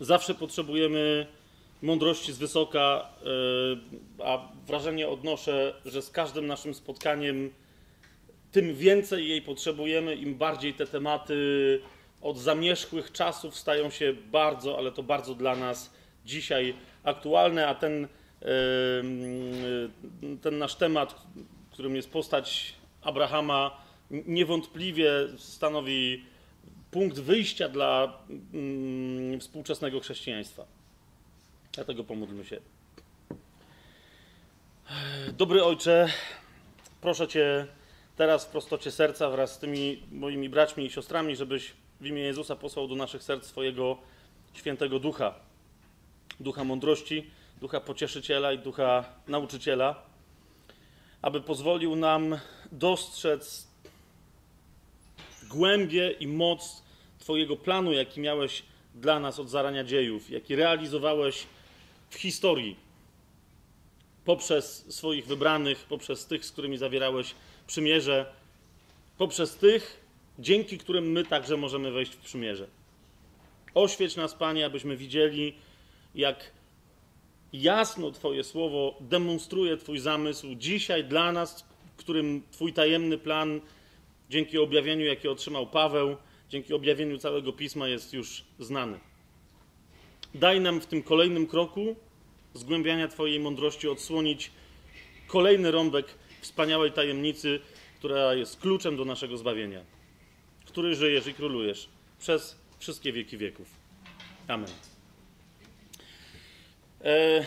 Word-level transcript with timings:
Zawsze 0.00 0.34
potrzebujemy 0.34 1.26
mądrości 1.82 2.32
z 2.32 2.38
wysoka, 2.38 3.08
yy, 3.24 4.24
a 4.24 4.48
wrażenie 4.66 5.08
odnoszę, 5.08 5.74
że 5.84 6.02
z 6.02 6.10
każdym 6.10 6.46
naszym 6.46 6.74
spotkaniem 6.74 7.50
tym 8.52 8.74
więcej 8.74 9.28
jej 9.28 9.42
potrzebujemy, 9.42 10.14
im 10.14 10.34
bardziej 10.34 10.74
te 10.74 10.86
tematy 10.86 11.80
od 12.22 12.38
zamierzchłych 12.38 13.12
czasów 13.12 13.56
stają 13.56 13.90
się 13.90 14.12
bardzo, 14.32 14.78
ale 14.78 14.92
to 14.92 15.02
bardzo 15.02 15.34
dla 15.34 15.56
nas 15.56 15.94
dzisiaj 16.24 16.74
aktualne, 17.04 17.68
a 17.68 17.74
ten, 17.74 18.08
yy, 20.22 20.38
ten 20.42 20.58
nasz 20.58 20.74
temat, 20.74 21.22
którym 21.70 21.96
jest 21.96 22.10
postać 22.10 22.74
Abrahama, 23.02 23.82
niewątpliwie 24.10 25.10
stanowi 25.36 26.24
punkt 26.90 27.18
wyjścia 27.18 27.68
dla 27.68 28.18
mm, 28.54 29.40
współczesnego 29.40 30.00
chrześcijaństwa. 30.00 30.66
Dlatego 31.72 32.04
pomódlmy 32.04 32.44
się. 32.44 32.60
Dobry 35.32 35.64
Ojcze, 35.64 36.08
proszę 37.00 37.28
Cię 37.28 37.66
teraz 38.16 38.46
w 38.46 38.48
prostocie 38.48 38.90
serca 38.90 39.30
wraz 39.30 39.52
z 39.52 39.58
tymi 39.58 40.02
moimi 40.12 40.48
braćmi 40.48 40.84
i 40.84 40.90
siostrami, 40.90 41.36
żebyś 41.36 41.72
w 42.00 42.06
imię 42.06 42.22
Jezusa 42.22 42.56
posłał 42.56 42.88
do 42.88 42.94
naszych 42.94 43.22
serc 43.22 43.46
swojego 43.46 43.98
świętego 44.54 44.98
ducha. 44.98 45.34
Ducha 46.40 46.64
mądrości, 46.64 47.30
ducha 47.60 47.80
pocieszyciela 47.80 48.52
i 48.52 48.58
ducha 48.58 49.04
nauczyciela, 49.28 50.02
aby 51.22 51.40
pozwolił 51.40 51.96
nam 51.96 52.38
dostrzec 52.72 53.68
głębię 55.48 56.10
i 56.10 56.26
moc 56.26 56.82
Twojego 57.18 57.56
planu, 57.56 57.92
jaki 57.92 58.20
miałeś 58.20 58.62
dla 58.94 59.20
nas 59.20 59.38
od 59.38 59.50
zarania 59.50 59.84
dziejów, 59.84 60.30
jaki 60.30 60.56
realizowałeś 60.56 61.46
w 62.10 62.14
historii 62.16 62.76
poprzez 64.24 64.84
swoich 64.88 65.26
wybranych, 65.26 65.86
poprzez 65.88 66.26
tych, 66.26 66.44
z 66.44 66.52
którymi 66.52 66.78
zawierałeś 66.78 67.34
przymierze, 67.66 68.26
poprzez 69.18 69.56
tych, 69.56 70.00
dzięki 70.38 70.78
którym 70.78 71.12
my 71.12 71.24
także 71.24 71.56
możemy 71.56 71.90
wejść 71.90 72.12
w 72.12 72.18
przymierze. 72.18 72.66
Oświeć 73.74 74.16
nas, 74.16 74.34
Panie, 74.34 74.66
abyśmy 74.66 74.96
widzieli, 74.96 75.54
jak 76.14 76.50
jasno 77.52 78.10
Twoje 78.10 78.44
słowo 78.44 78.96
demonstruje 79.00 79.76
Twój 79.76 79.98
zamysł 79.98 80.54
dzisiaj 80.54 81.04
dla 81.04 81.32
nas, 81.32 81.64
którym 81.96 82.42
Twój 82.50 82.72
tajemny 82.72 83.18
plan, 83.18 83.60
dzięki 84.30 84.58
objawieniu, 84.58 85.04
jakie 85.04 85.30
otrzymał 85.30 85.66
Paweł, 85.66 86.16
dzięki 86.48 86.74
objawieniu 86.74 87.18
całego 87.18 87.52
pisma, 87.52 87.88
jest 87.88 88.12
już 88.12 88.44
znany. 88.58 89.00
Daj 90.34 90.60
nam 90.60 90.80
w 90.80 90.86
tym 90.86 91.02
kolejnym 91.02 91.46
kroku 91.46 91.96
zgłębiania 92.54 93.08
Twojej 93.08 93.40
mądrości 93.40 93.88
odsłonić 93.88 94.50
kolejny 95.26 95.70
rąbek 95.70 96.06
wspaniałej 96.40 96.92
tajemnicy, 96.92 97.60
która 97.98 98.34
jest 98.34 98.60
kluczem 98.60 98.96
do 98.96 99.04
naszego 99.04 99.36
zbawienia, 99.36 99.84
który 100.66 100.94
żyjesz 100.94 101.26
i 101.26 101.34
królujesz 101.34 101.88
przez 102.18 102.56
wszystkie 102.78 103.12
wieki 103.12 103.38
wieków. 103.38 103.68
Amen. 104.48 104.70
E, 107.04 107.44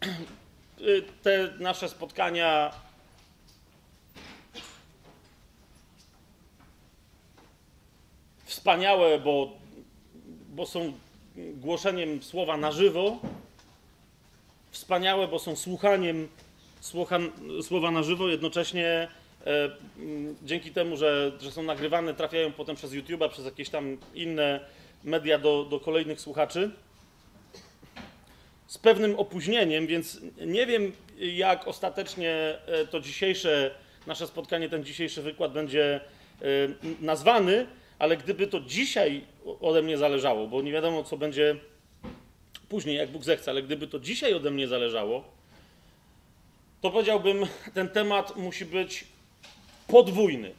te 1.22 1.54
nasze 1.58 1.88
spotkania 1.88 2.70
wspaniałe, 8.58 9.18
bo, 9.18 9.52
bo 10.48 10.66
są 10.66 10.92
głoszeniem 11.36 12.22
słowa 12.22 12.56
na 12.56 12.72
żywo, 12.72 13.18
wspaniałe, 14.70 15.28
bo 15.28 15.38
są 15.38 15.56
słuchaniem 15.56 16.28
słucha, 16.80 17.18
słowa 17.62 17.90
na 17.90 18.02
żywo, 18.02 18.28
jednocześnie 18.28 19.08
e, 19.46 19.70
dzięki 20.42 20.70
temu, 20.70 20.96
że, 20.96 21.32
że 21.40 21.52
są 21.52 21.62
nagrywane, 21.62 22.14
trafiają 22.14 22.52
potem 22.52 22.76
przez 22.76 22.92
YouTube'a, 22.92 23.28
przez 23.28 23.44
jakieś 23.44 23.68
tam 23.68 23.96
inne 24.14 24.60
media 25.04 25.38
do, 25.38 25.64
do 25.64 25.80
kolejnych 25.80 26.20
słuchaczy. 26.20 26.70
Z 28.66 28.78
pewnym 28.78 29.16
opóźnieniem, 29.16 29.86
więc 29.86 30.20
nie 30.46 30.66
wiem, 30.66 30.92
jak 31.18 31.68
ostatecznie 31.68 32.58
e, 32.66 32.86
to 32.86 33.00
dzisiejsze 33.00 33.70
nasze 34.06 34.26
spotkanie, 34.26 34.68
ten 34.68 34.84
dzisiejszy 34.84 35.22
wykład 35.22 35.52
będzie 35.52 36.00
e, 36.00 36.44
nazwany, 37.00 37.66
ale 37.98 38.16
gdyby 38.16 38.46
to 38.46 38.60
dzisiaj 38.60 39.24
ode 39.60 39.82
mnie 39.82 39.98
zależało, 39.98 40.46
bo 40.46 40.62
nie 40.62 40.72
wiadomo, 40.72 41.04
co 41.04 41.16
będzie 41.16 41.56
później, 42.68 42.96
jak 42.96 43.10
Bóg 43.10 43.24
zechce, 43.24 43.50
ale 43.50 43.62
gdyby 43.62 43.86
to 43.86 44.00
dzisiaj 44.00 44.34
ode 44.34 44.50
mnie 44.50 44.68
zależało, 44.68 45.24
to 46.80 46.90
powiedziałbym, 46.90 47.46
ten 47.74 47.88
temat 47.88 48.36
musi 48.36 48.64
być 48.64 49.04
podwójny. 49.86 50.52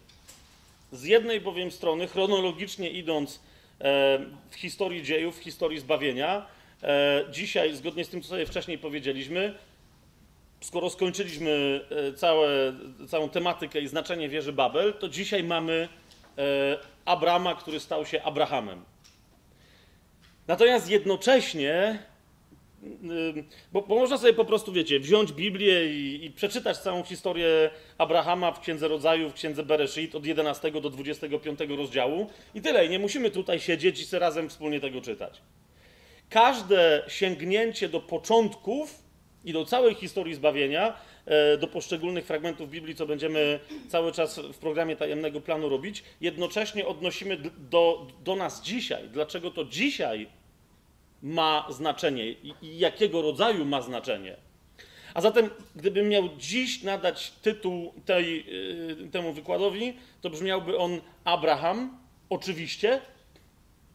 Z 0.91 1.03
jednej 1.03 1.41
bowiem 1.41 1.71
strony, 1.71 2.07
chronologicznie 2.07 2.89
idąc 2.89 3.39
e, 3.81 4.19
w 4.49 4.55
historii 4.55 5.03
dziejów, 5.03 5.39
w 5.39 5.43
historii 5.43 5.79
zbawienia, 5.79 6.45
e, 6.83 7.25
dzisiaj, 7.31 7.75
zgodnie 7.75 8.05
z 8.05 8.09
tym, 8.09 8.21
co 8.21 8.29
sobie 8.29 8.45
wcześniej 8.45 8.77
powiedzieliśmy, 8.77 9.53
skoro 10.61 10.89
skończyliśmy 10.89 11.81
e, 11.89 12.13
całe, 12.13 12.73
całą 13.07 13.29
tematykę 13.29 13.81
i 13.81 13.87
znaczenie 13.87 14.29
wieży 14.29 14.53
Babel, 14.53 14.93
to 14.93 15.09
dzisiaj 15.09 15.43
mamy 15.43 15.89
Abrama, 17.05 17.55
który 17.55 17.79
stał 17.79 18.05
się 18.05 18.23
Abrahamem. 18.23 18.85
Natomiast 20.47 20.89
jednocześnie, 20.89 21.99
bo, 23.71 23.81
bo, 23.81 23.95
można 23.95 24.17
sobie 24.17 24.33
po 24.33 24.45
prostu, 24.45 24.71
wiecie, 24.71 24.99
wziąć 24.99 25.31
Biblię 25.33 25.85
i, 25.85 26.25
i, 26.25 26.31
przeczytać 26.31 26.77
całą 26.77 27.03
historię 27.03 27.69
Abrahama 27.97 28.51
w 28.51 28.59
Księdze 28.59 28.87
Rodzaju, 28.87 29.29
w 29.29 29.33
Księdze 29.33 29.63
Bereshit 29.63 30.15
od 30.15 30.25
11 30.25 30.71
do 30.71 30.89
25 30.89 31.59
rozdziału 31.77 32.29
i 32.55 32.61
tyle. 32.61 32.89
Nie 32.89 32.99
musimy 32.99 33.31
tutaj 33.31 33.59
siedzieć 33.59 34.01
i 34.01 34.05
sobie 34.05 34.19
razem 34.19 34.49
wspólnie 34.49 34.79
tego 34.79 35.01
czytać. 35.01 35.41
Każde 36.29 37.03
sięgnięcie 37.07 37.89
do 37.89 37.99
początków 37.99 39.03
i 39.45 39.53
do 39.53 39.65
całej 39.65 39.95
historii 39.95 40.35
zbawienia 40.35 40.93
E, 40.93 40.93
do 41.59 41.67
poszczególnych 41.67 42.25
fragmentów 42.25 42.69
Biblii, 42.69 42.95
co 42.95 43.05
będziemy 43.05 43.59
cały 43.87 44.11
czas 44.11 44.39
w 44.39 44.57
programie 44.57 44.95
tajemnego 44.95 45.41
planu 45.41 45.69
robić, 45.69 46.03
jednocześnie 46.21 46.87
odnosimy 46.87 47.37
do, 47.57 48.07
do 48.23 48.35
nas 48.35 48.61
dzisiaj. 48.61 49.09
Dlaczego 49.09 49.51
to 49.51 49.65
dzisiaj 49.65 50.27
ma 51.21 51.67
znaczenie 51.69 52.29
i, 52.29 52.53
i 52.61 52.79
jakiego 52.79 53.21
rodzaju 53.21 53.65
ma 53.65 53.81
znaczenie? 53.81 54.35
A 55.13 55.21
zatem, 55.21 55.49
gdybym 55.75 56.09
miał 56.09 56.29
dziś 56.37 56.83
nadać 56.83 57.31
tytuł 57.31 57.93
tej, 58.05 58.45
e, 59.05 59.11
temu 59.11 59.33
wykładowi, 59.33 59.93
to 60.21 60.29
brzmiałby 60.29 60.77
on 60.77 61.01
Abraham, 61.23 61.97
oczywiście, 62.29 63.01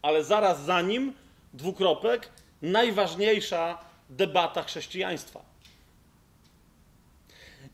ale 0.02 0.24
zaraz 0.24 0.64
za 0.64 0.82
nim 0.82 1.12
dwukropek, 1.52 2.30
najważniejsza 2.62 3.78
debata 4.10 4.62
chrześcijaństwa. 4.62 5.53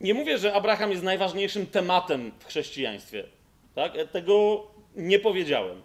Nie 0.00 0.14
mówię, 0.14 0.38
że 0.38 0.54
Abraham 0.54 0.90
jest 0.90 1.02
najważniejszym 1.02 1.66
tematem 1.66 2.32
w 2.38 2.44
chrześcijaństwie. 2.44 3.24
Tak? 3.74 3.92
Tego 4.12 4.66
nie 4.96 5.18
powiedziałem. 5.18 5.82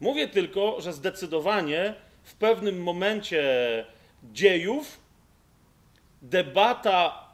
Mówię 0.00 0.28
tylko, 0.28 0.80
że 0.80 0.92
zdecydowanie 0.92 1.94
w 2.22 2.34
pewnym 2.34 2.82
momencie 2.82 3.44
dziejów 4.32 5.00
debata 6.22 7.28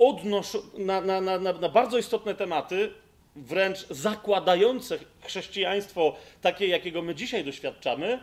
na, 0.78 1.00
na, 1.00 1.20
na, 1.20 1.38
na 1.38 1.68
bardzo 1.68 1.98
istotne 1.98 2.34
tematy, 2.34 2.92
wręcz 3.36 3.86
zakładające 3.90 4.98
chrześcijaństwo 5.20 6.16
takie, 6.42 6.66
jakiego 6.66 7.02
my 7.02 7.14
dzisiaj 7.14 7.44
doświadczamy, 7.44 8.18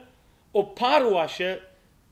oparła 0.54 1.28
się 1.28 1.58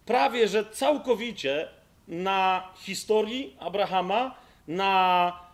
prawie 0.05 0.47
że 0.47 0.65
całkowicie 0.65 1.67
na 2.07 2.67
historii 2.77 3.55
Abrahama, 3.59 4.35
na 4.67 5.48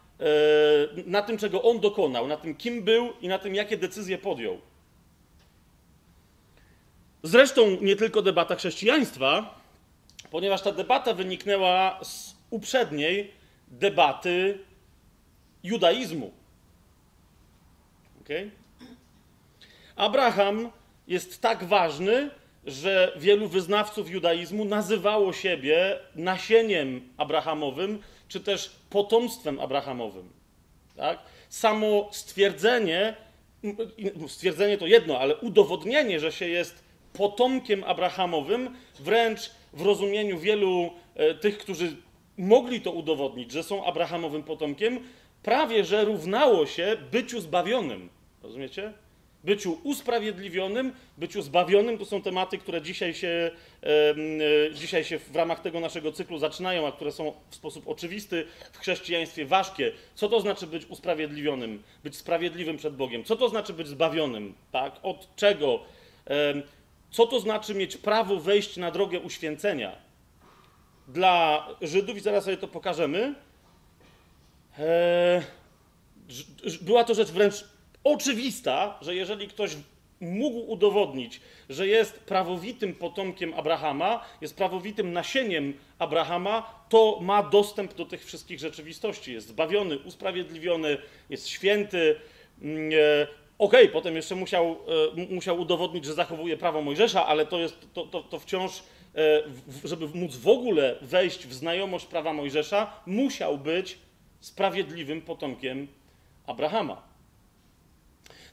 na 1.05 1.21
tym, 1.21 1.37
czego 1.37 1.63
on 1.63 1.79
dokonał, 1.79 2.27
na 2.27 2.37
tym, 2.37 2.55
kim 2.55 2.83
był 2.83 3.13
i 3.21 3.27
na 3.27 3.39
tym, 3.39 3.55
jakie 3.55 3.77
decyzje 3.77 4.17
podjął. 4.17 4.61
Zresztą 7.23 7.77
nie 7.81 7.95
tylko 7.95 8.21
debata 8.21 8.55
chrześcijaństwa, 8.55 9.59
ponieważ 10.31 10.61
ta 10.61 10.71
debata 10.71 11.13
wyniknęła 11.13 11.99
z 12.03 12.35
uprzedniej 12.49 13.31
debaty 13.67 14.59
judaizmu. 15.63 16.31
Okay? 18.21 18.51
Abraham 19.95 20.71
jest 21.07 21.41
tak 21.41 21.63
ważny, 21.63 22.29
że 22.65 23.13
wielu 23.17 23.47
wyznawców 23.47 24.09
judaizmu 24.09 24.65
nazywało 24.65 25.33
siebie 25.33 25.99
nasieniem 26.15 27.09
abrahamowym, 27.17 28.01
czy 28.27 28.39
też 28.39 28.75
potomstwem 28.89 29.59
Abrahamowym. 29.59 30.29
Tak? 30.95 31.19
Samo 31.49 32.09
stwierdzenie, 32.11 33.15
stwierdzenie 34.27 34.77
to 34.77 34.87
jedno, 34.87 35.19
ale 35.19 35.35
udowodnienie, 35.35 36.19
że 36.19 36.31
się 36.31 36.47
jest 36.47 36.83
potomkiem 37.13 37.83
Abrahamowym, 37.83 38.75
wręcz 38.99 39.51
w 39.73 39.81
rozumieniu 39.81 40.39
wielu 40.39 40.89
e, 41.15 41.35
tych, 41.35 41.57
którzy 41.57 41.95
mogli 42.37 42.81
to 42.81 42.91
udowodnić, 42.91 43.51
że 43.51 43.63
są 43.63 43.85
Abrahamowym 43.85 44.43
potomkiem, 44.43 44.99
prawie 45.43 45.85
że 45.85 46.05
równało 46.05 46.65
się 46.65 46.97
byciu 47.11 47.41
zbawionym. 47.41 48.09
Rozumiecie? 48.43 48.93
Byciu 49.45 49.79
usprawiedliwionym, 49.83 50.93
byciu 51.17 51.41
zbawionym 51.41 51.97
to 51.97 52.05
są 52.05 52.21
tematy, 52.21 52.57
które 52.57 52.81
dzisiaj 52.81 53.13
się, 53.13 53.51
e, 53.83 54.73
dzisiaj 54.73 55.03
się 55.03 55.19
w 55.19 55.35
ramach 55.35 55.59
tego 55.59 55.79
naszego 55.79 56.11
cyklu 56.11 56.39
zaczynają, 56.39 56.87
a 56.87 56.91
które 56.91 57.11
są 57.11 57.33
w 57.49 57.55
sposób 57.55 57.87
oczywisty 57.87 58.45
w 58.71 58.77
chrześcijaństwie 58.77 59.45
ważkie. 59.45 59.91
Co 60.15 60.29
to 60.29 60.39
znaczy 60.39 60.67
być 60.67 60.85
usprawiedliwionym, 60.85 61.83
być 62.03 62.15
sprawiedliwym 62.15 62.77
przed 62.77 62.95
Bogiem? 62.95 63.23
Co 63.23 63.35
to 63.35 63.49
znaczy 63.49 63.73
być 63.73 63.87
zbawionym? 63.87 64.53
Tak? 64.71 64.99
Od 65.03 65.35
czego? 65.35 65.79
Co 67.11 67.27
to 67.27 67.39
znaczy 67.39 67.75
mieć 67.75 67.97
prawo 67.97 68.39
wejść 68.39 68.77
na 68.77 68.91
drogę 68.91 69.19
uświęcenia? 69.19 69.95
Dla 71.07 71.67
Żydów, 71.81 72.17
i 72.17 72.19
zaraz 72.19 72.43
sobie 72.43 72.57
to 72.57 72.67
pokażemy, 72.67 73.35
e, 74.79 75.43
była 76.81 77.03
to 77.03 77.13
rzecz 77.13 77.31
wręcz 77.31 77.74
oczywista, 78.05 78.97
że 79.01 79.15
jeżeli 79.15 79.47
ktoś 79.47 79.71
mógł 80.21 80.71
udowodnić, 80.71 81.41
że 81.69 81.87
jest 81.87 82.19
prawowitym 82.19 82.93
potomkiem 82.93 83.53
Abrahama, 83.53 84.25
jest 84.41 84.55
prawowitym 84.55 85.13
nasieniem 85.13 85.73
Abrahama, 85.99 86.85
to 86.89 87.19
ma 87.21 87.43
dostęp 87.43 87.93
do 87.93 88.05
tych 88.05 88.25
wszystkich 88.25 88.59
rzeczywistości. 88.59 89.33
Jest 89.33 89.47
zbawiony, 89.47 89.99
usprawiedliwiony, 89.99 90.97
jest 91.29 91.47
święty. 91.47 92.15
Mm, 92.61 92.89
e, 92.93 93.27
Okej, 93.57 93.83
okay, 93.83 93.93
potem 93.93 94.15
jeszcze 94.15 94.35
musiał, 94.35 94.77
e, 95.17 95.33
musiał 95.33 95.59
udowodnić, 95.59 96.05
że 96.05 96.13
zachowuje 96.13 96.57
prawo 96.57 96.81
Mojżesza, 96.81 97.25
ale 97.25 97.45
to, 97.45 97.59
jest, 97.59 97.93
to, 97.93 98.05
to, 98.05 98.23
to 98.23 98.39
wciąż, 98.39 98.83
e, 99.15 99.43
żeby 99.83 100.07
móc 100.07 100.35
w 100.35 100.47
ogóle 100.47 100.95
wejść 101.01 101.47
w 101.47 101.53
znajomość 101.53 102.05
prawa 102.05 102.33
Mojżesza, 102.33 102.91
musiał 103.05 103.57
być 103.57 103.97
sprawiedliwym 104.39 105.21
potomkiem 105.21 105.87
Abrahama. 106.47 107.14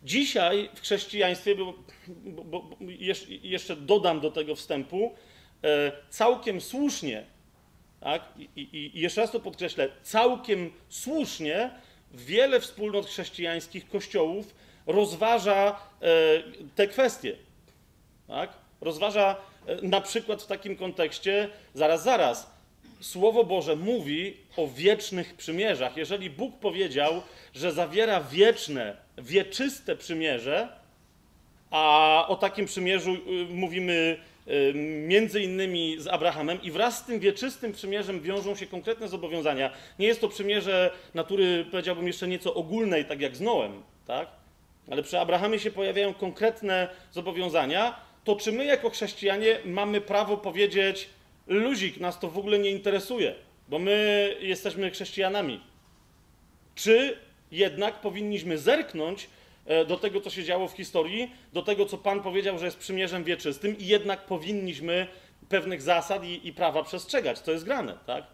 Dzisiaj 0.04 0.70
w 0.74 0.80
chrześcijaństwie, 0.80 1.54
bo, 1.54 1.74
bo, 2.06 2.44
bo 2.44 2.76
jeszcze 3.42 3.76
dodam 3.76 4.20
do 4.20 4.30
tego 4.30 4.56
wstępu, 4.56 5.14
e, 5.64 5.92
całkiem 6.10 6.60
słusznie, 6.60 7.26
tak, 8.00 8.22
i, 8.56 8.68
i 8.94 9.00
jeszcze 9.00 9.20
raz 9.20 9.30
to 9.30 9.40
podkreślę, 9.40 9.88
całkiem 10.02 10.72
słusznie 10.88 11.70
wiele 12.14 12.60
wspólnot 12.60 13.06
chrześcijańskich 13.06 13.88
kościołów 13.88 14.54
rozważa 14.86 15.78
e, 16.00 16.08
te 16.74 16.86
kwestie. 16.86 17.36
Tak? 18.28 18.52
Rozważa 18.80 19.36
e, 19.66 19.82
na 19.82 20.00
przykład 20.00 20.42
w 20.42 20.46
takim 20.46 20.76
kontekście, 20.76 21.48
zaraz, 21.74 22.02
zaraz, 22.02 22.50
Słowo 23.02 23.44
Boże 23.44 23.76
mówi 23.76 24.36
o 24.56 24.68
wiecznych 24.68 25.34
przymierzach. 25.34 25.96
Jeżeli 25.96 26.30
Bóg 26.30 26.58
powiedział, 26.58 27.22
że 27.54 27.72
zawiera 27.72 28.20
wieczne, 28.20 28.96
wieczyste 29.18 29.96
przymierze, 29.96 30.68
a 31.70 32.24
o 32.28 32.36
takim 32.36 32.66
przymierzu 32.66 33.14
y, 33.14 33.18
mówimy 33.50 34.18
y, 34.48 34.72
między 35.06 35.42
innymi 35.42 35.96
z 35.98 36.06
Abrahamem 36.06 36.62
i 36.62 36.70
wraz 36.70 36.98
z 36.98 37.04
tym 37.04 37.20
wieczystym 37.20 37.72
przymierzem 37.72 38.20
wiążą 38.20 38.56
się 38.56 38.66
konkretne 38.66 39.08
zobowiązania. 39.08 39.70
Nie 39.98 40.06
jest 40.06 40.20
to 40.20 40.28
przymierze 40.28 40.90
natury, 41.14 41.66
powiedziałbym, 41.70 42.06
jeszcze 42.06 42.28
nieco 42.28 42.54
ogólnej, 42.54 43.04
tak 43.04 43.20
jak 43.20 43.36
z 43.36 43.40
Noem, 43.40 43.82
tak? 44.06 44.28
ale 44.90 45.02
przy 45.02 45.18
Abrahamie 45.18 45.58
się 45.58 45.70
pojawiają 45.70 46.14
konkretne 46.14 46.88
zobowiązania, 47.12 48.00
to 48.24 48.36
czy 48.36 48.52
my 48.52 48.64
jako 48.64 48.90
chrześcijanie 48.90 49.58
mamy 49.64 50.00
prawo 50.00 50.36
powiedzieć, 50.36 51.08
luzik, 51.46 52.00
nas 52.00 52.20
to 52.20 52.30
w 52.30 52.38
ogóle 52.38 52.58
nie 52.58 52.70
interesuje, 52.70 53.34
bo 53.68 53.78
my 53.78 54.36
jesteśmy 54.40 54.90
chrześcijanami? 54.90 55.60
Czy 56.74 57.18
jednak 57.50 58.00
powinniśmy 58.00 58.58
zerknąć 58.58 59.28
e, 59.66 59.84
do 59.84 59.96
tego, 59.96 60.20
co 60.20 60.30
się 60.30 60.44
działo 60.44 60.68
w 60.68 60.72
historii, 60.72 61.30
do 61.52 61.62
tego, 61.62 61.86
co 61.86 61.98
Pan 61.98 62.22
powiedział, 62.22 62.58
że 62.58 62.64
jest 62.64 62.78
przymierzem 62.78 63.24
wieczystym, 63.24 63.78
i 63.78 63.86
jednak 63.86 64.26
powinniśmy 64.26 65.06
pewnych 65.48 65.82
zasad 65.82 66.24
i, 66.24 66.48
i 66.48 66.52
prawa 66.52 66.82
przestrzegać. 66.82 67.40
To 67.40 67.52
jest 67.52 67.64
grane, 67.64 67.98
tak? 68.06 68.24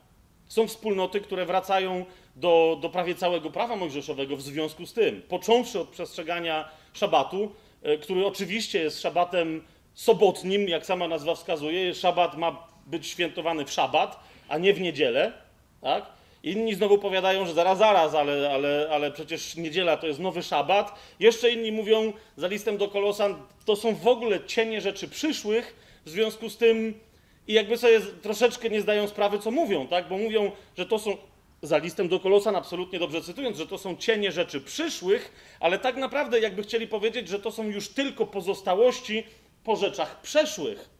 Są 0.48 0.68
wspólnoty, 0.68 1.20
które 1.20 1.46
wracają 1.46 2.04
do, 2.36 2.78
do 2.80 2.88
prawie 2.88 3.14
całego 3.14 3.50
prawa 3.50 3.76
mojżeszowego 3.76 4.36
w 4.36 4.42
związku 4.42 4.86
z 4.86 4.92
tym. 4.92 5.22
Począwszy 5.22 5.80
od 5.80 5.88
przestrzegania 5.88 6.68
szabatu, 6.92 7.52
e, 7.82 7.98
który 7.98 8.26
oczywiście 8.26 8.80
jest 8.80 9.02
szabatem 9.02 9.64
sobotnim, 9.94 10.68
jak 10.68 10.86
sama 10.86 11.08
nazwa 11.08 11.34
wskazuje. 11.34 11.94
Szabat 11.94 12.36
ma 12.36 12.68
być 12.90 13.06
świętowany 13.06 13.64
w 13.64 13.70
szabat, 13.70 14.20
a 14.48 14.58
nie 14.58 14.74
w 14.74 14.80
niedzielę. 14.80 15.32
Tak? 15.80 16.06
Inni 16.42 16.74
znowu 16.74 16.98
powiadają, 16.98 17.46
że 17.46 17.54
zaraz, 17.54 17.78
zaraz, 17.78 18.14
ale, 18.14 18.50
ale, 18.52 18.88
ale 18.92 19.10
przecież 19.10 19.56
niedziela 19.56 19.96
to 19.96 20.06
jest 20.06 20.20
nowy 20.20 20.42
szabat. 20.42 20.94
Jeszcze 21.20 21.50
inni 21.50 21.72
mówią 21.72 22.12
za 22.36 22.46
listem 22.46 22.76
do 22.76 22.88
Kolosan, 22.88 23.42
to 23.64 23.76
są 23.76 23.94
w 23.94 24.06
ogóle 24.06 24.44
cienie 24.44 24.80
rzeczy 24.80 25.08
przyszłych, 25.08 25.76
w 26.04 26.10
związku 26.10 26.50
z 26.50 26.56
tym 26.56 27.00
i 27.48 27.52
jakby 27.52 27.78
sobie 27.78 28.00
troszeczkę 28.00 28.70
nie 28.70 28.80
zdają 28.80 29.08
sprawy, 29.08 29.38
co 29.38 29.50
mówią, 29.50 29.86
tak? 29.86 30.08
Bo 30.08 30.18
mówią, 30.18 30.50
że 30.78 30.86
to 30.86 30.98
są, 30.98 31.16
za 31.62 31.78
listem 31.78 32.08
do 32.08 32.20
Kolosan 32.20 32.56
absolutnie 32.56 32.98
dobrze 32.98 33.22
cytując, 33.22 33.56
że 33.56 33.66
to 33.66 33.78
są 33.78 33.96
cienie 33.96 34.32
rzeczy 34.32 34.60
przyszłych, 34.60 35.32
ale 35.60 35.78
tak 35.78 35.96
naprawdę 35.96 36.40
jakby 36.40 36.62
chcieli 36.62 36.86
powiedzieć, 36.86 37.28
że 37.28 37.38
to 37.38 37.50
są 37.50 37.64
już 37.64 37.88
tylko 37.88 38.26
pozostałości 38.26 39.24
po 39.64 39.76
rzeczach 39.76 40.20
przeszłych. 40.20 40.97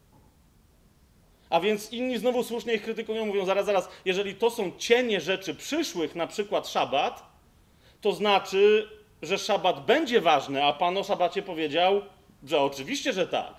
A 1.49 1.59
więc 1.59 1.91
inni 1.91 2.17
znowu 2.17 2.43
słusznie 2.43 2.73
ich 2.73 2.83
krytykują, 2.83 3.25
mówią, 3.25 3.45
zaraz, 3.45 3.65
zaraz, 3.65 3.89
jeżeli 4.05 4.35
to 4.35 4.49
są 4.49 4.71
cienie 4.77 5.21
rzeczy 5.21 5.55
przyszłych, 5.55 6.15
na 6.15 6.27
przykład 6.27 6.67
szabat, 6.67 7.23
to 8.01 8.11
znaczy, 8.11 8.89
że 9.21 9.37
szabat 9.37 9.85
będzie 9.85 10.21
ważny, 10.21 10.63
a 10.63 10.73
Pan 10.73 10.97
o 10.97 11.03
szabacie 11.03 11.41
powiedział, 11.41 12.01
że 12.43 12.61
oczywiście, 12.61 13.13
że 13.13 13.27
tak. 13.27 13.53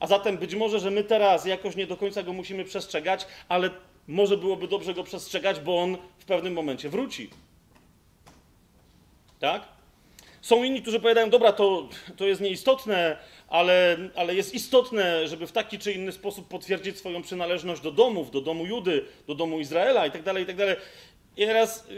A 0.00 0.06
zatem 0.06 0.38
być 0.38 0.54
może, 0.54 0.80
że 0.80 0.90
my 0.90 1.04
teraz 1.04 1.46
jakoś 1.46 1.76
nie 1.76 1.86
do 1.86 1.96
końca 1.96 2.22
go 2.22 2.32
musimy 2.32 2.64
przestrzegać, 2.64 3.26
ale 3.48 3.70
może 4.08 4.36
byłoby 4.36 4.68
dobrze 4.68 4.94
go 4.94 5.04
przestrzegać, 5.04 5.60
bo 5.60 5.82
on 5.82 5.96
w 6.18 6.24
pewnym 6.24 6.52
momencie 6.52 6.88
wróci. 6.88 7.30
Tak? 9.40 9.77
Są 10.40 10.64
inni, 10.64 10.82
którzy 10.82 11.00
powiadają, 11.00 11.30
dobra, 11.30 11.52
to, 11.52 11.88
to 12.16 12.26
jest 12.26 12.40
nieistotne, 12.40 13.16
ale, 13.48 13.96
ale 14.14 14.34
jest 14.34 14.54
istotne, 14.54 15.28
żeby 15.28 15.46
w 15.46 15.52
taki 15.52 15.78
czy 15.78 15.92
inny 15.92 16.12
sposób 16.12 16.48
potwierdzić 16.48 16.98
swoją 16.98 17.22
przynależność 17.22 17.82
do 17.82 17.92
domów, 17.92 18.30
do 18.30 18.40
domu 18.40 18.66
Judy, 18.66 19.04
do 19.26 19.34
domu 19.34 19.60
Izraela 19.60 20.06
i 20.06 20.10
tak 20.10 20.22
dalej, 20.22 20.44
i 20.44 20.46
tak. 20.46 20.56
I 21.36 21.46
teraz, 21.46 21.88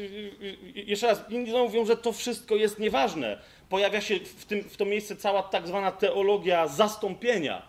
jeszcze 0.75 1.07
raz, 1.07 1.25
inni 1.31 1.53
mówią, 1.53 1.87
że 1.87 1.97
to 1.97 2.13
wszystko 2.13 2.57
jest 2.57 2.79
nieważne. 2.79 3.39
Pojawia 3.69 4.01
się 4.01 4.19
w, 4.19 4.45
tym, 4.45 4.63
w 4.63 4.77
to 4.77 4.85
miejsce 4.85 5.17
cała 5.17 5.43
tak 5.43 5.67
zwana 5.67 5.93
teologia 5.93 6.69
zastąpienia. 6.69 7.63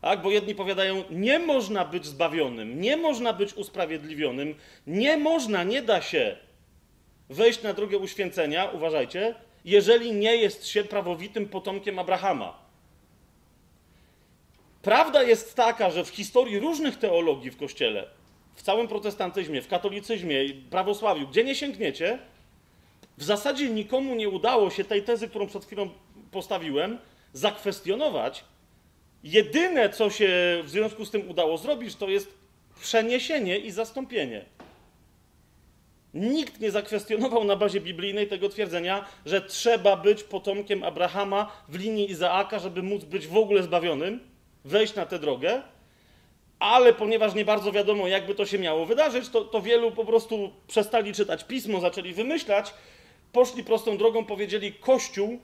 Tak? 0.00 0.22
Bo 0.22 0.30
jedni 0.30 0.54
powiadają, 0.54 1.04
nie 1.10 1.38
można 1.38 1.84
być 1.84 2.06
zbawionym, 2.06 2.80
nie 2.80 2.96
można 2.96 3.32
być 3.32 3.54
usprawiedliwionym, 3.54 4.54
nie 4.86 5.16
można, 5.16 5.64
nie 5.64 5.82
da 5.82 6.02
się 6.02 6.36
wejść 7.30 7.62
na 7.62 7.72
drogę 7.72 7.98
uświęcenia, 7.98 8.70
uważajcie, 8.70 9.34
jeżeli 9.66 10.12
nie 10.12 10.36
jest 10.36 10.66
się 10.66 10.84
prawowitym 10.84 11.48
potomkiem 11.48 11.98
Abrahama. 11.98 12.58
Prawda 14.82 15.22
jest 15.22 15.54
taka, 15.54 15.90
że 15.90 16.04
w 16.04 16.08
historii 16.08 16.58
różnych 16.58 16.98
teologii 16.98 17.50
w 17.50 17.56
Kościele, 17.56 18.08
w 18.54 18.62
całym 18.62 18.88
protestantyzmie, 18.88 19.62
w 19.62 19.68
katolicyzmie 19.68 20.44
i 20.44 20.54
prawosławiu, 20.54 21.28
gdzie 21.28 21.44
nie 21.44 21.54
sięgniecie, 21.54 22.18
w 23.18 23.24
zasadzie 23.24 23.70
nikomu 23.70 24.14
nie 24.14 24.28
udało 24.28 24.70
się 24.70 24.84
tej 24.84 25.02
tezy, 25.02 25.28
którą 25.28 25.46
przed 25.46 25.64
chwilą 25.64 25.90
postawiłem, 26.30 26.98
zakwestionować, 27.32 28.44
Jedyne, 29.26 29.90
co 29.90 30.10
się 30.10 30.28
w 30.64 30.70
związku 30.70 31.04
z 31.04 31.10
tym 31.10 31.30
udało 31.30 31.58
zrobić, 31.58 31.96
to 31.96 32.08
jest 32.08 32.34
przeniesienie 32.80 33.58
i 33.58 33.70
zastąpienie. 33.70 34.44
Nikt 36.16 36.60
nie 36.60 36.70
zakwestionował 36.70 37.44
na 37.44 37.56
bazie 37.56 37.80
biblijnej 37.80 38.28
tego 38.28 38.48
twierdzenia, 38.48 39.04
że 39.26 39.40
trzeba 39.40 39.96
być 39.96 40.24
potomkiem 40.24 40.84
Abrahama 40.84 41.52
w 41.68 41.78
linii 41.78 42.10
Izaaka, 42.10 42.58
żeby 42.58 42.82
móc 42.82 43.04
być 43.04 43.26
w 43.26 43.36
ogóle 43.36 43.62
zbawionym, 43.62 44.20
wejść 44.64 44.94
na 44.94 45.06
tę 45.06 45.18
drogę, 45.18 45.62
ale 46.58 46.92
ponieważ 46.92 47.34
nie 47.34 47.44
bardzo 47.44 47.72
wiadomo, 47.72 48.08
jakby 48.08 48.34
to 48.34 48.46
się 48.46 48.58
miało 48.58 48.86
wydarzyć, 48.86 49.28
to, 49.28 49.44
to 49.44 49.62
wielu 49.62 49.92
po 49.92 50.04
prostu 50.04 50.52
przestali 50.66 51.14
czytać 51.14 51.44
pismo, 51.44 51.80
zaczęli 51.80 52.12
wymyślać, 52.12 52.74
poszli 53.32 53.64
prostą 53.64 53.96
drogą, 53.96 54.24
powiedzieli: 54.24 54.72
Kościół 54.72 55.38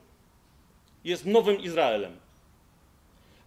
jest 1.05 1.27
nowym 1.27 1.61
Izraelem 1.61 2.23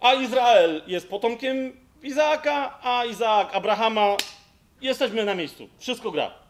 a 0.00 0.14
Izrael 0.14 0.82
jest 0.86 1.08
potomkiem 1.08 1.72
Izaaka, 2.02 2.78
a 2.82 3.04
Izaak 3.04 3.54
Abrahama. 3.54 4.16
Jesteśmy 4.80 5.24
na 5.24 5.34
miejscu. 5.34 5.68
Wszystko 5.78 6.10
gra. 6.10 6.45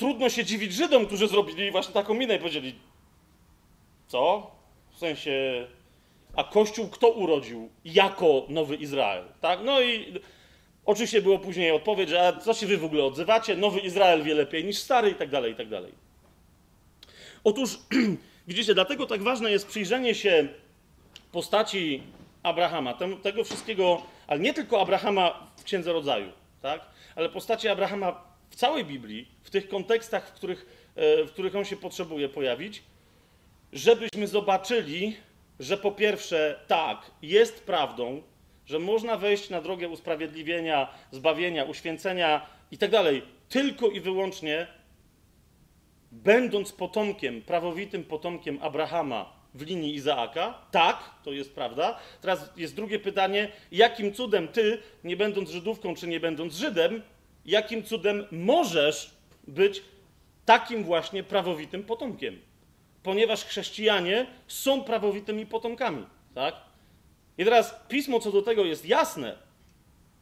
Trudno 0.00 0.28
się 0.28 0.44
dziwić 0.44 0.72
Żydom, 0.72 1.06
którzy 1.06 1.28
zrobili 1.28 1.70
właśnie 1.70 1.94
taką 1.94 2.14
minę 2.14 2.36
i 2.36 2.38
powiedzieli: 2.38 2.74
Co? 4.06 4.50
W 4.90 4.98
sensie 4.98 5.66
A 6.36 6.44
Kościół 6.44 6.88
kto 6.88 7.08
urodził 7.08 7.70
jako 7.84 8.46
nowy 8.48 8.76
Izrael? 8.76 9.24
Tak? 9.40 9.58
No 9.64 9.80
i 9.80 10.20
oczywiście 10.84 11.22
było 11.22 11.38
później 11.38 11.70
odpowiedź, 11.70 12.08
że 12.08 12.28
a 12.28 12.32
co 12.32 12.54
się 12.54 12.66
wy 12.66 12.78
w 12.78 12.84
ogóle 12.84 13.04
odzywacie? 13.04 13.56
Nowy 13.56 13.80
Izrael 13.80 14.22
wie 14.22 14.34
lepiej 14.34 14.64
niż 14.64 14.78
stary 14.78 15.10
i 15.10 15.14
tak 15.14 15.30
dalej, 15.30 15.52
i 15.52 15.56
tak 15.56 15.68
dalej. 15.68 15.92
Otóż, 17.44 17.78
widzicie, 18.48 18.74
dlatego 18.74 19.06
tak 19.06 19.22
ważne 19.22 19.50
jest 19.50 19.66
przyjrzenie 19.66 20.14
się 20.14 20.48
postaci 21.32 22.02
Abrahama, 22.42 22.94
tego 23.22 23.44
wszystkiego, 23.44 24.02
ale 24.26 24.40
nie 24.40 24.54
tylko 24.54 24.80
Abrahama 24.80 25.46
w 25.56 25.64
Księdze 25.64 25.92
Rodzaju, 25.92 26.32
tak? 26.62 26.80
ale 27.16 27.28
postaci 27.28 27.68
Abrahama 27.68 28.29
w 28.50 28.56
całej 28.56 28.84
Biblii, 28.84 29.28
w 29.42 29.50
tych 29.50 29.68
kontekstach, 29.68 30.28
w 30.28 30.32
których, 30.32 30.90
e, 30.96 31.24
w 31.24 31.32
których 31.32 31.56
on 31.56 31.64
się 31.64 31.76
potrzebuje 31.76 32.28
pojawić, 32.28 32.82
żebyśmy 33.72 34.26
zobaczyli, 34.26 35.16
że 35.60 35.76
po 35.76 35.92
pierwsze, 35.92 36.60
tak, 36.66 37.10
jest 37.22 37.64
prawdą, 37.64 38.22
że 38.66 38.78
można 38.78 39.16
wejść 39.16 39.50
na 39.50 39.60
drogę 39.60 39.88
usprawiedliwienia, 39.88 40.88
zbawienia, 41.10 41.64
uświęcenia 41.64 42.46
i 42.70 42.78
tak 42.78 42.90
tylko 43.48 43.88
i 43.88 44.00
wyłącznie 44.00 44.66
będąc 46.12 46.72
potomkiem, 46.72 47.42
prawowitym 47.42 48.04
potomkiem 48.04 48.58
Abrahama 48.62 49.32
w 49.54 49.62
linii 49.62 49.94
Izaaka. 49.94 50.54
Tak, 50.70 51.10
to 51.24 51.32
jest 51.32 51.54
prawda. 51.54 51.98
Teraz 52.20 52.50
jest 52.56 52.76
drugie 52.76 52.98
pytanie: 52.98 53.48
jakim 53.72 54.14
cudem 54.14 54.48
ty, 54.48 54.78
nie 55.04 55.16
będąc 55.16 55.50
Żydówką 55.50 55.94
czy 55.94 56.06
nie 56.06 56.20
będąc 56.20 56.54
Żydem, 56.54 57.02
jakim 57.50 57.82
cudem 57.82 58.26
możesz 58.30 59.10
być 59.48 59.82
takim 60.44 60.84
właśnie 60.84 61.22
prawowitym 61.22 61.84
potomkiem? 61.84 62.38
Ponieważ 63.02 63.44
chrześcijanie 63.44 64.26
są 64.48 64.84
prawowitymi 64.84 65.46
potomkami, 65.46 66.06
tak? 66.34 66.54
I 67.38 67.44
teraz 67.44 67.74
pismo 67.88 68.20
co 68.20 68.32
do 68.32 68.42
tego 68.42 68.64
jest 68.64 68.86
jasne. 68.86 69.38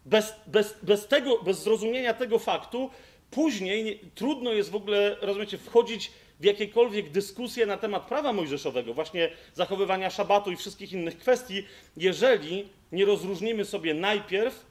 Bez, 0.04 0.35
bez, 0.47 0.78
bez, 0.82 1.08
tego, 1.08 1.42
bez 1.42 1.62
zrozumienia 1.62 2.14
tego 2.14 2.38
faktu, 2.38 2.90
później 3.30 3.85
nie, 3.85 3.94
trudno 4.14 4.52
jest 4.52 4.70
w 4.70 4.76
ogóle, 4.76 5.16
rozumiecie, 5.20 5.58
wchodzić 5.58 6.11
w 6.40 6.44
jakiekolwiek 6.44 7.11
dyskusje 7.11 7.66
na 7.66 7.76
temat 7.76 8.06
prawa 8.06 8.32
mojżeszowego, 8.32 8.94
właśnie 8.94 9.30
zachowywania 9.54 10.11
szabatu 10.11 10.50
i 10.50 10.56
wszystkich 10.56 10.92
innych 10.92 11.18
kwestii, 11.18 11.64
jeżeli 11.97 12.68
nie 12.92 13.04
rozróżnimy 13.04 13.64
sobie 13.64 13.94
najpierw, 13.94 14.66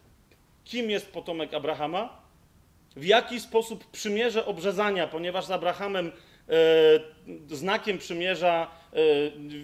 kim 0.64 0.90
jest 0.90 1.12
potomek 1.12 1.54
Abrahama, 1.54 2.27
w 2.98 3.06
jaki 3.06 3.39
sposób 3.39 3.88
przymierze 3.92 4.46
obrzezania, 4.46 5.08
ponieważ 5.08 5.46
z 5.46 5.51
Abrahamem 5.51 6.12
e, 7.50 7.56
znakiem 7.56 7.98
przymierza 7.98 8.68
e, 8.94 8.98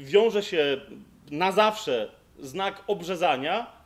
wiąże 0.03 0.43
się 0.43 0.81
na 1.31 1.51
zawsze 1.51 2.11
znak 2.39 2.83
obrzezania, 2.87 3.83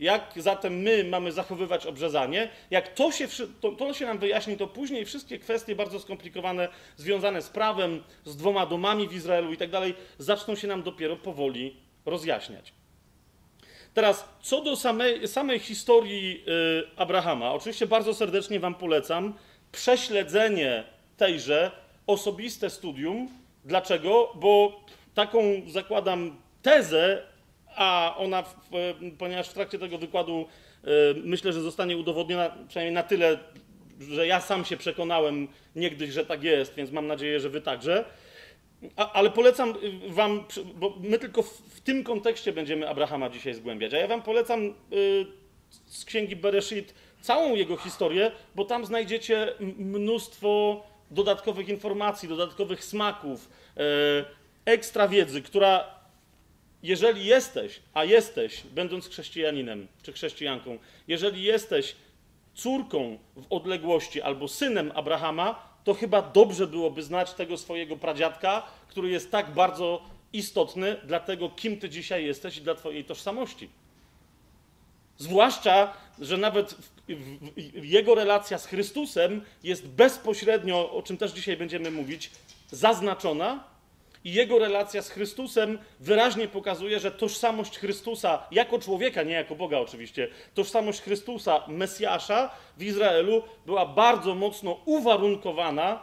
jak 0.00 0.32
zatem 0.36 0.78
my 0.78 1.04
mamy 1.04 1.32
zachowywać 1.32 1.86
obrzezanie? 1.86 2.48
Jak 2.70 2.94
to 2.94 3.12
się, 3.12 3.28
to, 3.60 3.72
to 3.72 3.94
się 3.94 4.06
nam 4.06 4.18
wyjaśni, 4.18 4.56
to 4.56 4.66
później 4.66 5.04
wszystkie 5.04 5.38
kwestie 5.38 5.76
bardzo 5.76 6.00
skomplikowane, 6.00 6.68
związane 6.96 7.42
z 7.42 7.48
prawem, 7.48 8.02
z 8.24 8.36
dwoma 8.36 8.66
domami 8.66 9.08
w 9.08 9.12
Izraelu 9.12 9.52
i 9.52 9.56
tak 9.56 9.70
dalej, 9.70 9.94
zaczną 10.18 10.54
się 10.54 10.68
nam 10.68 10.82
dopiero 10.82 11.16
powoli 11.16 11.76
rozjaśniać. 12.06 12.72
Teraz, 13.98 14.28
co 14.42 14.60
do 14.60 14.76
samej, 14.76 15.28
samej 15.28 15.58
historii 15.58 16.44
y, 16.48 16.96
Abrahama, 16.96 17.52
oczywiście 17.52 17.86
bardzo 17.86 18.14
serdecznie 18.14 18.60
Wam 18.60 18.74
polecam 18.74 19.34
prześledzenie 19.72 20.84
tejże, 21.16 21.70
osobiste 22.06 22.70
studium. 22.70 23.28
Dlaczego? 23.64 24.32
Bo 24.34 24.80
taką 25.14 25.38
zakładam 25.66 26.36
tezę 26.62 27.22
a 27.76 28.14
ona, 28.18 28.44
ponieważ 29.18 29.48
w 29.48 29.52
trakcie 29.52 29.78
tego 29.78 29.98
wykładu 29.98 30.46
e, 30.84 30.88
myślę, 31.24 31.52
że 31.52 31.60
zostanie 31.60 31.96
udowodniona 31.96 32.50
przynajmniej 32.68 32.94
na 32.94 33.02
tyle, 33.02 33.38
że 34.00 34.26
ja 34.26 34.40
sam 34.40 34.64
się 34.64 34.76
przekonałem 34.76 35.48
niegdyś, 35.76 36.10
że 36.10 36.26
tak 36.26 36.42
jest, 36.42 36.74
więc 36.74 36.90
mam 36.90 37.06
nadzieję, 37.06 37.40
że 37.40 37.48
wy 37.48 37.60
także. 37.60 38.04
A, 38.96 39.12
ale 39.12 39.30
polecam 39.30 39.74
wam, 40.08 40.44
bo 40.74 40.96
my 41.00 41.18
tylko 41.18 41.42
w, 41.42 41.48
w, 41.48 41.80
tym 41.80 42.04
kontekście 42.04 42.52
będziemy 42.52 42.88
Abrahama 42.88 43.28
dzisiaj 43.28 43.54
zgłębiać, 43.54 43.94
a 43.94 43.96
ja 43.96 44.06
wam 44.06 44.22
polecam 44.22 44.66
y, 44.92 45.26
z 45.86 46.04
księgi 46.04 46.36
Bereshit 46.36 46.94
całą 47.20 47.54
jego 47.54 47.76
historię, 47.76 48.32
bo 48.54 48.64
tam 48.64 48.84
znajdziecie 48.86 49.54
mnóstwo 49.78 50.82
dodatkowych 51.10 51.68
informacji, 51.68 52.28
dodatkowych 52.28 52.84
smaków, 52.84 53.48
y, 53.48 53.80
ekstra 54.64 55.08
wiedzy, 55.08 55.42
która 55.42 55.98
jeżeli 56.82 57.24
jesteś, 57.24 57.80
a 57.94 58.04
jesteś, 58.04 58.62
będąc 58.62 59.08
chrześcijaninem 59.08 59.88
czy 60.02 60.12
chrześcijanką, 60.12 60.78
jeżeli 61.08 61.42
jesteś 61.42 61.96
córką 62.54 63.18
w 63.36 63.46
odległości 63.50 64.22
albo 64.22 64.48
synem 64.48 64.92
Abrahama, 64.94 65.67
to 65.88 65.94
chyba 65.94 66.22
dobrze 66.22 66.66
byłoby 66.66 67.02
znać 67.02 67.34
tego 67.34 67.58
swojego 67.58 67.96
pradziadka, 67.96 68.62
który 68.88 69.10
jest 69.10 69.30
tak 69.30 69.54
bardzo 69.54 70.02
istotny 70.32 70.96
dla 71.04 71.20
tego, 71.20 71.50
kim 71.50 71.80
ty 71.80 71.88
dzisiaj 71.88 72.24
jesteś 72.24 72.56
i 72.56 72.60
dla 72.60 72.74
twojej 72.74 73.04
tożsamości. 73.04 73.68
Zwłaszcza, 75.18 75.92
że 76.18 76.36
nawet 76.36 76.74
jego 77.74 78.14
relacja 78.14 78.58
z 78.58 78.66
Chrystusem 78.66 79.44
jest 79.62 79.88
bezpośrednio, 79.88 80.92
o 80.92 81.02
czym 81.02 81.16
też 81.16 81.32
dzisiaj 81.32 81.56
będziemy 81.56 81.90
mówić, 81.90 82.30
zaznaczona 82.70 83.64
i 84.28 84.32
jego 84.32 84.58
relacja 84.58 85.02
z 85.02 85.10
Chrystusem 85.10 85.78
wyraźnie 86.00 86.48
pokazuje, 86.48 87.00
że 87.00 87.10
tożsamość 87.10 87.78
Chrystusa, 87.78 88.46
jako 88.50 88.78
człowieka, 88.78 89.22
nie 89.22 89.32
jako 89.32 89.56
Boga 89.56 89.78
oczywiście, 89.78 90.28
tożsamość 90.54 91.00
Chrystusa, 91.00 91.64
Mesjasza 91.68 92.50
w 92.76 92.82
Izraelu 92.82 93.42
była 93.66 93.86
bardzo 93.86 94.34
mocno 94.34 94.80
uwarunkowana 94.84 96.02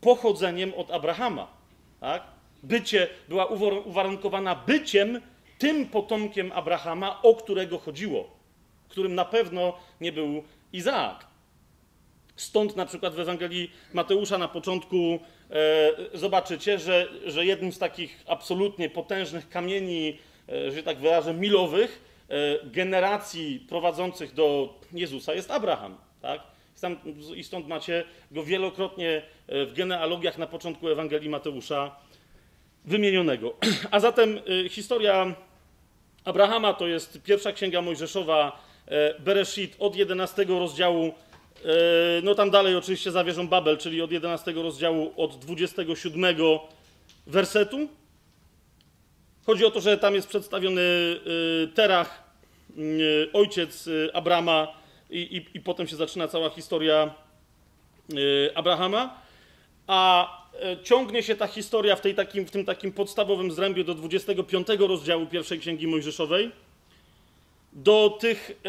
pochodzeniem 0.00 0.74
od 0.74 0.90
Abrahama. 0.90 1.46
Tak? 2.00 2.22
Bycie, 2.62 3.08
była 3.28 3.46
uwarunkowana 3.84 4.54
byciem 4.54 5.20
tym 5.58 5.86
potomkiem 5.86 6.52
Abrahama, 6.52 7.22
o 7.22 7.34
którego 7.34 7.78
chodziło, 7.78 8.30
którym 8.88 9.14
na 9.14 9.24
pewno 9.24 9.72
nie 10.00 10.12
był 10.12 10.42
Izaak. 10.72 11.26
Stąd 12.36 12.76
na 12.76 12.86
przykład 12.86 13.14
w 13.14 13.20
Ewangelii 13.20 13.70
Mateusza 13.92 14.38
na 14.38 14.48
początku 14.48 15.18
zobaczycie, 16.14 16.78
że, 16.78 17.08
że 17.26 17.44
jednym 17.44 17.72
z 17.72 17.78
takich 17.78 18.24
absolutnie 18.26 18.90
potężnych 18.90 19.48
kamieni, 19.48 20.18
e, 20.48 20.70
że 20.70 20.82
tak 20.82 20.98
wyrażę, 20.98 21.34
milowych 21.34 22.02
e, 22.28 22.34
generacji 22.68 23.66
prowadzących 23.68 24.34
do 24.34 24.74
Jezusa 24.92 25.34
jest 25.34 25.50
Abraham. 25.50 25.96
Tak? 26.22 26.40
I 27.36 27.44
stąd 27.44 27.68
macie 27.68 28.04
go 28.30 28.42
wielokrotnie 28.42 29.22
w 29.48 29.72
genealogiach 29.76 30.38
na 30.38 30.46
początku 30.46 30.88
Ewangelii 30.88 31.28
Mateusza 31.28 31.96
wymienionego. 32.84 33.54
A 33.90 34.00
zatem 34.00 34.40
historia 34.70 35.34
Abrahama 36.24 36.74
to 36.74 36.86
jest 36.86 37.22
pierwsza 37.22 37.52
księga 37.52 37.82
Mojżeszowa, 37.82 38.64
Bereshit 39.18 39.76
od 39.78 39.96
11 39.96 40.44
rozdziału 40.48 41.12
E, 41.12 41.25
no 42.22 42.34
tam 42.34 42.50
dalej 42.50 42.76
oczywiście 42.76 43.10
zawierzą 43.10 43.48
Babel, 43.48 43.78
czyli 43.78 44.02
od 44.02 44.12
11 44.12 44.52
rozdziału, 44.52 45.12
od 45.16 45.38
27 45.38 46.36
wersetu. 47.26 47.88
Chodzi 49.46 49.64
o 49.64 49.70
to, 49.70 49.80
że 49.80 49.98
tam 49.98 50.14
jest 50.14 50.28
przedstawiony 50.28 50.82
e, 50.82 51.66
Terach, 51.66 52.22
e, 52.70 53.32
ojciec 53.32 53.88
Abrama 54.12 54.68
i, 55.10 55.18
i, 55.18 55.56
i 55.56 55.60
potem 55.60 55.88
się 55.88 55.96
zaczyna 55.96 56.28
cała 56.28 56.50
historia 56.50 57.14
Abrahama. 58.54 59.20
A 59.86 60.28
ciągnie 60.82 61.22
się 61.22 61.36
ta 61.36 61.46
historia 61.46 61.96
w, 61.96 62.00
tej 62.00 62.14
takim, 62.14 62.46
w 62.46 62.50
tym 62.50 62.64
takim 62.64 62.92
podstawowym 62.92 63.52
zrębie 63.52 63.84
do 63.84 63.94
25 63.94 64.68
rozdziału 64.78 65.26
pierwszej 65.26 65.58
Księgi 65.58 65.86
Mojżeszowej, 65.86 66.52
do 67.72 68.18
tych 68.20 68.62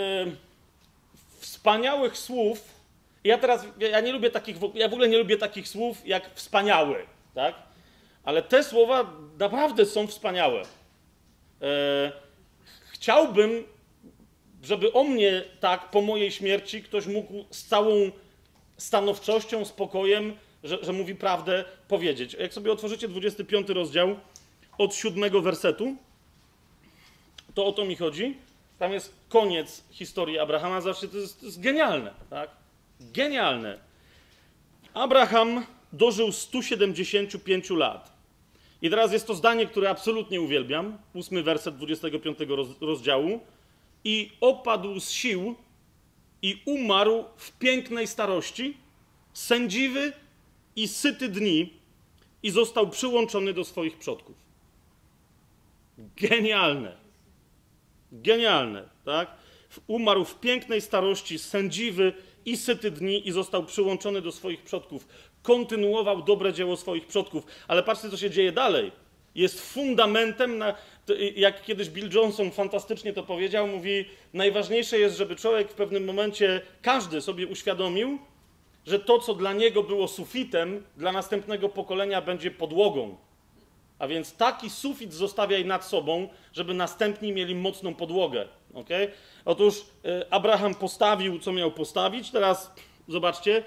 wspaniałych 1.40 2.18
słów, 2.18 2.77
ja 3.28 3.38
teraz, 3.38 3.66
ja 3.80 4.02
nie 4.02 4.12
lubię 4.12 4.30
takich, 4.30 4.58
ja 4.74 4.90
w 4.90 4.94
ogóle 4.94 5.10
nie 5.10 5.18
lubię 5.18 5.38
takich 5.38 5.68
słów 5.68 6.08
jak 6.08 6.36
wspaniały, 6.36 7.06
tak? 7.36 7.56
Ale 8.24 8.42
te 8.42 8.64
słowa 8.64 9.14
naprawdę 9.40 9.86
są 9.86 10.08
wspaniałe. 10.08 10.62
E, 11.62 12.12
chciałbym, 12.92 13.64
żeby 14.64 14.94
o 14.94 15.04
mnie 15.04 15.44
tak 15.60 15.92
po 15.92 16.02
mojej 16.02 16.32
śmierci 16.32 16.84
ktoś 16.84 17.08
mógł 17.08 17.46
z 17.52 17.64
całą 17.64 18.12
stanowczością, 18.78 19.66
spokojem, 19.66 20.36
że, 20.64 20.78
że 20.86 20.94
mówi 20.94 21.16
prawdę, 21.16 21.66
powiedzieć. 21.88 22.34
Jak 22.34 22.54
sobie 22.54 22.72
otworzycie 22.72 23.08
25 23.08 23.70
rozdział 23.70 24.16
od 24.78 24.96
siódmego 24.96 25.42
wersetu, 25.42 25.96
to 27.54 27.66
o 27.66 27.72
to 27.72 27.86
mi 27.86 27.96
chodzi. 27.96 28.38
Tam 28.80 28.94
jest 28.94 29.14
koniec 29.30 29.84
historii 29.92 30.40
Abrahama. 30.40 30.82
Zawsze 30.82 31.08
to 31.08 31.18
jest, 31.18 31.40
to 31.40 31.46
jest 31.46 31.62
genialne, 31.62 32.14
tak? 32.30 32.50
Genialne. 33.00 33.80
Abraham 34.94 35.66
dożył 35.94 36.32
175 36.32 37.70
lat 37.70 38.18
I 38.82 38.90
teraz 38.90 39.14
jest 39.14 39.28
to 39.28 39.36
zdanie, 39.36 39.66
które 39.66 39.90
absolutnie 39.90 40.42
uwielbiam. 40.42 40.98
Ósmy 41.14 41.44
werset 41.44 41.78
25 41.78 42.38
rozdziału. 42.82 43.40
I 44.04 44.32
opadł 44.42 45.00
z 45.00 45.10
sił 45.12 45.56
i 46.42 46.62
umarł 46.66 47.24
w 47.38 47.52
pięknej 47.52 48.08
starości, 48.08 48.78
sędziwy 49.34 50.14
i 50.76 50.88
syty 50.88 51.30
dni, 51.30 51.78
i 52.44 52.50
został 52.50 52.90
przyłączony 52.90 53.54
do 53.54 53.64
swoich 53.64 53.98
przodków. 53.98 54.36
Genialne. 55.98 56.98
Genialne, 58.12 58.90
tak? 59.06 59.32
Umarł 59.88 60.26
w 60.26 60.40
pięknej 60.40 60.82
starości, 60.82 61.40
sędziwy 61.40 62.14
i 62.48 62.58
syty 62.58 62.92
dni 62.92 63.28
i 63.28 63.32
został 63.32 63.64
przyłączony 63.64 64.22
do 64.22 64.32
swoich 64.32 64.62
przodków. 64.62 65.08
Kontynuował 65.44 66.24
dobre 66.24 66.54
dzieło 66.54 66.78
swoich 66.78 67.08
przodków. 67.08 67.46
Ale 67.68 67.84
patrzcie, 67.84 68.10
co 68.10 68.18
się 68.18 68.30
dzieje 68.30 68.52
dalej. 68.52 68.92
Jest 69.36 69.74
fundamentem, 69.74 70.58
na, 70.58 70.74
jak 71.36 71.64
kiedyś 71.64 71.90
Bill 71.90 72.10
Johnson 72.14 72.52
fantastycznie 72.52 73.14
to 73.14 73.24
powiedział, 73.24 73.68
mówi, 73.68 74.06
najważniejsze 74.34 75.00
jest, 75.00 75.18
żeby 75.18 75.36
człowiek 75.36 75.72
w 75.72 75.74
pewnym 75.74 76.06
momencie, 76.06 76.62
każdy 76.82 77.22
sobie 77.22 77.48
uświadomił, 77.48 78.20
że 78.86 79.00
to, 79.00 79.20
co 79.20 79.34
dla 79.34 79.54
niego 79.54 79.84
było 79.84 80.08
sufitem, 80.08 80.84
dla 80.98 81.12
następnego 81.12 81.70
pokolenia 81.70 82.22
będzie 82.22 82.52
podłogą. 82.52 83.18
A 84.00 84.08
więc 84.08 84.36
taki 84.36 84.70
sufit 84.70 85.14
zostawiaj 85.14 85.66
nad 85.66 85.86
sobą, 85.86 86.30
żeby 86.54 86.74
następni 86.74 87.34
mieli 87.34 87.56
mocną 87.56 87.96
podłogę. 87.96 88.48
Okay? 88.78 89.12
Otóż 89.46 89.76
y, 89.80 90.30
Abraham 90.30 90.76
postawił, 90.76 91.40
co 91.40 91.54
miał 91.54 91.72
postawić. 91.72 92.32
Teraz 92.32 92.72
zobaczcie, 93.08 93.64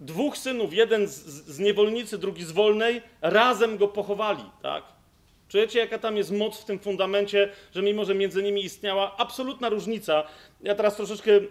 dwóch 0.00 0.38
synów, 0.38 0.74
jeden 0.74 1.06
z, 1.08 1.12
z 1.46 1.58
niewolnicy, 1.58 2.18
drugi 2.18 2.44
z 2.44 2.52
wolnej, 2.52 3.02
razem 3.22 3.76
go 3.76 3.88
pochowali. 3.88 4.44
Tak? 4.62 4.84
Czujecie, 5.48 5.78
jaka 5.78 5.98
tam 5.98 6.16
jest 6.16 6.30
moc 6.30 6.60
w 6.60 6.64
tym 6.64 6.78
fundamencie, 6.78 7.52
że 7.74 7.82
mimo, 7.82 8.04
że 8.04 8.14
między 8.14 8.42
nimi 8.42 8.64
istniała 8.64 9.16
absolutna 9.16 9.68
różnica. 9.68 10.24
Ja 10.62 10.74
teraz 10.74 10.96
troszeczkę 10.96 11.30
y, 11.30 11.48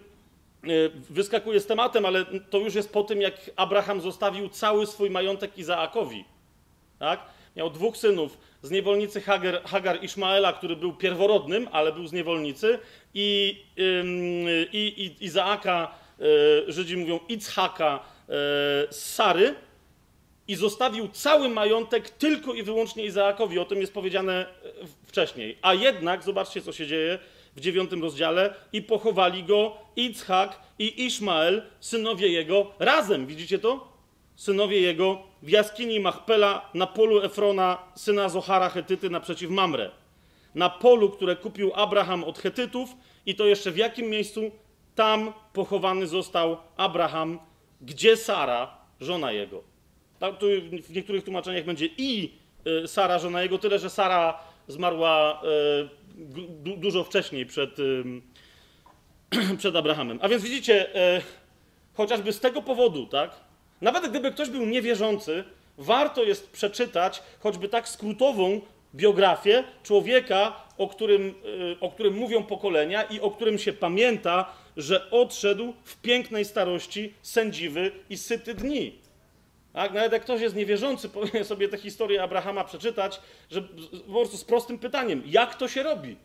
wyskakuję 1.10 1.60
z 1.60 1.66
tematem, 1.66 2.06
ale 2.06 2.26
to 2.50 2.58
już 2.58 2.76
jest 2.76 2.94
po 2.94 3.04
tym, 3.04 3.22
jak 3.22 3.34
Abraham 3.56 4.02
zostawił 4.02 4.50
cały 4.50 4.88
swój 4.88 5.10
majątek 5.10 5.58
Izaakowi. 5.58 6.26
Tak? 7.00 7.20
Miał 7.56 7.70
dwóch 7.70 7.98
synów 7.98 8.38
z 8.62 8.72
niewolnicy 8.72 9.22
Hagar, 9.22 9.64
Hagar 9.64 10.04
Ishmaela, 10.04 10.54
który 10.54 10.76
był 10.76 10.94
pierworodnym, 10.94 11.68
ale 11.72 11.92
był 11.92 12.08
z 12.08 12.12
niewolnicy, 12.14 12.80
i, 13.14 13.58
i, 14.72 15.14
i 15.20 15.26
Izaaka, 15.26 15.96
e, 16.20 16.72
Żydzi 16.72 16.98
mówią 16.98 17.20
Ichaka 17.30 17.96
e, 17.96 18.30
z 18.90 19.14
Sary, 19.14 19.56
i 20.48 20.56
zostawił 20.56 21.08
cały 21.08 21.50
majątek 21.50 22.10
tylko 22.10 22.54
i 22.54 22.64
wyłącznie 22.64 23.06
Izaakowi. 23.06 23.60
O 23.60 23.66
tym 23.66 23.82
jest 23.82 23.94
powiedziane 23.94 24.34
e, 24.34 24.46
wcześniej. 25.08 25.58
A 25.62 25.74
jednak, 25.74 26.24
zobaczcie, 26.24 26.62
co 26.62 26.74
się 26.74 26.88
dzieje 26.88 27.20
w 27.56 27.60
dziewiątym 27.60 28.02
rozdziale, 28.02 28.54
i 28.74 28.82
pochowali 28.82 29.44
go 29.44 29.78
Ichak 29.96 30.60
i 30.80 31.06
Ishmael, 31.06 31.62
synowie 31.80 32.28
jego, 32.28 32.72
razem. 32.80 33.28
Widzicie 33.28 33.60
to? 33.60 33.93
Synowie 34.36 34.82
jego, 34.82 35.24
w 35.44 35.50
jaskini 35.50 36.00
Machpela 36.00 36.70
na 36.74 36.88
polu 36.88 37.22
Efrona, 37.22 37.78
syna 37.96 38.30
Zohara 38.30 38.70
Hetyty 38.70 39.10
naprzeciw 39.10 39.50
Mamre. 39.50 39.92
Na 40.56 40.70
polu, 40.70 41.10
które 41.10 41.36
kupił 41.36 41.72
Abraham 41.76 42.24
od 42.24 42.40
Hetytów 42.40 42.96
i 43.26 43.36
to 43.36 43.46
jeszcze 43.46 43.72
w 43.72 43.78
jakim 43.78 44.10
miejscu? 44.10 44.52
Tam 44.96 45.34
pochowany 45.54 46.08
został 46.08 46.58
Abraham, 46.78 47.40
gdzie 47.82 48.18
Sara, 48.18 48.78
żona 49.02 49.32
jego. 49.32 49.64
Tak, 50.20 50.38
tu 50.38 50.46
w 50.84 50.96
niektórych 50.96 51.24
tłumaczeniach 51.24 51.66
będzie 51.66 51.90
i 51.98 52.34
y, 52.84 52.88
Sara, 52.88 53.20
żona 53.20 53.44
jego, 53.44 53.58
tyle 53.58 53.80
że 53.80 53.90
Sara 53.90 54.40
zmarła 54.68 55.42
y, 55.44 56.78
dużo 56.78 57.04
wcześniej 57.04 57.46
przed, 57.46 57.78
przed 59.58 59.76
Abrahamem. 59.76 60.20
A 60.22 60.30
więc 60.30 60.44
widzicie, 60.44 60.90
chociażby 61.94 62.34
z 62.34 62.40
tego 62.40 62.62
powodu, 62.62 63.06
tak, 63.06 63.32
nawet 63.84 64.10
gdyby 64.10 64.32
ktoś 64.32 64.50
był 64.50 64.66
niewierzący, 64.66 65.44
warto 65.78 66.24
jest 66.24 66.52
przeczytać 66.52 67.24
choćby 67.40 67.68
tak 67.68 67.90
skrótową 67.90 68.62
biografię 68.96 69.64
człowieka, 69.84 70.54
o 70.78 70.88
którym, 70.88 71.36
y, 71.72 71.80
o 71.80 71.92
którym 71.92 72.14
mówią 72.14 72.44
pokolenia 72.44 73.04
i 73.04 73.20
o 73.20 73.32
którym 73.32 73.58
się 73.58 73.74
pamięta, 73.74 74.54
że 74.78 75.12
odszedł 75.12 75.74
w 75.84 76.02
pięknej 76.02 76.46
starości, 76.46 77.14
sędziwy 77.22 77.92
i 78.10 78.18
syty 78.18 78.54
dni. 78.54 79.00
Tak? 79.74 79.94
Nawet 79.94 80.12
jak 80.12 80.22
ktoś 80.22 80.42
jest 80.42 80.56
niewierzący, 80.56 81.10
powinien 81.20 81.46
sobie 81.46 81.70
tę 81.70 81.78
historię 81.78 82.24
Abrahama 82.24 82.64
przeczytać, 82.64 83.20
że 83.52 83.62
po 84.08 84.14
prostu 84.14 84.38
z 84.38 84.44
prostym 84.44 84.80
pytaniem, 84.80 85.24
jak 85.26 85.56
to 85.56 85.68
się 85.68 85.84
robi? 85.84 86.18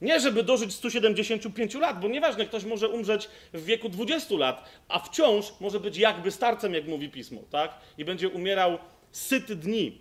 Nie, 0.00 0.20
żeby 0.20 0.42
dożyć 0.42 0.74
175 0.74 1.74
lat, 1.74 2.00
bo 2.00 2.08
nieważne, 2.08 2.46
ktoś 2.46 2.64
może 2.64 2.88
umrzeć 2.88 3.28
w 3.52 3.64
wieku 3.64 3.88
20 3.88 4.34
lat, 4.34 4.68
a 4.88 4.98
wciąż 4.98 5.52
może 5.60 5.80
być 5.80 5.98
jakby 5.98 6.30
starcem, 6.30 6.74
jak 6.74 6.86
mówi 6.86 7.08
pismo, 7.08 7.40
tak? 7.50 7.74
I 7.98 8.04
będzie 8.04 8.28
umierał 8.28 8.78
syty 9.12 9.56
dni. 9.56 9.98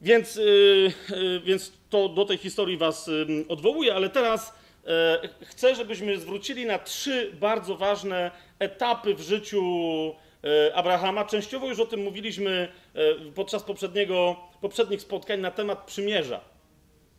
Więc, 0.00 0.36
yy, 0.36 0.92
yy, 1.10 1.40
więc 1.40 1.72
to 1.90 2.08
do 2.08 2.24
tej 2.24 2.38
historii 2.38 2.76
was 2.76 3.06
yy, 3.06 3.44
odwołuję, 3.48 3.94
ale 3.94 4.10
teraz 4.10 4.54
yy, 4.84 4.90
chcę, 5.46 5.74
żebyśmy 5.74 6.18
zwrócili 6.18 6.66
na 6.66 6.78
trzy 6.78 7.32
bardzo 7.40 7.76
ważne 7.76 8.30
etapy 8.58 9.14
w 9.14 9.20
życiu 9.20 9.62
yy, 10.42 10.74
Abrahama. 10.74 11.24
Częściowo 11.24 11.68
już 11.68 11.80
o 11.80 11.86
tym 11.86 12.02
mówiliśmy 12.02 12.68
yy, 12.94 13.32
podczas 13.34 13.62
poprzedniego, 13.62 14.36
poprzednich 14.60 15.00
spotkań 15.00 15.40
na 15.40 15.50
temat 15.50 15.84
przymierza. 15.86 16.40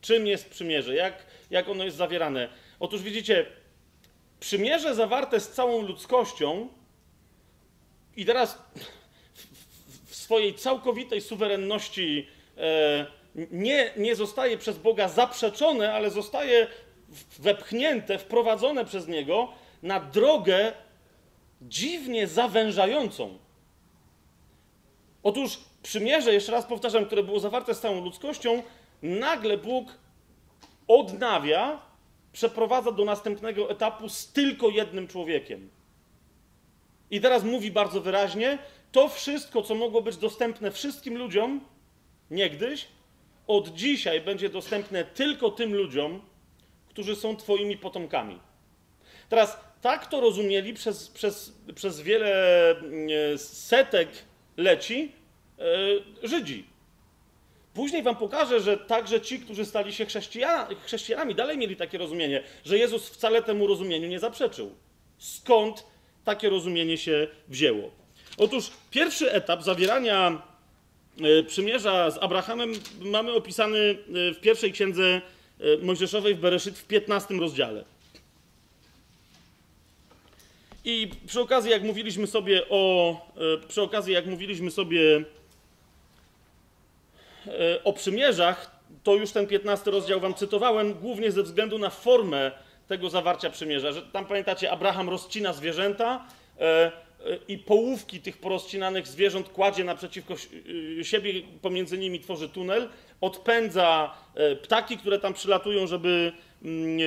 Czym 0.02 0.28
jest 0.28 0.50
przymierze? 0.50 0.96
Jak, 0.96 1.26
jak 1.52 1.70
ono 1.70 1.84
jest 1.84 1.98
zawierane? 1.98 2.50
Otóż 2.80 3.02
widzicie, 3.02 3.46
przymierze 4.40 4.96
zawarte 4.96 5.40
z 5.40 5.52
całą 5.52 5.82
ludzkością 5.82 6.68
i 8.18 8.26
teraz 8.26 8.58
w, 10.06 10.16
swojej 10.16 10.54
całkowitej 10.54 11.22
suwerenności 11.22 12.28
e, 12.58 13.06
nie, 13.52 13.92
nie 13.98 14.16
zostaje 14.16 14.58
przez 14.58 14.78
Boga 14.78 15.10
zaprzeczone, 15.10 15.94
ale 15.94 16.10
zostaje 16.10 16.68
wepchnięte, 17.40 18.20
wprowadzone 18.20 18.86
przez 18.86 19.08
Niego 19.08 19.54
na 19.84 20.00
drogę 20.00 20.74
dziwnie 21.62 22.28
zawężającą. 22.28 23.38
Otóż 25.24 25.60
przymierze, 25.84 26.34
jeszcze 26.34 26.52
raz 26.52 26.66
powtarzam, 26.66 27.06
które 27.06 27.24
było 27.24 27.40
zawarte 27.40 27.76
z 27.76 27.80
całą 27.80 28.04
ludzkością, 28.04 28.64
nagle 29.02 29.58
Bóg 29.58 29.98
odnawia, 30.88 31.82
przeprowadza 32.34 32.92
do 32.92 33.06
następnego 33.06 33.70
etapu 33.70 34.10
z 34.10 34.34
tylko 34.34 34.70
jednym 34.70 35.08
człowiekiem. 35.08 35.70
I 37.12 37.22
teraz 37.22 37.44
mówi 37.44 37.72
bardzo 37.72 38.02
wyraźnie: 38.02 38.58
to 38.92 39.10
wszystko, 39.10 39.62
co 39.62 39.76
mogło 39.76 40.02
być 40.02 40.18
dostępne 40.18 40.72
wszystkim 40.72 41.18
ludziom 41.18 41.62
niegdyś, 42.32 42.88
od 43.48 43.68
dzisiaj 43.68 44.22
będzie 44.22 44.50
dostępne 44.50 45.06
tylko 45.06 45.52
tym 45.52 45.76
ludziom, 45.76 46.22
którzy 46.90 47.16
są 47.16 47.36
Twoimi 47.36 47.78
potomkami. 47.78 48.40
Teraz 49.30 49.58
tak 49.82 50.08
to 50.08 50.22
rozumieli 50.22 50.74
przez, 50.74 51.10
przez, 51.10 51.54
przez 51.76 52.02
wiele 52.02 52.70
mm, 52.70 53.38
setek 53.38 54.10
leci 54.58 55.12
yy, 55.58 56.28
Żydzi. 56.28 56.71
Później 57.74 58.04
wam 58.04 58.16
pokażę, 58.16 58.60
że 58.60 58.78
także 58.78 59.22
ci, 59.22 59.40
którzy 59.40 59.66
stali 59.66 59.94
się 59.94 60.06
chrześcijanami, 60.86 61.36
dalej 61.36 61.58
mieli 61.58 61.76
takie 61.76 61.98
rozumienie, 61.98 62.44
że 62.66 62.78
Jezus 62.78 63.10
wcale 63.10 63.42
temu 63.42 63.68
rozumieniu 63.68 64.08
nie 64.08 64.20
zaprzeczył. 64.20 64.76
Skąd 65.18 65.84
takie 66.24 66.50
rozumienie 66.50 66.98
się 66.98 67.28
wzięło? 67.48 67.92
Otóż 68.38 68.72
pierwszy 68.92 69.32
etap 69.32 69.64
zawierania 69.64 70.42
e, 71.22 71.44
przymierza 71.44 72.12
z 72.12 72.18
Abrahamem 72.18 72.74
mamy 73.02 73.32
opisany 73.32 73.80
e, 73.80 74.34
w 74.34 74.40
pierwszej 74.42 74.72
księdze 74.72 75.22
e, 75.60 75.78
Mojżeszowej 75.78 76.36
w 76.36 76.40
Bereszyt 76.40 76.78
w 76.78 76.88
15 76.88 77.34
rozdziale. 77.34 77.86
I 80.86 81.10
przy 81.28 81.42
okazji, 81.42 81.72
jak 81.72 81.84
mówiliśmy 81.84 82.28
sobie 82.28 82.70
o, 82.70 83.16
przy 83.68 83.82
okazji, 83.82 84.14
jak 84.14 84.26
mówiliśmy 84.26 84.72
sobie 84.72 85.24
o 87.84 87.94
przymierzach, 87.94 88.82
to 89.04 89.16
już 89.16 89.32
ten 89.32 89.48
15 89.48 89.92
rozdział 89.92 90.20
wam 90.20 90.34
cytowałem, 90.34 90.94
głównie 90.94 91.32
ze 91.32 91.44
względu 91.44 91.80
na 91.80 91.90
formę 91.90 92.52
tego 92.88 93.10
zawarcia 93.10 93.50
przymierza. 93.50 93.92
Że 93.92 94.02
tam 94.02 94.26
pamiętacie, 94.26 94.72
Abraham 94.72 95.10
rozcina 95.10 95.54
zwierzęta 95.54 96.26
e, 96.60 96.62
e, 96.62 96.92
i 97.48 97.58
połówki 97.58 98.20
tych 98.20 98.38
porozcinanych 98.38 99.08
zwierząt 99.08 99.50
kładzie 99.50 99.84
naprzeciwko 99.84 100.34
siebie, 101.02 101.34
pomiędzy 101.62 101.98
nimi 101.98 102.20
tworzy 102.20 102.50
tunel, 102.50 102.90
odpędza 103.22 104.14
ptaki, 104.64 104.98
które 104.98 105.20
tam 105.20 105.34
przylatują, 105.34 105.88
żeby, 105.88 106.32
mm, 106.64 107.00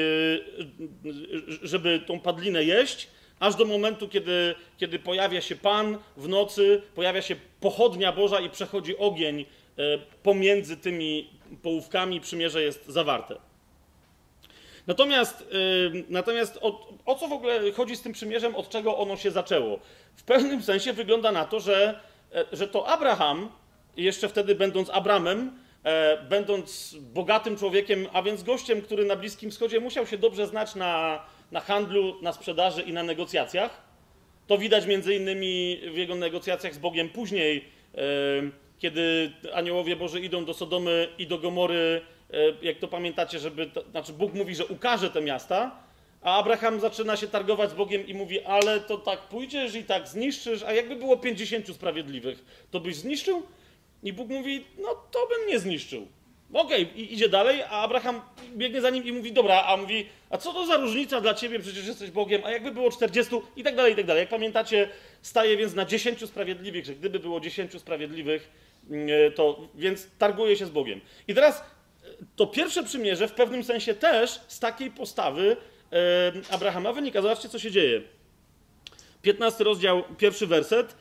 żeby 1.62 2.00
tą 2.06 2.20
padlinę 2.20 2.64
jeść, 2.64 3.08
aż 3.40 3.54
do 3.54 3.64
momentu, 3.64 4.08
kiedy, 4.08 4.54
kiedy 4.78 4.98
pojawia 4.98 5.40
się 5.40 5.56
Pan 5.56 5.98
w 6.16 6.28
nocy, 6.28 6.82
pojawia 6.94 7.22
się 7.22 7.36
pochodnia 7.60 8.12
Boża 8.12 8.40
i 8.40 8.50
przechodzi 8.50 8.96
ogień 8.96 9.40
e, 9.40 9.44
pomiędzy 10.22 10.76
tymi 10.76 11.30
połówkami, 11.62 12.20
przymierze 12.20 12.62
jest 12.62 12.86
zawarte. 12.86 13.36
Natomiast, 14.86 15.44
yy, 15.92 16.04
natomiast 16.08 16.58
o, 16.60 16.88
o, 17.06 17.14
co 17.14 17.28
w 17.28 17.32
ogóle 17.32 17.72
chodzi 17.72 17.96
z 17.96 18.02
tym 18.02 18.12
przymierzem, 18.12 18.54
od 18.54 18.68
czego 18.68 18.98
ono 18.98 19.16
się 19.16 19.30
zaczęło? 19.30 19.78
W 20.16 20.22
pewnym 20.22 20.62
sensie 20.62 20.92
wygląda 20.92 21.32
na 21.32 21.44
to, 21.44 21.60
że, 21.60 22.00
e, 22.34 22.44
że 22.52 22.68
to 22.68 22.88
Abraham, 22.88 23.48
jeszcze 23.96 24.28
wtedy 24.28 24.54
będąc 24.54 24.90
Abramem, 24.90 25.58
e, 25.84 26.22
będąc 26.22 26.96
bogatym 27.00 27.56
człowiekiem, 27.56 28.06
a 28.12 28.22
więc 28.22 28.42
gościem, 28.42 28.82
który 28.82 29.04
na 29.04 29.16
Bliskim 29.16 29.50
Wschodzie 29.50 29.80
musiał 29.80 30.06
się 30.06 30.18
dobrze 30.18 30.46
znać 30.46 30.74
na, 30.74 31.24
na 31.52 31.60
handlu, 31.60 32.22
na 32.22 32.32
sprzedaży 32.32 32.82
i 32.82 32.92
na 32.92 33.02
negocjacjach. 33.02 33.82
To 34.46 34.58
widać 34.58 34.86
między 34.86 35.14
innymi 35.14 35.80
w 35.92 35.96
jego 35.96 36.14
negocjacjach 36.14 36.74
z 36.74 36.78
Bogiem 36.78 37.08
później, 37.08 37.64
e, 37.94 38.00
kiedy 38.84 39.32
aniołowie 39.52 39.96
Boże 39.96 40.20
idą 40.20 40.44
do 40.44 40.54
Sodomy 40.54 41.08
i 41.18 41.26
do 41.26 41.38
Gomory 41.38 42.00
E, 42.34 42.66
jak 42.66 42.78
to 42.78 42.88
pamiętacie, 42.88 43.38
żeby, 43.38 43.66
to, 43.66 43.82
znaczy 43.90 44.12
Bóg 44.12 44.34
mówi, 44.34 44.54
że 44.54 44.66
ukaże 44.66 45.10
te 45.10 45.20
miasta, 45.20 45.84
a 46.22 46.38
Abraham 46.38 46.80
zaczyna 46.80 47.16
się 47.16 47.26
targować 47.26 47.70
z 47.70 47.74
Bogiem 47.74 48.06
i 48.06 48.14
mówi, 48.14 48.40
ale 48.40 48.80
to 48.80 48.98
tak 48.98 49.20
pójdziesz 49.20 49.74
i 49.74 49.84
tak 49.84 50.08
zniszczysz, 50.08 50.62
a 50.62 50.72
jakby 50.72 50.96
było 50.96 51.16
50 51.16 51.74
sprawiedliwych, 51.74 52.44
to 52.70 52.80
byś 52.80 52.96
zniszczył? 52.96 53.42
I 54.02 54.12
Bóg 54.12 54.28
mówi, 54.28 54.64
no 54.78 54.88
to 55.10 55.18
bym 55.26 55.48
nie 55.48 55.58
zniszczył. 55.58 56.06
Okej, 56.52 56.82
okay, 56.82 57.02
idzie 57.02 57.28
dalej, 57.28 57.62
a 57.62 57.70
Abraham 57.70 58.20
biegnie 58.56 58.80
za 58.80 58.90
nim 58.90 59.04
i 59.04 59.12
mówi, 59.12 59.32
dobra, 59.32 59.64
a 59.66 59.76
mówi, 59.76 60.06
a 60.30 60.38
co 60.38 60.52
to 60.52 60.66
za 60.66 60.76
różnica 60.76 61.20
dla 61.20 61.34
ciebie, 61.34 61.58
przecież 61.60 61.86
jesteś 61.86 62.10
Bogiem, 62.10 62.42
a 62.44 62.50
jakby 62.50 62.70
było 62.70 62.90
40 62.90 63.34
i 63.56 63.62
tak 63.62 63.76
dalej, 63.76 63.92
i 63.92 63.96
tak 63.96 64.06
dalej. 64.06 64.20
Jak 64.20 64.28
pamiętacie, 64.28 64.88
staje 65.22 65.56
więc 65.56 65.74
na 65.74 65.84
10 65.84 66.26
sprawiedliwych, 66.26 66.84
że 66.84 66.94
gdyby 66.94 67.18
było 67.18 67.40
10 67.40 67.80
sprawiedliwych, 67.80 68.50
to 69.34 69.68
więc 69.74 70.08
targuje 70.18 70.56
się 70.56 70.66
z 70.66 70.70
Bogiem. 70.70 71.00
I 71.28 71.34
teraz 71.34 71.64
to 72.36 72.46
pierwsze 72.46 72.82
przymierze 72.82 73.28
w 73.28 73.32
pewnym 73.32 73.64
sensie 73.64 73.94
też 73.94 74.40
z 74.48 74.60
takiej 74.60 74.90
postawy 74.90 75.56
Abrahama 76.50 76.92
wynika. 76.92 77.22
Zobaczcie, 77.22 77.48
co 77.48 77.58
się 77.58 77.70
dzieje. 77.70 78.02
15 79.22 79.64
rozdział, 79.64 80.02
pierwszy 80.18 80.46
werset. 80.46 80.96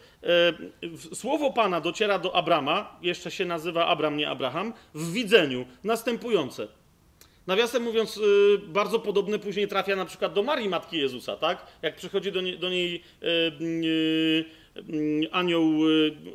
Słowo 1.13 1.53
Pana 1.53 1.81
dociera 1.81 2.19
do 2.19 2.35
Abrama, 2.35 2.99
jeszcze 3.01 3.31
się 3.31 3.45
nazywa 3.45 3.87
Abram, 3.87 4.17
nie 4.17 4.29
Abraham, 4.29 4.73
w 4.93 5.11
widzeniu 5.11 5.65
następujące. 5.83 6.67
Nawiasem 7.47 7.83
mówiąc, 7.83 8.19
bardzo 8.67 8.99
podobne 8.99 9.39
później 9.39 9.67
trafia 9.67 9.95
na 9.95 10.05
przykład 10.05 10.33
do 10.33 10.43
Marii, 10.43 10.69
matki 10.69 10.97
Jezusa, 10.97 11.35
tak? 11.35 11.65
Jak 11.81 11.95
przychodzi 11.95 12.31
do 12.31 12.41
niej, 12.41 12.59
do 12.59 12.69
niej 12.69 13.03
yy, 13.21 14.45
anioł 15.31 15.63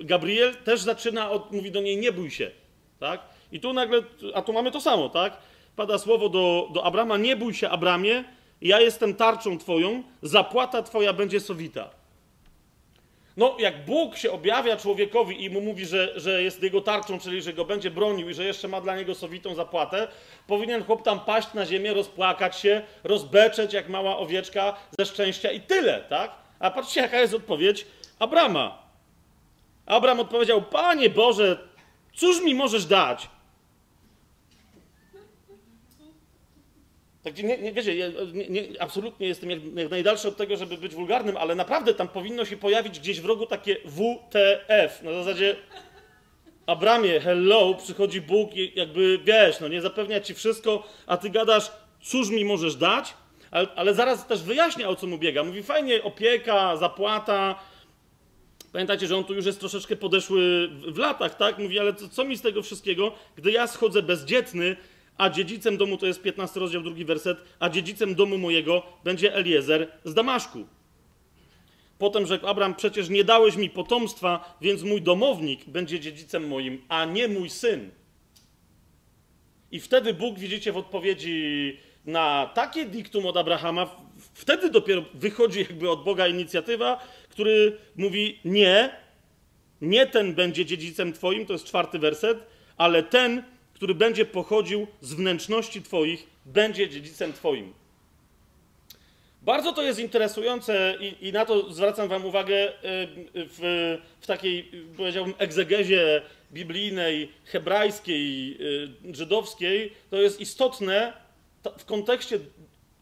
Gabriel, 0.01 0.55
też 0.57 0.81
zaczyna 0.81 1.31
od, 1.31 1.53
mówi 1.53 1.71
do 1.71 1.81
niej, 1.81 1.97
nie 1.97 2.13
bój 2.13 2.31
się, 2.31 2.51
tak? 3.01 3.21
I 3.53 3.61
tu 3.61 3.73
nagle, 3.73 4.03
a 4.35 4.43
tu 4.43 4.53
mamy 4.53 4.71
to 4.71 4.81
samo, 4.81 5.09
tak? 5.09 5.37
Pada 5.77 5.99
słowo 5.99 6.29
do, 6.29 6.69
do 6.73 6.85
Abrama: 6.85 7.17
Nie 7.17 7.37
bój 7.37 7.55
się, 7.55 7.69
Abramie, 7.69 8.25
ja 8.63 8.81
jestem 8.81 9.15
tarczą 9.15 9.59
twoją, 9.59 10.03
zapłata 10.23 10.83
twoja 10.83 11.13
będzie 11.13 11.41
sowita. 11.41 11.91
No, 13.37 13.57
jak 13.59 13.85
Bóg 13.85 14.17
się 14.17 14.31
objawia 14.33 14.77
człowiekowi 14.77 15.45
i 15.45 15.51
mu 15.51 15.61
mówi, 15.61 15.87
że, 15.87 16.13
że 16.17 16.43
jest 16.43 16.63
jego 16.63 16.81
tarczą, 16.81 17.19
czyli 17.19 17.43
że 17.43 17.53
go 17.53 17.65
będzie 17.65 17.91
bronił 17.91 18.31
i 18.31 18.35
że 18.35 18.45
jeszcze 18.45 18.69
ma 18.69 18.81
dla 18.81 18.97
niego 18.97 19.15
sowitą 19.15 19.55
zapłatę, 19.55 20.09
powinien 20.47 20.85
chłop 20.85 21.03
tam 21.03 21.21
paść 21.21 21.55
na 21.55 21.67
ziemię, 21.67 21.95
rozpłakać 21.95 22.59
się, 22.59 22.83
rozbeczeć 23.05 23.73
jak 23.73 23.89
mała 23.89 24.17
owieczka 24.17 24.77
ze 24.99 25.07
szczęścia 25.07 25.51
i 25.51 25.61
tyle, 25.61 26.05
tak? 26.09 26.31
A 26.59 26.71
patrzcie, 26.71 27.01
jaka 27.01 27.21
jest 27.21 27.35
odpowiedź 27.35 27.87
Abrama. 28.19 28.83
Abram 29.87 30.21
odpowiedział: 30.21 30.63
Panie 30.63 31.11
Boże, 31.11 31.69
cóż 32.15 32.43
mi 32.43 32.55
możesz 32.55 32.87
dać? 32.87 33.29
Tak, 37.25 37.37
nie, 37.37 37.59
nie, 37.59 37.73
wiecie, 37.73 37.97
ja 37.97 38.07
nie, 38.49 38.83
absolutnie 38.83 39.27
jestem 39.27 39.51
jak, 39.51 39.61
jak, 39.75 39.91
najdalszy 39.91 40.29
od 40.29 40.37
tego, 40.37 40.57
żeby 40.57 40.77
być 40.77 40.95
wulgarnym, 40.95 41.37
ale 41.37 41.55
naprawdę 41.55 41.95
tam 41.95 42.09
powinno 42.09 42.45
się 42.45 42.57
pojawić 42.57 43.01
gdzieś 43.01 43.21
w 43.21 43.25
rogu 43.25 43.47
takie 43.47 43.77
WTF. 43.77 45.03
Na 45.03 45.13
zasadzie 45.13 45.57
Abramie, 46.67 47.21
hello, 47.21 47.75
przychodzi 47.75 48.21
Bóg 48.21 48.57
i 48.57 48.73
jakby, 48.75 49.19
wiesz, 49.25 49.61
no 49.61 49.69
nie 49.69 49.81
zapewnia 49.81 50.21
ci 50.21 50.35
wszystko, 50.35 50.89
a 51.07 51.17
ty 51.17 51.31
gadasz, 51.31 51.73
cóż 52.03 52.31
mi 52.31 52.45
możesz 52.45 52.77
dać? 52.77 53.15
Ale, 53.51 53.69
ale 53.77 53.95
zaraz 53.95 54.27
też 54.27 54.43
wyjaśnia, 54.43 54.89
o 54.89 54.97
co 54.97 55.07
mu 55.07 55.19
biega. 55.19 55.45
Mówi, 55.45 55.63
fajnie, 55.63 56.03
opieka, 56.03 56.77
zapłata. 56.77 57.61
Pamiętacie, 58.73 59.07
że 59.07 59.17
on 59.17 59.25
tu 59.25 59.35
już 59.35 59.47
jest 59.47 59.61
troszeczkę 59.61 59.97
podeszły 59.97 60.69
w, 60.69 60.99
latach, 60.99 61.37
tak? 61.37 61.59
Mówi, 61.59 61.79
ale 61.79 61.95
co, 61.95 62.09
co 62.09 62.25
mi 62.25 62.37
z 62.37 62.43
tego 62.43 62.63
wszystkiego, 62.63 63.13
gdy 63.37 63.53
ja 63.53 63.67
schodzę 63.67 64.03
bezdzietny, 64.03 64.77
a 65.17 65.31
dziedzicem 65.31 65.77
domu, 65.77 65.97
to 65.97 66.07
jest 66.07 66.23
15 66.23 66.61
rozdział, 66.61 66.83
drugi 66.83 67.05
werset, 67.05 67.39
a 67.59 67.69
dziedzicem 67.69 68.15
domu 68.15 68.39
mojego 68.39 68.83
będzie 69.05 69.35
Eliezer 69.35 69.89
z 70.05 70.15
Damaszku. 70.15 70.67
Potem 71.99 72.27
rzekł 72.27 72.47
Abraham, 72.47 72.75
przecież 72.75 73.09
nie 73.09 73.25
dałeś 73.25 73.57
mi 73.57 73.71
potomstwa, 73.71 74.59
więc 74.61 74.83
mój 74.83 75.03
domownik 75.03 75.65
będzie 75.65 76.01
dziedzicem 76.01 76.49
moim, 76.49 76.83
a 76.89 77.05
nie 77.05 77.29
mój 77.29 77.51
syn. 77.51 77.91
I 79.71 79.81
wtedy 79.81 80.15
Bóg, 80.15 80.39
widzicie, 80.39 80.73
w 80.73 80.77
odpowiedzi 80.77 81.77
na 82.05 82.51
takie 82.55 82.87
diktum 82.87 83.27
od 83.27 83.37
Abrahama, 83.37 83.97
wtedy 84.35 84.71
dopiero 84.71 85.05
wychodzi 85.15 85.59
jakby 85.59 85.91
od 85.91 86.05
Boga 86.05 86.27
inicjatywa, 86.27 87.01
który 87.39 87.79
mówi 87.97 88.39
nie, 88.45 88.91
nie 89.81 90.07
ten 90.07 90.35
będzie 90.35 90.65
dziedzicem 90.65 91.13
twoim, 91.13 91.47
to 91.47 91.53
jest 91.53 91.65
czwarty 91.65 91.99
werset, 91.99 92.39
ale 92.77 93.03
ten, 93.03 93.43
który 93.75 93.95
będzie 93.95 94.25
pochodził 94.25 94.87
z 95.01 95.15
wnętrzności 95.15 95.83
Twoich, 95.83 96.27
będzie 96.47 96.89
dziedzicem 96.89 97.33
Twoim. 97.33 97.73
Bardzo 99.43 99.73
to 99.73 99.83
jest 99.83 99.99
interesujące 99.99 100.95
i, 101.01 101.29
i 101.29 101.33
na 101.33 101.45
to 101.45 101.73
zwracam 101.73 102.09
Wam 102.09 102.25
uwagę 102.25 102.69
y, 102.69 102.73
w, 103.35 103.99
w 104.21 104.27
takiej, 104.27 104.71
powiedziałbym, 104.97 105.35
egzegezie 105.39 106.23
biblijnej, 106.53 107.33
hebrajskiej, 107.45 108.57
y, 109.11 109.15
żydowskiej. 109.15 109.93
To 110.11 110.17
jest 110.17 110.41
istotne 110.41 111.13
w 111.79 111.85
kontekście 111.85 112.39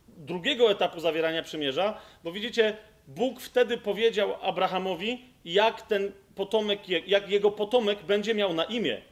drugiego 0.08 0.70
etapu 0.70 1.00
zawierania 1.00 1.42
przymierza, 1.42 2.00
bo 2.24 2.32
widzicie, 2.32 2.76
Bóg 3.08 3.40
wtedy 3.40 3.78
powiedział 3.78 4.34
Abrahamowi, 4.42 5.24
jak 5.44 5.82
ten 5.82 6.12
potomek, 6.34 6.88
jak 6.88 7.30
jego 7.30 7.50
potomek 7.50 8.02
będzie 8.02 8.34
miał 8.34 8.54
na 8.54 8.64
imię 8.64 9.02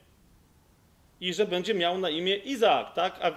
i 1.20 1.34
że 1.34 1.46
będzie 1.46 1.74
miał 1.74 1.98
na 1.98 2.10
imię 2.10 2.36
Izaak, 2.36 2.94
tak? 2.94 3.18
A, 3.22 3.28
e. 3.28 3.32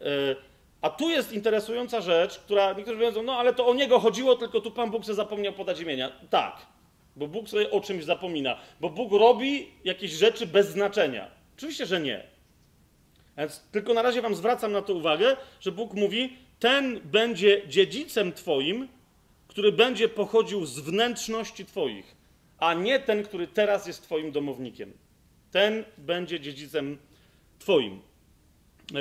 E, 0.00 0.36
a 0.80 0.90
tu 0.90 1.10
jest 1.10 1.32
interesująca 1.32 2.00
rzecz, 2.00 2.38
która 2.38 2.72
niektórzy 2.72 2.98
powiedzą, 2.98 3.22
no 3.22 3.36
ale 3.36 3.54
to 3.54 3.66
o 3.66 3.74
niego 3.74 4.00
chodziło, 4.00 4.36
tylko 4.36 4.60
tu 4.60 4.70
Pan 4.70 4.90
Bóg 4.90 5.04
sobie 5.04 5.14
zapomniał 5.14 5.52
podać 5.52 5.80
imienia. 5.80 6.12
Tak, 6.30 6.66
bo 7.16 7.26
Bóg 7.26 7.48
sobie 7.48 7.70
o 7.70 7.80
czymś 7.80 8.04
zapomina, 8.04 8.56
bo 8.80 8.90
Bóg 8.90 9.12
robi 9.12 9.68
jakieś 9.84 10.10
rzeczy 10.10 10.46
bez 10.46 10.68
znaczenia. 10.68 11.30
Oczywiście, 11.56 11.86
że 11.86 12.00
nie. 12.00 12.22
Więc 13.38 13.62
tylko 13.72 13.94
na 13.94 14.02
razie 14.02 14.22
Wam 14.22 14.34
zwracam 14.34 14.72
na 14.72 14.82
to 14.82 14.94
uwagę, 14.94 15.36
że 15.60 15.72
Bóg 15.72 15.94
mówi, 15.94 16.36
ten 16.58 17.00
będzie 17.04 17.68
dziedzicem 17.68 18.32
Twoim, 18.32 18.88
który 19.52 19.72
będzie 19.72 20.08
pochodził 20.08 20.66
z 20.66 20.78
wnętrzności 20.78 21.66
Twoich, 21.66 22.16
a 22.58 22.74
nie 22.74 23.00
ten, 23.00 23.22
który 23.22 23.46
teraz 23.46 23.86
jest 23.86 24.02
Twoim 24.02 24.32
domownikiem 24.32 24.92
ten 25.52 25.84
będzie 25.98 26.40
dziedzicem 26.40 26.98
Twoim. 27.58 27.92
E, 27.92 28.98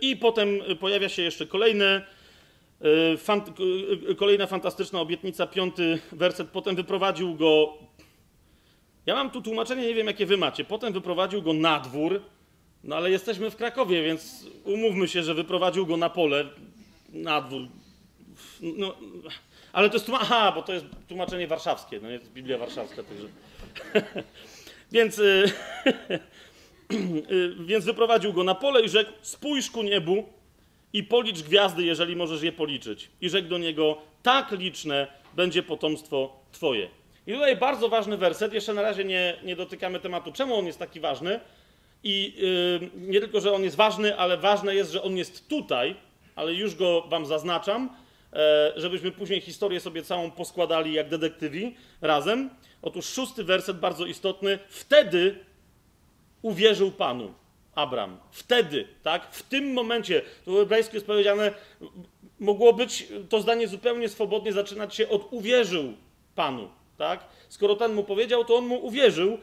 I 0.00 0.16
potem 0.16 0.48
pojawia 0.80 1.08
się 1.08 1.22
jeszcze 1.22 1.46
e, 2.80 3.16
fant 3.16 3.48
e, 4.10 4.14
kolejna 4.14 4.46
fantastyczna 4.46 5.00
obietnica, 5.00 5.46
piąty 5.46 5.98
werset. 6.12 6.48
Potem 6.48 6.76
wyprowadził 6.76 7.34
go. 7.34 7.78
Ja 9.06 9.14
mam 9.14 9.30
tu 9.30 9.42
tłumaczenie, 9.42 9.86
nie 9.86 9.94
wiem 9.94 10.06
jakie 10.06 10.26
wy 10.26 10.36
macie. 10.36 10.64
Potem 10.64 10.92
wyprowadził 10.92 11.42
go 11.42 11.52
na 11.52 11.80
dwór, 11.80 12.22
no 12.84 12.96
ale 12.96 13.10
jesteśmy 13.10 13.50
w 13.50 13.56
Krakowie, 13.56 14.02
więc 14.02 14.46
umówmy 14.64 15.08
się, 15.08 15.22
że 15.22 15.34
wyprowadził 15.34 15.86
go 15.86 15.96
na 15.96 16.10
pole, 16.10 16.44
na 17.12 17.40
dwór. 17.40 17.62
No, 18.60 18.94
ale 19.74 19.90
to 19.90 19.94
jest 19.94 20.06
tłumaczenie, 20.06 20.30
aha, 20.34 20.52
bo 20.52 20.62
to 20.62 20.72
jest 20.72 20.86
tłumaczenie 21.08 21.46
warszawskie, 21.46 22.00
no 22.02 22.10
jest 22.10 22.32
Biblia 22.32 22.58
warszawska, 22.58 23.02
także. 23.02 23.28
Więc, 24.92 25.18
y, 25.18 25.22
y, 27.30 27.54
więc 27.60 27.84
wyprowadził 27.84 28.32
go 28.32 28.44
na 28.44 28.54
pole 28.54 28.82
i 28.82 28.88
rzekł: 28.88 29.10
Spójrz 29.22 29.70
ku 29.70 29.82
niebu 29.82 30.24
i 30.92 31.02
policz 31.02 31.42
gwiazdy, 31.42 31.84
jeżeli 31.84 32.16
możesz 32.16 32.42
je 32.42 32.52
policzyć. 32.52 33.10
I 33.20 33.28
rzekł 33.28 33.48
do 33.48 33.58
niego: 33.58 33.98
Tak 34.22 34.52
liczne 34.52 35.06
będzie 35.36 35.62
potomstwo 35.62 36.44
Twoje. 36.52 36.88
I 37.26 37.32
tutaj 37.32 37.56
bardzo 37.56 37.88
ważny 37.88 38.16
werset. 38.16 38.52
Jeszcze 38.52 38.74
na 38.74 38.82
razie 38.82 39.04
nie, 39.04 39.36
nie 39.44 39.56
dotykamy 39.56 40.00
tematu, 40.00 40.32
czemu 40.32 40.54
on 40.54 40.66
jest 40.66 40.78
taki 40.78 41.00
ważny. 41.00 41.40
I 42.04 42.34
yy, 42.36 42.90
nie 43.08 43.20
tylko, 43.20 43.40
że 43.40 43.52
on 43.52 43.62
jest 43.62 43.76
ważny, 43.76 44.16
ale 44.16 44.36
ważne 44.36 44.74
jest, 44.74 44.92
że 44.92 45.02
on 45.02 45.16
jest 45.16 45.48
tutaj, 45.48 45.96
ale 46.36 46.54
już 46.54 46.74
go 46.74 47.02
Wam 47.02 47.26
zaznaczam. 47.26 48.03
E, 48.34 48.72
żebyśmy 48.76 49.12
później 49.12 49.40
historię 49.40 49.80
sobie 49.80 50.02
całą 50.02 50.30
poskładali 50.30 50.92
jak 50.92 51.08
detektywi 51.08 51.76
razem. 52.00 52.50
Otóż 52.82 53.06
szósty 53.06 53.44
werset, 53.44 53.78
bardzo 53.78 54.06
istotny. 54.06 54.58
Wtedy 54.68 55.44
uwierzył 56.42 56.90
Panu 56.92 57.34
Abram. 57.74 58.18
Wtedy, 58.30 58.88
tak? 59.02 59.34
W 59.34 59.42
tym 59.42 59.72
momencie, 59.72 60.22
to 60.44 60.52
w 60.52 60.56
hebrajsku 60.56 60.96
jest 60.96 61.06
powiedziane, 61.06 61.52
mogło 62.40 62.72
być 62.72 63.08
to 63.28 63.40
zdanie 63.40 63.68
zupełnie 63.68 64.08
swobodnie 64.08 64.52
zaczynać 64.52 64.94
się 64.94 65.08
od 65.08 65.32
uwierzył 65.32 65.92
Panu, 66.34 66.68
tak? 66.98 67.24
Skoro 67.48 67.76
ten 67.76 67.94
mu 67.94 68.04
powiedział, 68.04 68.44
to 68.44 68.56
on 68.56 68.66
mu 68.66 68.86
uwierzył. 68.86 69.38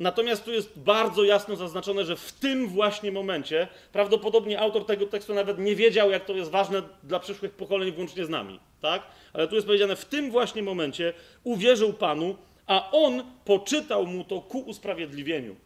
Natomiast 0.00 0.44
tu 0.44 0.52
jest 0.52 0.78
bardzo 0.78 1.24
jasno 1.24 1.56
zaznaczone, 1.56 2.04
że 2.04 2.16
w 2.16 2.32
tym 2.32 2.68
właśnie 2.68 3.12
momencie, 3.12 3.68
prawdopodobnie 3.92 4.60
autor 4.60 4.86
tego 4.86 5.06
tekstu 5.06 5.34
nawet 5.34 5.58
nie 5.58 5.76
wiedział, 5.76 6.10
jak 6.10 6.24
to 6.24 6.32
jest 6.32 6.50
ważne 6.50 6.82
dla 7.02 7.20
przyszłych 7.20 7.52
pokoleń, 7.52 7.92
włącznie 7.92 8.24
z 8.24 8.28
nami, 8.28 8.60
tak? 8.80 9.02
Ale 9.32 9.48
tu 9.48 9.54
jest 9.54 9.66
powiedziane, 9.66 9.96
w 9.96 10.04
tym 10.04 10.30
właśnie 10.30 10.62
momencie 10.62 11.12
uwierzył 11.44 11.92
Panu, 11.92 12.36
a 12.66 12.90
on 12.90 13.24
poczytał 13.44 14.06
mu 14.06 14.24
to 14.24 14.40
ku 14.40 14.58
usprawiedliwieniu. 14.58 15.56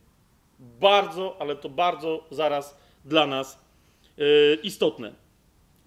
Bardzo, 0.59 1.37
ale 1.39 1.57
to 1.57 1.69
bardzo 1.69 2.27
zaraz 2.31 2.79
dla 3.05 3.27
nas 3.27 3.59
yy, 4.17 4.59
istotne. 4.63 5.13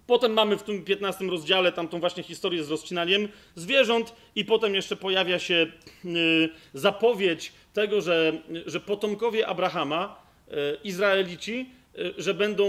Potem 0.06 0.32
mamy 0.32 0.56
w 0.56 0.62
tym 0.62 0.84
15 0.84 1.24
rozdziale 1.24 1.72
tamtą 1.72 2.00
właśnie 2.00 2.22
historię 2.22 2.64
z 2.64 2.70
rozcinaniem 2.70 3.28
zwierząt 3.54 4.14
i 4.34 4.44
potem 4.44 4.74
jeszcze 4.74 4.96
pojawia 4.96 5.38
się 5.38 5.66
yy, 6.04 6.48
zapowiedź 6.74 7.52
tego, 7.80 8.00
że, 8.00 8.32
że 8.66 8.80
potomkowie 8.80 9.46
Abrahama, 9.46 10.22
yy, 10.50 10.56
Izraelici, 10.84 11.70
yy, 11.94 12.14
że 12.18 12.34
będą 12.34 12.64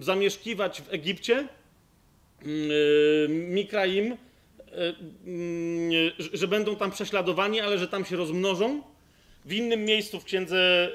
zamieszkiwać 0.00 0.82
w 0.82 0.92
Egipcie, 0.92 1.48
Mikraim, 3.28 4.16
że 6.32 6.48
będą 6.48 6.76
tam 6.76 6.90
prześladowani, 6.90 7.60
ale 7.60 7.78
że 7.78 7.88
tam 7.88 8.04
się 8.04 8.16
rozmnożą. 8.16 8.82
W 9.44 9.52
innym 9.52 9.84
miejscu 9.84 10.20
w 10.20 10.24
księdze 10.24 10.90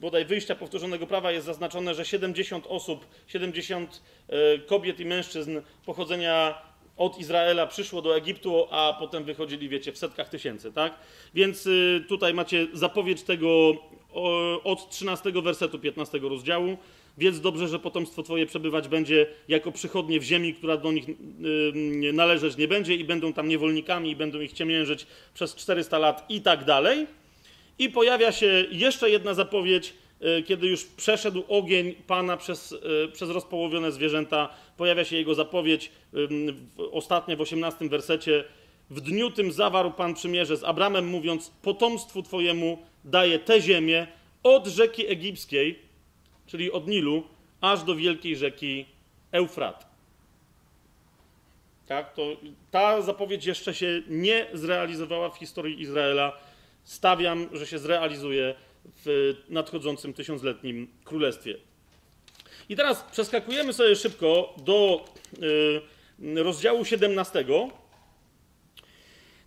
bodaj 0.00 0.24
wyjścia 0.24 0.54
powtórzonego 0.54 1.06
prawa 1.06 1.32
jest 1.32 1.46
zaznaczone, 1.46 1.94
że 1.94 2.04
70 2.04 2.64
osób, 2.68 3.06
70 3.26 4.02
e, 4.28 4.58
kobiet 4.58 5.00
i 5.00 5.04
mężczyzn 5.04 5.60
pochodzenia 5.86 6.62
od 6.96 7.18
Izraela 7.18 7.66
przyszło 7.66 8.02
do 8.02 8.16
Egiptu, 8.16 8.66
a 8.70 8.96
potem 8.98 9.24
wychodzili, 9.24 9.68
wiecie, 9.68 9.92
w 9.92 9.98
setkach 9.98 10.28
tysięcy, 10.28 10.72
tak? 10.72 10.94
Więc 11.34 11.66
y, 11.66 12.04
tutaj 12.08 12.34
macie 12.34 12.66
zapowiedź 12.72 13.22
tego 13.22 13.74
od 14.64 14.90
13 14.90 15.32
wersetu 15.32 15.78
15 15.78 16.18
rozdziału. 16.18 16.76
Wiedz 17.18 17.40
dobrze, 17.40 17.68
że 17.68 17.78
potomstwo 17.78 18.22
Twoje 18.22 18.46
przebywać 18.46 18.88
będzie 18.88 19.26
jako 19.48 19.72
przychodnie 19.72 20.20
w 20.20 20.22
ziemi, 20.22 20.54
która 20.54 20.76
do 20.76 20.92
nich 20.92 21.04
należeć 22.12 22.56
nie 22.56 22.68
będzie 22.68 22.94
i 22.94 23.04
będą 23.04 23.32
tam 23.32 23.48
niewolnikami 23.48 24.10
i 24.10 24.16
będą 24.16 24.40
ich 24.40 24.52
ciemiężyć 24.52 25.06
przez 25.34 25.54
400 25.54 25.98
lat 25.98 26.24
i 26.28 26.40
tak 26.40 26.64
dalej. 26.64 27.06
I 27.78 27.90
pojawia 27.90 28.32
się 28.32 28.64
jeszcze 28.70 29.10
jedna 29.10 29.34
zapowiedź, 29.34 29.88
y, 29.88 29.92
kiedy 30.46 30.66
już 30.66 30.84
przeszedł 30.84 31.44
ogień 31.48 31.94
Pana 32.06 32.36
przez, 32.36 32.72
y, 32.72 33.08
przez 33.12 33.30
rozpołowione 33.30 33.92
zwierzęta. 33.92 34.48
Pojawia 34.76 35.04
się 35.04 35.16
jego 35.16 35.34
zapowiedź, 35.34 35.90
ostatnia 36.92 37.36
w 37.36 37.40
18 37.40 37.88
wersecie. 37.88 38.44
W 38.90 39.00
dniu 39.00 39.30
tym 39.30 39.52
zawarł 39.52 39.92
Pan 39.92 40.14
przymierze 40.14 40.56
z 40.56 40.64
Abramem, 40.64 41.06
mówiąc: 41.06 41.52
Potomstwu 41.62 42.22
Twojemu 42.22 42.78
daje 43.04 43.38
tę 43.38 43.60
ziemię 43.60 44.06
od 44.42 44.66
rzeki 44.66 45.06
egipskiej, 45.06 45.78
czyli 46.46 46.72
od 46.72 46.88
Nilu, 46.88 47.22
aż 47.60 47.82
do 47.82 47.94
wielkiej 47.94 48.36
rzeki 48.36 48.86
Eufrat. 49.32 49.86
Tak, 51.86 52.14
to 52.14 52.22
ta 52.70 53.02
zapowiedź 53.02 53.46
jeszcze 53.46 53.74
się 53.74 54.02
nie 54.08 54.46
zrealizowała 54.52 55.30
w 55.30 55.38
historii 55.38 55.80
Izraela. 55.80 56.32
Stawiam, 56.84 57.48
że 57.52 57.66
się 57.66 57.78
zrealizuje 57.78 58.54
w 59.04 59.34
nadchodzącym 59.48 60.14
tysiącletnim 60.14 60.88
królestwie. 61.04 61.56
I 62.68 62.76
teraz 62.76 63.04
przeskakujemy 63.12 63.72
sobie 63.72 63.96
szybko 63.96 64.54
do 64.64 65.04
y, 66.22 66.42
rozdziału 66.42 66.84
17. 66.84 67.44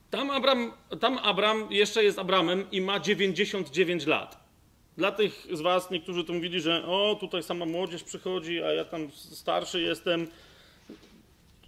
Tam 0.10 0.32
Abram, 0.32 0.74
tam 1.00 1.18
Abram 1.18 1.68
jeszcze 1.72 2.04
jest 2.04 2.20
Abramem 2.20 2.72
i 2.72 2.82
ma 2.82 3.00
99 3.00 4.06
lat. 4.06 4.50
Dla 4.98 5.12
tych 5.12 5.48
z 5.52 5.62
Was, 5.62 5.92
niektórzy 5.92 6.24
tu 6.24 6.34
mówili, 6.34 6.62
że 6.62 6.86
o, 6.86 7.18
tutaj 7.20 7.44
sama 7.44 7.66
młodzież 7.66 8.04
przychodzi, 8.04 8.64
a 8.64 8.72
ja 8.72 8.86
tam 8.86 9.12
starszy 9.12 9.82
jestem. 9.82 10.28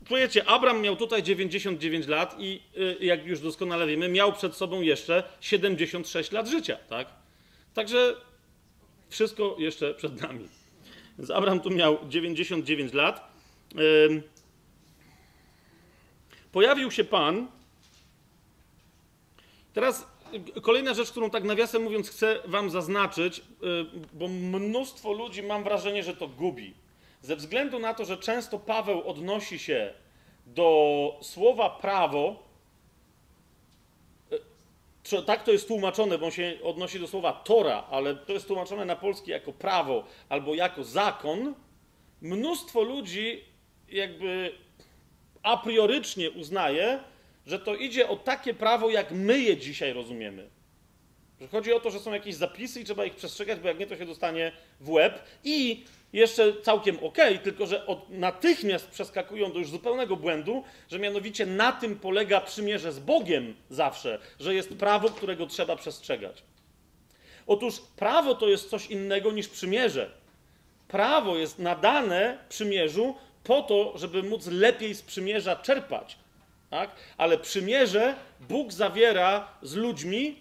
Czujecie, 0.07 0.49
Abram 0.49 0.81
miał 0.81 0.95
tutaj 0.95 1.23
99 1.23 2.07
lat 2.07 2.35
i 2.39 2.61
y, 2.77 3.05
jak 3.05 3.25
już 3.25 3.39
doskonale 3.39 3.87
wiemy, 3.87 4.09
miał 4.09 4.33
przed 4.33 4.55
sobą 4.55 4.81
jeszcze 4.81 5.23
76 5.41 6.31
lat 6.31 6.47
życia, 6.47 6.77
tak? 6.89 7.20
Także 7.73 8.15
wszystko 9.09 9.55
jeszcze 9.59 9.93
przed 9.93 10.21
nami. 10.21 10.47
Więc 11.17 11.31
Abram 11.31 11.59
tu 11.59 11.69
miał 11.69 11.97
99 12.07 12.93
lat. 12.93 13.31
Pojawił 16.51 16.91
się 16.91 17.03
Pan. 17.03 17.47
Teraz 19.73 20.11
Kolejna 20.61 20.93
rzecz, 20.93 21.11
którą 21.11 21.29
tak 21.29 21.43
nawiasem 21.43 21.83
mówiąc 21.83 22.09
chcę 22.09 22.39
wam 22.45 22.69
zaznaczyć, 22.69 23.39
y, 23.39 23.43
bo 24.13 24.27
mnóstwo 24.27 25.13
ludzi 25.13 25.43
mam 25.43 25.63
wrażenie, 25.63 26.03
że 26.03 26.15
to 26.15 26.27
gubi. 26.27 26.73
Ze 27.21 27.35
względu 27.35 27.79
na 27.79 27.93
to, 27.93 28.05
że 28.05 28.17
często 28.17 28.59
Paweł 28.59 29.09
odnosi 29.09 29.59
się 29.59 29.93
do 30.45 31.19
słowa 31.21 31.69
prawo, 31.69 32.43
tak 35.21 35.43
to 35.43 35.51
jest 35.51 35.67
tłumaczone, 35.67 36.17
bo 36.17 36.25
on 36.25 36.31
się 36.31 36.53
odnosi 36.63 36.99
do 36.99 37.07
słowa 37.07 37.33
Tora, 37.33 37.83
ale 37.91 38.15
to 38.15 38.33
jest 38.33 38.47
tłumaczone 38.47 38.85
na 38.85 38.95
polski 38.95 39.31
jako 39.31 39.53
prawo 39.53 40.03
albo 40.29 40.55
jako 40.55 40.83
zakon. 40.83 41.53
Mnóstwo 42.21 42.81
ludzi 42.81 43.43
jakby 43.89 44.51
a 45.43 45.57
priorycznie 45.57 46.31
uznaje, 46.31 46.99
że 47.45 47.59
to 47.59 47.75
idzie 47.75 48.09
o 48.09 48.15
takie 48.15 48.53
prawo, 48.53 48.89
jak 48.89 49.11
my 49.11 49.39
je 49.39 49.57
dzisiaj 49.57 49.93
rozumiemy. 49.93 50.49
Że 51.41 51.47
chodzi 51.47 51.73
o 51.73 51.79
to, 51.79 51.91
że 51.91 51.99
są 51.99 52.13
jakieś 52.13 52.35
zapisy 52.35 52.81
i 52.81 52.83
trzeba 52.83 53.05
ich 53.05 53.15
przestrzegać, 53.15 53.59
bo 53.59 53.67
jak 53.67 53.79
nie, 53.79 53.87
to 53.87 53.97
się 53.97 54.05
dostanie 54.05 54.51
w 54.79 54.89
łeb. 54.89 55.23
I 55.43 55.85
jeszcze 56.13 56.61
całkiem 56.61 56.97
ok, 57.03 57.17
tylko 57.43 57.65
że 57.65 57.85
od, 57.85 58.09
natychmiast 58.09 58.87
przeskakują 58.87 59.51
do 59.51 59.59
już 59.59 59.69
zupełnego 59.69 60.15
błędu, 60.15 60.63
że 60.89 60.99
mianowicie 60.99 61.45
na 61.45 61.71
tym 61.71 61.99
polega 61.99 62.41
przymierze 62.41 62.91
z 62.91 62.99
Bogiem 62.99 63.55
zawsze, 63.69 64.19
że 64.39 64.53
jest 64.53 64.69
prawo, 64.75 65.09
którego 65.09 65.47
trzeba 65.47 65.75
przestrzegać. 65.75 66.43
Otóż 67.47 67.81
prawo 67.95 68.35
to 68.35 68.47
jest 68.47 68.69
coś 68.69 68.85
innego 68.87 69.31
niż 69.31 69.47
przymierze. 69.47 70.11
Prawo 70.87 71.37
jest 71.37 71.59
nadane 71.59 72.37
przymierzu 72.49 73.15
po 73.43 73.61
to, 73.61 73.93
żeby 73.97 74.23
móc 74.23 74.47
lepiej 74.47 74.93
z 74.93 75.01
przymierza 75.01 75.55
czerpać. 75.55 76.17
Tak? 76.69 76.89
Ale 77.17 77.37
przymierze 77.37 78.15
Bóg 78.39 78.73
zawiera 78.73 79.47
z 79.61 79.75
ludźmi 79.75 80.39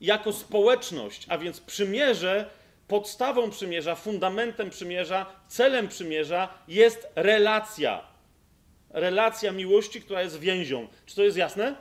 jako 0.00 0.32
społeczność, 0.32 1.26
a 1.28 1.38
więc 1.38 1.60
przymierze, 1.60 2.50
podstawą 2.90 3.50
przymierza, 3.50 3.94
fundamentem 3.94 4.70
przymierza, 4.70 5.26
celem 5.48 5.88
przymierza 5.88 6.48
jest 6.68 7.08
relacja. 7.14 8.00
Relacja 8.90 9.52
miłości, 9.52 10.00
która 10.00 10.22
jest 10.22 10.38
więzią. 10.38 10.88
Czy 11.06 11.16
to 11.16 11.22
jest 11.22 11.36
jasne? 11.36 11.74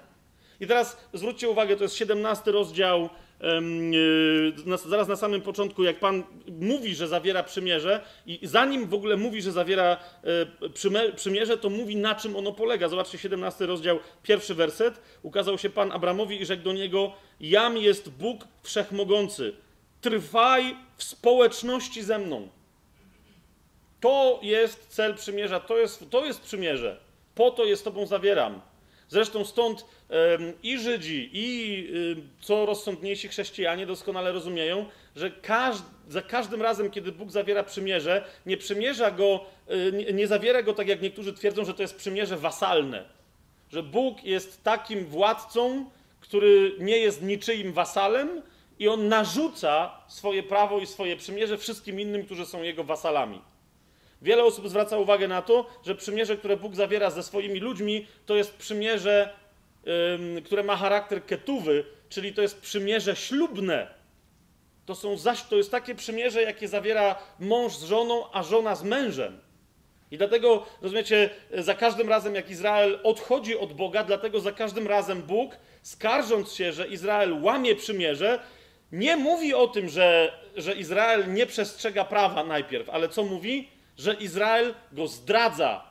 I 0.60 0.68
teraz 0.68 0.98
zwróćcie 1.14 1.50
uwagę, 1.50 1.76
to 1.76 1.84
jest 1.84 1.96
17 1.96 2.52
rozdział 2.52 3.10
E, 3.42 4.88
zaraz 4.90 5.08
na 5.08 5.16
samym 5.16 5.42
początku, 5.42 5.84
jak 5.84 6.00
Pan 6.00 6.24
mówi, 6.48 6.96
że 6.96 7.08
zawiera 7.08 7.44
przymierze, 7.44 8.02
i 8.26 8.40
zanim 8.44 8.88
w 8.88 8.94
ogóle 8.94 9.18
mówi, 9.18 9.42
że 9.42 9.52
zawiera 9.52 9.98
e, 10.24 11.14
przymierze, 11.16 11.58
to 11.58 11.70
mówi, 11.70 11.96
na 11.96 12.16
czym 12.16 12.36
ono 12.36 12.52
polega. 12.52 12.88
Zobaczcie, 12.88 13.18
17 13.18 13.66
rozdział, 13.66 14.00
pierwszy 14.24 14.56
werset. 14.56 15.02
Ukazał 15.22 15.58
się 15.58 15.70
Pan 15.70 15.92
Abramowi 15.92 16.42
i 16.42 16.46
rzekł 16.46 16.64
do 16.64 16.74
niego: 16.74 17.14
Jam 17.40 17.78
jest 17.78 18.10
Bóg 18.10 18.48
wszechmogący. 18.64 19.54
Trwaj 20.02 20.76
w 21.00 21.04
społeczności 21.04 22.04
ze 22.04 22.20
mną. 22.20 22.48
To 24.00 24.40
jest 24.44 24.88
cel 24.88 25.16
przymierza, 25.16 25.60
to 25.60 25.78
jest, 25.78 26.10
to 26.10 26.26
jest 26.26 26.42
przymierze. 26.42 27.00
Po 27.36 27.52
to 27.52 27.66
je 27.66 27.78
z 27.78 27.84
Tobą 27.84 28.06
zawieram. 28.06 28.62
Zresztą 29.10 29.46
stąd 29.46 29.86
i 30.64 30.80
Żydzi, 30.80 31.30
i 31.34 31.92
co 32.42 32.66
rozsądniejsi 32.66 33.28
chrześcijanie 33.28 33.86
doskonale 33.86 34.32
rozumieją, 34.32 34.86
że 35.16 35.32
za 36.08 36.22
każdym 36.22 36.62
razem, 36.62 36.92
kiedy 36.92 37.12
Bóg 37.12 37.32
zawiera 37.32 37.64
przymierze, 37.64 38.26
nie 38.46 38.58
przymierza 38.58 39.12
go, 39.12 39.46
y, 39.72 39.92
nie, 39.92 40.14
nie 40.14 40.28
zawiera 40.28 40.64
go 40.64 40.74
tak 40.74 40.88
jak 40.88 41.02
niektórzy 41.02 41.34
twierdzą, 41.34 41.66
że 41.66 41.74
to 41.74 41.82
jest 41.82 41.96
przymierze 41.96 42.38
wasalne. 42.38 43.06
Że 43.72 43.84
Bóg 43.84 44.24
jest 44.24 44.64
takim 44.64 45.06
władcą, 45.06 45.90
który 46.20 46.76
nie 46.80 46.98
jest 46.98 47.22
niczyim 47.22 47.74
wasalem 47.74 48.42
i 48.80 48.88
on 48.88 49.08
narzuca 49.08 49.92
swoje 50.08 50.44
prawo 50.44 50.80
i 50.80 50.86
swoje 50.86 51.18
przymierze 51.18 51.58
wszystkim 51.58 52.00
innym, 52.00 52.26
którzy 52.26 52.46
są 52.46 52.64
jego 52.64 52.84
wasalami. 52.84 53.42
Wiele 54.22 54.44
osób 54.44 54.70
zwraca 54.70 54.98
uwagę 54.98 55.28
na 55.28 55.42
to, 55.42 55.66
że 55.86 55.96
przymierze, 55.96 56.38
które 56.38 56.58
Bóg 56.58 56.76
zawiera 56.76 57.10
ze 57.10 57.24
swoimi 57.24 57.60
ludźmi, 57.60 58.08
to 58.26 58.36
jest 58.36 58.56
przymierze, 58.56 59.34
ym, 60.38 60.44
które 60.44 60.64
ma 60.64 60.76
charakter 60.76 61.26
ketuwy, 61.26 61.86
czyli 62.10 62.34
to 62.34 62.42
jest 62.42 62.62
przymierze 62.62 63.16
ślubne. 63.16 63.88
To, 64.86 64.96
są 64.96 65.18
zaś, 65.18 65.44
to 65.44 65.56
jest 65.56 65.72
takie 65.72 65.96
przymierze, 65.96 66.42
jakie 66.42 66.68
zawiera 66.68 67.16
mąż 67.40 67.76
z 67.76 67.84
żoną, 67.84 68.32
a 68.32 68.44
żona 68.44 68.76
z 68.76 68.84
mężem. 68.84 69.40
I 70.12 70.18
dlatego, 70.18 70.66
rozumiecie, 70.82 71.30
za 71.54 71.76
każdym 71.76 72.10
razem, 72.10 72.36
jak 72.36 72.50
Izrael 72.50 73.00
odchodzi 73.04 73.58
od 73.58 73.74
Boga, 73.74 74.04
dlatego 74.04 74.40
za 74.40 74.52
każdym 74.52 74.88
razem 74.88 75.22
Bóg, 75.22 75.58
skarżąc 75.82 76.54
się, 76.54 76.72
że 76.72 76.88
Izrael 76.88 77.44
łamie 77.44 77.76
przymierze, 77.76 78.40
nie 78.92 79.18
mówi 79.18 79.54
o 79.54 79.68
tym, 79.68 79.90
że, 79.90 80.34
że 80.56 80.74
Izrael 80.74 81.34
nie 81.34 81.46
przestrzega 81.46 82.06
prawa 82.06 82.44
najpierw, 82.44 82.90
ale 82.90 83.10
co 83.10 83.24
mówi? 83.24 83.70
Że 83.98 84.14
Izrael 84.14 84.74
go 84.92 85.08
zdradza. 85.08 85.84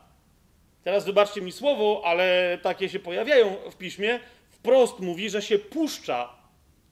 Teraz 0.85 1.05
wybaczcie 1.05 1.41
mi 1.41 1.53
słowo, 1.53 2.03
ale 2.05 2.59
takie 2.63 2.89
się 2.89 2.99
pojawiają 2.99 3.57
w 3.71 3.77
piśmie. 3.77 4.21
Wprost 4.51 5.01
mówi, 5.01 5.31
że 5.31 5.43
się 5.43 5.59
puszcza 5.59 6.33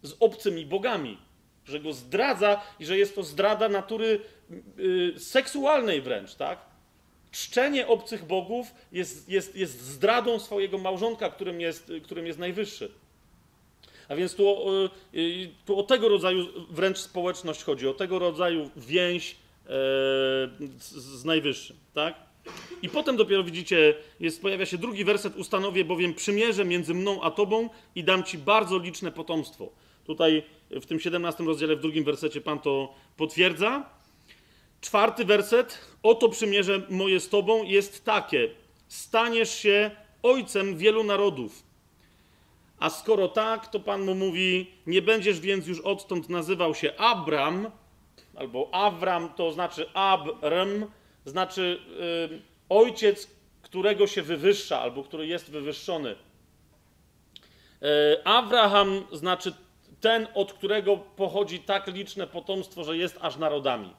z 0.03 0.17
obcymi 0.21 0.67
bogami, 0.67 1.19
że 1.65 1.81
go 1.81 1.93
zdradza 1.93 2.63
i 2.81 2.87
że 2.87 2.99
jest 2.99 3.15
to 3.15 3.23
zdrada 3.23 3.69
natury 3.69 4.21
yy, 4.77 5.21
seksualnej 5.21 6.01
wręcz, 6.01 6.35
tak? 6.35 6.59
Czczenie 7.31 7.87
obcych 7.87 8.25
bogów 8.25 8.75
jest, 8.93 9.29
jest, 9.29 9.57
jest 9.57 9.81
zdradą 9.81 10.39
swojego 10.39 10.79
małżonka, 10.79 11.31
którym 11.31 11.61
jest, 11.61 11.93
którym 12.05 12.27
jest 12.27 12.39
najwyższy. 12.39 12.93
A 14.09 14.17
więc 14.17 14.35
tu 14.35 14.49
o, 14.49 14.91
tu 15.65 15.79
o 15.79 15.83
tego 15.83 16.09
rodzaju 16.09 16.47
wręcz 16.71 16.99
społeczność 16.99 17.63
chodzi, 17.63 17.89
o 17.89 17.95
tego 17.95 18.19
rodzaju 18.19 18.71
więź 18.77 19.31
e, 19.31 19.37
z, 20.79 20.93
z 20.93 21.25
najwyższym, 21.25 21.77
tak? 21.95 22.15
I 22.83 22.89
potem 22.89 23.17
dopiero 23.17 23.45
widzicie, 23.45 23.95
jest, 24.21 24.43
pojawia 24.43 24.67
się 24.67 24.79
drugi 24.79 25.05
werset, 25.05 25.37
ustanowię 25.37 25.85
bowiem 25.85 26.15
przymierze 26.15 26.65
między 26.65 26.95
mną 26.95 27.23
a 27.23 27.31
tobą 27.31 27.69
i 27.95 28.05
dam 28.05 28.25
ci 28.25 28.39
bardzo 28.39 28.79
liczne 28.79 29.13
potomstwo. 29.13 29.73
Tutaj 30.05 30.43
w 30.71 30.87
tym 30.87 31.01
17 31.01 31.45
rozdziale, 31.45 31.77
w 31.77 31.81
drugim 31.81 32.05
wersecie 32.05 32.41
Pan 32.41 32.59
to 32.59 32.95
potwierdza. 33.17 33.91
Czwarty 34.81 35.25
werset, 35.25 35.79
oto 36.03 36.29
przymierze 36.29 36.83
moje 36.91 37.21
z 37.21 37.29
tobą 37.29 37.65
jest 37.65 38.05
takie, 38.05 38.49
staniesz 38.89 39.59
się 39.59 39.91
ojcem 40.23 40.77
wielu 40.77 41.05
narodów. 41.05 41.66
A 42.79 42.91
skoro 42.91 43.29
tak, 43.29 43.67
to 43.67 43.81
Pan 43.81 44.05
mu 44.05 44.15
mówi, 44.15 44.71
nie 44.87 45.03
będziesz 45.03 45.41
więc 45.41 45.67
już 45.67 45.81
odtąd 45.81 46.29
nazywał 46.29 46.75
się 46.75 46.97
Abram, 46.97 47.71
albo 48.35 48.69
Avram 48.73 49.29
to 49.35 49.53
znaczy 49.53 49.93
Abram, 49.95 50.87
znaczy 51.25 51.81
yy, 52.31 52.43
ojciec, 52.69 53.31
którego 53.63 54.07
się 54.07 54.23
wywyższa, 54.23 54.81
albo 54.81 55.03
który 55.03 55.27
jest 55.27 55.51
wywyższony. 55.51 56.15
Yy, 57.81 57.89
Abraham 58.25 59.05
znaczy 59.13 59.53
ten, 60.01 60.29
od 60.35 60.53
którego 60.53 60.97
pochodzi 60.97 61.59
tak 61.61 61.87
liczne 61.87 62.27
potomstwo, 62.27 62.85
że 62.85 62.97
jest 62.97 63.19
aż 63.21 63.37
narodami. 63.37 63.95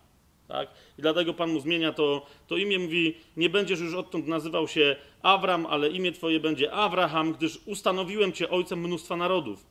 Tak? 0.48 0.70
I 0.98 1.02
dlatego 1.02 1.34
Pan 1.34 1.52
mu 1.52 1.60
zmienia 1.60 1.94
to, 1.94 2.26
to 2.48 2.58
imię, 2.58 2.80
mówi, 2.80 3.16
nie 3.38 3.50
będziesz 3.50 3.80
już 3.80 3.94
odtąd 3.94 4.28
nazywał 4.28 4.68
się 4.68 4.96
Awram, 5.22 5.66
ale 5.66 5.90
imię 5.90 6.12
Twoje 6.12 6.40
będzie 6.40 6.72
Abraham, 6.72 7.34
gdyż 7.34 7.60
ustanowiłem 7.66 8.32
Cię 8.32 8.50
ojcem 8.50 8.80
mnóstwa 8.80 9.16
narodów. 9.16 9.66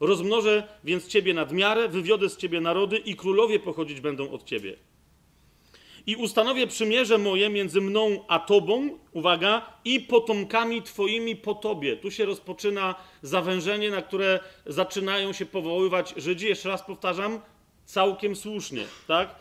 Rozmnożę 0.00 0.68
więc 0.84 1.06
Ciebie 1.06 1.34
nad 1.34 1.52
miarę, 1.52 1.88
wywiodę 1.88 2.28
z 2.28 2.36
Ciebie 2.36 2.60
narody 2.60 2.96
i 2.96 3.16
królowie 3.16 3.58
pochodzić 3.60 4.00
będą 4.00 4.30
od 4.30 4.44
Ciebie. 4.44 4.76
I 6.06 6.16
ustanowię 6.16 6.66
przymierze 6.66 7.18
moje 7.18 7.50
między 7.50 7.80
mną 7.80 8.24
a 8.28 8.38
Tobą, 8.38 8.98
uwaga, 9.12 9.72
i 9.84 10.00
potomkami 10.00 10.82
Twoimi 10.82 11.36
po 11.36 11.54
Tobie. 11.54 11.96
Tu 11.96 12.10
się 12.10 12.24
rozpoczyna 12.24 12.94
zawężenie, 13.22 13.90
na 13.90 14.02
które 14.02 14.40
zaczynają 14.66 15.32
się 15.32 15.46
powoływać 15.46 16.14
Żydzi. 16.16 16.46
Jeszcze 16.46 16.68
raz 16.68 16.82
powtarzam, 16.82 17.40
całkiem 17.84 18.36
słusznie, 18.36 18.84
tak? 19.06 19.34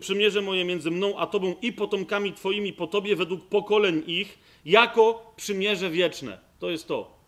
Przymierze 0.00 0.42
moje 0.42 0.64
między 0.64 0.90
mną 0.90 1.18
a 1.18 1.26
tobą 1.26 1.54
i 1.62 1.72
potomkami 1.72 2.32
twoimi 2.32 2.72
po 2.72 2.86
tobie 2.86 3.16
według 3.16 3.44
pokoleń 3.44 4.02
ich, 4.06 4.38
jako 4.64 5.32
przymierze 5.36 5.90
wieczne. 5.90 6.38
To 6.58 6.70
jest 6.70 6.88
to. 6.88 7.18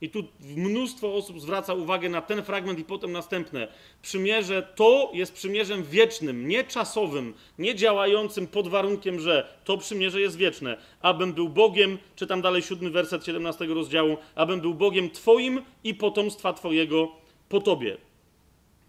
I 0.00 0.10
tu 0.10 0.24
mnóstwo 0.56 1.14
osób 1.14 1.40
zwraca 1.40 1.74
uwagę 1.74 2.08
na 2.08 2.22
ten 2.22 2.42
fragment 2.42 2.78
i 2.78 2.84
potem 2.84 3.12
następne. 3.12 3.68
Przymierze 4.02 4.62
to 4.74 5.10
jest 5.14 5.32
przymierzem 5.32 5.84
wiecznym, 5.84 6.48
nie 6.48 6.64
czasowym, 6.64 7.34
nie 7.58 7.74
działającym 7.74 8.46
pod 8.46 8.68
warunkiem, 8.68 9.20
że 9.20 9.58
to 9.64 9.78
przymierze 9.78 10.20
jest 10.20 10.36
wieczne. 10.36 10.76
Abym 11.00 11.32
był 11.32 11.48
Bogiem, 11.48 11.98
czytam 12.16 12.42
dalej 12.42 12.62
siódmy 12.62 12.90
werset 12.90 13.26
17 13.26 13.66
rozdziału, 13.66 14.16
abym 14.34 14.60
był 14.60 14.74
Bogiem 14.74 15.10
Twoim 15.10 15.62
i 15.84 15.94
potomstwa 15.94 16.52
Twojego 16.52 17.08
po 17.48 17.60
Tobie. 17.60 17.96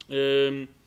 Yy. 0.09 0.78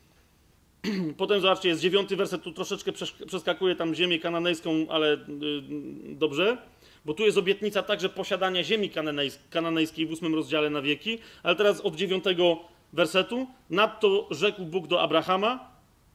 Potem 1.17 1.41
zobaczcie, 1.41 1.69
jest 1.69 1.81
dziewiąty 1.81 2.17
werset, 2.17 2.43
tu 2.43 2.53
troszeczkę 2.53 2.93
przeskakuje 3.27 3.77
tam 3.77 3.95
ziemię 3.95 4.19
kananejską, 4.19 4.87
ale 4.89 5.09
yy, 5.11 5.63
dobrze, 6.15 6.59
bo 7.05 7.15
tu 7.15 7.25
jest 7.25 7.39
obietnica 7.39 7.83
także 7.83 8.09
posiadania 8.09 8.65
ziemi 8.65 8.91
kananejskiej 9.51 10.07
w 10.07 10.11
ósmym 10.11 10.35
rozdziale 10.35 10.71
na 10.71 10.83
wieki, 10.83 11.19
ale 11.43 11.57
teraz 11.57 11.81
od 11.81 11.97
dziewiątego 11.97 12.61
wersetu, 12.93 13.47
nadto 13.71 14.29
rzekł 14.31 14.65
Bóg 14.65 14.87
do 14.87 15.01
Abrahama, 15.03 15.71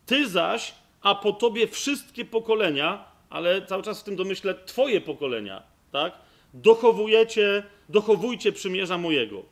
ty 0.06 0.30
zaś, 0.30 0.74
a 1.02 1.16
po 1.16 1.32
tobie 1.32 1.68
wszystkie 1.68 2.26
pokolenia, 2.26 3.06
ale 3.30 3.62
cały 3.66 3.84
czas 3.84 4.02
w 4.02 4.04
tym 4.04 4.16
domyśle 4.16 4.56
twoje 4.66 5.02
pokolenia, 5.02 5.64
tak, 5.92 6.14
dochowujecie, 6.54 7.64
dochowujcie 7.90 8.52
przymierza 8.52 8.98
mojego. 8.98 9.44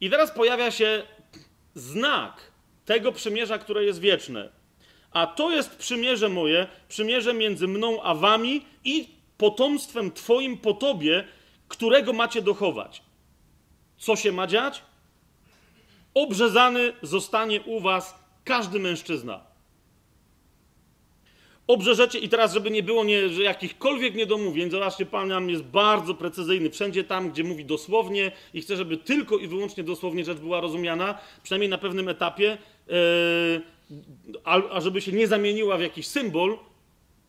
I 0.00 0.10
teraz 0.10 0.30
pojawia 0.30 0.70
się 0.70 1.02
znak, 1.74 2.51
tego 2.84 3.12
przymierza, 3.12 3.58
które 3.58 3.84
jest 3.84 4.00
wieczne. 4.00 4.48
A 5.10 5.26
to 5.26 5.50
jest 5.50 5.76
przymierze 5.76 6.28
moje, 6.28 6.66
przymierze 6.88 7.34
między 7.34 7.68
mną 7.68 8.02
a 8.02 8.14
wami 8.14 8.64
i 8.84 9.08
potomstwem 9.38 10.12
twoim 10.12 10.58
po 10.58 10.74
tobie, 10.74 11.24
którego 11.68 12.12
macie 12.12 12.42
dochować. 12.42 13.02
Co 13.98 14.16
się 14.16 14.32
ma 14.32 14.46
dziać? 14.46 14.82
Obrzezany 16.14 16.92
zostanie 17.02 17.60
u 17.60 17.80
was 17.80 18.14
każdy 18.44 18.78
mężczyzna. 18.78 19.51
Obrzeżecie, 21.72 22.18
i 22.18 22.28
teraz, 22.28 22.54
żeby 22.54 22.70
nie 22.70 22.82
było 22.82 23.04
nie, 23.04 23.28
że 23.28 23.42
jakichkolwiek 23.42 24.14
niedomówień, 24.14 24.70
zobaczcie, 24.70 25.06
Pan 25.06 25.28
nam 25.28 25.50
jest 25.50 25.62
bardzo 25.62 26.14
precyzyjny. 26.14 26.70
Wszędzie 26.70 27.04
tam, 27.04 27.30
gdzie 27.30 27.44
mówi 27.44 27.64
dosłownie 27.64 28.32
i 28.54 28.60
chce, 28.60 28.76
żeby 28.76 28.96
tylko 28.96 29.38
i 29.38 29.48
wyłącznie 29.48 29.84
dosłownie 29.84 30.24
rzecz 30.24 30.38
była 30.38 30.60
rozumiana, 30.60 31.18
przynajmniej 31.42 31.70
na 31.70 31.78
pewnym 31.78 32.08
etapie, 32.08 32.58
Yy, 32.86 33.62
a 34.70 34.80
żeby 34.80 35.00
się 35.00 35.12
nie 35.12 35.26
zamieniła 35.26 35.76
w 35.76 35.80
jakiś 35.80 36.06
symbol, 36.06 36.58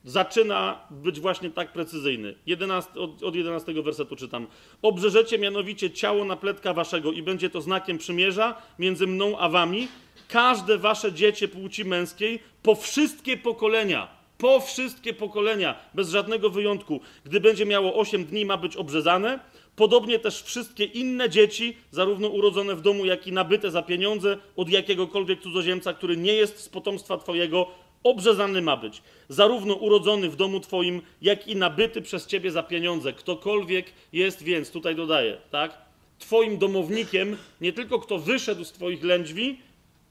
zaczyna 0.03 0.87
być 0.91 1.19
właśnie 1.19 1.49
tak 1.49 1.73
precyzyjny. 1.73 2.35
11, 2.45 2.91
od, 2.99 3.23
od 3.23 3.35
11 3.35 3.73
wersetu 3.73 4.15
czytam. 4.15 4.47
Obrzeżecie 4.81 5.39
mianowicie 5.39 5.91
ciało 5.91 6.25
napletka 6.25 6.73
waszego 6.73 7.11
i 7.11 7.23
będzie 7.23 7.49
to 7.49 7.61
znakiem 7.61 7.97
przymierza 7.97 8.61
między 8.79 9.07
mną 9.07 9.37
a 9.37 9.49
wami. 9.49 9.87
Każde 10.27 10.77
wasze 10.77 11.13
dziecię 11.13 11.47
płci 11.47 11.85
męskiej 11.85 12.39
po 12.63 12.75
wszystkie 12.75 13.37
pokolenia, 13.37 14.22
po 14.43 14.59
wszystkie 14.59 15.13
pokolenia, 15.13 15.75
bez 15.93 16.09
żadnego 16.09 16.49
wyjątku, 16.49 16.99
gdy 17.25 17.39
będzie 17.39 17.65
miało 17.65 17.95
8 17.95 18.25
dni, 18.25 18.45
ma 18.45 18.57
być 18.57 18.75
obrzezane 18.75 19.39
Podobnie 19.75 20.19
też 20.19 20.41
wszystkie 20.41 20.83
inne 20.83 21.29
dzieci, 21.29 21.77
zarówno 21.91 22.27
urodzone 22.27 22.75
w 22.75 22.81
domu, 22.81 23.05
jak 23.05 23.27
i 23.27 23.31
nabyte 23.31 23.71
za 23.71 23.81
pieniądze 23.81 24.37
od 24.55 24.69
jakiegokolwiek 24.69 25.41
cudzoziemca, 25.41 25.93
który 25.93 26.17
nie 26.17 26.33
jest 26.33 26.59
z 26.59 26.69
potomstwa 26.69 27.17
Twojego, 27.17 27.67
obrzezany 28.03 28.61
ma 28.61 28.77
być. 28.77 29.01
Zarówno 29.29 29.73
urodzony 29.73 30.29
w 30.29 30.35
domu 30.35 30.59
Twoim, 30.59 31.01
jak 31.21 31.47
i 31.47 31.55
nabyty 31.55 32.01
przez 32.01 32.27
Ciebie 32.27 32.51
za 32.51 32.63
pieniądze. 32.63 33.13
Ktokolwiek 33.13 33.85
jest 34.13 34.43
więc, 34.43 34.71
tutaj 34.71 34.95
dodaję, 34.95 35.37
tak? 35.51 35.77
Twoim 36.19 36.57
domownikiem, 36.57 37.37
nie 37.61 37.73
tylko 37.73 37.99
kto 37.99 38.19
wyszedł 38.19 38.63
z 38.63 38.71
Twoich 38.71 39.03
lędźwi, 39.03 39.59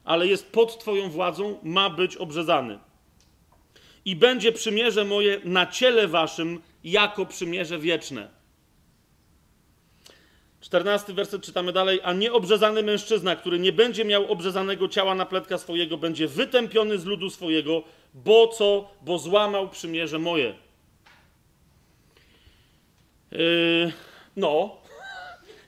ale 0.05 0.27
jest 0.27 0.53
pod 0.53 0.79
Twoją 0.79 1.11
władzą, 1.11 1.59
ma 1.63 1.91
być 1.91 2.17
obrzezany. 2.17 2.79
I 4.05 4.17
będzie 4.17 4.53
przymierze 4.53 5.05
moje 5.05 5.41
na 5.45 5.67
ciele 5.67 6.09
Waszym 6.09 6.61
jako 6.85 7.27
przymierze 7.27 7.79
wieczne 7.79 8.43
14 10.63 11.13
werset 11.13 11.43
czytamy 11.43 11.73
dalej. 11.73 12.01
A 12.03 12.13
nieobrzezany 12.13 12.83
mężczyzna, 12.83 13.37
który 13.37 13.59
nie 13.59 13.73
będzie 13.73 14.05
miał 14.05 14.33
obrzezanego 14.33 14.89
ciała 14.89 15.15
na 15.15 15.27
pletka 15.27 15.59
swojego, 15.59 15.97
będzie 15.97 16.29
wytępiony 16.29 16.99
z 16.99 17.05
ludu 17.05 17.31
swojego, 17.31 17.83
bo 18.15 18.49
co? 18.49 18.89
Bo 19.03 19.19
złamał 19.19 19.69
przymierze 19.69 20.19
moje. 20.19 20.55
Yy, 23.33 23.93
no. 24.37 24.77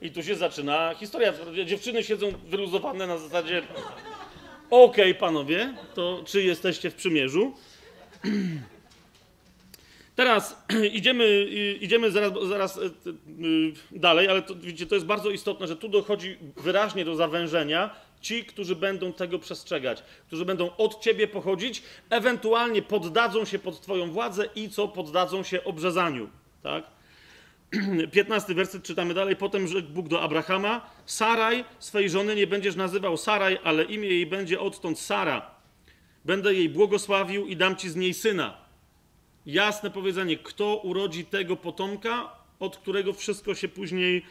I 0.02 0.10
tu 0.10 0.22
się 0.22 0.34
zaczyna 0.34 0.94
historia. 0.94 1.32
Dziewczyny 1.66 2.04
siedzą 2.04 2.32
wyluzowane 2.46 3.06
na 3.06 3.18
zasadzie 3.18 3.62
okej, 4.70 5.10
okay, 5.10 5.14
panowie, 5.14 5.74
to 5.94 6.22
czy 6.26 6.42
jesteście 6.42 6.90
w 6.90 6.94
przymierzu? 6.94 7.54
Teraz 10.16 10.64
idziemy, 10.98 11.44
idziemy 11.80 12.10
zaraz, 12.10 12.32
zaraz 12.48 12.76
y, 12.76 12.80
y, 13.90 13.98
dalej, 13.98 14.28
ale 14.28 14.42
to, 14.42 14.54
widzicie, 14.54 14.86
to 14.86 14.94
jest 14.94 15.06
bardzo 15.06 15.30
istotne, 15.30 15.66
że 15.66 15.76
tu 15.76 15.88
dochodzi 15.88 16.38
wyraźnie 16.56 17.04
do 17.04 17.16
zawężenia. 17.16 17.90
Ci, 18.20 18.44
którzy 18.44 18.76
będą 18.76 19.12
tego 19.12 19.38
przestrzegać, 19.38 20.02
którzy 20.26 20.44
będą 20.44 20.76
od 20.76 21.00
ciebie 21.00 21.28
pochodzić, 21.28 21.82
ewentualnie 22.10 22.82
poddadzą 22.82 23.44
się 23.44 23.58
pod 23.58 23.80
twoją 23.80 24.10
władzę 24.10 24.48
i 24.54 24.68
co 24.68 24.88
poddadzą 24.88 25.42
się 25.42 25.64
obrzezaniu. 25.64 26.28
Tak? 26.62 26.84
15 28.12 28.54
werset 28.54 28.82
czytamy 28.82 29.14
dalej. 29.14 29.36
Potem 29.36 29.68
rzekł 29.68 29.88
Bóg 29.88 30.08
do 30.08 30.22
Abrahama: 30.22 30.90
Saraj, 31.06 31.64
swej 31.78 32.10
żony 32.10 32.34
nie 32.34 32.46
będziesz 32.46 32.76
nazywał 32.76 33.16
Saraj, 33.16 33.58
ale 33.64 33.84
imię 33.84 34.08
jej 34.08 34.26
będzie 34.26 34.60
odtąd 34.60 34.98
Sara. 34.98 35.53
Będę 36.24 36.54
jej 36.54 36.68
błogosławił 36.68 37.46
i 37.46 37.56
dam 37.56 37.76
ci 37.76 37.90
z 37.90 37.96
niej 37.96 38.14
syna. 38.14 38.56
Jasne 39.46 39.90
powiedzenie, 39.90 40.36
kto 40.36 40.76
urodzi 40.76 41.24
tego 41.24 41.56
potomka, 41.56 42.32
od 42.60 42.76
którego 42.76 43.12
wszystko 43.12 43.54
się 43.54 43.68
później 43.68 44.22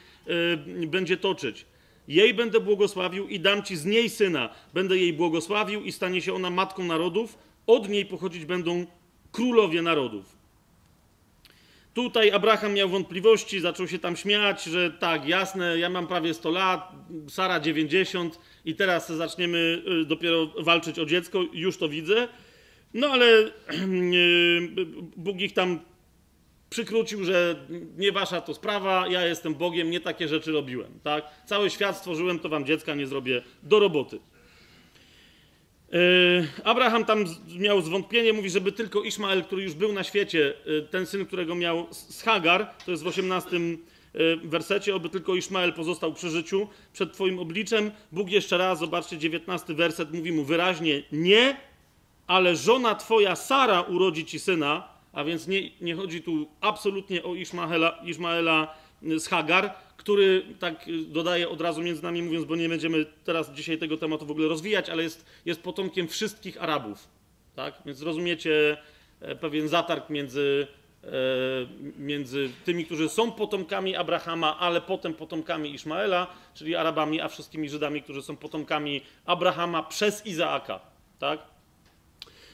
y, 0.83 0.87
będzie 0.87 1.17
toczyć. 1.17 1.65
Jej 2.07 2.33
będę 2.33 2.59
błogosławił 2.59 3.27
i 3.27 3.39
dam 3.39 3.63
ci 3.63 3.75
z 3.75 3.85
niej 3.85 4.09
syna. 4.09 4.49
Będę 4.73 4.97
jej 4.97 5.13
błogosławił 5.13 5.81
i 5.81 5.91
stanie 5.91 6.21
się 6.21 6.33
ona 6.33 6.49
matką 6.49 6.83
narodów. 6.83 7.37
Od 7.67 7.89
niej 7.89 8.05
pochodzić 8.05 8.45
będą 8.45 8.85
królowie 9.31 9.81
narodów. 9.81 10.32
Tutaj 11.93 12.31
Abraham 12.31 12.73
miał 12.73 12.89
wątpliwości, 12.89 13.59
zaczął 13.59 13.87
się 13.87 13.99
tam 13.99 14.15
śmiać, 14.15 14.63
że 14.63 14.91
tak, 14.91 15.27
jasne, 15.27 15.79
ja 15.79 15.89
mam 15.89 16.07
prawie 16.07 16.33
100 16.33 16.51
lat, 16.51 16.91
Sara 17.29 17.59
90 17.59 18.39
i 18.65 18.75
teraz 18.75 19.11
zaczniemy 19.11 19.83
y, 20.01 20.05
dopiero 20.05 20.47
walczyć 20.59 20.99
o 20.99 21.05
dziecko, 21.05 21.43
już 21.53 21.77
to 21.77 21.89
widzę. 21.89 22.27
No 22.93 23.07
ale 23.07 23.25
y, 23.45 24.85
Bóg 25.17 25.41
ich 25.41 25.53
tam 25.53 25.79
przykrócił, 26.69 27.23
że 27.23 27.55
nie 27.97 28.11
wasza 28.11 28.41
to 28.41 28.53
sprawa, 28.53 29.07
ja 29.07 29.25
jestem 29.25 29.55
Bogiem, 29.55 29.89
nie 29.89 29.99
takie 29.99 30.27
rzeczy 30.27 30.51
robiłem, 30.51 30.99
tak? 31.03 31.25
Cały 31.45 31.69
świat 31.69 31.97
stworzyłem, 31.97 32.39
to 32.39 32.49
wam 32.49 32.65
dziecka 32.65 32.95
nie 32.95 33.07
zrobię 33.07 33.41
do 33.63 33.79
roboty. 33.79 34.19
Yy, 35.93 36.47
Abraham 36.63 37.05
tam 37.05 37.25
miał 37.59 37.81
zwątpienie, 37.81 38.33
mówi, 38.33 38.49
żeby 38.49 38.71
tylko 38.71 39.01
Ismael, 39.01 39.43
który 39.43 39.63
już 39.63 39.73
był 39.73 39.93
na 39.93 40.03
świecie, 40.03 40.53
yy, 40.65 40.87
ten 40.91 41.05
syn, 41.05 41.25
którego 41.25 41.55
miał 41.55 41.87
z 41.91 42.21
Hagar, 42.21 42.69
to 42.85 42.91
jest 42.91 43.03
w 43.03 43.07
18 43.07 43.49
yy, 43.57 44.39
wersecie, 44.43 44.95
oby 44.95 45.09
tylko 45.09 45.35
Ismael 45.35 45.73
pozostał 45.73 46.13
przy 46.13 46.29
życiu 46.29 46.67
przed 46.93 47.13
Twoim 47.13 47.39
obliczem. 47.39 47.91
Bóg 48.11 48.29
jeszcze 48.29 48.57
raz, 48.57 48.79
zobaczcie, 48.79 49.17
19 49.17 49.73
werset 49.73 50.13
mówi 50.13 50.31
mu 50.31 50.43
wyraźnie: 50.43 51.03
Nie, 51.11 51.57
ale 52.27 52.55
żona 52.55 52.95
Twoja 52.95 53.35
Sara 53.35 53.81
urodzi 53.81 54.25
Ci 54.25 54.39
syna, 54.39 54.87
a 55.13 55.23
więc 55.23 55.47
nie, 55.47 55.69
nie 55.81 55.95
chodzi 55.95 56.21
tu 56.21 56.47
absolutnie 56.61 57.23
o 57.23 57.35
Ismaela, 57.35 57.99
Ismaela 58.05 58.75
z 59.17 59.27
Hagar, 59.27 59.73
który, 59.97 60.45
tak 60.59 60.85
dodaję 61.07 61.49
od 61.49 61.61
razu 61.61 61.81
między 61.81 62.03
nami 62.03 62.21
mówiąc, 62.21 62.45
bo 62.45 62.55
nie 62.55 62.69
będziemy 62.69 63.05
teraz 63.23 63.51
dzisiaj 63.51 63.77
tego 63.77 63.97
tematu 63.97 64.25
w 64.25 64.31
ogóle 64.31 64.47
rozwijać, 64.47 64.89
ale 64.89 65.03
jest, 65.03 65.25
jest 65.45 65.61
potomkiem 65.61 66.07
wszystkich 66.07 66.63
Arabów. 66.63 67.07
Tak? 67.55 67.73
Więc 67.85 68.01
rozumiecie 68.01 68.77
e, 69.21 69.35
pewien 69.35 69.67
zatarg 69.67 70.09
między, 70.09 70.67
e, 71.03 71.07
między 71.97 72.49
tymi, 72.65 72.85
którzy 72.85 73.09
są 73.09 73.31
potomkami 73.31 73.95
Abrahama, 73.95 74.59
ale 74.59 74.81
potem 74.81 75.13
potomkami 75.13 75.73
Ismaela, 75.73 76.27
czyli 76.53 76.75
Arabami, 76.75 77.21
a 77.21 77.27
wszystkimi 77.27 77.69
Żydami, 77.69 78.01
którzy 78.01 78.21
są 78.21 78.37
potomkami 78.37 79.01
Abrahama 79.25 79.83
przez 79.83 80.25
Izaaka. 80.25 80.79
Tak? 81.19 81.39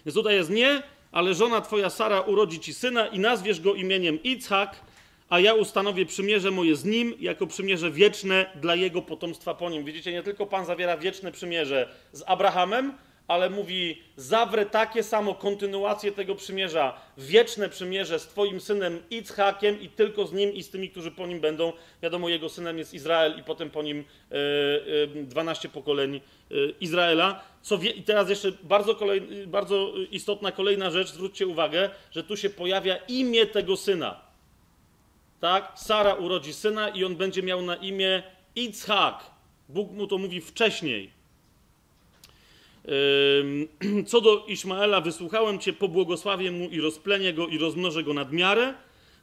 Więc 0.05 0.15
tutaj 0.15 0.35
jest 0.35 0.49
nie, 0.49 0.83
ale 1.11 1.33
żona 1.33 1.61
twoja 1.61 1.89
Sara 1.89 2.21
urodzi 2.21 2.59
ci 2.59 2.73
syna 2.73 3.07
i 3.07 3.19
nazwiesz 3.19 3.61
go 3.61 3.73
imieniem 3.73 4.23
Itzhak, 4.23 4.81
a 5.29 5.39
ja 5.39 5.53
ustanowię 5.53 6.05
przymierze 6.05 6.51
moje 6.51 6.75
z 6.75 6.85
nim 6.85 7.13
jako 7.19 7.47
przymierze 7.47 7.91
wieczne 7.91 8.45
dla 8.55 8.75
jego 8.75 9.01
potomstwa 9.01 9.53
po 9.53 9.69
nim. 9.69 9.83
Widzicie, 9.83 10.11
nie 10.11 10.23
tylko 10.23 10.45
Pan 10.45 10.65
zawiera 10.65 10.97
wieczne 10.97 11.31
przymierze 11.31 11.89
z 12.11 12.23
Abrahamem, 12.27 12.93
ale 13.27 13.49
mówi: 13.49 14.01
Zawrę 14.15 14.65
takie 14.65 15.03
samo 15.03 15.35
kontynuację 15.35 16.11
tego 16.11 16.35
przymierza, 16.35 17.01
wieczne 17.17 17.69
przymierze 17.69 18.19
z 18.19 18.27
Twoim 18.27 18.61
synem 18.61 19.03
Itzhakiem 19.09 19.81
i 19.81 19.89
tylko 19.89 20.27
z 20.27 20.33
nim 20.33 20.53
i 20.53 20.63
z 20.63 20.69
tymi, 20.69 20.89
którzy 20.89 21.11
po 21.11 21.27
nim 21.27 21.39
będą. 21.39 21.73
Wiadomo, 22.01 22.29
jego 22.29 22.49
synem 22.49 22.77
jest 22.77 22.93
Izrael 22.93 23.39
i 23.39 23.43
potem 23.43 23.69
po 23.69 23.83
nim 23.83 24.03
e, 24.31 24.35
e, 25.21 25.23
12 25.23 25.69
pokoleń 25.69 26.15
e, 26.15 26.21
Izraela. 26.81 27.43
Co 27.61 27.77
wie, 27.77 27.91
I 27.91 28.03
teraz 28.03 28.29
jeszcze 28.29 28.51
bardzo, 28.63 28.95
kolej, 28.95 29.21
bardzo 29.47 29.93
istotna 30.11 30.51
kolejna 30.51 30.91
rzecz, 30.91 31.11
zwróćcie 31.11 31.47
uwagę, 31.47 31.89
że 32.11 32.23
tu 32.23 32.37
się 32.37 32.49
pojawia 32.49 32.95
imię 33.07 33.45
tego 33.45 33.77
syna. 33.77 34.28
Tak? 35.39 35.71
Sara 35.75 36.13
urodzi 36.13 36.53
syna 36.53 36.89
i 36.89 37.03
on 37.03 37.15
będzie 37.15 37.43
miał 37.43 37.61
na 37.61 37.75
imię 37.75 38.23
Itzhak. 38.55 39.31
Bóg 39.69 39.91
mu 39.91 40.07
to 40.07 40.17
mówi 40.17 40.41
wcześniej. 40.41 41.19
Co 44.07 44.21
do 44.21 44.45
Ismaela, 44.45 45.01
wysłuchałem 45.01 45.59
cię, 45.59 45.73
pobłogosławię 45.73 46.51
mu 46.51 46.69
i 46.69 46.81
rozplenię 46.81 47.33
go 47.33 47.47
i 47.47 47.57
rozmnożę 47.57 48.03
go 48.03 48.13
nad 48.13 48.31
miarę. 48.31 48.73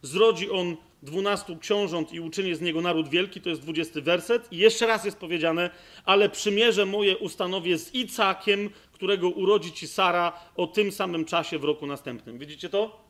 Zrodzi 0.02 0.50
on 0.50 0.76
dwunastu 1.02 1.56
książąt 1.56 2.12
i 2.12 2.20
uczynię 2.20 2.56
z 2.56 2.60
niego 2.60 2.80
naród 2.80 3.08
wielki, 3.08 3.40
to 3.40 3.48
jest 3.48 3.62
dwudziesty 3.62 4.02
werset. 4.02 4.52
I 4.52 4.56
jeszcze 4.56 4.86
raz 4.86 5.04
jest 5.04 5.18
powiedziane, 5.18 5.70
ale 6.04 6.28
przymierze 6.28 6.86
moje 6.86 7.18
ustanowię 7.18 7.78
z 7.78 7.94
Icakiem, 7.94 8.70
którego 8.92 9.28
urodzi 9.28 9.72
ci 9.72 9.88
Sara 9.88 10.32
o 10.56 10.66
tym 10.66 10.92
samym 10.92 11.24
czasie 11.24 11.58
w 11.58 11.64
roku 11.64 11.86
następnym. 11.86 12.38
Widzicie 12.38 12.68
to? 12.68 13.00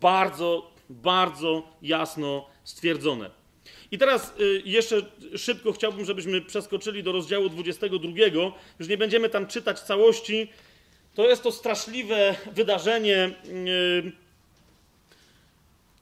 Bardzo, 0.00 0.70
bardzo 0.90 1.62
jasno 1.82 2.46
stwierdzone. 2.64 3.30
I 3.90 3.98
teraz 3.98 4.34
y, 4.40 4.62
jeszcze 4.64 5.02
szybko 5.36 5.72
chciałbym, 5.72 6.04
żebyśmy 6.04 6.40
przeskoczyli 6.40 7.02
do 7.02 7.12
rozdziału 7.12 7.48
22. 7.48 8.08
Już 8.78 8.88
nie 8.88 8.96
będziemy 8.98 9.28
tam 9.28 9.46
czytać 9.46 9.80
całości. 9.80 10.48
To 11.14 11.28
jest 11.28 11.42
to 11.42 11.52
straszliwe 11.52 12.34
wydarzenie, 12.52 13.34
y, 13.46 14.12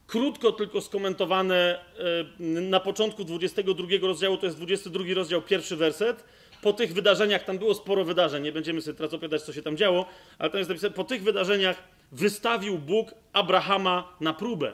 krótko 0.06 0.52
tylko 0.52 0.80
skomentowane 0.80 1.78
y, 2.40 2.42
na 2.60 2.80
początku 2.80 3.24
22 3.24 3.86
rozdziału, 4.02 4.36
to 4.36 4.46
jest 4.46 4.56
22 4.56 5.04
rozdział, 5.14 5.42
pierwszy 5.42 5.76
werset. 5.76 6.24
Po 6.62 6.72
tych 6.72 6.92
wydarzeniach, 6.92 7.44
tam 7.44 7.58
było 7.58 7.74
sporo 7.74 8.04
wydarzeń, 8.04 8.42
nie 8.42 8.52
będziemy 8.52 8.82
sobie 8.82 8.96
teraz 8.96 9.14
opowiadać, 9.14 9.42
co 9.42 9.52
się 9.52 9.62
tam 9.62 9.76
działo, 9.76 10.06
ale 10.38 10.50
tam 10.50 10.58
jest 10.58 10.70
napisane, 10.70 10.94
po 10.94 11.04
tych 11.04 11.22
wydarzeniach 11.22 11.82
wystawił 12.12 12.78
Bóg 12.78 13.14
Abrahama 13.32 14.16
na 14.20 14.34
próbę. 14.34 14.72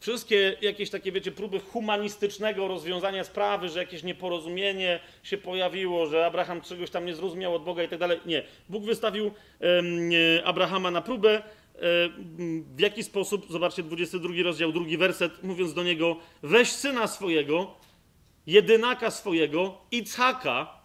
Wszystkie 0.00 0.56
jakieś 0.60 0.90
takie, 0.90 1.12
wiecie, 1.12 1.32
próby 1.32 1.60
humanistycznego 1.60 2.68
rozwiązania 2.68 3.24
sprawy, 3.24 3.68
że 3.68 3.78
jakieś 3.78 4.02
nieporozumienie 4.02 5.00
się 5.22 5.38
pojawiło, 5.38 6.06
że 6.06 6.26
Abraham 6.26 6.60
czegoś 6.60 6.90
tam 6.90 7.06
nie 7.06 7.14
zrozumiał 7.14 7.54
od 7.54 7.64
Boga 7.64 7.82
i 7.82 7.88
tak 7.88 7.98
dalej. 7.98 8.20
Nie. 8.26 8.42
Bóg 8.68 8.84
wystawił 8.84 9.30
Abrahama 10.44 10.90
na 10.90 11.02
próbę. 11.02 11.42
W 12.76 12.80
jaki 12.80 13.04
sposób? 13.04 13.46
Zobaczcie, 13.50 13.82
22 13.82 14.34
rozdział, 14.44 14.72
drugi 14.72 14.98
werset, 14.98 15.42
mówiąc 15.42 15.74
do 15.74 15.82
niego: 15.82 16.16
weź 16.42 16.68
syna 16.68 17.06
swojego, 17.06 17.74
jedynaka 18.46 19.10
swojego, 19.10 19.78
Itzhaka. 19.90 20.80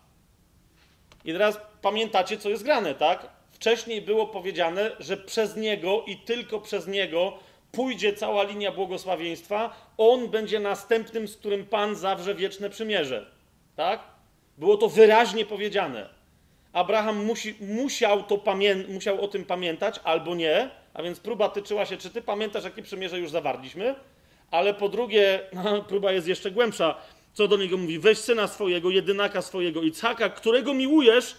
I 1.25 1.33
teraz 1.33 1.59
pamiętacie, 1.81 2.37
co 2.37 2.49
jest 2.49 2.63
grane, 2.63 2.95
tak? 2.95 3.36
Wcześniej 3.57 4.01
było 4.01 4.27
powiedziane, 4.27 4.91
że 4.99 5.17
przez 5.17 5.55
niego 5.55 6.03
i 6.07 6.17
tylko 6.17 6.59
przez 6.61 6.87
niego 6.87 7.33
pójdzie 7.71 8.13
cała 8.13 8.43
linia 8.43 8.71
błogosławieństwa, 8.71 9.89
on 9.97 10.27
będzie 10.27 10.59
następnym, 10.59 11.27
z 11.27 11.37
którym 11.37 11.65
Pan 11.65 11.95
zawrze 11.95 12.35
wieczne 12.35 12.69
przymierze. 12.69 13.31
Tak? 13.75 13.99
Było 14.57 14.77
to 14.77 14.89
wyraźnie 14.89 15.45
powiedziane. 15.45 16.09
Abraham 16.73 17.25
musi, 17.25 17.55
musiał, 17.59 18.23
to 18.23 18.37
pamię- 18.37 18.87
musiał 18.89 19.21
o 19.21 19.27
tym 19.27 19.45
pamiętać, 19.45 19.99
albo 20.03 20.35
nie, 20.35 20.69
a 20.93 21.03
więc 21.03 21.19
próba 21.19 21.49
tyczyła 21.49 21.85
się, 21.85 21.97
czy 21.97 22.09
ty 22.09 22.21
pamiętasz, 22.21 22.63
jakie 22.63 22.81
przymierze 22.81 23.19
już 23.19 23.31
zawarliśmy, 23.31 23.95
ale 24.51 24.73
po 24.73 24.89
drugie, 24.89 25.39
próba 25.89 26.11
jest 26.11 26.27
jeszcze 26.27 26.51
głębsza. 26.51 26.95
Co 27.33 27.47
do 27.47 27.57
niego 27.57 27.77
mówi? 27.77 27.99
Weź 27.99 28.17
syna 28.17 28.47
swojego, 28.47 28.89
jedynaka 28.89 29.41
swojego 29.41 29.81
Icaka, 29.83 30.29
którego 30.29 30.73
miłujesz, 30.73 31.35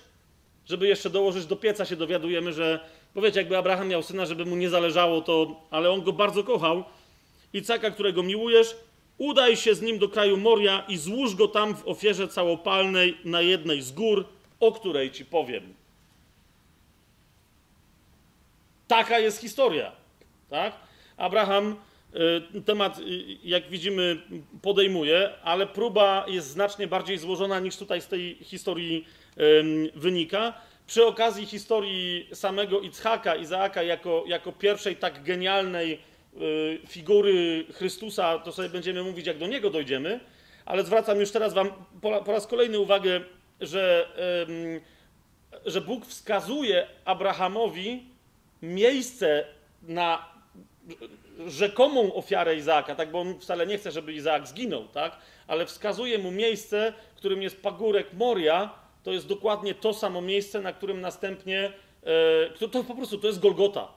żeby 0.68 0.88
jeszcze 0.88 1.10
dołożyć 1.10 1.46
do 1.46 1.56
pieca, 1.56 1.84
się 1.84 1.96
dowiadujemy, 1.96 2.52
że 2.52 2.80
bo 3.14 3.22
wiecie, 3.22 3.38
jakby 3.38 3.56
Abraham 3.56 3.88
miał 3.88 4.02
syna, 4.02 4.26
żeby 4.26 4.44
mu 4.44 4.56
nie 4.56 4.70
zależało, 4.70 5.20
to, 5.20 5.60
ale 5.70 5.90
on 5.90 6.02
go 6.02 6.12
bardzo 6.12 6.44
kochał. 6.44 6.84
Icaka, 7.52 7.90
którego 7.90 8.22
miłujesz, 8.22 8.76
udaj 9.18 9.56
się 9.56 9.74
z 9.74 9.82
nim 9.82 9.98
do 9.98 10.08
kraju 10.08 10.36
Moria 10.36 10.84
i 10.88 10.96
złóż 10.96 11.34
go 11.34 11.48
tam 11.48 11.76
w 11.76 11.88
ofierze 11.88 12.28
całopalnej 12.28 13.18
na 13.24 13.40
jednej 13.40 13.82
z 13.82 13.92
gór, 13.92 14.24
o 14.60 14.72
której 14.72 15.10
ci 15.10 15.24
powiem. 15.24 15.74
Taka 18.88 19.18
jest 19.18 19.40
historia. 19.40 19.92
Tak? 20.50 20.74
Abraham 21.16 21.76
y, 22.56 22.62
temat, 22.62 22.98
y, 22.98 23.02
jak 23.44 23.68
widzimy, 23.68 24.22
podejmuje, 24.62 25.30
ale 25.42 25.66
próba 25.66 26.24
jest 26.28 26.48
znacznie 26.48 26.86
bardziej 26.86 27.18
złożona 27.18 27.60
niż 27.60 27.76
tutaj 27.76 28.00
z 28.00 28.06
tej 28.06 28.34
historii 28.34 29.04
wynika. 29.94 30.52
Przy 30.86 31.06
okazji 31.06 31.46
historii 31.46 32.28
samego 32.32 32.80
Ichaka, 32.80 33.36
Izaaka, 33.36 33.82
jako, 33.82 34.24
jako 34.26 34.52
pierwszej 34.52 34.96
tak 34.96 35.22
genialnej 35.22 35.98
y, 36.36 36.78
figury 36.88 37.64
Chrystusa, 37.72 38.38
to 38.38 38.52
sobie 38.52 38.68
będziemy 38.68 39.02
mówić, 39.02 39.26
jak 39.26 39.38
do 39.38 39.46
Niego 39.46 39.70
dojdziemy, 39.70 40.20
ale 40.66 40.84
zwracam 40.84 41.20
już 41.20 41.30
teraz 41.30 41.54
Wam 41.54 41.70
po, 42.00 42.22
po 42.22 42.32
raz 42.32 42.46
kolejny 42.46 42.78
uwagę, 42.78 43.20
że, 43.60 44.08
że 45.66 45.80
Bóg 45.80 46.06
wskazuje 46.06 46.86
Abrahamowi 47.04 48.02
miejsce 48.62 49.44
na 49.82 50.28
rzekomą 51.46 52.14
ofiarę 52.14 52.56
Izaaka, 52.56 52.94
tak, 52.94 53.10
bo 53.10 53.20
on 53.20 53.40
wcale 53.40 53.66
nie 53.66 53.78
chce, 53.78 53.90
żeby 53.90 54.12
Izaak 54.12 54.46
zginął, 54.46 54.88
tak, 54.88 55.16
ale 55.46 55.66
wskazuje 55.66 56.18
mu 56.18 56.30
miejsce, 56.30 56.92
którym 57.16 57.42
jest 57.42 57.62
pagórek 57.62 58.12
Moria, 58.12 58.87
to 59.08 59.12
jest 59.12 59.26
dokładnie 59.26 59.74
to 59.74 59.94
samo 59.94 60.20
miejsce, 60.20 60.60
na 60.60 60.72
którym 60.72 61.00
następnie, 61.00 61.72
e, 62.02 62.50
to, 62.58 62.68
to 62.68 62.84
po 62.84 62.94
prostu, 62.94 63.18
to 63.18 63.26
jest 63.26 63.40
Golgota, 63.40 63.88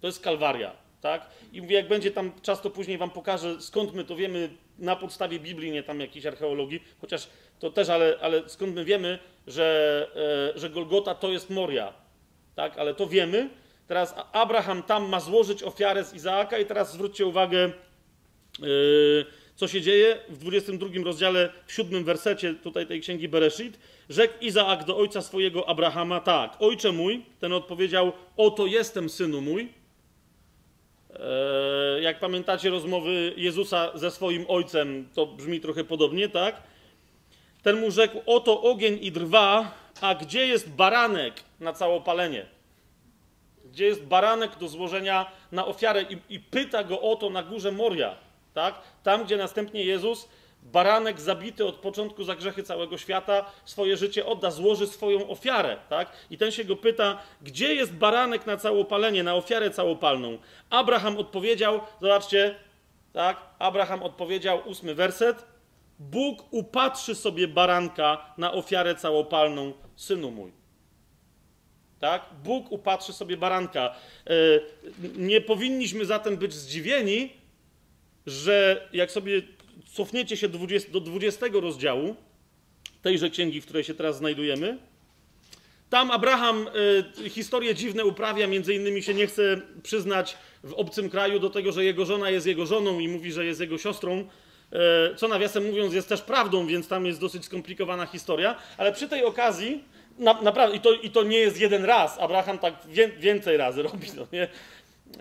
to 0.00 0.06
jest 0.06 0.20
Kalwaria, 0.20 0.72
tak, 1.00 1.30
i 1.52 1.62
mówię, 1.62 1.76
jak 1.76 1.88
będzie 1.88 2.10
tam 2.10 2.32
czas, 2.42 2.62
to 2.62 2.70
później 2.70 2.98
wam 2.98 3.10
pokażę, 3.10 3.60
skąd 3.60 3.94
my 3.94 4.04
to 4.04 4.16
wiemy 4.16 4.50
na 4.78 4.96
podstawie 4.96 5.40
Biblii, 5.40 5.70
nie 5.70 5.82
tam 5.82 6.00
jakiejś 6.00 6.26
archeologii, 6.26 6.82
chociaż 7.00 7.28
to 7.58 7.70
też, 7.70 7.88
ale, 7.88 8.18
ale 8.20 8.48
skąd 8.48 8.74
my 8.74 8.84
wiemy, 8.84 9.18
że, 9.46 10.08
e, 10.54 10.58
że 10.58 10.70
Golgota 10.70 11.14
to 11.14 11.28
jest 11.28 11.50
Moria, 11.50 11.92
tak, 12.54 12.78
ale 12.78 12.94
to 12.94 13.06
wiemy, 13.06 13.50
Teraz 13.86 14.14
Abraham 14.32 14.82
tam 14.82 15.08
ma 15.08 15.20
złożyć 15.20 15.62
ofiarę 15.62 16.04
z 16.04 16.14
Izaaka 16.14 16.58
i 16.58 16.66
teraz 16.66 16.92
zwróćcie 16.92 17.26
uwagę, 17.26 17.72
yy, 18.60 19.26
co 19.56 19.68
się 19.68 19.80
dzieje 19.80 20.18
w 20.28 20.38
22 20.38 20.88
rozdziale, 21.04 21.52
w 21.66 21.72
7 21.72 22.04
wersecie 22.04 22.54
tutaj 22.54 22.86
tej 22.86 23.00
księgi 23.00 23.28
Bereshit. 23.28 23.78
Rzekł 24.08 24.34
Izaak 24.40 24.84
do 24.84 24.96
ojca 24.96 25.22
swojego 25.22 25.68
Abrahama 25.68 26.20
tak, 26.20 26.56
ojcze 26.58 26.92
mój, 26.92 27.22
ten 27.40 27.52
odpowiedział, 27.52 28.12
oto 28.36 28.66
jestem 28.66 29.08
synu 29.08 29.40
mój. 29.40 29.68
Yy, 31.10 32.02
jak 32.02 32.20
pamiętacie 32.20 32.70
rozmowy 32.70 33.34
Jezusa 33.36 33.98
ze 33.98 34.10
swoim 34.10 34.44
ojcem, 34.48 35.08
to 35.14 35.26
brzmi 35.26 35.60
trochę 35.60 35.84
podobnie, 35.84 36.28
tak? 36.28 36.62
Ten 37.62 37.80
mu 37.80 37.90
rzekł, 37.90 38.22
oto 38.26 38.62
ogień 38.62 38.98
i 39.02 39.12
drwa, 39.12 39.74
a 40.00 40.14
gdzie 40.14 40.46
jest 40.46 40.70
baranek 40.70 41.34
na 41.60 41.72
całopalenie? 41.72 42.46
gdzie 43.74 43.86
jest 43.86 44.04
baranek 44.04 44.56
do 44.56 44.68
złożenia 44.68 45.26
na 45.52 45.66
ofiarę 45.66 46.02
i, 46.02 46.34
i 46.34 46.40
pyta 46.40 46.84
go 46.84 47.00
o 47.00 47.16
to 47.16 47.30
na 47.30 47.42
górze 47.42 47.72
Moria, 47.72 48.16
tak? 48.54 48.74
Tam, 49.02 49.24
gdzie 49.24 49.36
następnie 49.36 49.84
Jezus, 49.84 50.28
baranek 50.62 51.20
zabity 51.20 51.66
od 51.66 51.76
początku 51.76 52.24
za 52.24 52.34
grzechy 52.34 52.62
całego 52.62 52.98
świata, 52.98 53.50
swoje 53.64 53.96
życie 53.96 54.26
odda, 54.26 54.50
złoży 54.50 54.86
swoją 54.86 55.28
ofiarę, 55.28 55.76
tak? 55.88 56.12
I 56.30 56.38
ten 56.38 56.50
się 56.50 56.64
go 56.64 56.76
pyta, 56.76 57.18
gdzie 57.42 57.74
jest 57.74 57.92
baranek 57.92 58.46
na 58.46 58.56
całopalenie, 58.56 59.22
na 59.22 59.34
ofiarę 59.34 59.70
całopalną? 59.70 60.38
Abraham 60.70 61.18
odpowiedział, 61.18 61.80
zobaczcie, 62.00 62.54
tak? 63.12 63.36
Abraham 63.58 64.02
odpowiedział, 64.02 64.62
ósmy 64.68 64.94
werset, 64.94 65.44
Bóg 65.98 66.44
upatrzy 66.50 67.14
sobie 67.14 67.48
baranka 67.48 68.34
na 68.38 68.52
ofiarę 68.52 68.94
całopalną, 68.94 69.72
synu 69.96 70.30
mój. 70.30 70.52
Tak? 72.00 72.22
Bóg 72.44 72.72
upatrzy 72.72 73.12
sobie 73.12 73.36
baranka. 73.36 73.94
E, 74.26 74.30
nie 75.16 75.40
powinniśmy 75.40 76.04
zatem 76.04 76.36
być 76.36 76.54
zdziwieni, 76.54 77.32
że 78.26 78.88
jak 78.92 79.10
sobie 79.10 79.42
cofniecie 79.92 80.36
się 80.36 80.48
do 80.92 81.00
20 81.00 81.46
rozdziału 81.52 82.16
tejże 83.02 83.30
księgi, 83.30 83.60
w 83.60 83.64
której 83.64 83.84
się 83.84 83.94
teraz 83.94 84.16
znajdujemy, 84.16 84.78
tam 85.90 86.10
Abraham 86.10 86.68
y, 87.26 87.30
historie 87.30 87.74
dziwne 87.74 88.04
uprawia, 88.04 88.46
między 88.46 88.74
innymi 88.74 89.02
się 89.02 89.14
nie 89.14 89.26
chce 89.26 89.60
przyznać 89.82 90.36
w 90.64 90.72
obcym 90.72 91.10
kraju 91.10 91.38
do 91.38 91.50
tego, 91.50 91.72
że 91.72 91.84
jego 91.84 92.04
żona 92.04 92.30
jest 92.30 92.46
jego 92.46 92.66
żoną 92.66 92.98
i 92.98 93.08
mówi, 93.08 93.32
że 93.32 93.44
jest 93.44 93.60
jego 93.60 93.78
siostrą, 93.78 94.18
y, 95.12 95.16
co 95.16 95.28
nawiasem 95.28 95.66
mówiąc 95.66 95.94
jest 95.94 96.08
też 96.08 96.22
prawdą, 96.22 96.66
więc 96.66 96.88
tam 96.88 97.06
jest 97.06 97.20
dosyć 97.20 97.44
skomplikowana 97.44 98.06
historia, 98.06 98.56
ale 98.76 98.92
przy 98.92 99.08
tej 99.08 99.24
okazji 99.24 99.84
na, 100.18 100.42
naprawdę, 100.42 100.76
i 100.76 100.80
to, 100.80 100.92
i 100.92 101.10
to 101.10 101.22
nie 101.22 101.38
jest 101.38 101.60
jeden 101.60 101.84
raz. 101.84 102.18
Abraham 102.18 102.58
tak 102.58 102.74
wie, 102.88 103.08
więcej 103.08 103.56
razy 103.56 103.82
robi, 103.92 104.06
no 104.16 104.26
nie? 104.32 104.48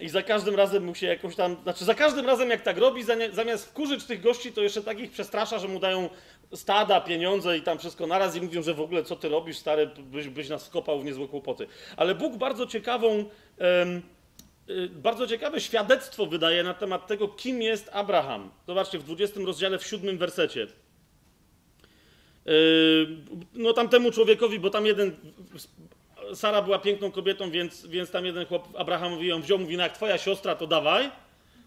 I 0.01 0.09
za 0.09 0.21
każdym 0.21 0.55
razem 0.55 0.83
mu 0.83 0.95
się 0.95 1.07
jakoś 1.07 1.35
tam. 1.35 1.57
Znaczy, 1.63 1.85
za 1.85 1.93
każdym 1.93 2.25
razem, 2.25 2.49
jak 2.49 2.61
tak 2.61 2.77
robi, 2.77 3.03
zamiast 3.33 3.65
wkurzyć 3.65 4.03
tych 4.03 4.21
gości, 4.21 4.51
to 4.51 4.61
jeszcze 4.61 4.81
takich 4.81 5.11
przestrasza, 5.11 5.59
że 5.59 5.67
mu 5.67 5.79
dają 5.79 6.09
stada, 6.53 7.01
pieniądze 7.01 7.57
i 7.57 7.61
tam 7.61 7.79
wszystko 7.79 8.07
naraz 8.07 8.35
i 8.35 8.41
mówią, 8.41 8.63
że 8.63 8.73
w 8.73 8.81
ogóle 8.81 9.03
co 9.03 9.15
ty 9.15 9.29
robisz, 9.29 9.57
stary, 9.57 9.89
byś, 9.97 10.27
byś 10.27 10.49
nas 10.49 10.67
wkopał 10.67 10.99
w 10.99 11.05
niezłe 11.05 11.27
kłopoty. 11.27 11.67
Ale 11.97 12.15
Bóg 12.15 12.37
bardzo 12.37 12.67
ciekawą. 12.67 13.09
Um, 13.59 14.01
bardzo 14.89 15.27
ciekawe 15.27 15.61
świadectwo 15.61 16.25
wydaje 16.25 16.63
na 16.63 16.73
temat 16.73 17.07
tego, 17.07 17.27
kim 17.27 17.61
jest 17.61 17.89
Abraham. 17.93 18.51
Zobaczcie, 18.67 18.99
w 18.99 19.03
20 19.03 19.39
rozdziale, 19.39 19.79
w 19.79 19.87
7 19.87 20.17
wersecie. 20.17 20.67
Yy, 22.45 22.53
no 23.53 23.73
tamtemu 23.73 24.11
człowiekowi, 24.11 24.59
bo 24.59 24.69
tam 24.69 24.85
jeden, 24.85 25.15
Sara 26.33 26.61
była 26.61 26.79
piękną 26.79 27.11
kobietą, 27.11 27.51
więc, 27.51 27.85
więc 27.85 28.11
tam 28.11 28.25
jeden 28.25 28.45
chłop 28.45 28.67
Abrahamowi 28.77 29.27
ją 29.27 29.41
wziął, 29.41 29.59
mówi, 29.59 29.77
no 29.77 29.83
jak 29.83 29.93
twoja 29.93 30.17
siostra, 30.17 30.55
to 30.55 30.67
dawaj, 30.67 31.11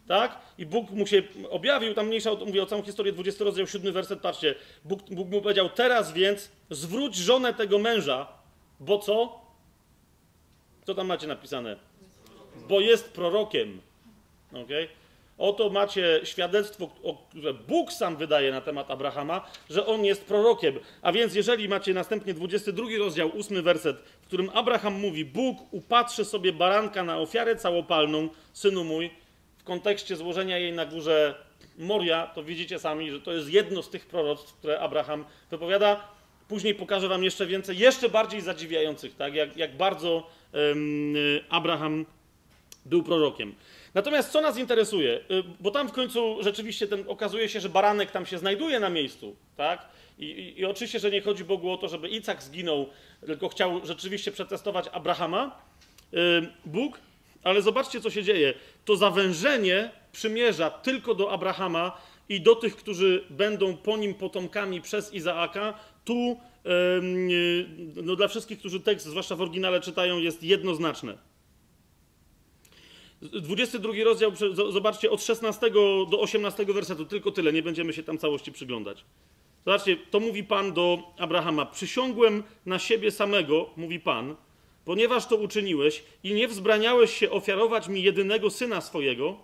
tak? 0.08 0.38
I 0.58 0.66
Bóg 0.66 0.90
mu 0.90 1.06
się 1.06 1.22
objawił, 1.50 1.94
tam 1.94 2.06
mniejsza, 2.06 2.30
mówię 2.46 2.62
o 2.62 2.66
całą 2.66 2.82
historię, 2.82 3.12
20 3.12 3.44
rozdział, 3.44 3.66
7 3.66 3.92
werset, 3.92 4.20
patrzcie, 4.20 4.54
Bóg, 4.84 5.00
Bóg 5.10 5.28
mu 5.28 5.40
powiedział, 5.40 5.68
teraz 5.68 6.12
więc 6.12 6.50
zwróć 6.70 7.16
żonę 7.16 7.54
tego 7.54 7.78
męża, 7.78 8.26
bo 8.80 8.98
co? 8.98 9.40
Co 10.84 10.94
tam 10.94 11.06
macie 11.06 11.26
napisane? 11.26 11.76
Bo 12.68 12.80
jest 12.80 13.12
prorokiem? 13.12 13.80
Okay? 14.52 14.88
Oto 15.38 15.70
macie 15.70 16.20
świadectwo, 16.24 16.90
które 17.30 17.54
Bóg 17.54 17.92
sam 17.92 18.16
wydaje 18.16 18.50
na 18.52 18.60
temat 18.60 18.90
Abrahama, 18.90 19.50
że 19.70 19.86
on 19.86 20.04
jest 20.04 20.24
prorokiem. 20.24 20.78
A 21.02 21.12
więc, 21.12 21.34
jeżeli 21.34 21.68
macie 21.68 21.94
następnie 21.94 22.34
22 22.34 22.86
rozdział, 22.98 23.30
8 23.38 23.62
werset, 23.62 23.96
w 24.26 24.28
którym 24.28 24.50
Abraham 24.54 24.94
mówi: 25.00 25.24
Bóg 25.24 25.58
upatrzy 25.70 26.24
sobie 26.24 26.52
baranka 26.52 27.04
na 27.04 27.18
ofiarę 27.18 27.56
całopalną, 27.56 28.28
synu 28.52 28.84
mój, 28.84 29.10
w 29.58 29.64
kontekście 29.64 30.16
złożenia 30.16 30.58
jej 30.58 30.72
na 30.72 30.86
górze 30.86 31.34
Moria, 31.78 32.26
to 32.26 32.42
widzicie 32.42 32.78
sami, 32.78 33.10
że 33.10 33.20
to 33.20 33.32
jest 33.32 33.48
jedno 33.48 33.82
z 33.82 33.90
tych 33.90 34.06
proroctw, 34.06 34.54
które 34.54 34.80
Abraham 34.80 35.24
wypowiada. 35.50 36.08
Później 36.48 36.74
pokażę 36.74 37.08
Wam 37.08 37.24
jeszcze 37.24 37.46
więcej, 37.46 37.78
jeszcze 37.78 38.08
bardziej 38.08 38.40
zadziwiających, 38.40 39.16
tak? 39.16 39.34
jak, 39.34 39.56
jak 39.56 39.76
bardzo 39.76 40.30
um, 40.52 41.14
Abraham 41.48 42.06
był 42.86 43.02
prorokiem. 43.02 43.54
Natomiast 43.94 44.30
co 44.30 44.40
nas 44.40 44.58
interesuje? 44.58 45.20
Y, 45.30 45.42
bo 45.60 45.70
tam 45.70 45.88
w 45.88 45.92
końcu 45.92 46.38
rzeczywiście 46.40 46.86
ten, 46.86 47.04
okazuje 47.08 47.48
się, 47.48 47.60
że 47.60 47.68
baranek 47.68 48.10
tam 48.10 48.26
się 48.26 48.38
znajduje 48.38 48.80
na 48.80 48.90
miejscu, 48.90 49.36
tak? 49.56 49.88
I, 50.18 50.24
i, 50.24 50.60
I, 50.60 50.64
oczywiście, 50.64 50.98
że 50.98 51.10
nie 51.10 51.20
chodzi 51.20 51.44
Bogu 51.44 51.70
o 51.70 51.76
to, 51.76 51.88
żeby 51.88 52.08
Icak 52.08 52.42
zginął, 52.42 52.88
tylko 53.26 53.48
chciał 53.48 53.86
rzeczywiście 53.86 54.32
przetestować 54.32 54.88
Abrahama, 54.92 55.58
yy, 56.12 56.48
Bóg, 56.66 57.00
ale 57.42 57.62
zobaczcie, 57.62 58.00
co 58.00 58.10
się 58.10 58.22
dzieje. 58.22 58.54
To 58.84 58.96
zawężenie 58.96 59.90
przymierza 60.12 60.70
tylko 60.70 61.14
do 61.14 61.32
Abrahama 61.32 62.00
i 62.28 62.40
do 62.40 62.54
tych, 62.54 62.76
którzy 62.76 63.24
będą 63.30 63.76
po 63.76 63.96
nim 63.96 64.14
potomkami 64.14 64.80
przez 64.80 65.14
Izaaka, 65.14 65.74
tu 66.04 66.40
yy, 66.64 67.66
no, 68.02 68.16
dla 68.16 68.28
wszystkich, 68.28 68.58
którzy 68.58 68.80
tekst, 68.80 69.06
zwłaszcza 69.06 69.36
w 69.36 69.40
oryginale 69.40 69.80
czytają, 69.80 70.18
jest 70.18 70.42
jednoznaczne. 70.42 71.18
22 73.22 73.92
rozdział, 74.04 74.32
zobaczcie, 74.72 75.10
od 75.10 75.22
16 75.22 75.70
do 76.10 76.20
18 76.20 76.64
wersetu, 76.64 77.04
tylko 77.04 77.30
tyle, 77.30 77.52
nie 77.52 77.62
będziemy 77.62 77.92
się 77.92 78.02
tam 78.02 78.18
całości 78.18 78.52
przyglądać. 78.52 79.04
Zobaczcie, 79.66 79.96
to 79.96 80.20
mówi 80.20 80.44
Pan 80.44 80.72
do 80.72 80.98
Abrahama: 81.18 81.66
Przysiągłem 81.66 82.42
na 82.66 82.78
siebie 82.78 83.10
samego, 83.10 83.70
mówi 83.76 84.00
Pan, 84.00 84.36
ponieważ 84.84 85.26
to 85.26 85.36
uczyniłeś 85.36 86.02
i 86.24 86.34
nie 86.34 86.48
wzbraniałeś 86.48 87.16
się 87.16 87.30
ofiarować 87.30 87.88
mi 87.88 88.02
jedynego 88.02 88.50
syna 88.50 88.80
swojego, 88.80 89.36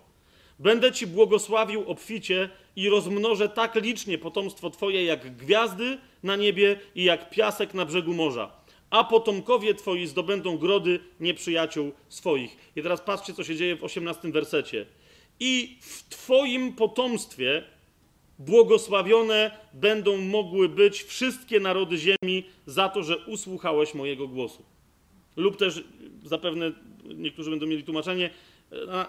będę 0.59 0.91
ci 0.91 1.07
błogosławił 1.07 1.89
obficie 1.89 2.49
i 2.75 2.89
rozmnożę 2.89 3.49
tak 3.49 3.75
licznie 3.75 4.17
potomstwo 4.17 4.69
Twoje, 4.69 5.05
jak 5.05 5.35
gwiazdy 5.37 5.97
na 6.23 6.35
niebie 6.35 6.79
i 6.95 7.03
jak 7.03 7.29
piasek 7.29 7.73
na 7.73 7.85
brzegu 7.85 8.13
morza 8.13 8.63
a 8.93 9.03
potomkowie 9.03 9.73
twoi 9.73 10.07
zdobędą 10.07 10.57
grody 10.57 10.99
nieprzyjaciół 11.19 11.91
swoich. 12.09 12.57
I 12.75 12.83
teraz 12.83 13.01
patrzcie, 13.01 13.33
co 13.33 13.43
się 13.43 13.55
dzieje 13.55 13.75
w 13.75 13.83
18 13.83 14.31
wersecie. 14.31 14.85
I 15.39 15.77
w 15.81 16.09
twoim 16.09 16.73
potomstwie 16.73 17.63
błogosławione 18.45 19.51
będą 19.73 20.17
mogły 20.17 20.69
być 20.69 21.03
wszystkie 21.03 21.59
narody 21.59 21.97
ziemi 21.97 22.43
za 22.65 22.89
to, 22.89 23.03
że 23.03 23.17
usłuchałeś 23.17 23.93
mojego 23.93 24.27
głosu. 24.27 24.63
Lub 25.35 25.57
też 25.57 25.83
zapewne 26.25 26.71
niektórzy 27.15 27.49
będą 27.49 27.65
mieli 27.65 27.83
tłumaczenie, 27.83 28.29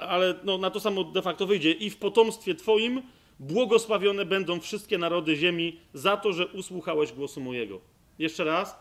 ale 0.01 0.35
no, 0.45 0.59
na 0.59 0.71
to 0.71 0.81
samo 0.81 1.05
de 1.05 1.23
facto 1.23 1.47
wyjdzie. 1.47 1.73
I 1.73 1.91
w 1.91 1.97
potomstwie 1.97 2.55
twoim 2.55 3.03
błogosławione 3.41 4.25
będą 4.25 4.61
wszystkie 4.61 4.99
narody 4.99 5.37
ziemi 5.37 5.77
za 5.95 6.17
to, 6.17 6.33
że 6.33 6.47
usłuchałeś 6.47 7.13
głosu 7.13 7.41
mojego. 7.41 7.81
Jeszcze 8.19 8.45
raz. 8.45 8.77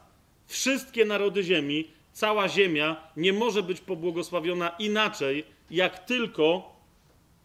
Wszystkie 0.47 1.05
narody 1.05 1.43
ziemi, 1.43 1.87
cała 2.13 2.49
ziemia 2.49 3.07
nie 3.17 3.33
może 3.33 3.63
być 3.63 3.81
pobłogosławiona 3.81 4.69
inaczej, 4.79 5.43
jak 5.71 5.99
tylko 5.99 6.75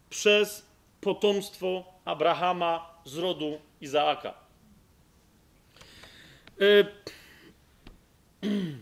przez 0.09 0.68
potomstwo 1.01 1.83
Abrahama 2.05 3.01
z 3.05 3.17
rodu 3.17 3.59
Izaaka. 3.81 4.33
Y, 6.61 6.85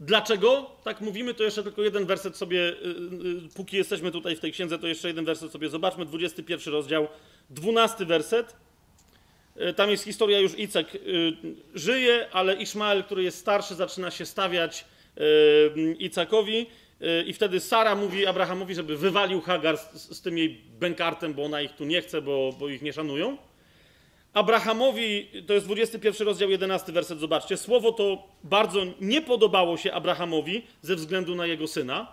Dlaczego 0.00 0.70
tak 0.84 1.00
mówimy? 1.00 1.34
To 1.34 1.44
jeszcze 1.44 1.62
tylko 1.62 1.82
jeden 1.82 2.06
werset 2.06 2.36
sobie, 2.36 2.60
y, 2.60 2.72
y, 3.46 3.54
póki 3.54 3.76
jesteśmy 3.76 4.12
tutaj 4.12 4.36
w 4.36 4.40
tej 4.40 4.52
księdze, 4.52 4.78
to 4.78 4.86
jeszcze 4.86 5.08
jeden 5.08 5.24
werset 5.24 5.52
sobie 5.52 5.68
zobaczmy. 5.68 6.06
21 6.06 6.74
rozdział, 6.74 7.08
12 7.50 8.06
werset. 8.06 8.56
Tam 9.76 9.90
jest 9.90 10.04
historia 10.04 10.38
już 10.38 10.58
Icek 10.58 10.98
żyje, 11.74 12.28
ale 12.32 12.54
Ishmael, 12.54 13.04
który 13.04 13.22
jest 13.22 13.38
starszy, 13.38 13.74
zaczyna 13.74 14.10
się 14.10 14.26
stawiać 14.26 14.84
Icakowi 15.98 16.66
i 17.26 17.32
wtedy 17.32 17.60
Sara 17.60 17.94
mówi 17.94 18.26
Abrahamowi, 18.26 18.74
żeby 18.74 18.96
wywalił 18.96 19.40
Hagar 19.40 19.78
z, 19.78 20.16
z 20.16 20.22
tym 20.22 20.38
jej 20.38 20.48
bękartem, 20.80 21.34
bo 21.34 21.44
ona 21.44 21.60
ich 21.60 21.72
tu 21.72 21.84
nie 21.84 22.02
chce, 22.02 22.22
bo, 22.22 22.52
bo 22.58 22.68
ich 22.68 22.82
nie 22.82 22.92
szanują. 22.92 23.36
Abrahamowi, 24.32 25.28
to 25.46 25.54
jest 25.54 25.66
21 25.66 26.26
rozdział, 26.26 26.50
11 26.50 26.92
werset, 26.92 27.18
zobaczcie, 27.18 27.56
słowo 27.56 27.92
to 27.92 28.28
bardzo 28.44 28.80
nie 29.00 29.22
podobało 29.22 29.76
się 29.76 29.92
Abrahamowi 29.92 30.66
ze 30.82 30.96
względu 30.96 31.34
na 31.34 31.46
jego 31.46 31.66
syna, 31.66 32.12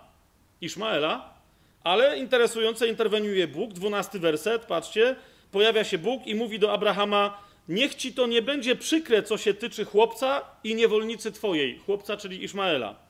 Ishmaela, 0.60 1.34
ale 1.82 2.18
interesujące 2.18 2.88
interweniuje 2.88 3.48
Bóg, 3.48 3.72
12 3.72 4.18
werset, 4.18 4.64
patrzcie, 4.64 5.16
pojawia 5.52 5.84
się 5.84 5.98
Bóg 5.98 6.26
i 6.26 6.34
mówi 6.34 6.58
do 6.58 6.72
Abrahama, 6.72 7.42
niech 7.68 7.94
ci 7.94 8.12
to 8.12 8.26
nie 8.26 8.42
będzie 8.42 8.76
przykre, 8.76 9.22
co 9.22 9.38
się 9.38 9.54
tyczy 9.54 9.84
chłopca 9.84 10.42
i 10.64 10.74
niewolnicy 10.74 11.32
twojej, 11.32 11.78
chłopca, 11.78 12.16
czyli 12.16 12.44
Ishmaela. 12.44 13.03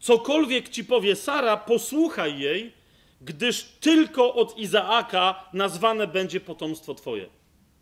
Cokolwiek 0.00 0.68
ci 0.68 0.84
powie 0.84 1.16
Sara, 1.16 1.56
posłuchaj 1.56 2.38
jej, 2.38 2.72
gdyż 3.20 3.62
tylko 3.62 4.34
od 4.34 4.58
Izaaka 4.58 5.48
nazwane 5.52 6.06
będzie 6.06 6.40
potomstwo 6.40 6.94
twoje. 6.94 7.26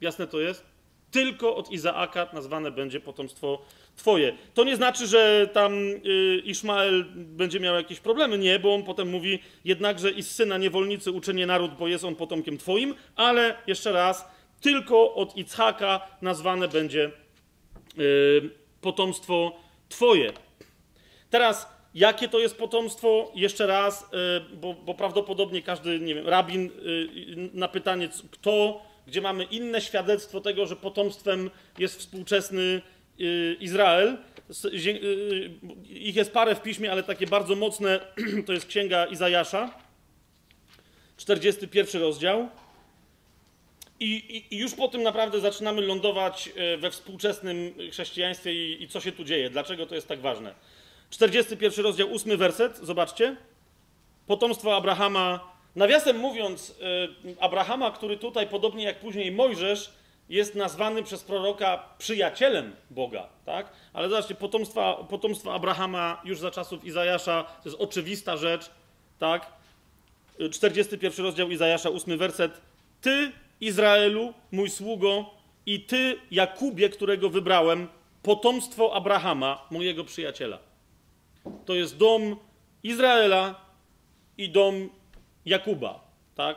Jasne 0.00 0.26
to 0.26 0.40
jest? 0.40 0.64
Tylko 1.10 1.56
od 1.56 1.70
Izaaka 1.70 2.28
nazwane 2.32 2.70
będzie 2.70 3.00
potomstwo 3.00 3.58
Twoje. 3.96 4.36
To 4.54 4.64
nie 4.64 4.76
znaczy, 4.76 5.06
że 5.06 5.48
tam 5.52 5.72
y, 5.74 6.42
Ishmael 6.44 7.04
będzie 7.14 7.60
miał 7.60 7.74
jakieś 7.74 8.00
problemy. 8.00 8.38
Nie, 8.38 8.58
bo 8.58 8.74
on 8.74 8.82
potem 8.82 9.08
mówi, 9.08 9.38
jednakże 9.64 10.10
i 10.10 10.22
z 10.22 10.30
syna 10.30 10.58
niewolnicy 10.58 11.12
uczynię 11.12 11.46
naród, 11.46 11.74
bo 11.74 11.88
jest 11.88 12.04
on 12.04 12.16
potomkiem 12.16 12.58
Twoim, 12.58 12.94
ale 13.16 13.56
jeszcze 13.66 13.92
raz, 13.92 14.28
tylko 14.60 15.14
od 15.14 15.36
Ichaka 15.36 16.00
nazwane 16.22 16.68
będzie 16.68 17.10
y, 17.98 18.50
potomstwo 18.80 19.56
Twoje. 19.88 20.32
Teraz, 21.30 21.74
jakie 21.95 22.28
to 22.28 22.38
jest 22.38 22.57
potomstwo? 22.57 23.32
Jeszcze 23.34 23.66
raz, 23.66 24.03
y, 24.03 24.57
bo, 24.57 24.74
bo 24.74 24.95
prawdopodobnie 24.95 25.62
każdy, 25.62 26.01
nie 26.01 26.14
wiem, 26.14 26.28
rabin 26.28 26.70
na 27.53 27.68
pytanie, 27.68 28.09
kto 28.30 28.82
gdzie 29.07 29.20
mamy 29.20 29.45
inne 29.45 29.80
świadectwo 29.80 30.40
tego, 30.40 30.66
że 30.66 30.76
potomstwem 30.76 31.51
jest 31.78 31.99
współczesny 31.99 32.82
y, 33.20 33.57
Izrael. 33.61 34.18
Y, 34.64 35.51
ich 35.88 36.16
jest 36.16 36.32
parę 36.32 36.55
w 36.55 36.62
piśmie, 36.62 36.92
ale 36.92 37.03
takie 37.03 37.26
bardzo 37.26 37.57
mocne 37.57 38.01
to 38.47 38.53
jest 38.53 38.66
księga 38.66 39.07
Izajasza, 39.07 39.74
41 41.16 42.03
rozdział. 42.03 42.49
I, 44.01 44.45
i, 44.51 44.59
już 44.59 44.74
po 44.74 44.88
tym 44.88 45.03
naprawdę 45.03 45.40
zaczynamy 45.40 45.82
lądować 45.82 46.51
y, 46.74 46.76
we 46.76 46.90
współczesnym 46.90 47.74
chrześcijaństwie 47.90 48.55
i, 48.55 48.82
i 48.82 48.88
co 48.88 49.01
się 49.01 49.12
tu 49.12 49.24
dzieje, 49.24 49.51
dlaczego 49.51 49.86
to 49.86 49.95
jest 49.95 50.09
tak 50.09 50.20
ważne. 50.20 50.55
41 51.14 51.84
rozdział, 51.84 52.14
8 52.14 52.36
werset, 52.36 52.76
zobaczcie. 52.76 53.36
Potomstwo 54.26 54.76
Abrahama 54.76 55.54
Nawiasem 55.76 56.18
mówiąc, 56.18 56.70
y, 57.24 57.40
Abrahama, 57.40 57.90
który 57.90 58.16
tutaj, 58.16 58.48
podobnie 58.48 58.84
jak 58.84 59.00
później 59.00 59.32
Mojżesz, 59.32 59.92
jest 60.28 60.54
nazwany 60.54 61.02
przez 61.02 61.22
proroka 61.22 61.88
przyjacielem 61.98 62.76
Boga, 62.90 63.28
tak? 63.44 63.72
Ale 63.92 64.08
zobaczcie, 64.08 64.34
potomstwa, 64.34 64.94
potomstwa 64.94 65.54
Abrahama 65.54 66.20
już 66.24 66.38
za 66.38 66.50
czasów 66.50 66.84
Izajasza, 66.84 67.44
to 67.62 67.68
jest 67.68 67.80
oczywista 67.80 68.36
rzecz, 68.36 68.70
tak? 69.18 69.52
41 70.52 71.20
y, 71.20 71.22
rozdział 71.22 71.50
Izajasza, 71.50 71.90
8 71.90 72.18
werset. 72.18 72.60
Ty, 73.00 73.32
Izraelu, 73.60 74.34
mój 74.52 74.70
sługo, 74.70 75.30
i 75.66 75.80
ty, 75.80 76.16
Jakubie, 76.30 76.88
którego 76.88 77.30
wybrałem, 77.30 77.88
potomstwo 78.22 78.94
Abrahama, 78.94 79.66
mojego 79.70 80.04
przyjaciela. 80.04 80.74
To 81.64 81.74
jest 81.74 81.97
dom 81.97 82.36
Izraela 82.82 83.61
i 84.38 84.49
dom 84.49 84.90
Jakuba, 85.45 86.01
tak? 86.34 86.57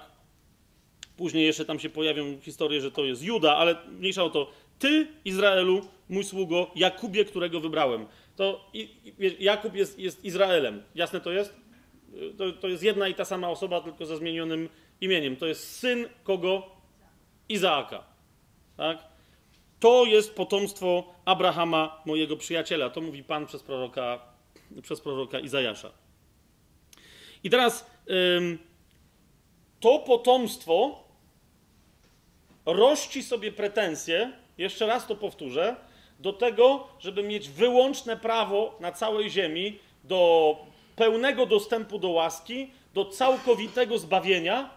Później 1.17 1.45
jeszcze 1.45 1.65
tam 1.65 1.79
się 1.79 1.89
pojawią 1.89 2.39
historie, 2.41 2.81
że 2.81 2.91
to 2.91 3.05
jest 3.05 3.23
Juda, 3.23 3.55
ale 3.55 3.75
mniejsza 3.89 4.23
o 4.23 4.29
to. 4.29 4.51
Ty, 4.79 5.07
Izraelu, 5.25 5.81
mój 6.09 6.23
sługo, 6.23 6.71
Jakubie, 6.75 7.25
którego 7.25 7.59
wybrałem. 7.59 8.05
To 8.35 8.71
Jakub 9.39 9.75
jest, 9.75 9.99
jest 9.99 10.25
Izraelem. 10.25 10.83
Jasne 10.95 11.21
to 11.21 11.31
jest? 11.31 11.55
To, 12.37 12.51
to 12.51 12.67
jest 12.67 12.83
jedna 12.83 13.07
i 13.07 13.13
ta 13.15 13.25
sama 13.25 13.49
osoba, 13.49 13.81
tylko 13.81 14.05
ze 14.05 14.17
zmienionym 14.17 14.69
imieniem. 15.01 15.35
To 15.35 15.45
jest 15.45 15.77
syn 15.77 16.05
kogo? 16.23 16.63
Izaaka. 17.49 18.03
Tak? 18.77 19.03
To 19.79 20.05
jest 20.05 20.35
potomstwo 20.35 21.13
Abrahama, 21.25 22.01
mojego 22.05 22.37
przyjaciela. 22.37 22.89
To 22.89 23.01
mówi 23.01 23.23
Pan 23.23 23.45
przez 23.45 23.63
proroka, 23.63 24.36
przez 24.81 25.01
proroka 25.01 25.39
Izajasza. 25.39 25.91
I 27.43 27.49
teraz 27.49 27.85
to 29.79 29.99
potomstwo 29.99 31.03
rości 32.65 33.23
sobie 33.23 33.51
pretensje, 33.51 34.31
jeszcze 34.57 34.85
raz 34.85 35.07
to 35.07 35.15
powtórzę, 35.15 35.75
do 36.19 36.33
tego, 36.33 36.87
żeby 36.99 37.23
mieć 37.23 37.49
wyłączne 37.49 38.17
prawo 38.17 38.77
na 38.79 38.91
całej 38.91 39.29
ziemi 39.29 39.79
do 40.03 40.55
pełnego 40.95 41.45
dostępu 41.45 41.99
do 41.99 42.09
łaski, 42.09 42.71
do 42.93 43.05
całkowitego 43.05 43.97
zbawienia, 43.97 44.69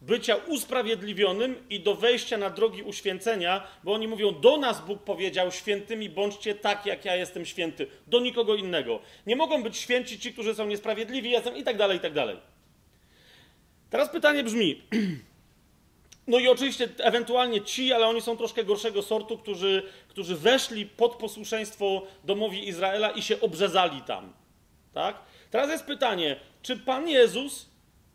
bycia 0.00 0.36
usprawiedliwionym 0.36 1.64
i 1.70 1.80
do 1.80 1.94
wejścia 1.94 2.38
na 2.38 2.50
drogi 2.50 2.82
uświęcenia, 2.82 3.66
bo 3.84 3.92
oni 3.92 4.08
mówią: 4.08 4.40
Do 4.40 4.56
nas 4.56 4.86
Bóg 4.86 5.02
powiedział, 5.02 5.52
świętymi 5.52 6.10
bądźcie 6.10 6.54
tak, 6.54 6.86
jak 6.86 7.04
ja 7.04 7.16
jestem 7.16 7.46
święty, 7.46 7.86
do 8.06 8.20
nikogo 8.20 8.54
innego. 8.54 9.00
Nie 9.26 9.36
mogą 9.36 9.62
być 9.62 9.76
święci 9.76 10.18
ci, 10.18 10.32
którzy 10.32 10.54
są 10.54 10.66
niesprawiedliwi, 10.66 11.30
jestem 11.30 11.56
i 11.56 11.64
tak 11.64 11.76
dalej, 11.76 11.98
i 11.98 12.00
tak 12.00 12.12
dalej. 12.12 12.36
Teraz 13.90 14.08
pytanie 14.08 14.44
brzmi. 14.44 14.82
No 16.26 16.38
i 16.38 16.48
oczywiście 16.48 16.88
ewentualnie 16.98 17.60
ci, 17.60 17.92
ale 17.92 18.06
oni 18.06 18.20
są 18.20 18.36
troszkę 18.36 18.64
gorszego 18.64 19.02
sortu, 19.02 19.38
którzy, 19.38 19.82
którzy 20.08 20.36
weszli 20.36 20.86
pod 20.86 21.16
posłuszeństwo 21.16 22.02
domowi 22.24 22.68
Izraela 22.68 23.10
i 23.10 23.22
się 23.22 23.40
obrzezali 23.40 24.02
tam. 24.02 24.32
Tak? 24.94 25.18
Teraz 25.50 25.70
jest 25.70 25.84
pytanie, 25.84 26.36
czy 26.62 26.76
Pan 26.76 27.08
Jezus 27.08 27.69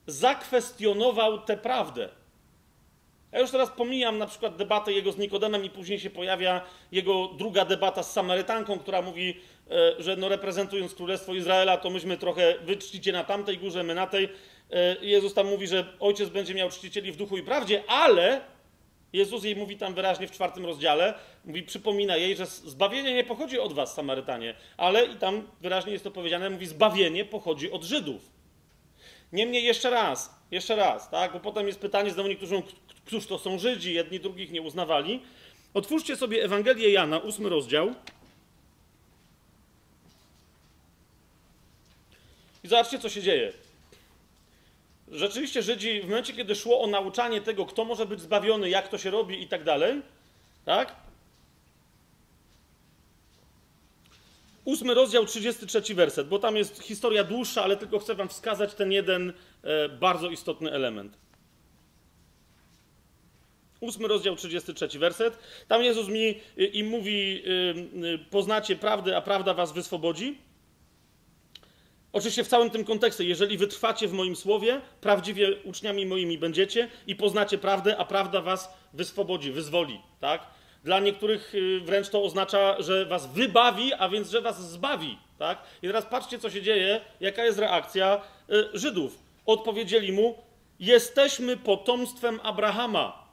zakwestionował 0.08 1.42
tę 1.42 1.58
prawdę? 1.58 2.10
Ja 3.32 3.42
już 3.42 3.52
teraz 3.52 3.70
pomijam 3.70 4.18
na 4.18 4.28
przykład 4.28 4.56
debatę 4.56 4.92
jego 4.94 5.12
z 5.12 5.18
Nikodemem 5.18 5.66
i 5.66 5.70
później 5.70 6.00
się 6.00 6.10
pojawia 6.10 6.62
jego 6.92 7.28
druga 7.28 7.66
debata 7.66 8.04
z 8.04 8.12
Samarytanką, 8.12 8.80
która 8.80 9.02
mówi, 9.02 9.40
e, 9.72 10.04
że 10.04 10.16
no 10.16 10.30
reprezentując 10.30 10.96
Królestwo 10.96 11.34
Izraela, 11.34 11.78
to 11.78 11.90
myśmy 11.90 12.18
trochę, 12.18 12.56
wy 12.62 12.78
czcicie 12.78 13.12
na 13.12 13.24
tamtej 13.24 13.58
górze, 13.58 13.84
my 13.84 13.96
na 13.96 14.08
tej. 14.08 14.30
E, 14.72 14.96
Jezus 15.02 15.34
tam 15.34 15.48
mówi, 15.48 15.68
że 15.68 15.86
ojciec 16.00 16.30
będzie 16.30 16.54
miał 16.54 16.70
czcicieli 16.70 17.12
w 17.12 17.16
duchu 17.16 17.38
i 17.38 17.44
prawdzie, 17.44 17.84
ale 17.88 18.42
Jezus 19.14 19.44
jej 19.44 19.56
mówi 19.56 19.78
tam 19.78 19.94
wyraźnie 19.94 20.28
w 20.28 20.32
czwartym 20.32 20.66
rozdziale, 20.66 21.14
mówi, 21.46 21.64
przypomina 21.64 22.18
jej, 22.18 22.36
że 22.36 22.46
zbawienie 22.46 23.14
nie 23.14 23.24
pochodzi 23.24 23.60
od 23.60 23.74
was, 23.74 23.94
Samarytanie, 23.94 24.56
ale 24.78 25.06
i 25.06 25.16
tam 25.16 25.48
wyraźnie 25.62 25.92
jest 25.92 26.04
to 26.04 26.12
powiedziane, 26.12 26.50
mówi, 26.50 26.66
zbawienie 26.66 27.26
pochodzi 27.26 27.72
od 27.72 27.84
Żydów. 27.84 28.35
Niemniej 29.32 29.64
jeszcze 29.64 29.90
raz, 29.90 30.36
jeszcze 30.52 30.76
raz, 30.76 31.10
tak, 31.10 31.34
bo 31.34 31.40
potem 31.40 31.68
jest 31.68 31.80
pytanie, 31.80 32.12
znowu 32.12 32.30
niektórzy 32.30 32.64
któż 33.06 33.28
to 33.28 33.40
są 33.40 33.60
Żydzi, 33.60 33.94
jedni 33.94 34.20
drugich 34.20 34.52
nie 34.52 34.62
uznawali. 34.62 35.22
Otwórzcie 35.74 36.16
sobie 36.16 36.44
Ewangelię 36.44 36.90
Jana, 36.90 37.18
ósmy 37.18 37.50
rozdział. 37.50 37.94
I 42.64 42.68
zobaczcie, 42.68 43.00
co 43.00 43.10
się 43.10 43.22
dzieje. 43.22 43.54
Rzeczywiście 45.12 45.62
Żydzi, 45.64 46.02
w 46.02 46.10
momencie, 46.10 46.34
kiedy 46.34 46.56
szło 46.56 46.82
o 46.82 46.88
nauczanie 46.88 47.42
tego, 47.42 47.66
kto 47.66 47.86
może 47.86 48.06
być 48.06 48.22
zbawiony, 48.22 48.70
jak 48.70 48.88
to 48.88 48.98
się 48.98 49.12
robi 49.12 49.42
i 49.42 49.48
tak 49.48 49.64
dalej, 49.64 50.02
tak? 50.66 50.96
Ósmy 54.66 54.94
rozdział, 54.94 55.26
33 55.26 55.96
werset, 55.96 56.28
bo 56.28 56.40
tam 56.40 56.56
jest 56.56 56.84
historia 56.84 57.24
dłuższa, 57.24 57.64
ale 57.64 57.78
tylko 57.78 58.00
chcę 58.00 58.16
wam 58.16 58.30
wskazać 58.30 58.74
ten 58.74 58.92
jeden 58.92 59.34
e, 59.64 59.90
bardzo 59.90 60.30
istotny 60.30 60.72
element. 60.72 61.18
Ósmy 63.80 64.08
rozdział, 64.08 64.36
33 64.36 65.00
werset. 65.00 65.38
Tam 65.68 65.84
Jezus 65.84 66.08
mi 66.08 66.40
im 66.74 66.88
mówi, 66.88 67.44
y, 68.04 68.20
poznacie 68.30 68.76
prawdę, 68.76 69.18
a 69.18 69.22
prawda 69.22 69.54
was 69.54 69.74
wyswobodzi. 69.74 70.38
Oczywiście 72.14 72.44
w 72.44 72.48
całym 72.48 72.70
tym 72.70 72.86
kontekście, 72.86 73.24
jeżeli 73.24 73.58
wytrwacie 73.58 74.08
w 74.08 74.14
moim 74.14 74.36
słowie, 74.36 74.82
prawdziwie 75.02 75.62
uczniami 75.64 76.06
moimi 76.06 76.38
będziecie 76.38 76.90
i 77.08 77.16
poznacie 77.16 77.58
prawdę, 77.58 77.98
a 77.98 78.06
prawda 78.06 78.42
was 78.42 78.74
wyswobodzi, 78.94 79.52
wyzwoli, 79.52 80.02
tak? 80.20 80.48
Dla 80.86 81.00
niektórych 81.00 81.56
y, 81.56 81.80
wręcz 81.80 82.10
to 82.10 82.24
oznacza, 82.24 82.82
że 82.82 83.06
was 83.06 83.34
wybawi, 83.34 83.94
a 83.94 84.10
więc, 84.10 84.30
że 84.30 84.42
was 84.42 84.72
zbawi, 84.72 85.18
tak? 85.40 85.58
I 85.82 85.88
teraz 85.88 86.06
patrzcie, 86.06 86.40
co 86.40 86.50
się 86.50 86.62
dzieje, 86.62 87.02
jaka 87.20 87.46
jest 87.46 87.60
reakcja 87.60 88.22
y, 88.50 88.80
Żydów. 88.80 89.20
Odpowiedzieli 89.46 90.12
mu, 90.12 90.38
jesteśmy 90.80 91.58
potomstwem 91.58 92.40
Abrahama 92.44 93.26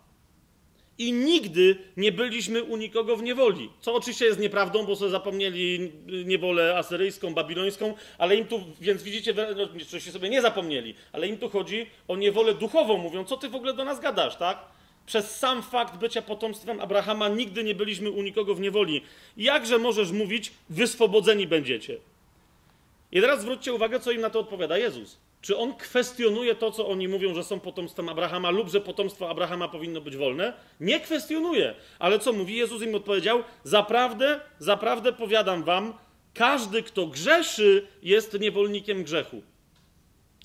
i 0.98 1.12
nigdy 1.12 1.76
nie 1.96 2.12
byliśmy 2.12 2.62
u 2.62 2.76
nikogo 2.76 3.16
w 3.16 3.22
niewoli. 3.22 3.70
Co 3.80 3.94
oczywiście 3.94 4.24
jest 4.24 4.40
nieprawdą, 4.40 4.86
bo 4.86 4.96
sobie 4.96 5.10
zapomnieli 5.10 5.92
niewolę 6.24 6.76
asyryjską, 6.76 7.34
babilońską, 7.34 7.94
ale 8.18 8.36
im 8.36 8.44
tu, 8.44 8.60
więc 8.80 9.02
widzicie, 9.02 9.34
no, 9.56 9.64
oczywiście 9.86 10.12
sobie 10.12 10.28
nie 10.28 10.42
zapomnieli, 10.42 10.94
ale 11.12 11.28
im 11.28 11.38
tu 11.38 11.48
chodzi 11.48 11.86
o 12.08 12.16
niewolę 12.16 12.54
duchową. 12.54 12.98
Mówią, 12.98 13.24
co 13.24 13.36
ty 13.36 13.48
w 13.48 13.54
ogóle 13.54 13.74
do 13.74 13.84
nas 13.84 14.00
gadasz, 14.00 14.36
tak? 14.36 14.58
Przez 15.06 15.38
sam 15.38 15.62
fakt 15.62 15.96
bycia 15.96 16.22
potomstwem 16.22 16.80
Abrahama 16.80 17.28
nigdy 17.28 17.64
nie 17.64 17.74
byliśmy 17.74 18.10
u 18.10 18.22
nikogo 18.22 18.54
w 18.54 18.60
niewoli. 18.60 19.02
Jakże 19.36 19.78
możesz 19.78 20.12
mówić, 20.12 20.52
wyswobodzeni 20.70 21.46
będziecie? 21.46 21.98
I 23.12 23.20
teraz 23.20 23.40
zwróćcie 23.40 23.72
uwagę, 23.72 24.00
co 24.00 24.10
im 24.10 24.20
na 24.20 24.30
to 24.30 24.40
odpowiada 24.40 24.78
Jezus. 24.78 25.18
Czy 25.40 25.56
on 25.56 25.74
kwestionuje 25.74 26.54
to, 26.54 26.70
co 26.70 26.88
oni 26.88 27.08
mówią, 27.08 27.34
że 27.34 27.44
są 27.44 27.60
potomstwem 27.60 28.08
Abrahama, 28.08 28.50
lub 28.50 28.68
że 28.68 28.80
potomstwo 28.80 29.30
Abrahama 29.30 29.68
powinno 29.68 30.00
być 30.00 30.16
wolne? 30.16 30.52
Nie 30.80 31.00
kwestionuje. 31.00 31.74
Ale 31.98 32.18
co 32.18 32.32
mówi? 32.32 32.56
Jezus 32.56 32.82
im 32.82 32.94
odpowiedział: 32.94 33.42
Zaprawdę, 33.64 34.40
zaprawdę 34.58 35.12
powiadam 35.12 35.64
wam, 35.64 35.94
każdy, 36.34 36.82
kto 36.82 37.06
grzeszy, 37.06 37.86
jest 38.02 38.40
niewolnikiem 38.40 39.04
grzechu. 39.04 39.42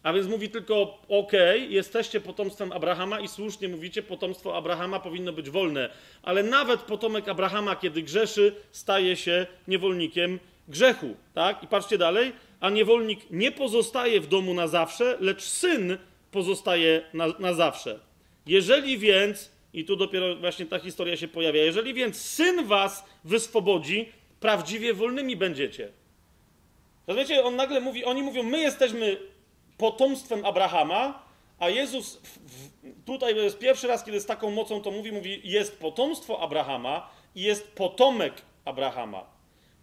A 0.08 0.14
więc 0.14 0.28
mówi 0.28 0.50
tylko: 0.50 1.00
OK, 1.10 1.32
jesteście 1.70 2.22
potomstwem 2.22 2.72
Abrahama 2.72 3.20
i 3.20 3.28
słusznie 3.28 3.68
mówicie, 3.68 4.04
potomstwo 4.04 4.58
Abrahama 4.58 5.00
powinno 5.00 5.34
być 5.34 5.50
wolne. 5.50 5.90
Ale 6.24 6.44
nawet 6.44 6.82
potomek 6.82 7.30
Abrahama, 7.30 7.76
kiedy 7.76 8.02
grzeszy, 8.02 8.56
staje 8.72 9.16
się 9.16 9.46
niewolnikiem 9.68 10.40
grzechu. 10.68 11.16
Tak? 11.34 11.64
I 11.64 11.68
patrzcie 11.68 11.98
dalej 11.98 12.32
a 12.60 12.70
niewolnik 12.70 13.20
nie 13.32 13.52
pozostaje 13.52 14.22
w 14.22 14.28
domu 14.28 14.54
na 14.54 14.68
zawsze, 14.68 15.18
lecz 15.20 15.44
syn 15.44 15.98
pozostaje 16.32 17.02
na, 17.14 17.28
na 17.40 17.54
zawsze. 17.54 18.00
Jeżeli 18.46 18.98
więc, 18.98 19.52
i 19.74 19.86
tu 19.86 19.96
dopiero 19.96 20.36
właśnie 20.36 20.66
ta 20.66 20.80
historia 20.80 21.18
się 21.18 21.28
pojawia, 21.28 21.64
jeżeli 21.64 21.94
więc 21.94 22.22
syn 22.22 22.66
was 22.66 23.06
wyswobodzi, 23.24 24.10
prawdziwie 24.40 24.94
wolnymi 24.94 25.36
będziecie. 25.36 25.92
Rozumiecie, 27.08 27.44
on 27.44 27.56
nagle 27.56 27.82
mówi, 27.82 28.06
oni 28.06 28.24
mówią, 28.24 28.44
my 28.44 28.60
jesteśmy 28.60 29.18
potomstwem 29.78 30.46
Abrahama, 30.46 31.24
a 31.60 31.70
Jezus 31.70 32.22
w, 32.24 32.70
tutaj 33.06 33.36
to 33.36 33.42
jest 33.42 33.60
pierwszy 33.60 33.88
raz, 33.88 34.04
kiedy 34.04 34.20
z 34.20 34.26
taką 34.26 34.52
mocą 34.52 34.82
to 34.82 34.92
mówi, 34.92 35.12
mówi, 35.12 35.42
jest 35.44 35.80
potomstwo 35.80 36.40
Abrahama 36.40 37.10
i 37.36 37.42
jest 37.42 37.72
potomek 37.72 38.34
Abrahama. 38.66 39.26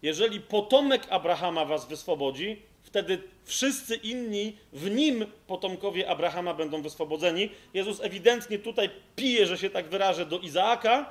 Jeżeli 0.03 0.41
potomek 0.41 1.07
Abrahama 1.11 1.65
was 1.65 1.89
wyswobodzi, 1.89 2.63
wtedy 2.83 3.23
wszyscy 3.45 3.97
inni 3.97 4.57
w 4.73 4.91
nim 4.91 5.27
potomkowie 5.47 6.11
Abrahama 6.11 6.55
będą 6.55 6.83
wyswobodzeni. 6.83 7.51
Jezus 7.75 8.01
ewidentnie 8.01 8.59
tutaj 8.59 8.91
pije, 9.17 9.47
że 9.47 9.59
się 9.59 9.71
tak 9.71 9.89
wyrażę, 9.89 10.27
do 10.27 10.39
Izaaka 10.39 11.11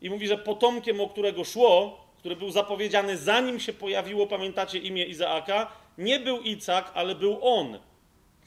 i 0.00 0.10
mówi, 0.10 0.28
że 0.28 0.38
potomkiem, 0.38 1.00
o 1.00 1.08
którego 1.08 1.44
szło, 1.44 2.00
który 2.18 2.36
był 2.36 2.50
zapowiedziany 2.50 3.16
zanim 3.16 3.60
się 3.60 3.72
pojawiło, 3.72 4.26
pamiętacie 4.26 4.78
imię 4.78 5.04
Izaaka, 5.04 5.72
nie 5.98 6.20
był 6.20 6.42
Icak, 6.42 6.92
ale 6.94 7.14
był 7.14 7.38
on. 7.42 7.78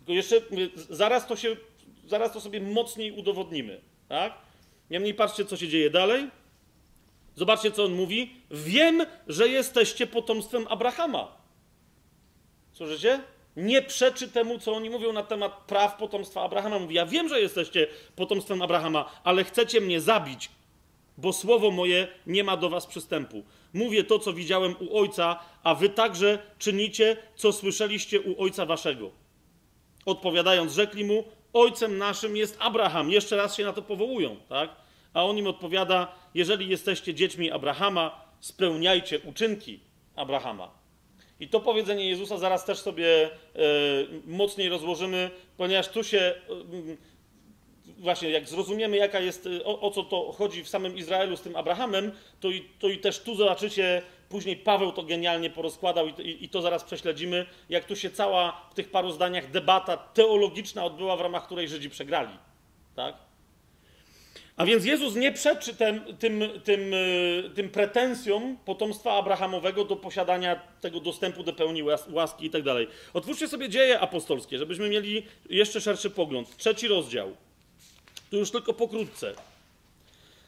Tylko 0.05 0.13
jeszcze 0.13 0.41
zaraz 0.89 1.27
to, 1.27 1.35
się, 1.35 1.55
zaraz 2.05 2.33
to 2.33 2.41
sobie 2.41 2.61
mocniej 2.61 3.11
udowodnimy. 3.11 3.81
Tak? 4.09 4.33
Niemniej 4.89 5.13
patrzcie, 5.13 5.45
co 5.45 5.57
się 5.57 5.67
dzieje 5.67 5.89
dalej. 5.89 6.29
Zobaczcie, 7.35 7.71
co 7.71 7.83
on 7.83 7.93
mówi. 7.93 8.31
Wiem, 8.51 9.05
że 9.27 9.47
jesteście 9.47 10.07
potomstwem 10.07 10.67
Abrahama. 10.69 11.37
Słyszycie? 12.73 13.19
Nie 13.55 13.81
przeczy 13.81 14.27
temu, 14.27 14.59
co 14.59 14.75
oni 14.75 14.89
mówią 14.89 15.13
na 15.13 15.23
temat 15.23 15.51
praw 15.67 15.97
potomstwa 15.97 16.41
Abrahama. 16.41 16.79
Mówi, 16.79 16.95
ja 16.95 17.05
wiem, 17.05 17.29
że 17.29 17.41
jesteście 17.41 17.87
potomstwem 18.15 18.61
Abrahama, 18.61 19.11
ale 19.23 19.43
chcecie 19.43 19.81
mnie 19.81 20.01
zabić, 20.01 20.49
bo 21.17 21.33
słowo 21.33 21.71
moje 21.71 22.07
nie 22.27 22.43
ma 22.43 22.57
do 22.57 22.69
was 22.69 22.85
przystępu. 22.87 23.43
Mówię 23.73 24.03
to, 24.03 24.19
co 24.19 24.33
widziałem 24.33 24.75
u 24.79 24.97
ojca, 24.97 25.39
a 25.63 25.75
wy 25.75 25.89
także 25.89 26.39
czynicie, 26.59 27.17
co 27.35 27.51
słyszeliście 27.51 28.21
u 28.21 28.41
ojca 28.41 28.65
waszego. 28.65 29.24
Odpowiadając, 30.05 30.73
rzekli 30.73 31.05
mu, 31.05 31.23
ojcem 31.53 31.97
naszym 31.97 32.37
jest 32.37 32.57
Abraham. 32.59 33.11
Jeszcze 33.11 33.35
raz 33.35 33.55
się 33.55 33.63
na 33.63 33.73
to 33.73 33.81
powołują, 33.81 34.35
tak? 34.49 34.69
A 35.13 35.25
on 35.25 35.37
im 35.37 35.47
odpowiada: 35.47 36.15
Jeżeli 36.33 36.69
jesteście 36.69 37.13
dziećmi 37.13 37.51
Abrahama, 37.51 38.25
spełniajcie 38.39 39.19
uczynki 39.19 39.79
Abrahama. 40.15 40.71
I 41.39 41.47
to 41.47 41.59
powiedzenie 41.59 42.09
Jezusa 42.09 42.37
zaraz 42.37 42.65
też 42.65 42.77
sobie 42.77 43.25
e, 43.25 43.29
mocniej 44.25 44.69
rozłożymy, 44.69 45.29
ponieważ 45.57 45.87
tu 45.87 46.03
się 46.03 46.19
e, 46.19 46.35
właśnie 47.97 48.29
jak 48.29 48.49
zrozumiemy, 48.49 48.97
jaka 48.97 49.19
jest, 49.19 49.49
o, 49.63 49.81
o, 49.81 49.91
co 49.91 50.03
to 50.03 50.31
chodzi 50.31 50.63
w 50.63 50.69
samym 50.69 50.97
Izraelu 50.97 51.37
z 51.37 51.41
tym 51.41 51.55
Abrahamem, 51.55 52.11
to 52.39 52.49
i, 52.49 52.69
to 52.79 52.89
i 52.89 52.97
też 52.97 53.19
tu 53.19 53.35
zobaczycie, 53.35 54.01
później 54.29 54.55
Paweł 54.55 54.91
to 54.91 55.03
genialnie 55.03 55.49
porozkładał 55.49 56.07
i, 56.07 56.21
i, 56.21 56.43
i, 56.43 56.49
to 56.49 56.61
zaraz 56.61 56.83
prześledzimy, 56.83 57.45
jak 57.69 57.85
tu 57.85 57.95
się 57.95 58.09
cała 58.09 58.67
w 58.71 58.73
tych 58.73 58.91
paru 58.91 59.11
zdaniach 59.11 59.51
debata 59.51 59.97
teologiczna 59.97 60.83
odbyła, 60.83 61.17
w 61.17 61.21
ramach 61.21 61.45
której 61.45 61.67
Żydzi 61.67 61.89
przegrali. 61.89 62.37
Tak? 62.95 63.15
A 64.57 64.65
więc 64.65 64.85
Jezus 64.85 65.15
nie 65.15 65.31
przeczy 65.31 65.75
tym, 65.75 66.01
tym, 66.19 66.43
tym, 66.63 66.93
tym 67.55 67.69
pretensjom 67.69 68.57
potomstwa 68.65 69.13
Abrahamowego 69.13 69.85
do 69.85 69.95
posiadania 69.95 70.61
tego 70.81 70.99
dostępu 70.99 71.43
do 71.43 71.53
pełni 71.53 71.83
łaski 72.09 72.45
i 72.45 72.49
tak 72.49 72.63
dalej. 72.63 72.87
Otwórzcie 73.13 73.47
sobie 73.47 73.69
dzieje 73.69 73.99
apostolskie, 73.99 74.57
żebyśmy 74.57 74.89
mieli 74.89 75.25
jeszcze 75.49 75.81
szerszy 75.81 76.09
pogląd. 76.09 76.57
Trzeci 76.57 76.87
rozdział. 76.87 77.35
Tu 78.31 78.37
już 78.37 78.51
tylko 78.51 78.73
pokrótce. 78.73 79.35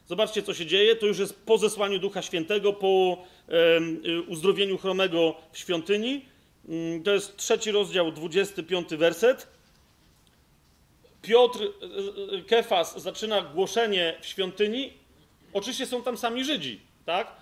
Zobaczcie, 0.08 0.44
co 0.44 0.54
się 0.54 0.66
dzieje. 0.66 0.96
To 0.96 1.06
już 1.06 1.20
jest 1.20 1.46
po 1.46 1.58
zesłaniu 1.58 2.00
Ducha 2.00 2.22
Świętego, 2.22 2.74
po 2.74 3.18
uzdrowieniu 4.28 4.78
chromego 4.78 5.36
w 5.52 5.58
świątyni. 5.58 6.26
Mm, 6.70 7.04
to 7.04 7.12
jest 7.12 7.38
trzeci 7.38 7.72
rozdział, 7.72 8.12
25 8.12 8.90
werset. 8.90 9.48
Piotr, 11.22 11.60
e, 11.62 12.38
e, 12.38 12.42
Kefas 12.42 13.02
zaczyna 13.02 13.42
głoszenie 13.42 14.18
w 14.22 14.26
świątyni, 14.26 14.94
oczywiście 15.54 15.86
są 15.86 16.04
tam 16.04 16.18
sami 16.18 16.46
Żydzi, 16.46 16.80
tak? 17.06 17.36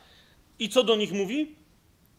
I 0.59 0.69
co 0.69 0.83
do 0.83 0.95
nich 0.95 1.11
mówi? 1.11 1.55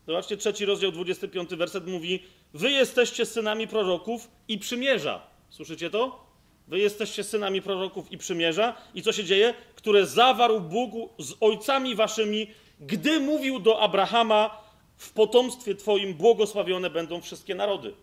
Zobaczcie, 0.07 0.37
trzeci 0.37 0.65
rozdział, 0.65 0.93
25 0.93 1.57
werset 1.57 1.87
mówi: 1.87 2.23
Wy 2.55 2.71
jesteście 2.71 3.27
synami 3.27 3.69
proroków 3.69 4.29
i 4.49 4.59
przymierza. 4.59 5.27
Słyszycie 5.51 5.91
to? 5.91 6.27
Wy 6.69 6.79
jesteście 6.79 7.25
synami 7.25 7.63
proroków 7.63 8.13
i 8.13 8.19
przymierza. 8.19 8.77
I 8.95 9.03
co 9.03 9.13
się 9.13 9.25
dzieje? 9.25 9.55
Które 9.75 10.07
zawarł 10.07 10.61
Bóg 10.61 10.91
z 11.19 11.35
ojcami 11.41 11.95
waszymi, 11.95 12.47
gdy 12.81 13.21
mówił 13.21 13.61
do 13.61 13.81
Abrahama: 13.81 14.63
W 14.97 15.13
potomstwie 15.13 15.75
Twoim 15.75 16.15
błogosławione 16.15 16.91
będą 16.91 17.21
wszystkie 17.21 17.55
narody. 17.55 17.95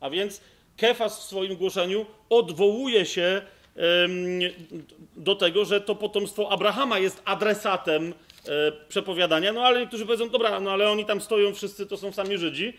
A 0.00 0.10
więc 0.10 0.40
Kefas 0.76 1.20
w 1.20 1.22
swoim 1.22 1.56
głoszeniu 1.56 2.06
odwołuje 2.28 3.06
się 3.06 3.42
do 5.16 5.34
tego, 5.34 5.64
że 5.64 5.80
to 5.80 5.94
potomstwo 5.94 6.52
Abrahama 6.52 6.98
jest 6.98 7.22
adresatem 7.24 8.14
e, 8.48 8.72
przepowiadania. 8.88 9.52
No 9.52 9.62
ale 9.62 9.80
niektórzy 9.80 10.06
powiedzą, 10.06 10.28
dobra, 10.28 10.60
no 10.60 10.70
ale 10.70 10.90
oni 10.90 11.04
tam 11.04 11.20
stoją 11.20 11.54
wszyscy, 11.54 11.86
to 11.86 11.96
są 11.96 12.12
sami 12.12 12.38
Żydzi. 12.38 12.72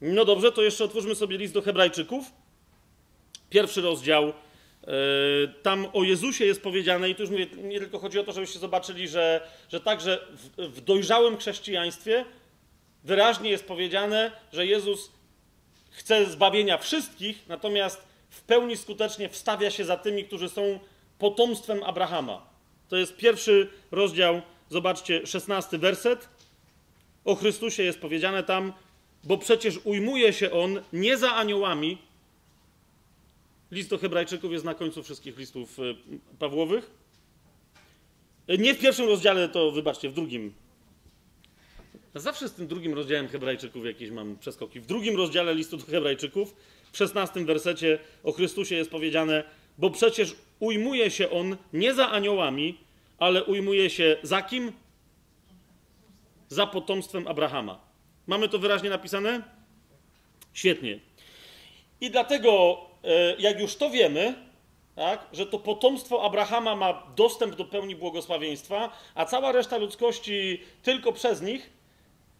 No 0.00 0.24
dobrze, 0.24 0.52
to 0.52 0.62
jeszcze 0.62 0.84
otwórzmy 0.84 1.14
sobie 1.14 1.38
list 1.38 1.54
do 1.54 1.62
Hebrajczyków. 1.62 2.24
Pierwszy 3.50 3.80
rozdział. 3.80 4.32
E, 4.86 4.92
tam 5.62 5.86
o 5.92 6.02
Jezusie 6.02 6.44
jest 6.44 6.62
powiedziane, 6.62 7.10
i 7.10 7.14
tu 7.14 7.22
już 7.22 7.30
mówię, 7.30 7.46
nie 7.56 7.78
tylko 7.78 7.98
chodzi 7.98 8.18
o 8.18 8.24
to, 8.24 8.32
żebyście 8.32 8.58
zobaczyli, 8.58 9.08
że, 9.08 9.48
że 9.68 9.80
także 9.80 10.26
w, 10.30 10.62
w 10.66 10.80
dojrzałym 10.80 11.36
chrześcijaństwie 11.36 12.24
wyraźnie 13.04 13.50
jest 13.50 13.64
powiedziane, 13.64 14.32
że 14.52 14.66
Jezus 14.66 15.10
chce 15.90 16.26
zbawienia 16.26 16.78
wszystkich, 16.78 17.48
natomiast 17.48 18.02
w 18.30 18.42
pełni 18.42 18.76
skutecznie 18.76 19.28
wstawia 19.28 19.70
się 19.70 19.84
za 19.84 19.96
tymi, 19.96 20.24
którzy 20.24 20.48
są 20.48 20.80
potomstwem 21.18 21.82
Abrahama. 21.82 22.46
To 22.88 22.96
jest 22.96 23.16
pierwszy 23.16 23.70
rozdział, 23.90 24.42
zobaczcie, 24.68 25.26
szesnasty 25.26 25.78
werset. 25.78 26.28
O 27.24 27.34
Chrystusie 27.34 27.82
jest 27.82 28.00
powiedziane 28.00 28.42
tam, 28.42 28.72
bo 29.24 29.38
przecież 29.38 29.78
ujmuje 29.84 30.32
się 30.32 30.50
on 30.50 30.82
nie 30.92 31.16
za 31.16 31.32
aniołami. 31.34 31.98
List 33.70 33.90
do 33.90 33.98
Hebrajczyków 33.98 34.52
jest 34.52 34.64
na 34.64 34.74
końcu 34.74 35.02
wszystkich 35.02 35.38
listów 35.38 35.78
e, 35.78 35.82
Pawłowych. 36.38 36.90
Nie 38.58 38.74
w 38.74 38.78
pierwszym 38.78 39.06
rozdziale, 39.06 39.48
to 39.48 39.72
wybaczcie, 39.72 40.08
w 40.08 40.12
drugim. 40.12 40.54
Zawsze 42.14 42.48
z 42.48 42.52
tym 42.52 42.66
drugim 42.66 42.94
rozdziałem 42.94 43.28
Hebrajczyków 43.28 43.86
jakieś 43.86 44.10
mam 44.10 44.38
przeskoki. 44.38 44.80
W 44.80 44.86
drugim 44.86 45.16
rozdziale 45.16 45.54
listu 45.54 45.76
do 45.76 45.86
Hebrajczyków, 45.86 46.56
w 46.92 46.96
szesnastym 46.96 47.46
wersecie 47.46 47.98
o 48.22 48.32
Chrystusie 48.32 48.74
jest 48.74 48.90
powiedziane, 48.90 49.44
bo 49.78 49.90
przecież 49.90 50.36
ujmuje 50.60 51.10
się 51.10 51.30
on 51.30 51.56
nie 51.72 51.94
za 51.94 52.10
aniołami, 52.10 52.78
ale 53.18 53.44
ujmuje 53.44 53.90
się 53.90 54.16
za 54.22 54.42
kim? 54.42 54.72
Za 56.48 56.66
potomstwem 56.66 57.28
Abrahama. 57.28 57.80
Mamy 58.26 58.48
to 58.48 58.58
wyraźnie 58.58 58.90
napisane? 58.90 59.42
Świetnie. 60.52 61.00
I 62.00 62.10
dlatego, 62.10 62.78
jak 63.38 63.60
już 63.60 63.76
to 63.76 63.90
wiemy, 63.90 64.34
tak, 64.96 65.26
że 65.32 65.46
to 65.46 65.58
potomstwo 65.58 66.22
Abrahama 66.22 66.76
ma 66.76 67.02
dostęp 67.16 67.54
do 67.54 67.64
pełni 67.64 67.96
błogosławieństwa, 67.96 68.96
a 69.14 69.24
cała 69.24 69.52
reszta 69.52 69.76
ludzkości 69.76 70.60
tylko 70.82 71.12
przez 71.12 71.42
nich, 71.42 71.70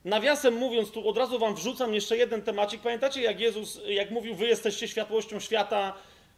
nawiasem 0.04 0.54
mówiąc, 0.54 0.90
tu 0.90 1.08
od 1.08 1.18
razu 1.18 1.38
wam 1.38 1.54
wrzucam 1.54 1.94
jeszcze 1.94 2.16
jeden 2.16 2.42
temacik. 2.42 2.80
Pamiętacie, 2.80 3.22
jak 3.22 3.40
Jezus, 3.40 3.80
jak 3.86 4.11
mówił, 4.11 4.34
wy 4.34 4.46
jesteście 4.46 4.88
światłością 4.88 5.40
świata, 5.40 5.94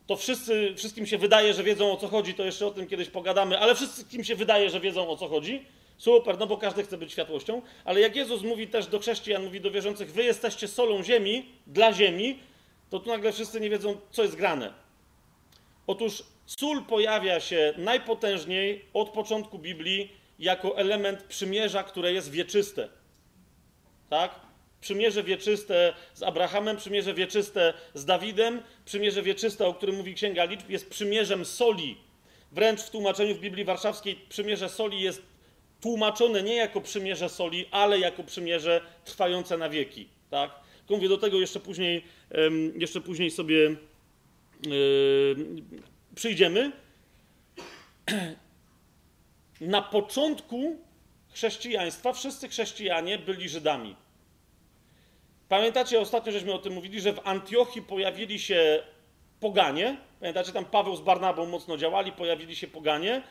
to 0.06 0.16
wszyscy, 0.16 0.74
wszystkim 0.76 1.06
się 1.06 1.18
wydaje, 1.18 1.54
że 1.54 1.62
wiedzą 1.62 1.92
o 1.92 1.96
co 1.96 2.08
chodzi, 2.08 2.34
to 2.34 2.44
jeszcze 2.44 2.66
o 2.66 2.70
tym 2.70 2.86
kiedyś 2.86 3.08
pogadamy, 3.08 3.58
ale 3.58 3.74
wszystkim 3.74 4.24
się 4.24 4.36
wydaje, 4.36 4.70
że 4.70 4.80
wiedzą 4.80 5.08
o 5.08 5.16
co 5.16 5.28
chodzi. 5.28 5.64
Super, 5.98 6.38
no 6.38 6.46
bo 6.46 6.56
każdy 6.56 6.82
chce 6.82 6.98
być 6.98 7.12
światłością, 7.12 7.62
ale 7.84 8.00
jak 8.00 8.16
Jezus 8.16 8.42
mówi 8.42 8.68
też 8.68 8.86
do 8.86 8.98
chrześcijan, 8.98 9.44
mówi 9.44 9.60
do 9.60 9.70
wierzących, 9.70 10.12
wy 10.12 10.24
jesteście 10.24 10.68
solą 10.68 11.02
ziemi, 11.02 11.46
dla 11.66 11.92
ziemi, 11.92 12.38
to 12.92 13.00
tu 13.00 13.10
nagle 13.10 13.32
wszyscy 13.32 13.60
nie 13.60 13.70
wiedzą, 13.70 13.96
co 14.10 14.22
jest 14.22 14.36
grane. 14.36 14.72
Otóż 15.86 16.22
sól 16.46 16.84
pojawia 16.84 17.40
się 17.40 17.74
najpotężniej 17.76 18.84
od 18.92 19.10
początku 19.10 19.58
Biblii 19.58 20.12
jako 20.38 20.78
element 20.78 21.22
przymierza, 21.22 21.82
które 21.82 22.12
jest 22.12 22.30
wieczyste. 22.30 22.88
Tak? 24.10 24.40
Przymierze 24.80 25.22
wieczyste 25.22 25.94
z 26.14 26.22
Abrahamem, 26.22 26.76
przymierze 26.76 27.14
wieczyste 27.14 27.74
z 27.94 28.04
Dawidem, 28.04 28.62
przymierze 28.84 29.22
wieczyste, 29.22 29.66
o 29.66 29.74
którym 29.74 29.96
mówi 29.96 30.14
Księga 30.14 30.44
Liczb, 30.44 30.70
jest 30.70 30.90
przymierzem 30.90 31.44
soli. 31.44 31.98
Wręcz 32.52 32.80
w 32.80 32.90
tłumaczeniu 32.90 33.34
w 33.34 33.40
Biblii 33.40 33.64
Warszawskiej 33.64 34.16
przymierze 34.28 34.68
soli 34.68 35.00
jest 35.00 35.22
tłumaczone 35.80 36.42
nie 36.42 36.56
jako 36.56 36.80
przymierze 36.80 37.28
soli, 37.28 37.68
ale 37.70 37.98
jako 37.98 38.24
przymierze 38.24 38.80
trwające 39.04 39.58
na 39.58 39.68
wieki. 39.68 40.08
Tak? 40.30 40.50
Tylko 40.86 40.96
mówię, 40.96 41.08
do 41.08 41.18
tego 41.18 41.40
jeszcze 41.40 41.60
później, 41.60 42.04
jeszcze 42.76 43.00
później 43.00 43.30
sobie 43.30 43.76
przyjdziemy. 46.14 46.72
Na 49.60 49.82
początku 49.82 50.76
chrześcijaństwa 51.32 52.12
wszyscy 52.12 52.48
chrześcijanie 52.48 53.18
byli 53.18 53.48
Żydami. 53.48 53.96
Pamiętacie, 55.48 56.00
ostatnio 56.00 56.32
żeśmy 56.32 56.52
o 56.52 56.58
tym 56.58 56.72
mówili, 56.72 57.00
że 57.00 57.12
w 57.12 57.26
Antiochii 57.26 57.82
pojawili 57.82 58.38
się 58.38 58.82
poganie. 59.40 59.96
Pamiętacie, 60.20 60.52
tam 60.52 60.64
Paweł 60.64 60.96
z 60.96 61.00
Barnabą 61.00 61.46
mocno 61.46 61.76
działali, 61.76 62.12
pojawili 62.12 62.56
się 62.56 62.66
poganie. 62.66 63.22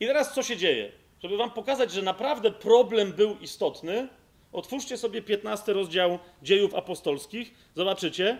I 0.00 0.06
teraz 0.06 0.34
co 0.34 0.42
się 0.42 0.56
dzieje? 0.56 0.92
Żeby 1.22 1.36
wam 1.36 1.50
pokazać, 1.50 1.92
że 1.92 2.02
naprawdę 2.02 2.50
problem 2.50 3.12
był 3.12 3.38
istotny, 3.38 4.08
otwórzcie 4.52 4.98
sobie 4.98 5.22
15 5.22 5.72
rozdział 5.72 6.18
dziejów 6.42 6.74
apostolskich. 6.74 7.54
Zobaczycie, 7.74 8.38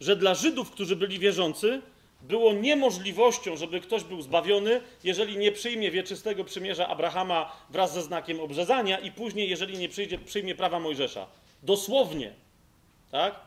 że 0.00 0.16
dla 0.16 0.34
Żydów, 0.34 0.70
którzy 0.70 0.96
byli 0.96 1.18
wierzący, 1.18 1.82
było 2.22 2.52
niemożliwością, 2.52 3.56
żeby 3.56 3.80
ktoś 3.80 4.04
był 4.04 4.22
zbawiony, 4.22 4.80
jeżeli 5.04 5.36
nie 5.36 5.52
przyjmie 5.52 5.90
wieczystego 5.90 6.44
przymierza 6.44 6.88
Abrahama 6.88 7.52
wraz 7.70 7.94
ze 7.94 8.02
znakiem 8.02 8.40
obrzezania 8.40 8.98
i 8.98 9.12
później, 9.12 9.50
jeżeli 9.50 9.78
nie 9.78 9.88
przyjdzie, 9.88 10.18
przyjmie 10.18 10.54
prawa 10.54 10.80
Mojżesza. 10.80 11.26
Dosłownie. 11.62 12.32
Tak? 13.10 13.40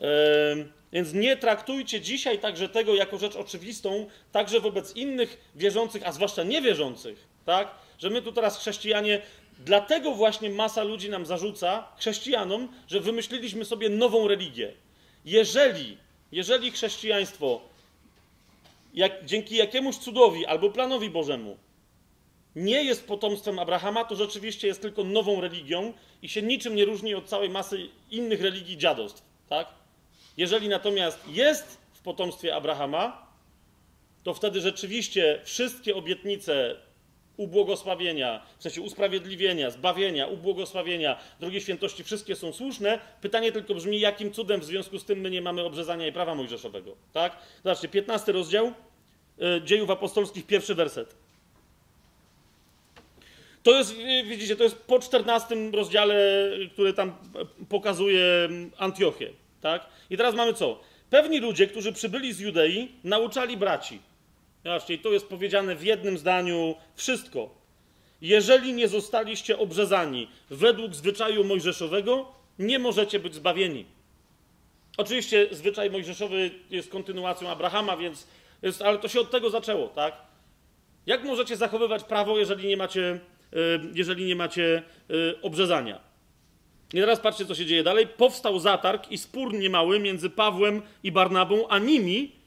Yy, 0.00 0.68
więc 0.92 1.12
nie 1.12 1.36
traktujcie 1.36 2.00
dzisiaj 2.00 2.38
także 2.38 2.68
tego 2.68 2.94
jako 2.94 3.18
rzecz 3.18 3.36
oczywistą, 3.36 4.06
także 4.32 4.60
wobec 4.60 4.96
innych 4.96 5.50
wierzących, 5.54 6.02
a 6.06 6.12
zwłaszcza 6.12 6.42
niewierzących, 6.42 7.26
tak? 7.46 7.74
Że 7.98 8.10
my 8.10 8.22
tu 8.22 8.32
teraz 8.32 8.58
chrześcijanie, 8.58 9.22
dlatego 9.64 10.14
właśnie 10.14 10.50
masa 10.50 10.82
ludzi 10.82 11.10
nam 11.10 11.26
zarzuca, 11.26 11.88
chrześcijanom, 11.98 12.68
że 12.88 13.00
wymyśliliśmy 13.00 13.64
sobie 13.64 13.88
nową 13.88 14.28
religię. 14.28 14.72
Jeżeli, 15.24 15.96
jeżeli 16.32 16.70
chrześcijaństwo 16.70 17.60
jak, 18.94 19.24
dzięki 19.24 19.56
jakiemuś 19.56 19.96
cudowi 19.96 20.46
albo 20.46 20.70
planowi 20.70 21.10
Bożemu 21.10 21.56
nie 22.56 22.84
jest 22.84 23.06
potomstwem 23.06 23.58
Abrahama, 23.58 24.04
to 24.04 24.16
rzeczywiście 24.16 24.66
jest 24.66 24.82
tylko 24.82 25.04
nową 25.04 25.40
religią 25.40 25.92
i 26.22 26.28
się 26.28 26.42
niczym 26.42 26.74
nie 26.74 26.84
różni 26.84 27.14
od 27.14 27.28
całej 27.28 27.50
masy 27.50 27.88
innych 28.10 28.42
religii 28.42 28.78
dziadostw. 28.78 29.22
Tak? 29.48 29.68
Jeżeli 30.36 30.68
natomiast 30.68 31.28
jest 31.28 31.78
w 31.92 32.00
potomstwie 32.00 32.54
Abrahama, 32.56 33.26
to 34.22 34.34
wtedy 34.34 34.60
rzeczywiście 34.60 35.40
wszystkie 35.44 35.96
obietnice 35.96 36.76
ubłogosławienia, 37.36 38.42
w 38.58 38.62
sensie 38.62 38.82
usprawiedliwienia, 38.82 39.70
zbawienia, 39.70 40.26
ubłogosławienia, 40.26 41.18
drogie 41.40 41.60
świętości, 41.60 42.04
wszystkie 42.04 42.36
są 42.36 42.52
słuszne. 42.52 42.98
Pytanie 43.20 43.52
tylko 43.52 43.74
brzmi, 43.74 44.00
jakim 44.00 44.32
cudem 44.32 44.60
w 44.60 44.64
związku 44.64 44.98
z 44.98 45.04
tym 45.04 45.20
my 45.20 45.30
nie 45.30 45.42
mamy 45.42 45.64
obrzezania 45.64 46.06
i 46.06 46.12
prawa 46.12 46.34
mojżeszowego. 46.34 46.96
Tak? 47.12 47.36
Zobaczcie, 47.64 47.88
15 47.88 48.32
rozdział 48.32 48.66
y, 48.66 49.62
Dziejów 49.64 49.90
Apostolskich, 49.90 50.46
pierwszy 50.46 50.74
werset. 50.74 51.14
To 53.62 53.78
jest, 53.78 53.92
y, 53.92 54.24
widzicie, 54.24 54.56
to 54.56 54.64
jest 54.64 54.76
po 54.76 54.98
14 54.98 55.56
rozdziale, 55.72 56.16
który 56.72 56.92
tam 56.92 57.12
pokazuje 57.68 58.24
mm, 58.44 58.70
Antiochię. 58.78 59.30
Tak? 59.60 59.86
I 60.10 60.16
teraz 60.16 60.34
mamy 60.34 60.54
co? 60.54 60.80
Pewni 61.10 61.40
ludzie, 61.40 61.66
którzy 61.66 61.92
przybyli 61.92 62.32
z 62.32 62.40
Judei, 62.40 62.88
nauczali 63.04 63.56
braci. 63.56 64.09
Zobaczcie, 64.64 64.98
to 64.98 65.12
jest 65.12 65.26
powiedziane 65.26 65.76
w 65.76 65.82
jednym 65.82 66.18
zdaniu 66.18 66.74
wszystko. 66.94 67.60
Jeżeli 68.20 68.72
nie 68.72 68.88
zostaliście 68.88 69.58
obrzezani 69.58 70.28
według 70.50 70.94
zwyczaju 70.94 71.44
mojżeszowego, 71.44 72.32
nie 72.58 72.78
możecie 72.78 73.20
być 73.20 73.34
zbawieni. 73.34 73.86
Oczywiście 74.96 75.48
zwyczaj 75.50 75.90
mojżeszowy 75.90 76.50
jest 76.70 76.90
kontynuacją 76.90 77.48
Abrahama, 77.48 77.96
więc 77.96 78.26
jest, 78.62 78.82
ale 78.82 78.98
to 78.98 79.08
się 79.08 79.20
od 79.20 79.30
tego 79.30 79.50
zaczęło, 79.50 79.88
tak? 79.88 80.14
Jak 81.06 81.24
możecie 81.24 81.56
zachowywać 81.56 82.04
prawo, 82.04 82.38
jeżeli 82.38 82.68
nie 82.68 82.76
macie, 82.76 83.20
y, 83.52 83.80
jeżeli 83.94 84.24
nie 84.24 84.36
macie 84.36 84.82
y, 85.10 85.42
obrzezania? 85.42 86.00
I 86.94 87.00
teraz 87.00 87.20
patrzcie, 87.20 87.46
co 87.46 87.54
się 87.54 87.66
dzieje 87.66 87.82
dalej. 87.82 88.06
Powstał 88.06 88.58
zatarg 88.58 89.10
i 89.10 89.18
spór 89.18 89.52
niemały 89.54 89.98
między 89.98 90.30
Pawłem 90.30 90.82
i 91.02 91.12
Barnabą, 91.12 91.68
a 91.68 91.78
nimi 91.78 92.39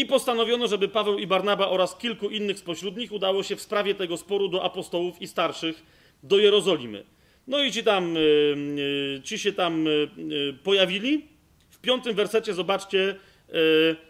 i 0.00 0.06
postanowiono, 0.06 0.68
żeby 0.68 0.88
Paweł 0.88 1.18
i 1.18 1.26
Barnaba 1.26 1.68
oraz 1.68 1.96
kilku 1.96 2.30
innych 2.30 2.58
spośród 2.58 2.96
nich 2.96 3.12
udało 3.12 3.42
się 3.42 3.56
w 3.56 3.62
sprawie 3.62 3.94
tego 3.94 4.16
sporu 4.16 4.48
do 4.48 4.64
apostołów 4.64 5.22
i 5.22 5.28
starszych 5.28 5.82
do 6.22 6.38
Jerozolimy. 6.38 7.04
No 7.46 7.62
i 7.62 7.72
ci 7.72 7.84
tam, 7.84 8.14
yy, 8.14 9.20
ci 9.24 9.38
się 9.38 9.52
tam 9.52 9.84
yy, 9.84 10.54
pojawili. 10.64 11.28
W 11.70 11.78
piątym 11.78 12.14
wersecie 12.14 12.54
zobaczcie, 12.54 13.16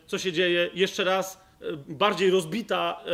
co 0.06 0.18
się 0.18 0.32
dzieje. 0.32 0.70
Jeszcze 0.74 1.04
raz, 1.04 1.40
bardziej 1.88 2.30
rozbita 2.30 3.04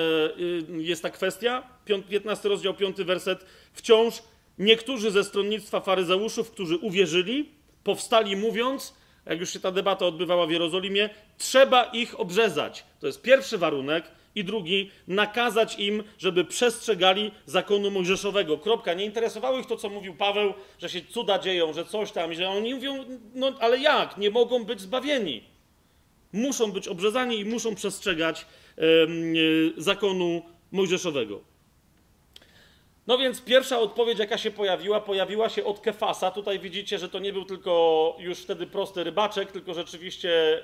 jest 0.79 1.03
ta 1.03 1.11
kwestia. 1.11 1.63
15 2.09 2.49
rozdział, 2.49 2.75
5 2.75 2.97
werset. 2.97 3.47
Wciąż 3.73 4.23
niektórzy 4.59 5.11
ze 5.11 5.25
stronnictwa 5.25 5.81
faryzeuszów, 5.81 6.51
którzy 6.51 6.77
uwierzyli, 6.77 7.49
powstali 7.85 8.37
mówiąc, 8.37 8.95
jak 9.27 9.41
już 9.41 9.53
się 9.53 9.61
ta 9.61 9.71
debata 9.71 10.07
odbywała 10.07 10.47
w 10.47 10.51
Jerozolimie, 10.51 11.11
trzeba 11.39 11.85
ich 11.85 12.21
obrzezać. 12.21 12.85
To 13.01 13.07
jest 13.07 13.23
pierwszy 13.23 13.59
warunek. 13.59 14.05
I 14.37 14.45
drugi, 14.45 14.91
nakazać 15.09 15.79
im, 15.79 16.05
żeby 16.19 16.45
przestrzegali 16.45 17.31
zakonu 17.47 17.91
mojżeszowego. 17.91 18.59
Kropka. 18.59 18.95
Nie 18.95 19.05
interesowało 19.05 19.59
ich 19.59 19.67
to, 19.67 19.77
co 19.77 19.89
mówił 19.89 20.15
Paweł, 20.15 20.55
że 20.79 20.89
się 20.89 21.01
cuda 21.03 21.39
dzieją, 21.39 21.73
że 21.73 21.85
coś 21.85 22.13
tam, 22.13 22.35
że 22.35 22.49
oni 22.49 22.75
mówią, 22.75 23.05
no 23.35 23.53
ale 23.61 23.79
jak? 23.79 24.19
Nie 24.19 24.31
mogą 24.31 24.65
być 24.65 24.81
zbawieni. 24.81 25.45
Muszą 26.33 26.73
być 26.73 26.89
obrzezani 26.89 27.39
i 27.39 27.45
muszą 27.45 27.75
przestrzegać 27.75 28.47
yy, 28.77 29.73
zakonu 29.77 30.43
mojżeszowego. 30.73 31.54
No 33.07 33.19
więc 33.19 33.43
pierwsza 33.43 33.79
odpowiedź, 33.79 34.19
jaka 34.19 34.39
się 34.39 34.51
pojawiła, 34.51 35.01
pojawiła 35.01 35.49
się 35.49 35.65
od 35.65 35.81
Kefasa. 35.81 36.31
Tutaj 36.31 36.59
widzicie, 36.59 36.99
że 36.99 37.09
to 37.09 37.19
nie 37.19 37.33
był 37.33 37.45
tylko 37.45 38.17
już 38.19 38.39
wtedy 38.39 38.67
prosty 38.67 39.05
rybaczek, 39.05 39.53
tylko 39.53 39.75
rzeczywiście 39.75 40.31
e, 40.37 40.63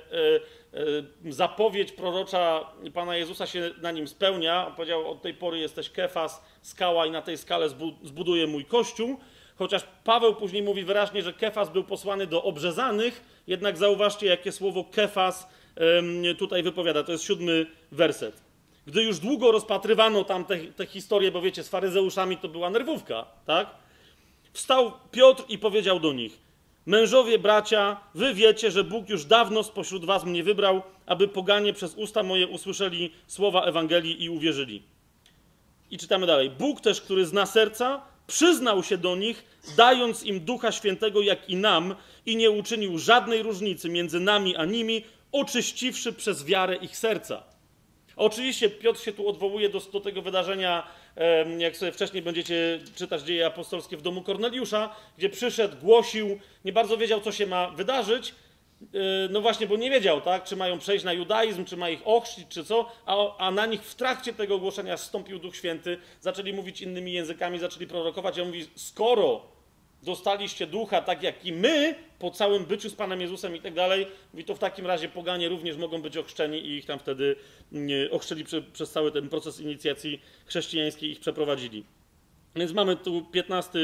e, 1.27 1.31
zapowiedź 1.31 1.91
prorocza 1.91 2.73
Pana 2.93 3.15
Jezusa 3.17 3.47
się 3.47 3.71
na 3.81 3.91
nim 3.91 4.07
spełnia. 4.07 4.67
On 4.67 4.75
powiedział, 4.75 5.11
od 5.11 5.21
tej 5.21 5.33
pory 5.33 5.59
jesteś 5.59 5.89
Kefas, 5.89 6.45
skała 6.61 7.05
i 7.05 7.11
na 7.11 7.21
tej 7.21 7.37
skale 7.37 7.69
zbuduję 8.03 8.47
mój 8.47 8.65
kościół. 8.65 9.19
Chociaż 9.55 9.83
Paweł 10.03 10.35
później 10.35 10.63
mówi 10.63 10.83
wyraźnie, 10.83 11.21
że 11.21 11.33
Kefas 11.33 11.69
był 11.69 11.83
posłany 11.83 12.27
do 12.27 12.43
obrzezanych, 12.43 13.21
jednak 13.47 13.77
zauważcie, 13.77 14.27
jakie 14.27 14.51
słowo 14.51 14.83
Kefas 14.91 15.47
tutaj 16.37 16.63
wypowiada. 16.63 17.03
To 17.03 17.11
jest 17.11 17.23
siódmy 17.23 17.65
werset. 17.91 18.50
Gdy 18.87 19.03
już 19.03 19.19
długo 19.19 19.51
rozpatrywano 19.51 20.23
tam 20.23 20.45
te, 20.45 20.57
te 20.57 20.85
historie, 20.85 21.31
bo 21.31 21.41
wiecie, 21.41 21.63
z 21.63 21.69
faryzeuszami 21.69 22.37
to 22.37 22.47
była 22.49 22.69
nerwówka, 22.69 23.25
tak? 23.45 23.69
Wstał 24.53 24.91
Piotr 25.11 25.43
i 25.49 25.57
powiedział 25.57 25.99
do 25.99 26.13
nich: 26.13 26.39
Mężowie, 26.85 27.39
bracia, 27.39 27.97
wy 28.15 28.33
wiecie, 28.33 28.71
że 28.71 28.83
Bóg 28.83 29.09
już 29.09 29.25
dawno 29.25 29.63
spośród 29.63 30.05
was 30.05 30.23
mnie 30.23 30.43
wybrał, 30.43 30.81
aby 31.05 31.27
poganie 31.27 31.73
przez 31.73 31.95
usta 31.95 32.23
moje 32.23 32.47
usłyszeli 32.47 33.11
słowa 33.27 33.63
Ewangelii 33.63 34.23
i 34.23 34.29
uwierzyli. 34.29 34.83
I 35.91 35.97
czytamy 35.97 36.27
dalej. 36.27 36.49
Bóg 36.49 36.81
też, 36.81 37.01
który 37.01 37.25
zna 37.25 37.45
serca, 37.45 38.01
przyznał 38.27 38.83
się 38.83 38.97
do 38.97 39.15
nich, 39.15 39.45
dając 39.77 40.23
im 40.23 40.39
Ducha 40.39 40.71
Świętego, 40.71 41.21
jak 41.21 41.49
i 41.49 41.55
nam, 41.55 41.95
i 42.25 42.35
nie 42.35 42.51
uczynił 42.51 42.97
żadnej 42.97 43.43
różnicy 43.43 43.89
między 43.89 44.19
nami 44.19 44.55
a 44.55 44.65
nimi, 44.65 45.03
oczyściwszy 45.31 46.13
przez 46.13 46.45
wiarę 46.45 46.75
ich 46.75 46.97
serca. 46.97 47.50
Oczywiście 48.15 48.69
Piotr 48.69 48.99
się 48.99 49.13
tu 49.13 49.29
odwołuje 49.29 49.69
do, 49.69 49.79
do 49.79 49.99
tego 49.99 50.21
wydarzenia, 50.21 50.87
jak 51.57 51.77
sobie 51.77 51.91
wcześniej 51.91 52.23
będziecie 52.23 52.79
czytać 52.95 53.21
dzieje 53.21 53.45
apostolskie 53.45 53.97
w 53.97 54.01
domu 54.01 54.21
Korneliusza, 54.21 54.95
gdzie 55.17 55.29
przyszedł, 55.29 55.77
głosił, 55.77 56.39
nie 56.65 56.73
bardzo 56.73 56.97
wiedział, 56.97 57.21
co 57.21 57.31
się 57.31 57.47
ma 57.47 57.69
wydarzyć. 57.69 58.35
E, 58.81 58.97
no 59.29 59.41
właśnie, 59.41 59.67
bo 59.67 59.77
nie 59.77 59.89
wiedział, 59.89 60.21
tak, 60.21 60.43
czy 60.43 60.55
mają 60.55 60.79
przejść 60.79 61.05
na 61.05 61.13
judaizm, 61.13 61.65
czy 61.65 61.77
ma 61.77 61.89
ich 61.89 62.01
ochrzcić, 62.05 62.47
czy 62.49 62.63
co, 62.63 62.91
a, 63.05 63.37
a 63.37 63.51
na 63.51 63.65
nich 63.65 63.83
w 63.83 63.95
trakcie 63.95 64.33
tego 64.33 64.55
ogłoszenia 64.55 64.97
zstąpił 64.97 65.39
Duch 65.39 65.55
Święty, 65.55 65.97
zaczęli 66.21 66.53
mówić 66.53 66.81
innymi 66.81 67.13
językami, 67.13 67.59
zaczęli 67.59 67.87
prorokować. 67.87 68.39
A 68.39 68.41
on 68.41 68.47
mówi, 68.47 68.65
skoro 68.75 69.50
dostaliście 70.03 70.67
ducha, 70.67 71.01
tak 71.01 71.23
jak 71.23 71.45
i 71.45 71.53
my, 71.53 71.95
po 72.19 72.31
całym 72.31 72.65
byciu 72.65 72.89
z 72.89 72.95
Panem 72.95 73.21
Jezusem 73.21 73.55
i 73.55 73.59
tak 73.59 73.73
dalej, 73.73 74.07
mówi, 74.33 74.45
to 74.45 74.55
w 74.55 74.59
takim 74.59 74.87
razie 74.87 75.09
poganie 75.09 75.49
również 75.49 75.77
mogą 75.77 76.01
być 76.01 76.17
ochrzczeni 76.17 76.57
i 76.57 76.77
ich 76.77 76.85
tam 76.85 76.99
wtedy 76.99 77.35
ochrzczeli 78.11 78.43
prze, 78.43 78.61
przez 78.61 78.91
cały 78.91 79.11
ten 79.11 79.29
proces 79.29 79.59
inicjacji 79.59 80.21
chrześcijańskiej, 80.45 81.11
ich 81.11 81.19
przeprowadzili. 81.19 81.83
Więc 82.55 82.73
mamy 82.73 82.95
tu 82.95 83.25
15 83.31 83.79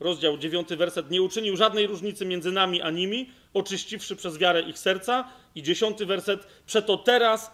rozdział, 0.00 0.38
9 0.38 0.68
werset. 0.68 1.10
Nie 1.10 1.22
uczynił 1.22 1.56
żadnej 1.56 1.86
różnicy 1.86 2.24
między 2.24 2.52
nami 2.52 2.82
a 2.82 2.90
nimi, 2.90 3.30
oczyściwszy 3.54 4.16
przez 4.16 4.38
wiarę 4.38 4.60
ich 4.60 4.78
serca. 4.78 5.28
I 5.54 5.62
10 5.62 6.04
werset. 6.04 6.46
Przeto 6.66 6.96
teraz, 6.96 7.50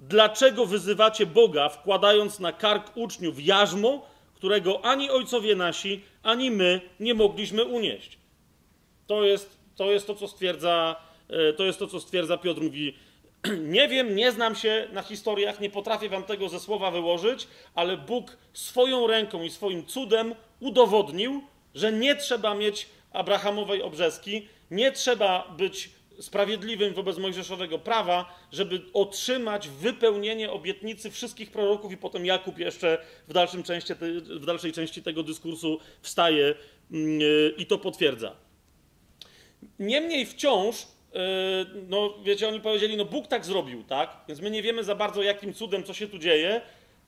dlaczego 0.00 0.66
wyzywacie 0.66 1.26
Boga, 1.26 1.68
wkładając 1.68 2.40
na 2.40 2.52
kark 2.52 2.96
uczniów 2.96 3.46
jarzmo, 3.46 4.06
którego 4.34 4.84
ani 4.84 5.10
ojcowie 5.10 5.56
nasi, 5.56 6.02
ani 6.22 6.50
my 6.50 6.80
nie 7.00 7.14
mogliśmy 7.14 7.64
unieść. 7.64 8.18
To 9.06 9.24
jest 9.24 9.60
to, 9.76 9.90
jest 9.90 10.06
to 10.06 10.14
co 10.14 10.28
stwierdza, 10.28 10.96
e, 11.28 11.52
to 11.52 11.64
jest 11.64 11.78
to, 11.78 11.86
co 11.86 12.00
stwierdza 12.00 12.38
Piotr. 12.38 12.60
Mówi, 12.60 12.94
nie 13.76 13.88
wiem, 13.88 14.16
nie 14.16 14.32
znam 14.32 14.54
się 14.54 14.88
na 14.92 15.02
historiach, 15.02 15.60
nie 15.60 15.70
potrafię 15.70 16.08
wam 16.08 16.22
tego 16.22 16.48
ze 16.48 16.60
słowa 16.60 16.90
wyłożyć, 16.90 17.46
ale 17.74 17.96
Bóg 17.96 18.36
swoją 18.52 19.06
ręką 19.06 19.42
i 19.42 19.50
swoim 19.50 19.86
cudem 19.86 20.34
udowodnił, 20.60 21.42
że 21.74 21.92
nie 21.92 22.16
trzeba 22.16 22.54
mieć 22.54 22.88
Abrahamowej 23.12 23.82
obrzeski, 23.82 24.48
nie 24.70 24.92
trzeba 24.92 25.54
być 25.58 25.90
sprawiedliwym 26.20 26.94
wobec 26.94 27.18
mojżeszowego 27.18 27.78
prawa, 27.78 28.38
żeby 28.52 28.80
otrzymać 28.92 29.68
wypełnienie 29.68 30.50
obietnicy 30.50 31.10
wszystkich 31.10 31.50
proroków 31.50 31.92
i 31.92 31.96
potem 31.96 32.26
Jakub 32.26 32.58
jeszcze 32.58 32.98
w, 33.28 33.32
dalszym 33.32 33.62
części, 33.62 33.94
w 34.24 34.46
dalszej 34.46 34.72
części 34.72 35.02
tego 35.02 35.22
dyskursu 35.22 35.78
wstaje 36.02 36.54
mm, 36.92 37.20
i 37.56 37.66
to 37.66 37.78
potwierdza. 37.78 38.32
Niemniej 39.78 40.26
wciąż, 40.26 40.76
yy, 40.76 41.20
no 41.88 42.14
wiecie, 42.24 42.48
oni 42.48 42.60
powiedzieli, 42.60 42.96
no 42.96 43.04
Bóg 43.04 43.26
tak 43.26 43.44
zrobił, 43.44 43.84
tak? 43.84 44.16
Więc 44.28 44.40
my 44.40 44.50
nie 44.50 44.62
wiemy 44.62 44.84
za 44.84 44.94
bardzo 44.94 45.22
jakim 45.22 45.54
cudem, 45.54 45.84
co 45.84 45.94
się 45.94 46.08
tu 46.08 46.18
dzieje, 46.18 46.60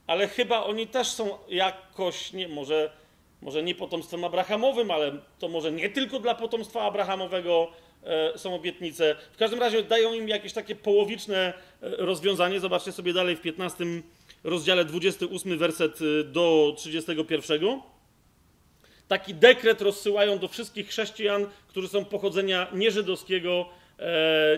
ale 0.07 0.27
chyba 0.27 0.63
oni 0.63 0.87
też 0.87 1.07
są 1.07 1.37
jakoś, 1.49 2.33
nie, 2.33 2.47
może, 2.47 2.91
może 3.41 3.63
nie 3.63 3.75
potomstwem 3.75 4.23
Abrahamowym, 4.23 4.91
ale 4.91 5.11
to 5.39 5.47
może 5.47 5.71
nie 5.71 5.89
tylko 5.89 6.19
dla 6.19 6.35
potomstwa 6.35 6.81
Abrahamowego 6.81 7.67
E, 7.67 7.82
są 8.35 8.55
obietnice. 8.55 9.15
W 9.31 9.37
każdym 9.37 9.59
razie 9.59 9.83
dają 9.83 10.13
im 10.13 10.29
jakieś 10.29 10.53
takie 10.53 10.75
połowiczne 10.75 11.37
e, 11.37 11.53
rozwiązanie. 11.81 12.59
Zobaczcie 12.59 12.91
sobie 12.91 13.13
dalej 13.13 13.35
w 13.35 13.41
15 13.41 13.85
rozdziale 14.43 14.85
28 14.85 15.57
werset 15.57 15.99
e, 16.01 16.23
do 16.23 16.73
31. 16.77 17.81
Taki 19.07 19.33
dekret 19.33 19.81
rozsyłają 19.81 20.39
do 20.39 20.47
wszystkich 20.47 20.87
chrześcijan, 20.87 21.47
którzy 21.67 21.87
są 21.87 22.05
pochodzenia 22.05 22.67
nieżydowskiego, 22.73 23.69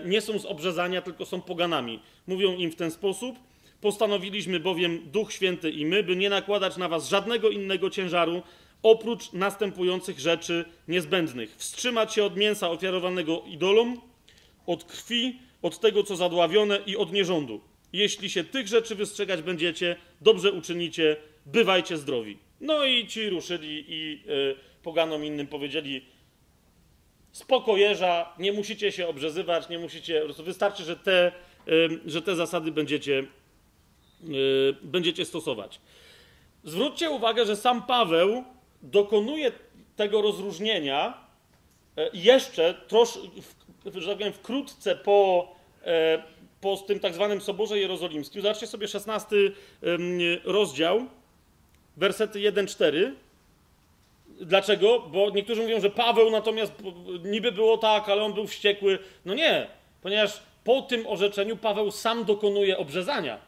nie 0.04 0.20
są 0.20 0.38
z 0.38 0.46
obrzezania, 0.46 1.02
tylko 1.02 1.26
są 1.26 1.40
poganami. 1.40 2.00
Mówią 2.26 2.56
im 2.56 2.70
w 2.70 2.76
ten 2.76 2.90
sposób: 2.90 3.36
Postanowiliśmy 3.80 4.60
bowiem 4.60 5.10
Duch 5.10 5.32
Święty 5.32 5.70
i 5.70 5.86
my, 5.86 6.02
by 6.02 6.16
nie 6.16 6.30
nakładać 6.30 6.76
na 6.76 6.88
was 6.88 7.08
żadnego 7.08 7.50
innego 7.50 7.90
ciężaru, 7.90 8.42
oprócz 8.82 9.32
następujących 9.32 10.18
rzeczy 10.18 10.64
niezbędnych: 10.88 11.54
wstrzymać 11.56 12.14
się 12.14 12.24
od 12.24 12.36
mięsa 12.36 12.70
ofiarowanego 12.70 13.42
idolom, 13.46 14.00
od 14.66 14.84
krwi, 14.84 15.38
od 15.62 15.80
tego, 15.80 16.02
co 16.02 16.16
zadławione 16.16 16.78
i 16.86 16.96
od 16.96 17.12
nierządu. 17.12 17.60
Jeśli 17.92 18.30
się 18.30 18.44
tych 18.44 18.68
rzeczy 18.68 18.94
wystrzegać 18.94 19.42
będziecie, 19.42 19.96
dobrze 20.20 20.52
uczynicie, 20.52 21.16
bywajcie 21.46 21.96
zdrowi. 21.96 22.38
No 22.60 22.84
i 22.84 23.06
ci 23.06 23.30
ruszyli 23.30 23.84
i 23.88 24.22
y, 24.30 24.56
poganom 24.82 25.24
innym 25.24 25.46
powiedzieli: 25.46 26.04
Spoko 27.32 27.76
jeża, 27.76 28.32
nie 28.38 28.52
musicie 28.52 28.92
się 28.92 29.08
obrzezywać, 29.08 29.68
nie 29.68 29.78
musicie, 29.78 30.22
wystarczy, 30.38 30.84
że 30.84 30.96
te, 30.96 31.32
y, 31.68 32.00
że 32.06 32.22
te 32.22 32.36
zasady 32.36 32.72
będziecie, 32.72 33.24
y, 34.24 34.76
będziecie 34.82 35.24
stosować. 35.24 35.80
Zwróćcie 36.64 37.10
uwagę, 37.10 37.46
że 37.46 37.56
sam 37.56 37.82
Paweł 37.82 38.44
dokonuje 38.90 39.52
tego 39.96 40.22
rozróżnienia 40.22 41.26
e, 41.96 42.10
jeszcze 42.14 42.74
trosz, 42.88 43.18
że 43.94 44.08
tak 44.08 44.18
powiem, 44.18 44.32
wkrótce 44.32 44.96
po, 44.96 45.48
e, 45.84 46.22
po 46.60 46.76
tym 46.76 47.00
tak 47.00 47.14
zwanym 47.14 47.40
Soborze 47.40 47.78
Jerozolimskim. 47.78 48.42
Zobaczcie 48.42 48.66
sobie 48.66 48.88
16 48.88 49.36
rozdział, 50.44 51.06
wersety 51.96 52.38
1-4. 52.38 53.12
Dlaczego? 54.40 55.00
Bo 55.00 55.30
niektórzy 55.30 55.62
mówią, 55.62 55.80
że 55.80 55.90
Paweł 55.90 56.30
natomiast 56.30 56.72
niby 57.24 57.52
było 57.52 57.78
tak, 57.78 58.08
ale 58.08 58.22
on 58.22 58.32
był 58.32 58.46
wściekły. 58.46 58.98
No 59.24 59.34
nie, 59.34 59.66
ponieważ 60.02 60.42
po 60.64 60.82
tym 60.82 61.06
orzeczeniu 61.06 61.56
Paweł 61.56 61.90
sam 61.90 62.24
dokonuje 62.24 62.78
obrzezania. 62.78 63.38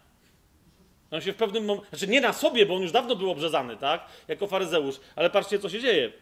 On 1.11 1.21
się 1.21 1.33
w 1.33 1.37
pewnym 1.37 1.65
momencie, 1.65 1.89
znaczy 1.91 2.09
nie 2.09 2.21
na 2.21 2.33
sobie, 2.33 2.67
bo 2.67 2.75
on 2.75 2.83
już 2.83 2.93
dawno 2.93 3.17
był 3.17 3.31
obrzezany, 3.31 3.77
tak? 3.77 4.07
Jako 4.29 4.47
faryzeusz, 4.47 4.97
ale 5.17 5.31
patrzcie, 5.31 5.59
co 5.59 5.69
się 5.69 5.81
dzieje. 5.81 6.13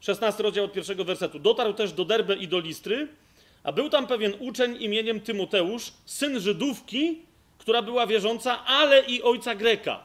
16 0.00 0.42
rozdział 0.42 0.64
od 0.64 0.72
pierwszego 0.72 1.04
wersetu. 1.04 1.38
Dotarł 1.38 1.72
też 1.72 1.92
do 1.92 2.04
Derbe 2.04 2.36
i 2.36 2.48
do 2.48 2.60
Listry, 2.60 3.08
a 3.62 3.72
był 3.72 3.90
tam 3.90 4.06
pewien 4.06 4.34
uczeń 4.40 4.76
imieniem 4.82 5.20
Tymoteusz, 5.20 5.92
syn 6.04 6.40
Żydówki, 6.40 7.22
która 7.58 7.82
była 7.82 8.06
wierząca, 8.06 8.64
ale 8.64 9.00
i 9.00 9.22
ojca 9.22 9.54
Greka. 9.54 10.04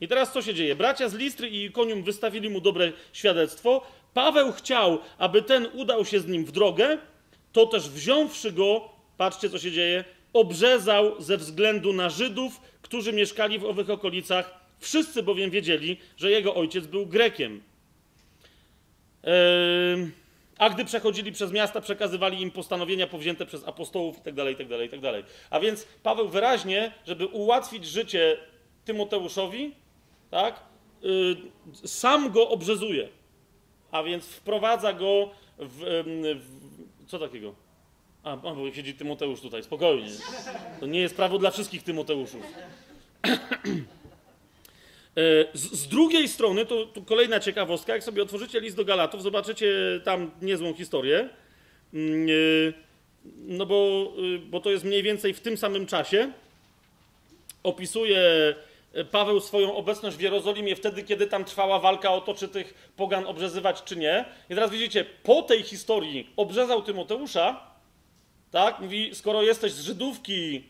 I 0.00 0.08
teraz 0.08 0.32
co 0.32 0.42
się 0.42 0.54
dzieje? 0.54 0.76
Bracia 0.76 1.08
z 1.08 1.14
Listry 1.14 1.48
i 1.48 1.64
Ikonium 1.64 2.02
wystawili 2.02 2.50
mu 2.50 2.60
dobre 2.60 2.92
świadectwo. 3.12 3.82
Paweł 4.14 4.52
chciał, 4.52 4.98
aby 5.18 5.42
ten 5.42 5.68
udał 5.72 6.04
się 6.04 6.20
z 6.20 6.26
nim 6.26 6.44
w 6.44 6.52
drogę, 6.52 6.98
to 7.52 7.66
też 7.66 7.88
wziąwszy 7.88 8.52
go, 8.52 8.88
patrzcie 9.16 9.50
co 9.50 9.58
się 9.58 9.72
dzieje, 9.72 10.04
obrzezał 10.32 11.20
ze 11.22 11.36
względu 11.36 11.92
na 11.92 12.10
Żydów, 12.10 12.60
którzy 12.92 13.12
mieszkali 13.12 13.58
w 13.58 13.64
owych 13.64 13.90
okolicach. 13.90 14.54
Wszyscy 14.78 15.22
bowiem 15.22 15.50
wiedzieli, 15.50 15.96
że 16.16 16.30
jego 16.30 16.54
ojciec 16.54 16.86
był 16.86 17.06
Grekiem. 17.06 17.62
A 20.58 20.70
gdy 20.70 20.84
przechodzili 20.84 21.32
przez 21.32 21.52
miasta, 21.52 21.80
przekazywali 21.80 22.42
im 22.42 22.50
postanowienia 22.50 23.06
powzięte 23.06 23.46
przez 23.46 23.68
apostołów 23.68 24.16
itd., 24.16 24.50
itd., 24.50 24.82
itd. 24.84 25.22
A 25.50 25.60
więc 25.60 25.86
Paweł 26.02 26.28
wyraźnie, 26.28 26.92
żeby 27.06 27.26
ułatwić 27.26 27.86
życie 27.86 28.36
Tymoteuszowi, 28.84 29.74
tak, 30.30 30.62
yy, 31.02 31.36
sam 31.88 32.30
go 32.30 32.48
obrzezuje. 32.48 33.08
A 33.90 34.02
więc 34.02 34.26
wprowadza 34.26 34.92
go 34.92 35.30
w, 35.58 35.78
w 36.40 37.10
co 37.10 37.18
takiego? 37.18 37.54
A, 38.22 38.36
bo 38.36 38.72
siedzi 38.72 38.94
Tymoteusz 38.94 39.40
tutaj, 39.40 39.62
spokojnie. 39.62 40.08
To 40.80 40.86
nie 40.86 41.00
jest 41.00 41.16
prawo 41.16 41.38
dla 41.38 41.50
wszystkich 41.50 41.82
Tymoteuszów. 41.82 42.42
E, 45.16 45.46
z, 45.54 45.88
drugiej 45.88 46.28
strony, 46.28 46.66
to, 46.66 46.86
to, 46.86 47.02
kolejna 47.02 47.40
ciekawostka, 47.40 47.92
jak 47.92 48.04
sobie 48.04 48.22
otworzycie 48.22 48.60
list 48.60 48.76
do 48.76 48.84
Galatów, 48.84 49.22
zobaczycie 49.22 49.66
tam 50.04 50.30
niezłą 50.42 50.74
historię. 50.74 51.28
Mm, 51.94 52.26
e, 52.28 52.72
no 53.36 53.66
bo, 53.66 54.12
e, 54.34 54.38
bo 54.38 54.60
to 54.60 54.70
jest 54.70 54.84
mniej 54.84 55.02
więcej 55.02 55.34
w 55.34 55.40
tym 55.40 55.56
samym 55.56 55.86
czasie. 55.86 56.32
Opisuje 57.62 58.54
Paweł 59.10 59.40
swoją 59.40 59.76
obecność 59.76 60.16
w 60.16 60.20
Jerozolimie 60.20 60.76
wtedy, 60.76 61.02
kiedy 61.02 61.26
tam 61.26 61.44
trwała 61.44 61.78
walka 61.78 62.12
o 62.12 62.20
to, 62.20 62.34
czy 62.34 62.48
tych 62.48 62.92
pogan 62.96 63.26
obrzezywać, 63.26 63.82
czy 63.82 63.96
nie. 63.96 64.24
I 64.50 64.54
teraz 64.54 64.70
widzicie, 64.70 65.04
po 65.22 65.42
tej 65.42 65.62
historii 65.62 66.30
obrzezał 66.36 66.82
Tymoteusza, 66.82 67.71
tak? 68.52 68.80
Mówi, 68.80 69.14
skoro 69.14 69.42
jesteś 69.42 69.72
z 69.72 69.80
Żydówki 69.80 70.64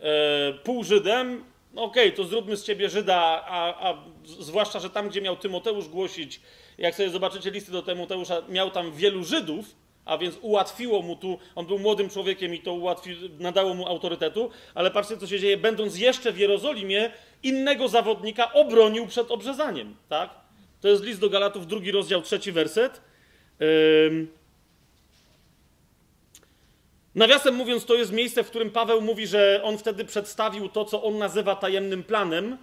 e, 0.00 0.52
pół 0.52 0.84
Żydem, 0.84 1.44
no 1.74 1.82
okej, 1.82 2.06
okay, 2.06 2.16
to 2.16 2.24
zróbmy 2.24 2.56
z 2.56 2.64
ciebie 2.64 2.88
Żyda, 2.88 3.44
a, 3.46 3.88
a 3.88 4.04
zwłaszcza, 4.24 4.80
że 4.80 4.90
tam, 4.90 5.08
gdzie 5.08 5.20
miał 5.20 5.36
Tymoteusz 5.36 5.88
głosić 5.88 6.40
jak 6.78 6.94
sobie 6.94 7.10
zobaczycie 7.10 7.50
listy 7.50 7.72
do 7.72 7.82
Tymoteusza, 7.82 8.42
miał 8.48 8.70
tam 8.70 8.92
wielu 8.92 9.24
Żydów, 9.24 9.76
a 10.04 10.18
więc 10.18 10.38
ułatwiło 10.40 11.02
mu 11.02 11.16
tu, 11.16 11.38
on 11.54 11.66
był 11.66 11.78
młodym 11.78 12.10
człowiekiem 12.10 12.54
i 12.54 12.58
to 12.58 12.72
ułatwi, 12.72 13.16
nadało 13.38 13.74
mu 13.74 13.86
autorytetu, 13.86 14.50
ale 14.74 14.90
patrzcie, 14.90 15.16
co 15.16 15.26
się 15.26 15.38
dzieje, 15.38 15.56
będąc 15.56 15.98
jeszcze 15.98 16.32
w 16.32 16.38
Jerozolimie, 16.38 17.10
innego 17.42 17.88
zawodnika 17.88 18.52
obronił 18.52 19.06
przed 19.06 19.30
obrzezaniem, 19.30 19.96
tak? 20.08 20.30
To 20.80 20.88
jest 20.88 21.04
list 21.04 21.20
do 21.20 21.30
Galatów, 21.30 21.66
drugi 21.66 21.90
rozdział, 21.90 22.22
trzeci 22.22 22.52
werset. 22.52 23.00
Ym... 24.06 24.43
Nawiasem 27.14 27.54
mówiąc, 27.54 27.84
to 27.84 27.94
jest 27.94 28.12
miejsce, 28.12 28.44
w 28.44 28.50
którym 28.50 28.70
Paweł 28.70 29.00
mówi, 29.00 29.26
że 29.26 29.60
on 29.64 29.78
wtedy 29.78 30.04
przedstawił 30.04 30.68
to, 30.68 30.84
co 30.84 31.02
on 31.02 31.18
nazywa 31.18 31.56
tajemnym 31.56 32.04
planem, 32.04 32.56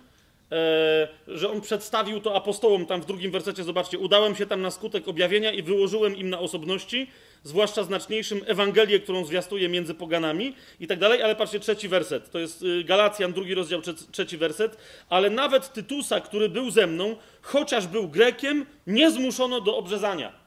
e, 0.52 1.08
że 1.28 1.52
on 1.52 1.62
przedstawił 1.62 2.22
to 2.22 2.36
apostołom 2.36 2.86
tam 2.86 3.02
w 3.02 3.06
drugim 3.06 3.32
wersecie, 3.32 3.64
zobaczcie, 3.64 4.00
udałem 4.00 4.36
się 4.36 4.46
tam 4.46 4.62
na 4.62 4.72
skutek 4.72 5.08
objawienia 5.08 5.52
i 5.52 5.64
wyłożyłem 5.64 6.16
im 6.16 6.30
na 6.30 6.40
osobności, 6.40 7.08
zwłaszcza 7.44 7.84
znaczniejszym 7.84 8.42
Ewangelię, 8.46 9.00
którą 9.00 9.26
zwiastuje 9.26 9.70
między 9.70 9.94
poganami 9.94 10.56
i 10.80 10.88
tak 10.88 11.00
dalej, 11.00 11.22
ale 11.22 11.36
patrzcie, 11.36 11.60
trzeci 11.60 11.88
werset, 11.88 12.32
to 12.32 12.40
jest 12.40 12.64
y, 12.64 12.84
Galacjan, 12.84 13.34
drugi 13.34 13.56
rozdział, 13.56 13.82
trzeci 14.12 14.38
werset, 14.38 14.78
ale 15.10 15.30
nawet 15.30 15.74
Tytusa, 15.74 16.22
który 16.22 16.50
był 16.50 16.72
ze 16.72 16.88
mną, 16.88 17.16
chociaż 17.42 17.88
był 17.88 18.08
Grekiem, 18.08 18.66
nie 18.88 19.12
zmuszono 19.12 19.62
do 19.62 19.78
obrzezania. 19.78 20.41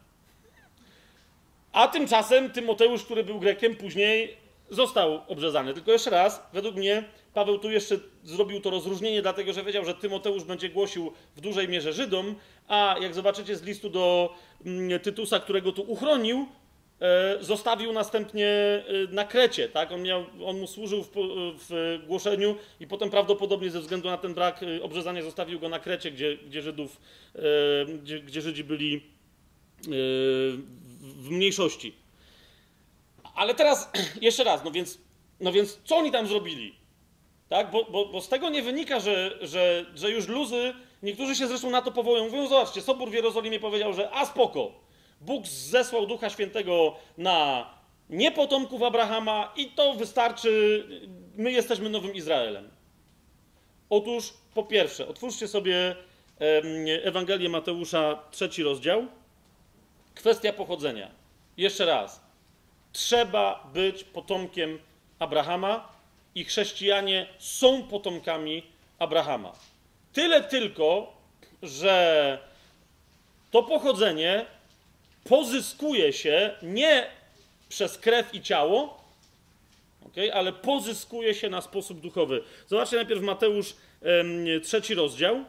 A 1.75 1.89
tymczasem 1.89 2.51
Tymoteusz, 2.51 3.05
który 3.05 3.25
był 3.25 3.41
Grekiem, 3.41 3.77
później 3.77 4.37
został 4.71 5.21
obrzezany. 5.29 5.75
Tylko 5.75 5.93
jeszcze 5.93 6.11
raz, 6.11 6.43
według 6.53 6.77
mnie 6.77 7.05
Paweł 7.35 7.59
tu 7.59 7.71
jeszcze 7.71 7.97
zrobił 8.25 8.61
to 8.61 8.71
rozróżnienie, 8.71 9.23
dlatego 9.23 9.53
że 9.53 9.65
wiedział, 9.65 9.85
że 9.85 9.95
Tymoteusz 9.95 10.45
będzie 10.45 10.69
głosił 10.69 11.13
w 11.37 11.41
dużej 11.41 11.69
mierze 11.69 11.93
Żydom, 11.93 12.35
a 12.69 12.97
jak 13.01 13.15
zobaczycie 13.15 13.57
z 13.57 13.63
listu 13.63 13.91
do 13.91 14.35
mm, 14.67 15.01
Tytusa, 15.01 15.41
którego 15.41 15.73
tu 15.73 15.83
uchronił, 15.83 16.47
e, 17.01 17.37
zostawił 17.41 17.93
następnie 17.93 18.49
e, 18.49 18.83
na 19.11 19.25
Krecie, 19.25 19.69
tak? 19.69 19.93
On, 19.93 20.03
miał, 20.03 20.25
on 20.45 20.61
mu 20.61 20.67
służył 20.67 21.03
w, 21.03 21.11
w, 21.69 21.99
głoszeniu 22.07 22.57
i 22.81 22.87
potem 22.87 23.11
prawdopodobnie 23.11 23.71
ze 23.71 23.81
względu 23.81 24.11
na 24.11 24.17
ten 24.17 24.35
brak 24.35 24.63
e, 24.63 24.83
obrzezania 24.83 25.23
zostawił 25.23 25.61
go 25.61 25.69
na 25.69 25.79
Krecie, 25.79 26.11
gdzie, 26.11 26.37
gdzie 26.37 26.63
Żydów, 26.63 27.01
gdzie, 28.03 28.21
gdzie 28.21 28.41
Żydzi 28.41 28.65
byli 28.65 29.03
w 31.05 31.31
mniejszości. 31.31 31.95
Ale 33.35 33.55
teraz 33.55 33.91
jeszcze 34.21 34.45
raz, 34.45 34.65
no 34.65 34.71
więc, 34.71 34.99
no 35.41 35.53
więc 35.53 35.79
co 35.85 35.97
oni 35.97 36.13
tam 36.13 36.27
zrobili? 36.27 36.75
Tak? 37.49 37.71
Bo, 37.71 37.85
bo, 37.85 38.07
bo 38.07 38.21
z 38.21 38.29
tego 38.29 38.51
nie 38.51 38.63
wynika, 38.63 39.01
że, 39.01 39.39
że, 39.41 39.87
że 39.95 40.11
już 40.11 40.29
luzy, 40.29 40.75
niektórzy 41.03 41.37
się 41.37 41.47
zresztą 41.47 41.71
na 41.71 41.83
to 41.83 41.93
powołują. 41.93 42.25
Mówią, 42.25 42.47
zobaczcie, 42.47 42.81
Sobór 42.81 43.11
w 43.11 43.15
Jerozolimie 43.15 43.61
powiedział, 43.61 43.93
że 43.93 44.11
a 44.11 44.27
spoko, 44.27 44.73
Bóg 45.21 45.47
zesłał 45.47 46.07
Ducha 46.07 46.31
Świętego 46.31 46.97
na 47.19 47.71
niepotomków 48.11 48.83
Abrahama 48.83 49.53
i 49.57 49.69
to 49.69 49.95
wystarczy, 49.95 50.85
my 51.37 51.53
jesteśmy 51.53 51.91
nowym 51.91 52.15
Izraelem. 52.15 52.71
Otóż, 53.91 54.35
po 54.55 54.63
pierwsze, 54.63 55.09
otwórzcie 55.09 55.49
sobie 55.49 55.97
Ewangelię 57.03 57.49
Mateusza, 57.49 58.23
trzeci 58.31 58.63
rozdział. 58.63 59.07
Kwestia 60.15 60.53
pochodzenia. 60.53 61.11
Jeszcze 61.57 61.85
raz. 61.85 62.21
Trzeba 62.93 63.71
być 63.75 64.05
potomkiem 64.05 64.79
Abrahama 65.19 65.89
i 66.35 66.45
chrześcijanie 66.45 67.27
są 67.39 67.83
potomkami 67.83 68.63
Abrahama. 68.99 69.53
Tyle 70.13 70.43
tylko, 70.43 71.17
że 71.63 72.39
to 73.51 73.63
pochodzenie 73.63 74.47
pozyskuje 75.25 76.13
się 76.13 76.55
nie 76.63 77.07
przez 77.69 77.99
krew 77.99 78.35
i 78.35 78.43
ciało, 78.43 79.05
okay, 80.07 80.35
ale 80.35 80.53
pozyskuje 80.53 81.35
się 81.35 81.51
na 81.51 81.61
sposób 81.61 82.01
duchowy. 82.01 82.43
Zobaczcie 82.67 82.97
najpierw 82.97 83.23
Mateusz 83.23 83.77
trzeci 84.63 84.95
rozdział. 84.95 85.45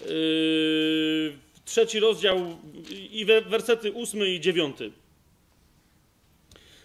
Yy, 0.00 1.38
trzeci 1.68 2.00
rozdział 2.00 2.56
i 2.90 3.24
wersety 3.24 3.92
ósmy 3.92 4.28
i 4.28 4.40
dziewiąty. 4.40 4.92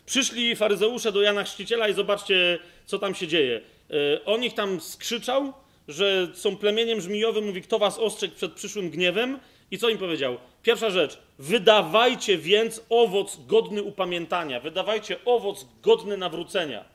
Przyszli 0.05 0.55
faryzeusze 0.55 1.11
do 1.11 1.21
Jana 1.21 1.43
Chrzciciela 1.43 1.87
i 1.87 1.93
zobaczcie, 1.93 2.59
co 2.85 2.99
tam 2.99 3.15
się 3.15 3.27
dzieje. 3.27 3.61
E, 3.89 4.25
on 4.25 4.43
ich 4.43 4.53
tam 4.53 4.81
skrzyczał, 4.81 5.53
że 5.87 6.27
są 6.33 6.57
plemieniem 6.57 7.01
żmijowym, 7.01 7.45
mówi, 7.45 7.61
kto 7.61 7.79
was 7.79 7.99
ostrzegł 7.99 8.35
przed 8.35 8.53
przyszłym 8.53 8.89
gniewem. 8.89 9.39
I 9.71 9.77
co 9.77 9.89
im 9.89 9.97
powiedział? 9.97 10.37
Pierwsza 10.63 10.89
rzecz, 10.89 11.17
wydawajcie 11.39 12.37
więc 12.37 12.81
owoc 12.89 13.39
godny 13.47 13.83
upamiętania, 13.83 14.59
wydawajcie 14.59 15.25
owoc 15.25 15.65
godny 15.81 16.17
nawrócenia. 16.17 16.85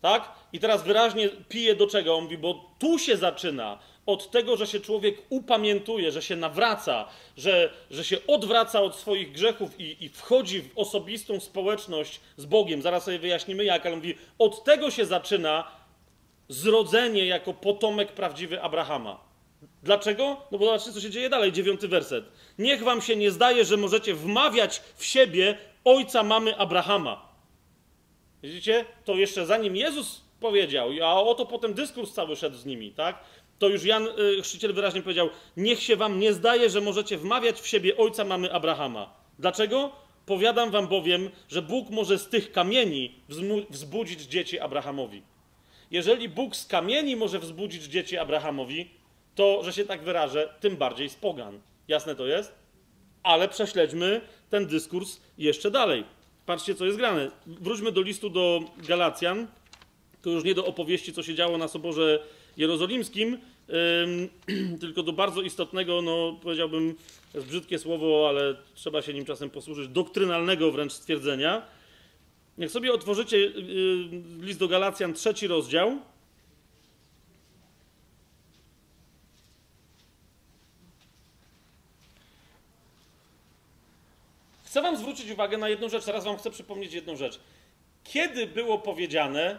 Tak? 0.00 0.32
I 0.52 0.60
teraz 0.60 0.84
wyraźnie 0.84 1.28
pije 1.48 1.74
do 1.74 1.86
czego? 1.86 2.16
On 2.16 2.24
mówi, 2.24 2.38
bo 2.38 2.70
tu 2.78 2.98
się 2.98 3.16
zaczyna 3.16 3.78
od 4.06 4.30
tego, 4.30 4.56
że 4.56 4.66
się 4.66 4.80
człowiek 4.80 5.22
upamiętuje, 5.28 6.12
że 6.12 6.22
się 6.22 6.36
nawraca, 6.36 7.08
że, 7.36 7.72
że 7.90 8.04
się 8.04 8.16
odwraca 8.26 8.82
od 8.82 8.96
swoich 8.96 9.32
grzechów 9.32 9.80
i, 9.80 10.04
i 10.04 10.08
wchodzi 10.08 10.62
w 10.62 10.78
osobistą 10.78 11.40
społeczność 11.40 12.20
z 12.36 12.46
Bogiem. 12.46 12.82
Zaraz 12.82 13.04
sobie 13.04 13.18
wyjaśnimy 13.18 13.64
jak, 13.64 13.86
ale 13.86 13.96
mówi, 13.96 14.14
od 14.38 14.64
tego 14.64 14.90
się 14.90 15.04
zaczyna 15.04 15.70
zrodzenie 16.48 17.26
jako 17.26 17.54
potomek 17.54 18.12
prawdziwy 18.12 18.62
Abrahama. 18.62 19.20
Dlaczego? 19.82 20.36
No 20.52 20.58
bo 20.58 20.64
zobaczcie, 20.64 20.92
co 20.92 21.00
się 21.00 21.10
dzieje 21.10 21.28
dalej, 21.28 21.52
dziewiąty 21.52 21.88
werset. 21.88 22.24
Niech 22.58 22.82
wam 22.82 23.02
się 23.02 23.16
nie 23.16 23.30
zdaje, 23.30 23.64
że 23.64 23.76
możecie 23.76 24.14
wmawiać 24.14 24.82
w 24.96 25.04
siebie 25.04 25.58
ojca 25.84 26.22
mamy 26.22 26.56
Abrahama. 26.56 27.28
Widzicie? 28.42 28.84
To 29.04 29.14
jeszcze 29.14 29.46
zanim 29.46 29.76
Jezus 29.76 30.24
powiedział, 30.40 30.90
a 31.04 31.22
oto 31.22 31.46
potem 31.46 31.74
dyskurs 31.74 32.12
cały 32.12 32.36
szedł 32.36 32.56
z 32.56 32.66
nimi, 32.66 32.92
tak? 32.92 33.24
To 33.64 33.68
już 33.68 33.84
Jan 33.84 34.08
y, 34.38 34.42
Chrzciciel 34.42 34.72
wyraźnie 34.74 35.02
powiedział: 35.02 35.30
Niech 35.56 35.82
się 35.82 35.96
wam 35.96 36.20
nie 36.20 36.32
zdaje, 36.32 36.70
że 36.70 36.80
możecie 36.80 37.18
wmawiać 37.18 37.60
w 37.60 37.66
siebie 37.66 37.96
ojca 37.96 38.24
mamy 38.24 38.52
Abrahama. 38.52 39.14
Dlaczego? 39.38 39.92
Powiadam 40.26 40.70
wam 40.70 40.88
bowiem, 40.88 41.30
że 41.48 41.62
Bóg 41.62 41.90
może 41.90 42.18
z 42.18 42.28
tych 42.28 42.52
kamieni 42.52 43.14
wzbudzić 43.70 44.20
dzieci 44.20 44.60
Abrahamowi. 44.60 45.22
Jeżeli 45.90 46.28
Bóg 46.28 46.56
z 46.56 46.66
kamieni 46.66 47.16
może 47.16 47.38
wzbudzić 47.38 47.82
dzieci 47.84 48.18
Abrahamowi, 48.18 48.90
to, 49.34 49.62
że 49.62 49.72
się 49.72 49.84
tak 49.84 50.02
wyrażę, 50.02 50.54
tym 50.60 50.76
bardziej 50.76 51.08
z 51.08 51.14
pogan. 51.14 51.60
Jasne 51.88 52.14
to 52.14 52.26
jest? 52.26 52.54
Ale 53.22 53.48
prześledźmy 53.48 54.20
ten 54.50 54.66
dyskurs 54.66 55.20
jeszcze 55.38 55.70
dalej. 55.70 56.04
Patrzcie, 56.46 56.74
co 56.74 56.84
jest 56.84 56.98
grane. 56.98 57.30
Wróćmy 57.46 57.92
do 57.92 58.02
listu 58.02 58.30
do 58.30 58.60
Galacjan. 58.88 59.46
To 60.22 60.30
już 60.30 60.44
nie 60.44 60.54
do 60.54 60.66
opowieści, 60.66 61.12
co 61.12 61.22
się 61.22 61.34
działo 61.34 61.58
na 61.58 61.68
Soborze 61.68 62.22
Jerozolimskim, 62.56 63.38
tylko 64.80 65.02
do 65.02 65.12
bardzo 65.12 65.42
istotnego, 65.42 66.02
no 66.02 66.38
powiedziałbym, 66.42 66.94
jest 67.34 67.46
brzydkie 67.46 67.78
słowo, 67.78 68.26
ale 68.28 68.56
trzeba 68.74 69.02
się 69.02 69.14
nim 69.14 69.24
czasem 69.24 69.50
posłużyć, 69.50 69.88
doktrynalnego 69.88 70.72
wręcz 70.72 70.92
stwierdzenia. 70.92 71.62
Jak 72.58 72.70
sobie 72.70 72.92
otworzycie 72.92 73.36
y, 73.36 73.52
list 74.40 74.58
do 74.58 74.68
Galacjan, 74.68 75.14
trzeci 75.14 75.46
rozdział. 75.46 75.98
Chcę 84.64 84.82
Wam 84.82 84.96
zwrócić 84.96 85.30
uwagę 85.30 85.58
na 85.58 85.68
jedną 85.68 85.88
rzecz, 85.88 86.04
teraz 86.04 86.24
Wam 86.24 86.36
chcę 86.36 86.50
przypomnieć 86.50 86.92
jedną 86.92 87.16
rzecz. 87.16 87.40
Kiedy 88.04 88.46
było 88.46 88.78
powiedziane, 88.78 89.58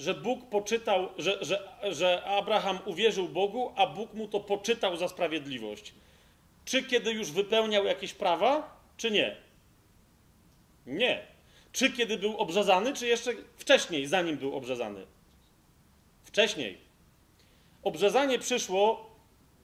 że 0.00 0.14
Bóg 0.14 0.48
poczytał, 0.48 1.08
że, 1.18 1.44
że, 1.44 1.68
że 1.92 2.22
Abraham 2.24 2.78
uwierzył 2.84 3.28
Bogu, 3.28 3.72
a 3.76 3.86
Bóg 3.86 4.14
mu 4.14 4.28
to 4.28 4.40
poczytał 4.40 4.96
za 4.96 5.08
sprawiedliwość. 5.08 5.94
Czy 6.64 6.82
kiedy 6.82 7.12
już 7.12 7.30
wypełniał 7.30 7.84
jakieś 7.84 8.14
prawa, 8.14 8.80
czy 8.96 9.10
nie? 9.10 9.36
Nie. 10.86 11.26
Czy 11.72 11.92
kiedy 11.92 12.18
był 12.18 12.36
obrzezany, 12.36 12.92
czy 12.92 13.06
jeszcze 13.06 13.30
wcześniej, 13.56 14.06
zanim 14.06 14.36
był 14.36 14.56
obrzezany? 14.56 15.06
Wcześniej. 16.24 16.78
Obrzezanie 17.82 18.38
przyszło 18.38 19.10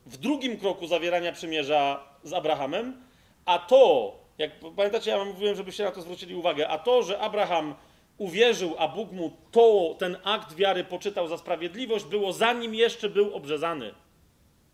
w 0.07 0.17
drugim 0.17 0.59
kroku 0.59 0.87
zawierania 0.87 1.33
przymierza 1.33 2.09
z 2.25 2.33
Abrahamem, 2.33 3.03
a 3.45 3.59
to, 3.59 4.13
jak 4.39 4.51
pamiętacie, 4.77 5.11
ja 5.11 5.19
wam 5.19 5.29
mówiłem, 5.29 5.57
żebyście 5.57 5.85
na 5.85 5.91
to 5.91 6.03
zwrócili 6.03 6.35
uwagę, 6.35 6.69
a 6.69 6.79
to, 6.79 7.03
że 7.03 7.19
Abraham 7.19 7.75
uwierzył, 8.19 8.75
a 8.79 8.89
Bóg 8.89 9.13
mu 9.13 9.33
to, 9.51 9.97
ten 9.99 10.17
akt 10.25 10.55
wiary 10.55 10.85
poczytał 10.85 11.29
za 11.29 11.39
sprawiedliwość, 11.39 12.05
było 12.05 12.33
zanim 12.33 12.75
jeszcze 12.75 13.09
był 13.09 13.35
obrzezany. 13.35 13.95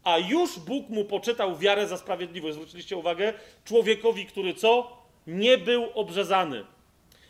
A 0.05 0.19
już 0.19 0.59
Bóg 0.59 0.89
mu 0.89 1.05
poczytał 1.05 1.57
wiarę 1.57 1.87
za 1.87 1.97
sprawiedliwość. 1.97 2.55
Zwróciliście 2.55 2.97
uwagę? 2.97 3.33
Człowiekowi, 3.65 4.27
który 4.27 4.55
co? 4.55 4.97
Nie 5.27 5.59
był 5.59 5.87
obrzezany. 5.95 6.65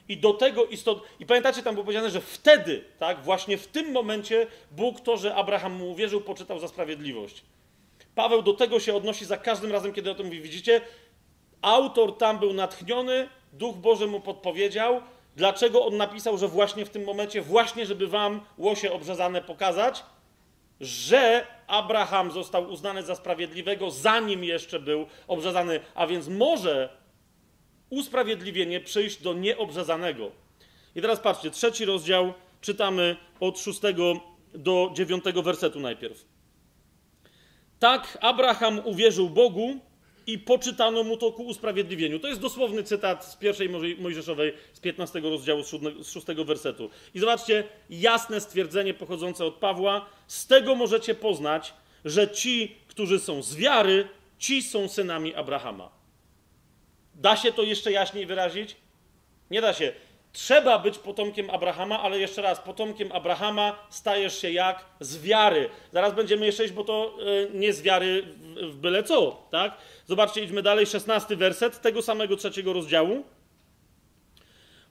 I 0.08 0.16
do 0.16 0.32
tego 0.32 0.64
istot... 0.64 1.02
I 1.20 1.26
pamiętacie, 1.26 1.62
tam 1.62 1.74
było 1.74 1.84
powiedziane, 1.84 2.10
że 2.10 2.20
wtedy, 2.20 2.84
tak, 2.98 3.24
właśnie 3.24 3.58
w 3.58 3.66
tym 3.66 3.92
momencie 3.92 4.46
Bóg 4.70 5.00
to, 5.00 5.16
że 5.16 5.34
Abraham 5.34 5.72
mu 5.72 5.90
uwierzył, 5.90 6.20
poczytał 6.20 6.58
za 6.58 6.68
sprawiedliwość. 6.68 7.42
Paweł 8.14 8.42
do 8.42 8.52
tego 8.52 8.80
się 8.80 8.94
odnosi 8.94 9.24
za 9.24 9.36
każdym 9.36 9.72
razem, 9.72 9.92
kiedy 9.92 10.10
o 10.10 10.14
tym 10.14 10.26
mówi. 10.26 10.40
Widzicie? 10.40 10.80
Autor 11.62 12.18
tam 12.18 12.38
był 12.38 12.52
natchniony, 12.52 13.28
Duch 13.52 13.76
Boży 13.76 14.06
mu 14.06 14.20
podpowiedział, 14.20 15.00
dlaczego 15.36 15.86
on 15.86 15.96
napisał, 15.96 16.38
że 16.38 16.48
właśnie 16.48 16.84
w 16.84 16.90
tym 16.90 17.04
momencie, 17.04 17.42
właśnie 17.42 17.86
żeby 17.86 18.06
wam 18.06 18.40
łosie 18.58 18.92
obrzezane 18.92 19.42
pokazać, 19.42 20.04
że 20.80 21.46
Abraham 21.66 22.30
został 22.30 22.70
uznany 22.70 23.02
za 23.02 23.14
sprawiedliwego, 23.14 23.90
zanim 23.90 24.44
jeszcze 24.44 24.80
był 24.80 25.06
obrzezany, 25.28 25.80
a 25.94 26.06
więc 26.06 26.28
może 26.28 26.88
usprawiedliwienie 27.90 28.80
przyjść 28.80 29.22
do 29.22 29.32
nieobrzezanego. 29.32 30.30
I 30.94 31.00
teraz 31.00 31.20
patrzcie, 31.20 31.50
trzeci 31.50 31.84
rozdział, 31.84 32.32
czytamy 32.60 33.16
od 33.40 33.58
szóstego 33.58 34.14
do 34.54 34.90
dziewiątego 34.94 35.42
wersetu 35.42 35.80
najpierw. 35.80 36.24
Tak 37.78 38.18
Abraham 38.20 38.80
uwierzył 38.84 39.30
Bogu 39.30 39.76
i 40.26 40.38
poczytano 40.38 41.04
mu 41.04 41.16
to 41.16 41.32
ku 41.32 41.42
usprawiedliwieniu. 41.42 42.18
To 42.18 42.28
jest 42.28 42.40
dosłowny 42.40 42.82
cytat 42.82 43.24
z 43.24 43.36
pierwszej 43.36 43.68
Mojżeszowej 43.98 44.52
z 44.72 44.80
15 44.80 45.20
rozdziału 45.20 45.62
z 46.02 46.10
6 46.10 46.26
wersetu. 46.46 46.90
I 47.14 47.18
zobaczcie, 47.18 47.64
jasne 47.90 48.40
stwierdzenie 48.40 48.94
pochodzące 48.94 49.44
od 49.44 49.54
Pawła. 49.54 50.06
Z 50.26 50.46
tego 50.46 50.74
możecie 50.74 51.14
poznać, 51.14 51.74
że 52.04 52.30
ci, 52.30 52.76
którzy 52.88 53.18
są 53.18 53.42
z 53.42 53.56
wiary, 53.56 54.08
ci 54.38 54.62
są 54.62 54.88
synami 54.88 55.34
Abrahama. 55.34 55.90
Da 57.14 57.36
się 57.36 57.52
to 57.52 57.62
jeszcze 57.62 57.92
jaśniej 57.92 58.26
wyrazić? 58.26 58.76
Nie 59.50 59.60
da 59.60 59.74
się. 59.74 59.92
Trzeba 60.32 60.78
być 60.78 60.98
potomkiem 60.98 61.50
Abrahama, 61.50 62.00
ale 62.02 62.18
jeszcze 62.18 62.42
raz, 62.42 62.60
potomkiem 62.60 63.12
Abrahama 63.12 63.86
stajesz 63.90 64.40
się 64.40 64.50
jak? 64.50 64.84
Z 65.00 65.22
wiary. 65.22 65.68
Zaraz 65.92 66.14
będziemy 66.14 66.46
jeszcze 66.46 66.64
iść, 66.64 66.72
bo 66.72 66.84
to 66.84 67.14
e, 67.50 67.58
nie 67.58 67.72
z 67.72 67.82
wiary 67.82 68.22
w 68.62 68.76
byle 68.76 69.02
co, 69.02 69.46
tak? 69.50 69.76
Zobaczcie, 70.06 70.44
idźmy 70.44 70.62
dalej, 70.62 70.86
szesnasty 70.86 71.36
werset 71.36 71.80
tego 71.80 72.02
samego 72.02 72.36
trzeciego 72.36 72.72
rozdziału. 72.72 73.24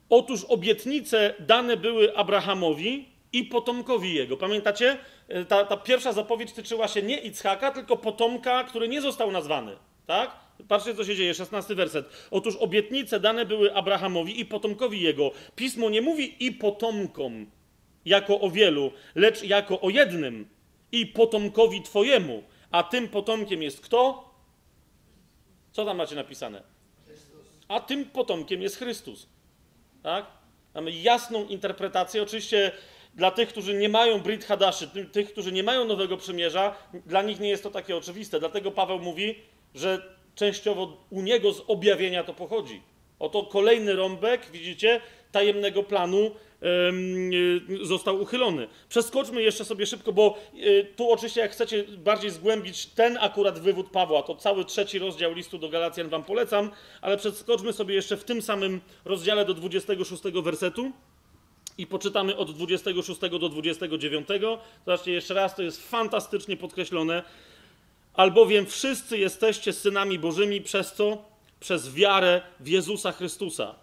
Otóż 0.08 0.44
obietnice 0.44 1.34
dane 1.38 1.76
były 1.76 2.16
Abrahamowi 2.16 3.08
i 3.32 3.44
potomkowi 3.44 4.14
jego. 4.14 4.36
Pamiętacie? 4.36 4.96
E, 5.28 5.44
ta, 5.44 5.64
ta 5.64 5.76
pierwsza 5.76 6.12
zapowiedź 6.12 6.52
tyczyła 6.52 6.88
się 6.88 7.02
nie 7.02 7.18
Ichaka, 7.18 7.70
tylko 7.70 7.96
potomka, 7.96 8.64
który 8.64 8.88
nie 8.88 9.00
został 9.00 9.30
nazwany, 9.30 9.76
tak? 10.06 10.41
Patrzcie, 10.68 10.94
co 10.94 11.04
się 11.04 11.16
dzieje, 11.16 11.34
szesnasty 11.34 11.74
werset. 11.74 12.06
Otóż 12.30 12.56
obietnice 12.56 13.20
dane 13.20 13.46
były 13.46 13.74
Abrahamowi 13.74 14.40
i 14.40 14.44
potomkowi 14.44 15.00
jego. 15.00 15.30
Pismo 15.56 15.90
nie 15.90 16.02
mówi 16.02 16.46
i 16.46 16.52
potomkom 16.52 17.46
jako 18.04 18.40
o 18.40 18.50
wielu, 18.50 18.92
lecz 19.14 19.42
jako 19.42 19.80
o 19.80 19.90
jednym 19.90 20.48
i 20.92 21.06
potomkowi 21.06 21.82
twojemu. 21.82 22.42
A 22.70 22.82
tym 22.82 23.08
potomkiem 23.08 23.62
jest 23.62 23.80
kto? 23.80 24.30
Co 25.72 25.84
tam 25.84 25.96
macie 25.96 26.16
napisane? 26.16 26.62
A 27.68 27.80
tym 27.80 28.04
potomkiem 28.04 28.62
jest 28.62 28.76
Chrystus. 28.76 29.26
Tak? 30.02 30.26
Mamy 30.74 30.92
jasną 30.92 31.46
interpretację. 31.46 32.22
Oczywiście 32.22 32.72
dla 33.14 33.30
tych, 33.30 33.48
którzy 33.48 33.74
nie 33.74 33.88
mają 33.88 34.20
Brit 34.20 34.44
Hadaszy, 34.44 34.88
tych, 35.12 35.32
którzy 35.32 35.52
nie 35.52 35.62
mają 35.62 35.84
Nowego 35.84 36.16
Przymierza, 36.16 36.74
dla 37.06 37.22
nich 37.22 37.40
nie 37.40 37.48
jest 37.48 37.62
to 37.62 37.70
takie 37.70 37.96
oczywiste. 37.96 38.40
Dlatego 38.40 38.70
Paweł 38.70 38.98
mówi, 38.98 39.34
że 39.74 40.16
częściowo 40.34 40.96
u 41.10 41.22
niego 41.22 41.52
z 41.52 41.62
objawienia 41.66 42.24
to 42.24 42.34
pochodzi. 42.34 42.82
Oto 43.18 43.42
kolejny 43.42 43.96
rąbek, 43.96 44.50
widzicie, 44.52 45.00
tajemnego 45.32 45.82
planu 45.82 46.30
yy, 47.70 47.86
został 47.86 48.22
uchylony. 48.22 48.68
Przeskoczmy 48.88 49.42
jeszcze 49.42 49.64
sobie 49.64 49.86
szybko, 49.86 50.12
bo 50.12 50.38
yy, 50.54 50.86
tu 50.96 51.12
oczywiście, 51.12 51.40
jak 51.40 51.52
chcecie 51.52 51.84
bardziej 51.84 52.30
zgłębić 52.30 52.86
ten 52.86 53.18
akurat 53.20 53.58
wywód 53.58 53.90
Pawła, 53.90 54.22
to 54.22 54.36
cały 54.36 54.64
trzeci 54.64 54.98
rozdział 54.98 55.34
listu 55.34 55.58
do 55.58 55.68
Galacjan 55.68 56.08
wam 56.08 56.24
polecam, 56.24 56.70
ale 57.00 57.16
przeskoczmy 57.16 57.72
sobie 57.72 57.94
jeszcze 57.94 58.16
w 58.16 58.24
tym 58.24 58.42
samym 58.42 58.80
rozdziale 59.04 59.44
do 59.44 59.54
26 59.54 60.22
wersetu 60.22 60.92
i 61.78 61.86
poczytamy 61.86 62.36
od 62.36 62.50
26 62.50 63.20
do 63.20 63.48
29. 63.48 64.28
Zobaczcie 64.86 65.12
jeszcze 65.12 65.34
raz, 65.34 65.56
to 65.56 65.62
jest 65.62 65.88
fantastycznie 65.90 66.56
podkreślone. 66.56 67.22
Albowiem 68.14 68.66
wszyscy 68.66 69.18
jesteście 69.18 69.72
synami 69.72 70.18
Bożymi 70.18 70.60
przez 70.60 70.92
co? 70.92 71.24
Przez 71.60 71.94
wiarę 71.94 72.42
w 72.60 72.68
Jezusa 72.68 73.12
Chrystusa. 73.12 73.74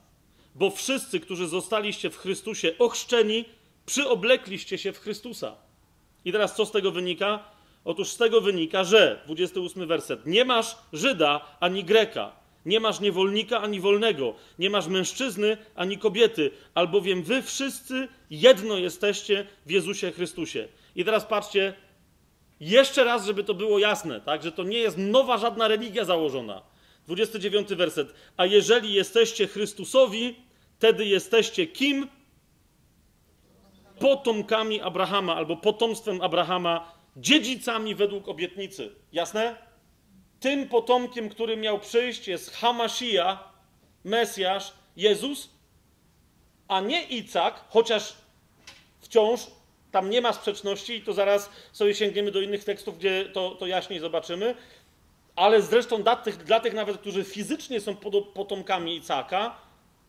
Bo 0.56 0.69
wszyscy, 0.72 1.19
którzy 1.19 1.47
zostaliście 1.47 2.10
w 2.10 2.18
Chrystusie 2.18 2.72
ochrzczeni, 2.80 3.45
przyoblekliście 3.85 4.77
się 4.77 4.93
w 4.93 4.99
Chrystusa. 4.99 5.56
I 6.26 6.31
teraz 6.31 6.56
co 6.56 6.65
z 6.65 6.72
tego 6.72 6.91
wynika? 6.91 7.43
Otóż 7.85 8.10
z 8.10 8.18
tego 8.18 8.41
wynika, 8.41 8.84
że, 8.84 9.22
28 9.26 9.88
werset, 9.88 10.26
nie 10.26 10.45
masz 10.45 10.77
Żyda 10.93 11.57
ani 11.60 11.84
Greka, 11.84 12.31
nie 12.65 12.80
masz 12.80 12.99
niewolnika 12.99 13.61
ani 13.61 13.80
wolnego, 13.80 14.35
nie 14.60 14.69
masz 14.69 14.88
mężczyzny 14.88 15.57
ani 15.76 15.97
kobiety, 15.97 16.51
albowiem 16.73 17.23
wy 17.23 17.41
wszyscy 17.41 18.07
jedno 18.30 18.77
jesteście 18.77 19.47
w 19.65 19.72
Jezusie 19.72 20.11
Chrystusie. 20.11 20.68
I 20.95 21.06
teraz 21.06 21.26
patrzcie, 21.26 21.73
jeszcze 22.60 23.03
raz, 23.03 23.26
żeby 23.26 23.44
to 23.44 23.53
było 23.53 23.80
jasne, 23.80 24.22
tak, 24.22 24.44
że 24.44 24.52
to 24.52 24.64
nie 24.64 24.77
jest 24.77 24.98
nowa 24.98 25.38
żadna 25.38 25.68
religia 25.68 26.06
założona. 26.06 26.61
29 27.07 27.69
werset. 27.69 28.14
A 28.38 28.45
jeżeli 28.45 28.94
jesteście 28.94 29.48
Chrystusowi, 29.48 30.36
wtedy 30.77 31.06
jesteście 31.06 31.68
kim? 31.68 32.07
Potomkami 33.99 34.81
Abrahama 34.81 35.36
albo 35.36 35.57
potomstwem 35.57 36.22
Abrahama, 36.22 36.91
dziedzicami 37.18 37.95
według 37.95 38.27
obietnicy. 38.27 38.95
Jasne? 39.11 39.56
Tym 40.40 40.69
potomkiem, 40.69 41.30
który 41.30 41.57
miał 41.57 41.80
przyjść, 41.80 42.27
jest 42.27 42.52
Hamashia, 42.52 43.44
Mesjasz, 44.03 44.73
Jezus, 44.98 45.49
a 46.68 46.81
nie 46.81 47.03
Icak, 47.03 47.65
chociaż 47.69 48.14
wciąż 48.99 49.48
tam 49.91 50.09
nie 50.09 50.21
ma 50.21 50.33
sprzeczności 50.33 50.95
i 50.95 51.01
to 51.01 51.13
zaraz 51.13 51.49
sobie 51.71 51.95
sięgniemy 51.95 52.31
do 52.31 52.41
innych 52.41 52.63
tekstów, 52.63 52.97
gdzie 52.97 53.25
to, 53.33 53.55
to 53.55 53.67
jaśniej 53.67 53.99
zobaczymy. 53.99 54.55
Ale 55.35 55.61
zresztą 55.61 56.03
dla 56.03 56.15
tych, 56.15 56.37
dla 56.37 56.59
tych 56.59 56.73
nawet, 56.73 56.97
którzy 56.97 57.23
fizycznie 57.23 57.81
są 57.81 57.95
potomkami 58.33 58.95
Icaka, 58.95 59.55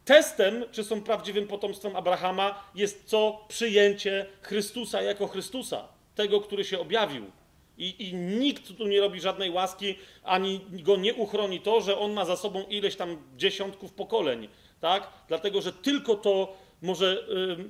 testem, 0.04 0.64
czy 0.72 0.84
są 0.84 1.02
prawdziwym 1.02 1.46
potomstwem 1.46 1.96
Abrahama, 1.96 2.64
jest 2.74 3.04
co? 3.04 3.44
Przyjęcie 3.48 4.26
Chrystusa 4.42 5.02
jako 5.02 5.26
Chrystusa, 5.26 5.88
tego, 6.14 6.40
który 6.40 6.64
się 6.64 6.80
objawił. 6.80 7.30
I, 7.78 8.08
I, 8.08 8.14
nikt 8.14 8.76
tu 8.78 8.86
nie 8.86 9.00
robi 9.00 9.20
żadnej 9.20 9.50
łaski, 9.50 9.94
ani 10.24 10.60
go 10.70 10.96
nie 10.96 11.14
uchroni 11.14 11.60
to, 11.60 11.80
że 11.80 11.98
on 11.98 12.12
ma 12.12 12.24
za 12.24 12.36
sobą 12.36 12.64
ileś 12.68 12.96
tam 12.96 13.16
dziesiątków 13.36 13.92
pokoleń, 13.92 14.48
tak? 14.80 15.10
Dlatego, 15.28 15.60
że 15.62 15.72
tylko 15.72 16.14
to 16.14 16.56
może, 16.82 17.26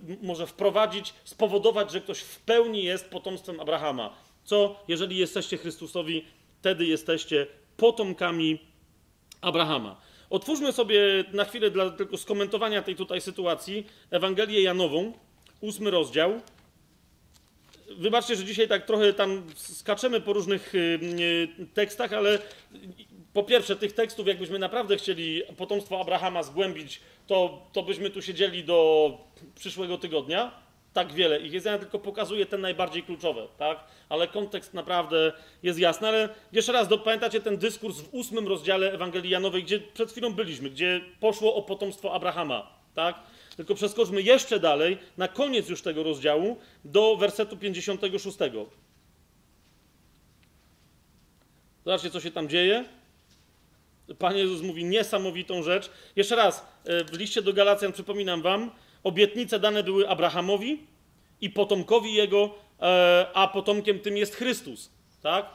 yy, 0.08 0.16
może 0.22 0.46
wprowadzić, 0.46 1.14
spowodować, 1.24 1.92
że 1.92 2.00
ktoś 2.00 2.20
w 2.20 2.40
pełni 2.40 2.84
jest 2.84 3.08
potomstwem 3.08 3.60
Abrahama. 3.60 4.16
Co, 4.44 4.84
jeżeli 4.88 5.16
jesteście 5.16 5.58
Chrystusowi, 5.58 6.24
wtedy 6.60 6.86
jesteście 6.86 7.46
potomkami 7.76 8.58
Abrahama. 9.40 10.00
Otwórzmy 10.30 10.72
sobie 10.72 11.00
na 11.32 11.44
chwilę 11.44 11.70
dla 11.70 11.90
tylko 11.90 12.16
skomentowania 12.16 12.82
tej 12.82 12.96
tutaj 12.96 13.20
sytuacji 13.20 13.86
Ewangelię 14.10 14.62
Janową, 14.62 15.12
ósmy 15.60 15.90
rozdział. 15.90 16.40
Wybaczcie, 17.98 18.36
że 18.36 18.44
dzisiaj 18.44 18.68
tak 18.68 18.86
trochę 18.86 19.12
tam 19.12 19.42
skaczemy 19.56 20.20
po 20.20 20.32
różnych 20.32 20.72
yy, 20.74 21.66
tekstach, 21.74 22.12
ale 22.12 22.38
po 23.32 23.42
pierwsze, 23.42 23.76
tych 23.76 23.92
tekstów, 23.92 24.26
jakbyśmy 24.26 24.58
naprawdę 24.58 24.96
chcieli 24.96 25.42
potomstwo 25.56 26.00
Abrahama 26.00 26.42
zgłębić, 26.42 27.00
to, 27.26 27.66
to 27.72 27.82
byśmy 27.82 28.10
tu 28.10 28.22
siedzieli 28.22 28.64
do 28.64 29.10
przyszłego 29.54 29.98
tygodnia. 29.98 30.70
Tak 30.92 31.12
wiele 31.12 31.40
ich 31.40 31.52
jest. 31.52 31.66
Ja 31.66 31.78
tylko 31.78 31.98
pokazuję 31.98 32.46
te 32.46 32.58
najbardziej 32.58 33.02
kluczowe, 33.02 33.48
tak? 33.58 33.84
Ale 34.08 34.28
kontekst 34.28 34.74
naprawdę 34.74 35.32
jest 35.62 35.78
jasny. 35.78 36.08
Ale 36.08 36.28
jeszcze 36.52 36.72
raz, 36.72 36.88
do, 36.88 36.98
pamiętacie 36.98 37.40
ten 37.40 37.56
dyskurs 37.56 38.00
w 38.00 38.14
ósmym 38.14 38.48
rozdziale 38.48 38.92
Ewangelii 38.92 39.30
Janowej, 39.30 39.64
gdzie 39.64 39.80
przed 39.80 40.10
chwilą 40.10 40.32
byliśmy, 40.32 40.70
gdzie 40.70 41.00
poszło 41.20 41.54
o 41.54 41.62
potomstwo 41.62 42.14
Abrahama, 42.14 42.72
tak? 42.94 43.20
Tylko 43.56 43.74
przeskoczmy 43.74 44.22
jeszcze 44.22 44.60
dalej, 44.60 44.98
na 45.16 45.28
koniec 45.28 45.68
już 45.68 45.82
tego 45.82 46.02
rozdziału, 46.02 46.56
do 46.84 47.16
wersetu 47.16 47.56
56. 47.56 48.38
Zobaczcie, 51.84 52.10
co 52.10 52.20
się 52.20 52.30
tam 52.30 52.48
dzieje. 52.48 52.84
Pan 54.18 54.36
Jezus 54.36 54.62
mówi 54.62 54.84
niesamowitą 54.84 55.62
rzecz. 55.62 55.90
Jeszcze 56.16 56.36
raz, 56.36 56.66
e, 56.84 57.04
w 57.04 57.18
liście 57.18 57.42
do 57.42 57.52
Galacjan 57.52 57.92
przypominam 57.92 58.42
wam, 58.42 58.70
obietnice 59.02 59.60
dane 59.60 59.82
były 59.82 60.08
Abrahamowi 60.08 60.86
i 61.40 61.50
potomkowi 61.50 62.14
jego, 62.14 62.54
e, 62.80 63.26
a 63.34 63.48
potomkiem 63.48 63.98
tym 63.98 64.16
jest 64.16 64.34
Chrystus. 64.34 64.90
Tak? 65.22 65.46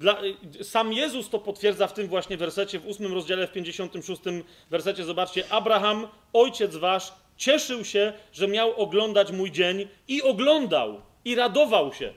Dla, 0.00 0.20
e, 0.60 0.64
sam 0.64 0.92
Jezus 0.92 1.30
to 1.30 1.38
potwierdza 1.38 1.86
w 1.86 1.92
tym 1.92 2.08
właśnie 2.08 2.36
wersecie, 2.36 2.78
w 2.78 2.86
ósmym 2.86 3.14
rozdziale, 3.14 3.46
w 3.46 3.52
56 3.52 4.22
wersecie. 4.70 5.04
Zobaczcie, 5.04 5.44
Abraham, 5.50 6.08
ojciec 6.32 6.76
wasz, 6.76 7.12
cieszył 7.36 7.84
się, 7.84 8.12
że 8.32 8.48
miał 8.48 8.80
oglądać 8.80 9.32
mój 9.32 9.50
dzień 9.50 9.88
i 10.08 10.22
oglądał 10.22 11.02
i 11.24 11.34
radował 11.34 11.92
się. 11.92 12.12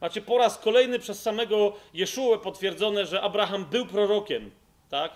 Macie 0.00 0.20
po 0.20 0.38
raz 0.38 0.58
kolejny 0.58 0.98
przez 0.98 1.22
samego 1.22 1.72
Jeszułę 1.94 2.38
potwierdzone, 2.38 3.06
że 3.06 3.20
Abraham 3.20 3.64
był 3.64 3.86
prorokiem, 3.86 4.50
tak? 4.90 5.12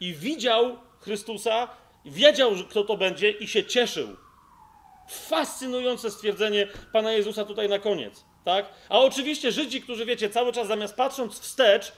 I 0.00 0.14
widział 0.14 0.76
Chrystusa, 1.00 1.68
wiedział, 2.04 2.52
kto 2.70 2.84
to 2.84 2.96
będzie 2.96 3.30
i 3.30 3.48
się 3.48 3.64
cieszył. 3.64 4.16
Fascynujące 5.08 6.10
stwierdzenie 6.10 6.68
Pana 6.92 7.12
Jezusa 7.12 7.44
tutaj 7.44 7.68
na 7.68 7.78
koniec, 7.78 8.24
tak? 8.44 8.66
A 8.88 8.98
oczywiście 8.98 9.52
Żydzi, 9.52 9.82
którzy 9.82 10.06
wiecie, 10.06 10.30
cały 10.30 10.52
czas 10.52 10.68
zamiast 10.68 10.94
patrząc 10.94 11.40
wstecz, 11.40 11.92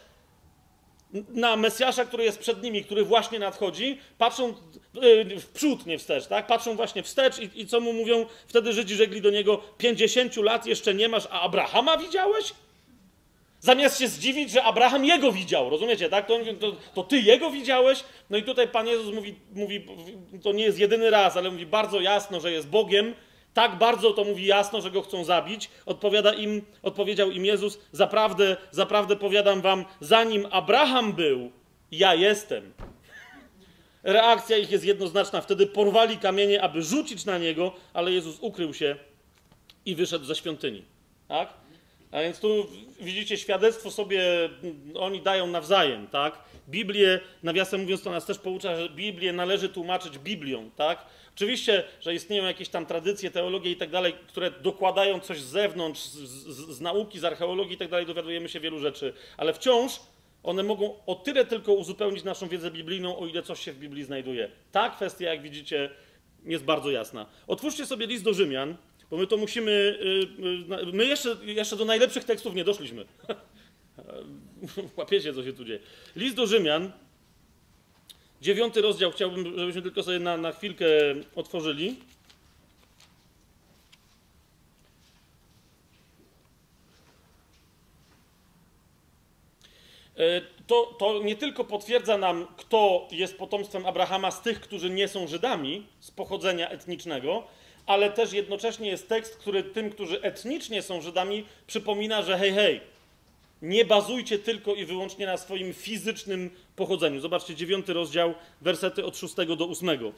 na 1.28 1.56
Mesjasza, 1.56 2.04
który 2.04 2.24
jest 2.24 2.38
przed 2.38 2.62
nimi, 2.62 2.84
który 2.84 3.04
właśnie 3.04 3.38
nadchodzi, 3.38 4.00
patrzą 4.18 4.54
yy, 4.94 5.40
w 5.40 5.46
przód, 5.46 5.86
nie 5.86 5.98
wstecz, 5.98 6.26
tak? 6.26 6.46
Patrzą 6.46 6.76
właśnie 6.76 7.02
wstecz 7.02 7.38
i, 7.38 7.60
i 7.60 7.66
co 7.66 7.80
mu 7.80 7.92
mówią? 7.92 8.26
Wtedy 8.46 8.72
Żydzi 8.72 8.94
rzekli 8.94 9.20
do 9.20 9.30
niego, 9.30 9.62
50 9.78 10.36
lat 10.36 10.66
jeszcze 10.66 10.94
nie 10.94 11.08
masz, 11.08 11.26
a 11.30 11.40
Abrahama 11.40 11.96
widziałeś? 11.96 12.54
Zamiast 13.60 13.98
się 13.98 14.08
zdziwić, 14.08 14.50
że 14.50 14.62
Abraham 14.62 15.04
jego 15.04 15.32
widział, 15.32 15.70
rozumiecie, 15.70 16.08
tak? 16.08 16.26
To, 16.26 16.38
to, 16.60 16.72
to, 16.94 17.02
ty 17.02 17.20
jego 17.20 17.50
widziałeś? 17.50 18.04
No 18.30 18.38
i 18.38 18.42
tutaj 18.42 18.68
Pan 18.68 18.86
Jezus 18.86 19.14
mówi, 19.14 19.34
mówi, 19.54 19.86
to 20.42 20.52
nie 20.52 20.64
jest 20.64 20.78
jedyny 20.78 21.10
raz, 21.10 21.36
ale 21.36 21.50
mówi 21.50 21.66
bardzo 21.66 22.00
jasno, 22.00 22.40
że 22.40 22.52
jest 22.52 22.68
Bogiem, 22.68 23.14
tak 23.54 23.78
bardzo 23.78 24.12
to 24.12 24.24
mówi 24.24 24.46
jasno, 24.46 24.80
że 24.80 24.90
go 24.90 25.02
chcą 25.02 25.24
zabić. 25.24 25.70
Odpowiada 25.86 26.32
im, 26.32 26.62
odpowiedział 26.82 27.30
im 27.30 27.44
Jezus: 27.44 27.78
Zaprawdę, 27.92 28.56
zaprawdę 28.70 29.16
powiadam 29.16 29.60
wam, 29.60 29.84
zanim 30.00 30.46
Abraham 30.50 31.12
był, 31.12 31.50
ja 31.92 32.14
jestem. 32.14 32.72
Reakcja 34.02 34.56
ich 34.56 34.70
jest 34.70 34.84
jednoznaczna. 34.84 35.40
Wtedy 35.40 35.66
porwali 35.66 36.18
kamienie, 36.18 36.62
aby 36.62 36.82
rzucić 36.82 37.24
na 37.24 37.38
niego, 37.38 37.72
ale 37.92 38.12
Jezus 38.12 38.38
ukrył 38.40 38.74
się 38.74 38.96
i 39.86 39.94
wyszedł 39.94 40.24
ze 40.24 40.34
świątyni. 40.34 40.84
Tak? 41.28 41.48
A 42.12 42.20
więc 42.22 42.40
tu 42.40 42.66
widzicie, 43.00 43.36
świadectwo 43.36 43.90
sobie 43.90 44.22
oni 44.94 45.22
dają 45.22 45.46
nawzajem, 45.46 46.06
tak? 46.06 46.38
Biblię, 46.68 47.20
nawiasem 47.42 47.80
mówiąc, 47.80 48.02
to 48.02 48.10
nas 48.10 48.26
też 48.26 48.38
poucza, 48.38 48.76
że 48.76 48.88
Biblię 48.88 49.32
należy 49.32 49.68
tłumaczyć 49.68 50.18
Biblią, 50.18 50.70
tak? 50.76 51.06
Oczywiście, 51.34 51.84
że 52.00 52.14
istnieją 52.14 52.44
jakieś 52.44 52.68
tam 52.68 52.86
tradycje, 52.86 53.30
teologie 53.30 53.70
i 53.70 53.76
tak 53.76 53.90
dalej, 53.90 54.14
które 54.28 54.50
dokładają 54.50 55.20
coś 55.20 55.40
z 55.40 55.44
zewnątrz, 55.44 56.00
z, 56.00 56.76
z, 56.76 56.80
nauki, 56.80 57.18
z 57.18 57.24
archeologii 57.24 57.74
i 57.74 57.78
tak 57.78 57.88
dalej, 57.88 58.06
dowiadujemy 58.06 58.48
się 58.48 58.60
wielu 58.60 58.78
rzeczy, 58.78 59.12
ale 59.36 59.52
wciąż 59.52 60.00
one 60.42 60.62
mogą 60.62 60.94
o 61.06 61.14
tyle 61.14 61.44
tylko 61.44 61.72
uzupełnić 61.72 62.24
naszą 62.24 62.48
wiedzę 62.48 62.70
biblijną, 62.70 63.18
o 63.18 63.26
ile 63.26 63.42
coś 63.42 63.60
się 63.60 63.72
w 63.72 63.78
Biblii 63.78 64.04
znajduje. 64.04 64.50
Ta 64.72 64.90
kwestia, 64.90 65.24
jak 65.24 65.42
widzicie, 65.42 65.90
jest 66.44 66.64
bardzo 66.64 66.90
jasna. 66.90 67.26
Otwórzcie 67.46 67.86
sobie 67.86 68.06
list 68.06 68.24
do 68.24 68.34
Rzymian, 68.34 68.76
bo 69.10 69.16
my 69.16 69.26
to 69.26 69.36
musimy. 69.36 69.70
Y, 69.70 70.84
y, 70.88 70.92
my 70.92 71.06
jeszcze, 71.06 71.36
jeszcze 71.42 71.76
do 71.76 71.84
najlepszych 71.84 72.24
tekstów 72.24 72.54
nie 72.54 72.64
doszliśmy. 72.64 73.04
Łapiecie, 74.96 75.34
co 75.34 75.44
się 75.44 75.52
tu 75.52 75.64
dzieje. 75.64 75.80
List 76.16 76.36
do 76.36 76.46
Rzymian, 76.46 76.92
Dziewiąty 78.42 78.82
rozdział 78.82 79.10
chciałbym, 79.10 79.58
żebyśmy 79.58 79.82
tylko 79.82 80.02
sobie 80.02 80.18
na, 80.18 80.36
na 80.36 80.52
chwilkę 80.52 80.86
otworzyli. 81.36 81.96
E, 90.16 90.40
to, 90.66 90.96
to 90.98 91.22
nie 91.22 91.36
tylko 91.36 91.64
potwierdza 91.64 92.18
nam, 92.18 92.46
kto 92.56 93.08
jest 93.10 93.36
potomstwem 93.36 93.86
Abrahama 93.86 94.30
z 94.30 94.42
tych, 94.42 94.60
którzy 94.60 94.90
nie 94.90 95.08
są 95.08 95.26
Żydami 95.26 95.86
z 96.00 96.10
pochodzenia 96.10 96.68
etnicznego, 96.68 97.46
ale 97.88 98.10
też 98.10 98.32
jednocześnie 98.32 98.88
jest 98.88 99.08
tekst, 99.08 99.36
który 99.36 99.62
tym, 99.62 99.90
którzy 99.90 100.22
etnicznie 100.22 100.82
są 100.82 101.00
Żydami, 101.00 101.44
przypomina, 101.66 102.22
że 102.22 102.38
hej, 102.38 102.52
hej, 102.52 102.80
nie 103.62 103.84
bazujcie 103.84 104.38
tylko 104.38 104.74
i 104.74 104.84
wyłącznie 104.84 105.26
na 105.26 105.36
swoim 105.36 105.72
fizycznym 105.72 106.50
pochodzeniu. 106.76 107.20
Zobaczcie, 107.20 107.54
dziewiąty 107.54 107.92
rozdział, 107.92 108.34
wersety 108.60 109.04
od 109.04 109.16
szóstego 109.16 109.56
do 109.56 109.66
ósmego. 109.66 110.12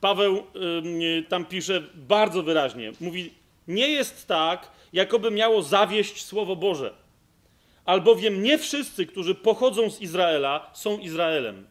Paweł 0.00 0.42
yy, 0.98 1.22
tam 1.28 1.44
pisze 1.44 1.82
bardzo 1.94 2.42
wyraźnie. 2.42 2.92
Mówi, 3.00 3.34
nie 3.68 3.88
jest 3.88 4.26
tak, 4.26 4.70
jakoby 4.92 5.30
miało 5.30 5.62
zawieść 5.62 6.24
Słowo 6.24 6.56
Boże. 6.56 6.94
Albowiem 7.84 8.42
nie 8.42 8.58
wszyscy, 8.58 9.06
którzy 9.06 9.34
pochodzą 9.34 9.90
z 9.90 10.00
Izraela, 10.00 10.70
są 10.72 10.98
Izraelem. 10.98 11.66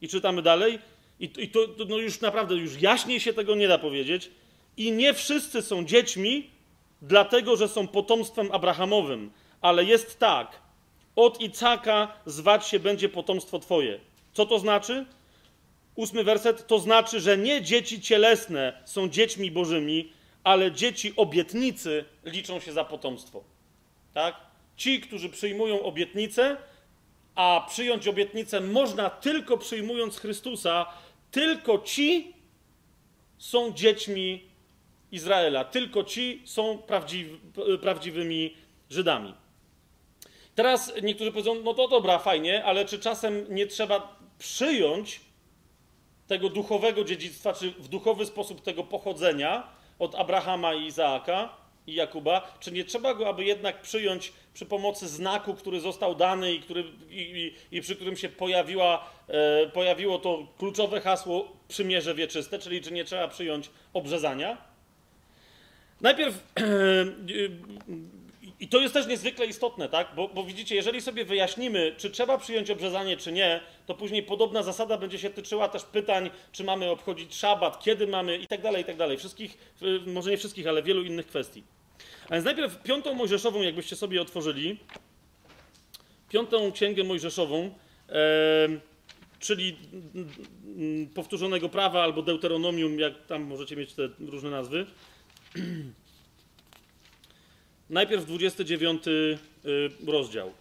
I 0.00 0.08
czytamy 0.08 0.42
dalej. 0.42 0.78
I, 1.20 1.30
i 1.38 1.48
to, 1.48 1.68
to 1.68 1.84
no 1.84 1.98
już 1.98 2.20
naprawdę, 2.20 2.54
już 2.54 2.82
jaśniej 2.82 3.20
się 3.20 3.32
tego 3.32 3.54
nie 3.54 3.68
da 3.68 3.78
powiedzieć. 3.78 4.30
I 4.76 4.92
nie 4.92 5.14
wszyscy 5.14 5.62
są 5.62 5.84
dziećmi, 5.84 6.50
dlatego 7.02 7.56
że 7.56 7.68
są 7.68 7.88
potomstwem 7.88 8.52
Abrahamowym, 8.52 9.30
ale 9.60 9.84
jest 9.84 10.18
tak: 10.18 10.60
od 11.16 11.40
Icaka 11.40 12.12
zwać 12.26 12.66
się 12.66 12.80
będzie 12.80 13.08
potomstwo 13.08 13.58
Twoje. 13.58 14.00
Co 14.32 14.46
to 14.46 14.58
znaczy? 14.58 15.06
Ósmy 15.94 16.24
werset 16.24 16.66
to 16.66 16.78
znaczy, 16.78 17.20
że 17.20 17.38
nie 17.38 17.62
dzieci 17.62 18.00
cielesne 18.00 18.82
są 18.84 19.08
dziećmi 19.08 19.50
bożymi, 19.50 20.12
ale 20.44 20.72
dzieci 20.72 21.12
obietnicy 21.16 22.04
liczą 22.24 22.60
się 22.60 22.72
za 22.72 22.84
potomstwo. 22.84 23.44
Tak? 24.14 24.36
Ci, 24.76 25.00
którzy 25.00 25.28
przyjmują 25.28 25.82
obietnicę, 25.82 26.56
a 27.34 27.66
przyjąć 27.68 28.08
obietnicę 28.08 28.60
można 28.60 29.10
tylko 29.10 29.58
przyjmując 29.58 30.18
Chrystusa, 30.18 30.86
tylko 31.36 31.78
ci 31.78 32.34
są 33.38 33.72
dziećmi 33.72 34.48
Izraela. 35.12 35.64
Tylko 35.64 36.04
ci 36.04 36.42
są 36.44 36.78
prawdziwi, 36.78 37.40
prawdziwymi 37.82 38.56
Żydami. 38.90 39.34
Teraz 40.54 40.92
niektórzy 41.02 41.32
powiedzą, 41.32 41.54
no 41.54 41.74
to 41.74 41.88
dobra, 41.88 42.18
fajnie, 42.18 42.64
ale 42.64 42.84
czy 42.84 42.98
czasem 42.98 43.46
nie 43.48 43.66
trzeba 43.66 44.18
przyjąć 44.38 45.20
tego 46.26 46.48
duchowego 46.48 47.04
dziedzictwa, 47.04 47.52
czy 47.52 47.70
w 47.70 47.88
duchowy 47.88 48.26
sposób 48.26 48.60
tego 48.60 48.84
pochodzenia 48.84 49.68
od 49.98 50.14
Abrahama 50.14 50.74
i 50.74 50.86
Izaaka 50.86 51.56
i 51.86 51.94
Jakuba, 51.94 52.56
czy 52.60 52.72
nie 52.72 52.84
trzeba 52.84 53.14
go, 53.14 53.28
aby 53.28 53.44
jednak 53.44 53.82
przyjąć 53.82 54.32
przy 54.54 54.66
pomocy 54.66 55.08
znaku, 55.08 55.54
który 55.54 55.80
został 55.80 56.14
dany 56.14 56.54
i, 56.54 56.60
który, 56.60 56.84
i, 57.10 57.52
i, 57.70 57.76
i 57.76 57.80
przy 57.80 57.96
którym 57.96 58.16
się 58.16 58.28
pojawiła, 58.28 59.10
e, 59.28 59.66
pojawiło 59.66 60.18
to 60.18 60.46
kluczowe 60.58 61.00
hasło 61.00 61.56
przymierze 61.68 62.14
wieczyste, 62.14 62.58
czyli 62.58 62.80
czy 62.80 62.92
nie 62.92 63.04
trzeba 63.04 63.28
przyjąć 63.28 63.70
obrzezania? 63.92 64.56
Najpierw, 66.00 66.34
i 68.60 68.68
to 68.68 68.80
jest 68.80 68.94
też 68.94 69.06
niezwykle 69.06 69.46
istotne, 69.46 69.88
tak? 69.88 70.08
Bo, 70.16 70.28
bo, 70.28 70.44
widzicie, 70.44 70.74
jeżeli 70.74 71.00
sobie 71.00 71.24
wyjaśnimy, 71.24 71.94
czy 71.96 72.10
trzeba 72.10 72.38
przyjąć 72.38 72.70
obrzezanie, 72.70 73.16
czy 73.16 73.32
nie, 73.32 73.60
to 73.86 73.94
później 73.94 74.22
podobna 74.22 74.62
zasada 74.62 74.98
będzie 74.98 75.18
się 75.18 75.30
tyczyła 75.30 75.68
też 75.68 75.84
pytań, 75.84 76.30
czy 76.52 76.64
mamy 76.64 76.90
obchodzić 76.90 77.34
szabat, 77.34 77.84
kiedy 77.84 78.06
mamy 78.06 78.36
i 78.38 78.46
tak 78.46 78.62
dalej, 78.62 78.82
i 78.82 78.84
tak 78.84 78.96
dalej. 78.96 79.18
Wszystkich, 79.18 79.58
może 80.06 80.30
nie 80.30 80.36
wszystkich, 80.36 80.66
ale 80.66 80.82
wielu 80.82 81.04
innych 81.04 81.26
kwestii. 81.26 81.62
A 82.28 82.32
więc 82.32 82.44
najpierw 82.44 82.82
piątą 82.82 83.14
Mojżeszową, 83.14 83.62
jakbyście 83.62 83.96
sobie 83.96 84.22
otworzyli, 84.22 84.78
piątą 86.28 86.72
księgę 86.72 87.04
Mojżeszową, 87.04 87.74
e, 88.08 88.68
czyli 89.38 89.76
powtórzonego 91.14 91.68
prawa 91.68 92.02
albo 92.02 92.22
deuteronomium, 92.22 92.98
jak 92.98 93.26
tam 93.26 93.42
możecie 93.42 93.76
mieć 93.76 93.92
te 93.92 94.08
różne 94.18 94.50
nazwy. 94.50 94.86
Najpierw 97.90 98.26
29 98.26 99.08
y, 99.08 99.38
rozdział. 100.06 100.52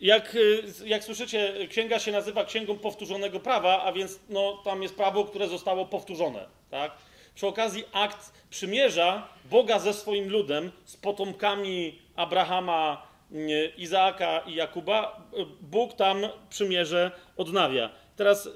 Jak, 0.00 0.34
y, 0.34 0.62
jak 0.84 1.04
słyszycie, 1.04 1.54
księga 1.70 1.98
się 1.98 2.12
nazywa 2.12 2.44
Księgą 2.44 2.78
Powtórzonego 2.78 3.40
Prawa, 3.40 3.82
a 3.82 3.92
więc 3.92 4.20
no, 4.28 4.62
tam 4.64 4.82
jest 4.82 4.96
prawo, 4.96 5.24
które 5.24 5.48
zostało 5.48 5.86
powtórzone. 5.86 6.46
Tak? 6.70 6.92
Przy 7.34 7.46
okazji 7.46 7.84
akt 7.92 8.32
przymierza 8.50 9.28
Boga 9.44 9.78
ze 9.78 9.92
swoim 9.92 10.28
ludem, 10.28 10.70
z 10.84 10.96
potomkami 10.96 11.98
Abrahama, 12.16 13.06
y, 13.32 13.72
Izaaka 13.76 14.38
i 14.38 14.54
Jakuba, 14.54 15.20
Bóg 15.60 15.94
tam 15.94 16.22
przymierze 16.50 17.10
odnawia. 17.36 17.90
Teraz 18.22 18.48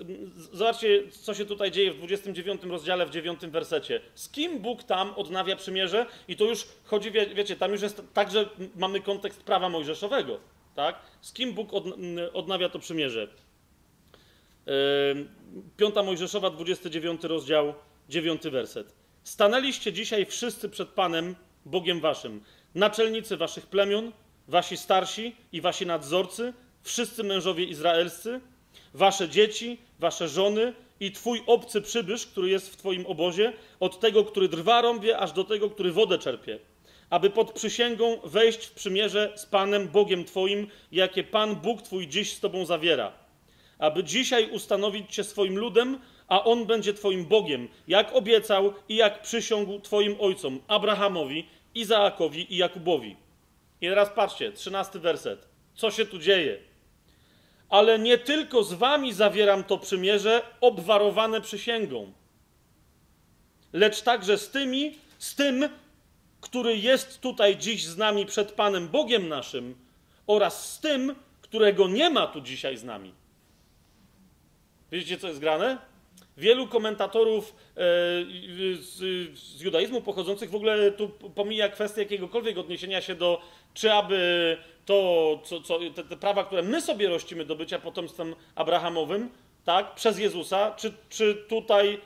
zobaczcie, 0.52 1.02
co 1.10 1.34
się 1.34 1.44
tutaj 1.44 1.70
dzieje 1.70 1.92
w 1.92 1.96
29 1.96 2.62
rozdziale, 2.64 3.06
w 3.06 3.10
9 3.10 3.40
wersecie. 3.46 4.00
Z 4.14 4.28
kim 4.28 4.58
Bóg 4.58 4.82
tam 4.82 5.14
odnawia 5.14 5.56
przymierze? 5.56 6.06
I 6.28 6.36
to 6.36 6.44
już 6.44 6.66
chodzi, 6.84 7.10
wie, 7.10 7.26
wiecie, 7.26 7.56
tam 7.56 7.72
już 7.72 7.82
jest 7.82 8.02
tak, 8.14 8.30
że 8.30 8.48
mamy 8.76 9.00
kontekst 9.00 9.42
prawa 9.42 9.68
mojżeszowego. 9.68 10.40
Tak? 10.74 11.00
Z 11.20 11.32
kim 11.32 11.52
Bóg 11.52 11.74
od, 11.74 11.84
odnawia 12.32 12.68
to 12.68 12.78
przymierze? 12.78 13.28
Piąta 15.76 16.02
Mojżeszowa, 16.02 16.50
29 16.50 17.24
rozdział, 17.24 17.74
9 18.08 18.42
werset. 18.42 18.94
Stanęliście 19.24 19.92
dzisiaj 19.92 20.26
wszyscy 20.26 20.68
przed 20.68 20.88
Panem, 20.88 21.36
Bogiem 21.64 22.00
waszym, 22.00 22.40
naczelnicy 22.74 23.36
waszych 23.36 23.66
plemion, 23.66 24.12
wasi 24.48 24.76
starsi 24.76 25.36
i 25.52 25.60
wasi 25.60 25.86
nadzorcy, 25.86 26.52
wszyscy 26.82 27.24
mężowie 27.24 27.64
izraelscy, 27.64 28.40
wasze 28.96 29.28
dzieci, 29.28 29.78
wasze 29.98 30.28
żony 30.28 30.74
i 31.00 31.12
twój 31.12 31.42
obcy 31.46 31.82
przybysz, 31.82 32.26
który 32.26 32.48
jest 32.48 32.72
w 32.72 32.76
twoim 32.76 33.06
obozie, 33.06 33.52
od 33.80 34.00
tego, 34.00 34.24
który 34.24 34.48
drwa 34.48 34.80
rąbie, 34.82 35.18
aż 35.18 35.32
do 35.32 35.44
tego, 35.44 35.70
który 35.70 35.92
wodę 35.92 36.18
czerpie. 36.18 36.58
aby 37.10 37.30
pod 37.30 37.52
przysięgą 37.52 38.20
wejść 38.24 38.66
w 38.66 38.74
przymierze 38.74 39.32
z 39.36 39.46
Panem 39.46 39.88
Bogiem 39.88 40.24
Twoim, 40.24 40.66
jakie 40.92 41.24
Pan 41.24 41.56
Bóg 41.56 41.82
Twój 41.82 42.08
dziś 42.08 42.32
z 42.32 42.40
Tobą 42.40 42.64
zawiera. 42.64 43.12
Aby 43.78 44.04
dzisiaj 44.04 44.50
ustanowić 44.50 45.14
Cię 45.14 45.24
swoim 45.24 45.58
ludem, 45.58 45.98
a 46.28 46.44
On 46.44 46.66
będzie 46.66 46.94
Twoim 46.94 47.24
Bogiem, 47.24 47.68
jak 47.88 48.12
obiecał 48.12 48.72
i 48.88 48.96
jak 48.96 49.22
przysiągł 49.22 49.80
Twoim 49.80 50.16
ojcom, 50.20 50.60
Abrahamowi, 50.68 51.46
Izaakowi 51.74 52.54
i 52.54 52.56
Jakubowi. 52.56 53.16
I 53.80 53.88
teraz 53.88 54.10
patrzcie, 54.10 54.52
trzynasty 54.52 54.98
werset. 54.98 55.48
Co 55.74 55.90
się 55.90 56.06
tu 56.06 56.18
dzieje? 56.18 56.58
Ale 57.68 57.98
nie 57.98 58.18
tylko 58.18 58.62
z 58.62 58.72
Wami 58.72 59.12
zawieram 59.12 59.64
to 59.64 59.78
przymierze 59.78 60.42
obwarowane 60.60 61.40
przysięgą, 61.40 62.12
lecz 63.72 64.02
także 64.02 64.38
z 64.38 64.50
tymi, 64.50 64.98
z 65.18 65.34
tym, 65.34 65.68
który 66.40 66.76
jest 66.76 67.20
tutaj 67.20 67.56
dziś 67.56 67.84
z 67.84 67.96
nami 67.96 68.26
przed 68.26 68.52
Panem 68.52 68.88
Bogiem 68.88 69.28
naszym 69.28 69.74
oraz 70.26 70.72
z 70.72 70.80
tym, 70.80 71.14
którego 71.40 71.88
nie 71.88 72.10
ma 72.10 72.26
tu 72.26 72.40
dzisiaj 72.40 72.76
z 72.76 72.84
nami. 72.84 73.12
Wiecie, 74.92 75.18
co 75.18 75.28
jest 75.28 75.40
grane? 75.40 75.78
Wielu 76.36 76.68
komentatorów 76.68 77.54
e, 77.70 77.74
z, 78.80 78.98
z 79.38 79.60
judaizmu 79.60 80.00
pochodzących 80.00 80.50
w 80.50 80.54
ogóle 80.54 80.92
tu 80.92 81.08
pomija 81.08 81.68
kwestię 81.68 82.02
jakiegokolwiek 82.02 82.58
odniesienia 82.58 83.00
się 83.00 83.14
do, 83.14 83.40
czy 83.74 83.92
aby 83.92 84.56
to, 84.86 85.38
co, 85.44 85.60
co, 85.60 85.78
te, 85.94 86.04
te 86.04 86.16
prawa, 86.16 86.44
które 86.44 86.62
my 86.62 86.80
sobie 86.80 87.08
rościmy 87.08 87.44
do 87.44 87.56
bycia 87.56 87.78
potomstwem 87.78 88.34
Abrahamowym, 88.54 89.30
tak, 89.64 89.94
przez 89.94 90.18
Jezusa, 90.18 90.74
czy, 90.76 90.92
czy 91.08 91.34
tutaj 91.48 92.00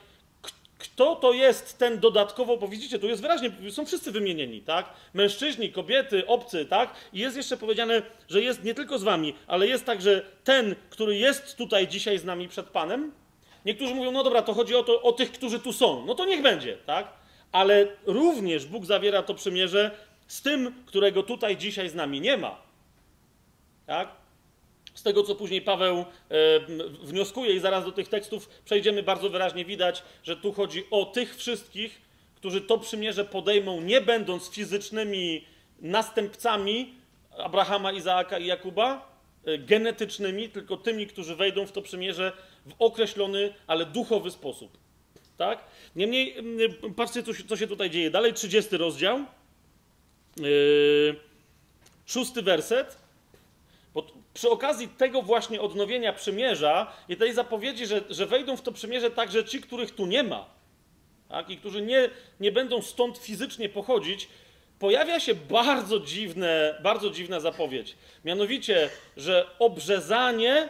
kto 0.81 1.15
to 1.15 1.33
jest 1.33 1.77
ten 1.77 1.99
dodatkowo, 1.99 2.57
bo 2.57 2.67
widzicie, 2.67 2.99
tu 2.99 3.07
jest 3.07 3.21
wyraźnie, 3.21 3.51
są 3.71 3.85
wszyscy 3.85 4.11
wymienieni, 4.11 4.61
tak? 4.61 4.93
Mężczyźni, 5.13 5.71
kobiety, 5.71 6.27
obcy, 6.27 6.65
tak? 6.65 6.93
I 7.13 7.19
jest 7.19 7.37
jeszcze 7.37 7.57
powiedziane, 7.57 8.01
że 8.29 8.41
jest 8.41 8.63
nie 8.63 8.73
tylko 8.73 8.99
z 8.99 9.03
wami, 9.03 9.33
ale 9.47 9.67
jest 9.67 9.85
także 9.85 10.25
ten, 10.43 10.75
który 10.89 11.17
jest 11.17 11.57
tutaj 11.57 11.87
dzisiaj 11.87 12.17
z 12.17 12.25
nami 12.25 12.47
przed 12.47 12.69
Panem. 12.69 13.11
Niektórzy 13.65 13.95
mówią, 13.95 14.11
no 14.11 14.23
dobra, 14.23 14.41
to 14.41 14.53
chodzi 14.53 14.75
o, 14.75 14.83
to, 14.83 15.01
o 15.01 15.11
tych, 15.11 15.31
którzy 15.31 15.59
tu 15.59 15.73
są. 15.73 16.05
No 16.05 16.15
to 16.15 16.25
niech 16.25 16.41
będzie, 16.41 16.77
tak? 16.85 17.07
Ale 17.51 17.87
również 18.05 18.65
Bóg 18.65 18.85
zawiera 18.85 19.23
to 19.23 19.33
przymierze 19.33 19.91
z 20.27 20.41
tym, 20.41 20.83
którego 20.85 21.23
tutaj 21.23 21.57
dzisiaj 21.57 21.89
z 21.89 21.95
nami 21.95 22.21
nie 22.21 22.37
ma. 22.37 22.70
Tak? 23.91 24.09
Z 24.93 25.03
tego, 25.03 25.23
co 25.23 25.35
później 25.35 25.61
Paweł 25.61 25.97
e, 25.97 26.05
wnioskuje, 27.03 27.53
i 27.53 27.59
zaraz 27.59 27.85
do 27.85 27.91
tych 27.91 28.07
tekstów 28.07 28.49
przejdziemy, 28.65 29.03
bardzo 29.03 29.29
wyraźnie 29.29 29.65
widać, 29.65 30.03
że 30.23 30.37
tu 30.37 30.53
chodzi 30.53 30.83
o 30.91 31.05
tych 31.05 31.37
wszystkich, 31.37 32.01
którzy 32.35 32.61
to 32.61 32.77
przymierze 32.77 33.25
podejmą, 33.25 33.81
nie 33.81 34.01
będąc 34.01 34.49
fizycznymi 34.49 35.45
następcami 35.79 36.93
Abrahama, 37.37 37.91
Izaaka 37.91 38.39
i 38.39 38.45
Jakuba, 38.45 39.15
e, 39.45 39.57
genetycznymi, 39.57 40.49
tylko 40.49 40.77
tymi, 40.77 41.07
którzy 41.07 41.35
wejdą 41.35 41.65
w 41.65 41.71
to 41.71 41.81
przymierze 41.81 42.31
w 42.65 42.73
określony, 42.79 43.53
ale 43.67 43.85
duchowy 43.85 44.31
sposób. 44.31 44.77
Tak? 45.37 45.63
Niemniej, 45.95 46.35
patrzcie, 46.95 47.23
co 47.23 47.33
się, 47.33 47.43
co 47.43 47.57
się 47.57 47.67
tutaj 47.67 47.89
dzieje. 47.89 48.11
Dalej, 48.11 48.33
30 48.33 48.77
rozdział, 48.77 49.19
yy, 50.37 51.15
szósty 52.05 52.41
werset. 52.41 53.01
Bo 53.93 54.07
przy 54.33 54.49
okazji 54.49 54.87
tego 54.87 55.21
właśnie 55.21 55.61
odnowienia 55.61 56.13
przymierza 56.13 56.93
i 57.09 57.17
tej 57.17 57.33
zapowiedzi, 57.33 57.85
że, 57.85 58.01
że 58.09 58.25
wejdą 58.25 58.57
w 58.57 58.61
to 58.61 58.71
przymierze 58.71 59.11
także 59.11 59.45
ci, 59.45 59.61
których 59.61 59.95
tu 59.95 60.05
nie 60.05 60.23
ma, 60.23 60.45
tak? 61.29 61.49
i 61.49 61.57
którzy 61.57 61.81
nie, 61.81 62.09
nie 62.39 62.51
będą 62.51 62.81
stąd 62.81 63.17
fizycznie 63.17 63.69
pochodzić, 63.69 64.27
pojawia 64.79 65.19
się 65.19 65.35
bardzo 65.35 65.99
dziwne, 65.99 66.79
bardzo 66.83 67.09
dziwna 67.09 67.39
zapowiedź. 67.39 67.95
Mianowicie, 68.25 68.89
że 69.17 69.45
obrzezanie 69.59 70.69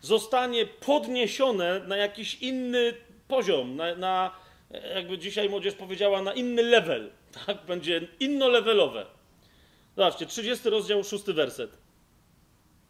zostanie 0.00 0.66
podniesione 0.66 1.80
na 1.80 1.96
jakiś 1.96 2.34
inny 2.34 2.94
poziom, 3.28 3.76
na, 3.76 3.94
na 3.94 4.30
jakby 4.94 5.18
dzisiaj 5.18 5.48
młodzież 5.48 5.74
powiedziała, 5.74 6.22
na 6.22 6.32
inny 6.32 6.62
level. 6.62 7.10
Tak? 7.46 7.66
Będzie 7.66 8.00
innolevelowe. 8.20 9.06
Zobaczcie, 9.96 10.26
30 10.26 10.70
rozdział, 10.70 11.04
6 11.04 11.24
werset. 11.24 11.78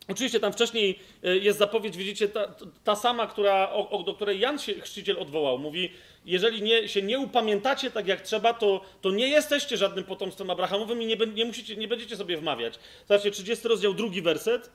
Oczywiście 0.08 0.40
tam 0.40 0.52
wcześniej 0.52 0.98
e, 1.22 1.36
jest 1.36 1.58
zapowiedź, 1.58 1.96
widzicie, 1.96 2.28
ta, 2.28 2.54
ta 2.84 2.96
sama, 2.96 3.26
która, 3.26 3.70
o, 3.70 4.02
do 4.02 4.14
której 4.14 4.40
Jan 4.40 4.58
się 4.58 4.74
chrzciciel 4.74 5.18
odwołał. 5.18 5.58
Mówi, 5.58 5.90
jeżeli 6.24 6.62
nie, 6.62 6.88
się 6.88 7.02
nie 7.02 7.18
upamiętacie 7.18 7.90
tak 7.90 8.06
jak 8.06 8.20
trzeba, 8.20 8.54
to, 8.54 8.80
to 9.00 9.10
nie 9.10 9.28
jesteście 9.28 9.76
żadnym 9.76 10.04
potomstwem 10.04 10.50
Abrahamowym 10.50 11.02
i 11.02 11.06
nie, 11.06 11.16
nie, 11.16 11.44
musicie, 11.44 11.76
nie 11.76 11.88
będziecie 11.88 12.16
sobie 12.16 12.36
wmawiać. 12.36 12.78
Zobaczcie, 13.08 13.30
30 13.30 13.68
rozdział, 13.68 13.94
drugi 13.94 14.22
werset. 14.22 14.70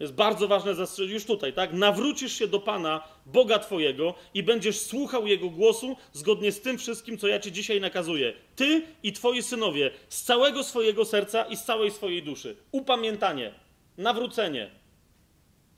Jest 0.00 0.12
bardzo 0.12 0.48
ważne 0.48 0.72
już 1.08 1.24
tutaj, 1.24 1.52
tak? 1.52 1.72
Nawrócisz 1.72 2.32
się 2.32 2.46
do 2.46 2.60
Pana, 2.60 3.08
Boga 3.26 3.58
Twojego 3.58 4.14
i 4.34 4.42
będziesz 4.42 4.80
słuchał 4.80 5.26
Jego 5.26 5.50
głosu 5.50 5.96
zgodnie 6.12 6.52
z 6.52 6.60
tym 6.60 6.78
wszystkim, 6.78 7.18
co 7.18 7.28
ja 7.28 7.40
Ci 7.40 7.52
dzisiaj 7.52 7.80
nakazuję. 7.80 8.32
Ty 8.56 8.82
i 9.02 9.12
Twoi 9.12 9.42
synowie 9.42 9.90
z 10.08 10.22
całego 10.22 10.64
swojego 10.64 11.04
serca 11.04 11.42
i 11.42 11.56
z 11.56 11.64
całej 11.64 11.90
swojej 11.90 12.22
duszy. 12.22 12.56
Upamiętanie, 12.72 13.54
nawrócenie. 13.98 14.70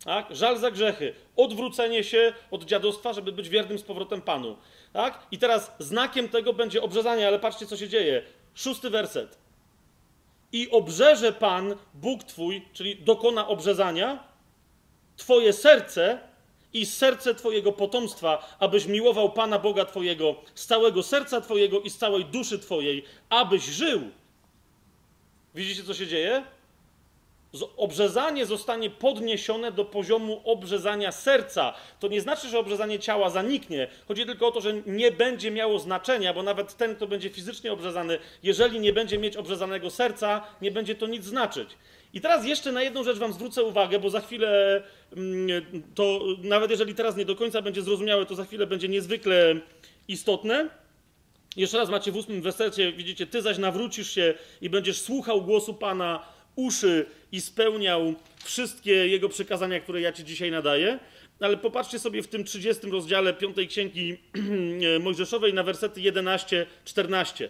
Tak? 0.04 0.36
Żal 0.36 0.58
za 0.58 0.70
grzechy, 0.70 1.14
odwrócenie 1.36 2.04
się 2.04 2.32
od 2.50 2.64
dziadostwa, 2.64 3.12
żeby 3.12 3.32
być 3.32 3.48
wiernym 3.48 3.78
z 3.78 3.82
powrotem 3.82 4.22
Panu. 4.22 4.56
Tak? 4.92 5.26
I 5.30 5.38
teraz 5.38 5.72
znakiem 5.78 6.28
tego 6.28 6.52
będzie 6.52 6.82
obrzezanie, 6.82 7.28
ale 7.28 7.38
patrzcie, 7.38 7.66
co 7.66 7.76
się 7.76 7.88
dzieje. 7.88 8.22
Szósty 8.54 8.90
werset. 8.90 9.38
I 10.52 10.70
obrzeże 10.70 11.32
Pan, 11.32 11.74
Bóg 11.94 12.24
Twój, 12.24 12.62
czyli 12.72 12.96
dokona 12.96 13.48
obrzezania, 13.48 14.28
Twoje 15.16 15.52
serce 15.52 16.20
i 16.72 16.86
serce 16.86 17.34
Twojego 17.34 17.72
potomstwa, 17.72 18.56
abyś 18.58 18.86
miłował 18.86 19.32
Pana 19.32 19.58
Boga 19.58 19.84
Twojego 19.84 20.34
z 20.54 20.66
całego 20.66 21.02
serca 21.02 21.40
Twojego 21.40 21.80
i 21.80 21.90
z 21.90 21.98
całej 21.98 22.24
duszy 22.24 22.58
Twojej, 22.58 23.04
abyś 23.28 23.64
żył. 23.64 24.00
Widzicie, 25.54 25.84
co 25.84 25.94
się 25.94 26.06
dzieje? 26.06 26.44
Obrzezanie 27.76 28.46
zostanie 28.46 28.90
podniesione 28.90 29.72
do 29.72 29.84
poziomu 29.84 30.40
obrzezania 30.44 31.12
serca. 31.12 31.74
To 32.00 32.08
nie 32.08 32.20
znaczy, 32.20 32.48
że 32.48 32.58
obrzezanie 32.58 32.98
ciała 32.98 33.30
zaniknie. 33.30 33.88
Chodzi 34.08 34.26
tylko 34.26 34.48
o 34.48 34.50
to, 34.50 34.60
że 34.60 34.74
nie 34.86 35.12
będzie 35.12 35.50
miało 35.50 35.78
znaczenia, 35.78 36.34
bo 36.34 36.42
nawet 36.42 36.76
ten, 36.76 36.96
kto 36.96 37.06
będzie 37.06 37.30
fizycznie 37.30 37.72
obrzezany, 37.72 38.18
jeżeli 38.42 38.80
nie 38.80 38.92
będzie 38.92 39.18
mieć 39.18 39.36
obrzezanego 39.36 39.90
serca, 39.90 40.42
nie 40.62 40.70
będzie 40.70 40.94
to 40.94 41.06
nic 41.06 41.24
znaczyć. 41.24 41.68
I 42.14 42.20
teraz 42.20 42.46
jeszcze 42.46 42.72
na 42.72 42.82
jedną 42.82 43.04
rzecz 43.04 43.18
Wam 43.18 43.32
zwrócę 43.32 43.62
uwagę, 43.62 43.98
bo 43.98 44.10
za 44.10 44.20
chwilę 44.20 44.82
mm, 45.16 45.82
to, 45.94 46.20
nawet 46.42 46.70
jeżeli 46.70 46.94
teraz 46.94 47.16
nie 47.16 47.24
do 47.24 47.36
końca 47.36 47.62
będzie 47.62 47.82
zrozumiałe, 47.82 48.26
to 48.26 48.34
za 48.34 48.44
chwilę 48.44 48.66
będzie 48.66 48.88
niezwykle 48.88 49.54
istotne. 50.08 50.68
Jeszcze 51.56 51.78
raz 51.78 51.88
macie 51.88 52.12
w 52.12 52.16
ósmym 52.16 52.42
wersecie, 52.42 52.92
widzicie, 52.92 53.26
Ty 53.26 53.42
zaś 53.42 53.58
nawrócisz 53.58 54.10
się 54.10 54.34
i 54.60 54.70
będziesz 54.70 55.00
słuchał 55.00 55.42
głosu 55.42 55.74
Pana, 55.74 56.24
uszy 56.58 57.06
i 57.32 57.40
spełniał 57.40 58.14
wszystkie 58.44 58.92
jego 58.92 59.28
przykazania, 59.28 59.80
które 59.80 60.00
ja 60.00 60.12
ci 60.12 60.24
dzisiaj 60.24 60.50
nadaję. 60.50 60.98
Ale 61.40 61.56
popatrzcie 61.56 61.98
sobie 61.98 62.22
w 62.22 62.28
tym 62.28 62.44
30 62.44 62.90
rozdziale 62.90 63.34
5 63.34 63.56
księgi 63.68 64.18
Mojżeszowej 65.04 65.54
na 65.54 65.62
wersety 65.62 66.00
11-14. 66.00 67.48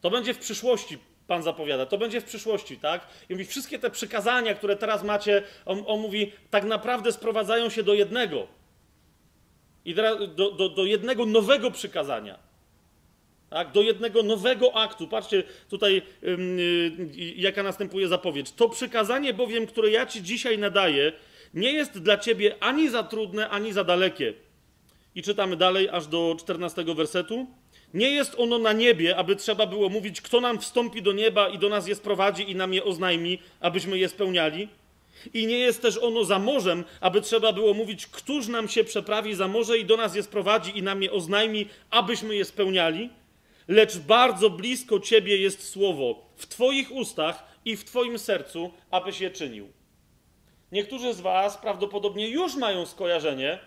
To 0.00 0.10
będzie 0.10 0.34
w 0.34 0.38
przyszłości, 0.38 0.98
Pan 1.26 1.42
zapowiada. 1.42 1.86
To 1.86 1.98
będzie 1.98 2.20
w 2.20 2.24
przyszłości, 2.24 2.76
tak? 2.76 3.06
I 3.28 3.32
mówi, 3.32 3.44
wszystkie 3.44 3.78
te 3.78 3.90
przykazania, 3.90 4.54
które 4.54 4.76
teraz 4.76 5.02
macie, 5.02 5.42
on, 5.66 5.82
on 5.86 6.00
mówi, 6.00 6.32
tak 6.50 6.64
naprawdę 6.64 7.12
sprowadzają 7.12 7.70
się 7.70 7.82
do 7.82 7.94
jednego. 7.94 8.46
I 9.84 9.94
teraz 9.94 10.18
do, 10.34 10.50
do, 10.50 10.68
do 10.68 10.84
jednego 10.84 11.26
nowego 11.26 11.70
przykazania 11.70 12.53
tak, 13.54 13.72
do 13.72 13.82
jednego 13.82 14.22
nowego 14.22 14.76
aktu. 14.76 15.08
Patrzcie 15.08 15.42
tutaj, 15.70 16.02
yy, 16.22 16.92
jaka 17.36 17.62
następuje 17.62 18.08
zapowiedź. 18.08 18.52
To 18.52 18.68
przykazanie 18.68 19.34
bowiem, 19.34 19.66
które 19.66 19.90
ja 19.90 20.06
ci 20.06 20.22
dzisiaj 20.22 20.58
nadaję, 20.58 21.12
nie 21.54 21.72
jest 21.72 21.98
dla 21.98 22.18
ciebie 22.18 22.54
ani 22.60 22.88
za 22.88 23.02
trudne, 23.02 23.48
ani 23.48 23.72
za 23.72 23.84
dalekie. 23.84 24.34
I 25.14 25.22
czytamy 25.22 25.56
dalej, 25.56 25.88
aż 25.88 26.06
do 26.06 26.36
14 26.38 26.84
wersetu. 26.94 27.46
Nie 27.94 28.10
jest 28.10 28.34
ono 28.38 28.58
na 28.58 28.72
niebie, 28.72 29.16
aby 29.16 29.36
trzeba 29.36 29.66
było 29.66 29.88
mówić, 29.88 30.20
kto 30.20 30.40
nam 30.40 30.58
wstąpi 30.58 31.02
do 31.02 31.12
nieba 31.12 31.48
i 31.48 31.58
do 31.58 31.68
nas 31.68 31.86
je 31.88 31.94
sprowadzi 31.94 32.50
i 32.50 32.54
nam 32.54 32.74
je 32.74 32.84
oznajmi, 32.84 33.38
abyśmy 33.60 33.98
je 33.98 34.08
spełniali. 34.08 34.68
I 35.34 35.46
nie 35.46 35.58
jest 35.58 35.82
też 35.82 35.98
ono 35.98 36.24
za 36.24 36.38
morzem, 36.38 36.84
aby 37.00 37.20
trzeba 37.20 37.52
było 37.52 37.74
mówić, 37.74 38.06
któż 38.06 38.48
nam 38.48 38.68
się 38.68 38.84
przeprawi 38.84 39.34
za 39.34 39.48
morze 39.48 39.78
i 39.78 39.84
do 39.84 39.96
nas 39.96 40.14
je 40.14 40.22
sprowadzi 40.22 40.78
i 40.78 40.82
nam 40.82 41.02
je 41.02 41.12
oznajmi, 41.12 41.68
abyśmy 41.90 42.36
je 42.36 42.44
spełniali 42.44 43.10
lecz 43.68 43.98
bardzo 43.98 44.50
blisko 44.50 45.00
Ciebie 45.00 45.36
jest 45.36 45.68
słowo 45.68 46.30
w 46.36 46.46
Twoich 46.46 46.92
ustach 46.92 47.44
i 47.64 47.76
w 47.76 47.84
Twoim 47.84 48.18
sercu, 48.18 48.70
abyś 48.90 49.20
je 49.20 49.30
czynił. 49.30 49.68
Niektórzy 50.72 51.14
z 51.14 51.20
Was 51.20 51.56
prawdopodobnie 51.58 52.28
już 52.28 52.56
mają 52.56 52.86
skojarzenie 52.86 53.58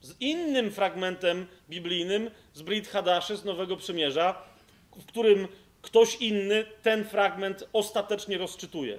z 0.00 0.20
innym 0.20 0.70
fragmentem 0.70 1.46
biblijnym, 1.70 2.30
z 2.54 2.62
Brit 2.62 2.88
Hadaszy, 2.88 3.36
z 3.36 3.44
Nowego 3.44 3.76
Przymierza, 3.76 4.42
w 4.96 5.06
którym 5.06 5.48
ktoś 5.82 6.16
inny 6.16 6.64
ten 6.82 7.04
fragment 7.04 7.68
ostatecznie 7.72 8.38
rozczytuje. 8.38 8.98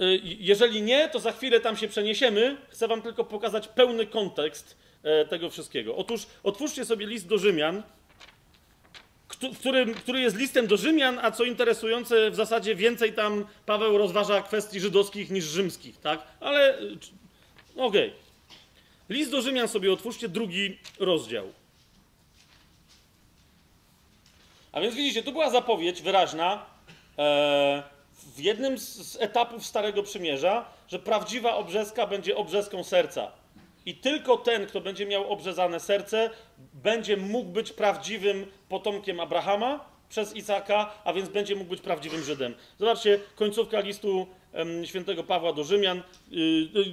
Y, 0.00 0.20
jeżeli 0.22 0.82
nie, 0.82 1.08
to 1.08 1.20
za 1.20 1.32
chwilę 1.32 1.60
tam 1.60 1.76
się 1.76 1.88
przeniesiemy. 1.88 2.56
Chcę 2.68 2.88
Wam 2.88 3.02
tylko 3.02 3.24
pokazać 3.24 3.68
pełny 3.68 4.06
kontekst 4.06 4.76
e, 5.02 5.24
tego 5.24 5.50
wszystkiego. 5.50 5.96
Otóż 5.96 6.26
otwórzcie 6.42 6.84
sobie 6.84 7.06
list 7.06 7.26
do 7.26 7.38
Rzymian, 7.38 7.82
który, 9.28 9.94
który 9.94 10.20
jest 10.20 10.36
listem 10.36 10.66
do 10.66 10.76
Rzymian, 10.76 11.18
a 11.22 11.30
co 11.30 11.44
interesujące, 11.44 12.30
w 12.30 12.34
zasadzie 12.34 12.74
więcej 12.74 13.12
tam 13.12 13.44
Paweł 13.66 13.98
rozważa 13.98 14.42
kwestii 14.42 14.80
żydowskich 14.80 15.30
niż 15.30 15.44
rzymskich, 15.44 16.00
tak? 16.00 16.22
Ale 16.40 16.80
y, 16.80 16.96
okej. 17.76 18.08
Okay. 18.08 18.26
List 19.08 19.30
do 19.30 19.42
Rzymian 19.42 19.68
sobie 19.68 19.92
otwórzcie, 19.92 20.28
drugi 20.28 20.78
rozdział. 20.98 21.52
A 24.72 24.80
więc 24.80 24.94
widzicie, 24.94 25.22
tu 25.22 25.32
była 25.32 25.50
zapowiedź 25.50 26.02
wyraźna 26.02 26.66
e, 27.18 27.82
w 28.36 28.40
jednym 28.40 28.78
z 28.78 29.16
etapów 29.20 29.66
Starego 29.66 30.02
Przymierza, 30.02 30.64
że 30.88 30.98
prawdziwa 30.98 31.54
obrzeska 31.56 32.06
będzie 32.06 32.36
obrzeską 32.36 32.84
serca. 32.84 33.32
I 33.86 33.94
tylko 33.94 34.36
ten, 34.36 34.66
kto 34.66 34.80
będzie 34.80 35.06
miał 35.06 35.32
obrzezane 35.32 35.80
serce, 35.80 36.30
będzie 36.74 37.16
mógł 37.16 37.50
być 37.50 37.72
prawdziwym 37.72 38.46
potomkiem 38.68 39.20
Abrahama 39.20 39.84
przez 40.08 40.36
Izaka, 40.36 40.92
a 41.04 41.12
więc 41.12 41.28
będzie 41.28 41.56
mógł 41.56 41.70
być 41.70 41.80
prawdziwym 41.80 42.22
Żydem. 42.22 42.54
Zobaczcie, 42.78 43.20
końcówka 43.36 43.80
listu 43.80 44.26
świętego 44.84 45.24
Pawła 45.24 45.52
do 45.52 45.64
Rzymian, 45.64 45.98
y, 45.98 46.02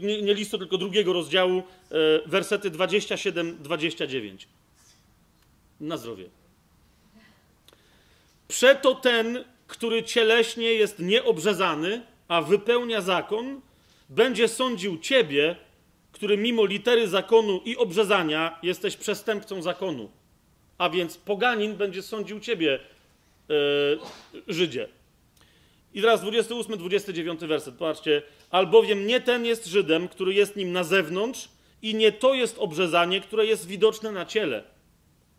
nie, 0.01 0.21
nie 0.21 0.33
listu, 0.33 0.57
tylko 0.57 0.77
drugiego 0.77 1.13
rozdziału, 1.13 1.57
e, 1.59 1.63
wersety 2.25 2.71
27-29. 2.71 4.47
Na 5.79 5.97
zdrowie. 5.97 6.29
Przeto 8.47 8.95
ten, 8.95 9.43
który 9.67 10.03
cieleśnie 10.03 10.73
jest 10.73 10.99
nieobrzezany, 10.99 12.01
a 12.27 12.41
wypełnia 12.41 13.01
zakon, 13.01 13.61
będzie 14.09 14.47
sądził 14.47 14.99
ciebie, 14.99 15.55
który 16.23 16.37
mimo 16.37 16.65
litery 16.65 17.07
zakonu 17.07 17.61
i 17.65 17.77
obrzezania 17.77 18.59
jesteś 18.63 18.97
przestępcą 18.97 19.61
zakonu. 19.61 20.09
A 20.77 20.89
więc 20.89 21.17
poganin 21.17 21.75
będzie 21.75 22.01
sądził 22.01 22.39
ciebie, 22.39 22.79
yy, 23.49 23.55
Żydzie. 24.47 24.87
I 25.93 26.01
teraz 26.01 26.21
28, 26.21 26.77
29 26.77 27.39
werset. 27.39 27.75
Patrzcie. 27.75 28.21
Albowiem 28.49 29.07
nie 29.07 29.21
ten 29.21 29.45
jest 29.45 29.65
Żydem, 29.65 30.07
który 30.07 30.33
jest 30.33 30.55
nim 30.55 30.71
na 30.71 30.83
zewnątrz, 30.83 31.49
i 31.81 31.95
nie 31.95 32.11
to 32.11 32.33
jest 32.33 32.57
obrzezanie, 32.59 33.21
które 33.21 33.45
jest 33.45 33.67
widoczne 33.67 34.11
na 34.11 34.25
ciele, 34.25 34.63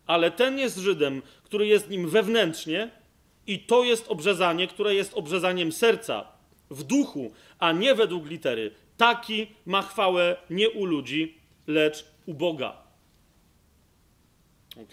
ale 0.06 0.30
ten 0.30 0.58
jest 0.58 0.78
Żydem, 0.78 1.22
który 1.44 1.66
jest 1.66 1.90
nim 1.90 2.08
wewnętrznie, 2.08 2.90
i 3.46 3.58
to 3.58 3.84
jest 3.84 4.08
obrzezanie, 4.08 4.68
które 4.68 4.94
jest 4.94 5.14
obrzezaniem 5.14 5.72
serca, 5.72 6.24
w 6.70 6.82
duchu, 6.82 7.32
a 7.58 7.72
nie 7.72 7.94
według 7.94 8.30
litery. 8.30 8.83
Taki 8.96 9.46
ma 9.66 9.82
chwałę 9.82 10.36
nie 10.50 10.70
u 10.70 10.84
ludzi, 10.84 11.38
lecz 11.66 12.04
u 12.26 12.34
Boga. 12.34 12.76
Ok? 14.82 14.92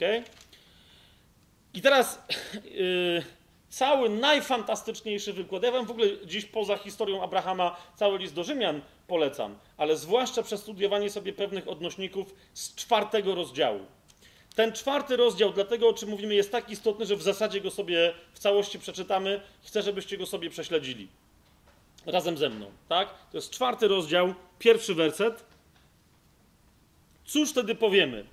I 1.73 1.81
teraz 1.81 2.21
yy, 2.63 3.23
cały 3.69 4.09
najfantastyczniejszy 4.09 5.33
wykład. 5.33 5.63
Ja 5.63 5.71
wam 5.71 5.85
w 5.85 5.91
ogóle 5.91 6.07
dziś 6.25 6.45
poza 6.45 6.77
historią 6.77 7.23
Abrahama 7.23 7.77
cały 7.95 8.17
list 8.17 8.33
do 8.33 8.43
Rzymian 8.43 8.81
polecam, 9.07 9.57
ale 9.77 9.97
zwłaszcza 9.97 10.43
przestudiowanie 10.43 11.09
sobie 11.09 11.33
pewnych 11.33 11.67
odnośników 11.67 12.35
z 12.53 12.75
czwartego 12.75 13.35
rozdziału. 13.35 13.79
Ten 14.55 14.73
czwarty 14.73 15.17
rozdział, 15.17 15.53
dlatego 15.53 15.89
o 15.89 15.93
czym 15.93 16.09
mówimy, 16.09 16.35
jest 16.35 16.51
tak 16.51 16.69
istotny, 16.69 17.05
że 17.05 17.15
w 17.15 17.21
zasadzie 17.21 17.61
go 17.61 17.71
sobie 17.71 18.13
w 18.33 18.39
całości 18.39 18.79
przeczytamy. 18.79 19.41
Chcę, 19.63 19.81
żebyście 19.81 20.17
go 20.17 20.25
sobie 20.25 20.49
prześledzili. 20.49 21.07
Razem 22.05 22.37
ze 22.37 22.49
mną, 22.49 22.71
tak? 22.89 23.09
To 23.31 23.37
jest 23.37 23.51
czwarty 23.51 23.87
rozdział, 23.87 24.33
pierwszy 24.59 24.95
werset. 24.95 25.45
Cóż 27.25 27.51
wtedy 27.51 27.75
powiemy? 27.75 28.25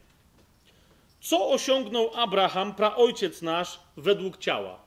Co 1.21 1.51
osiągnął 1.51 2.11
Abraham, 2.15 2.75
praojciec 2.75 3.43
nasz, 3.43 3.81
według 3.97 4.39
ciała? 4.39 4.79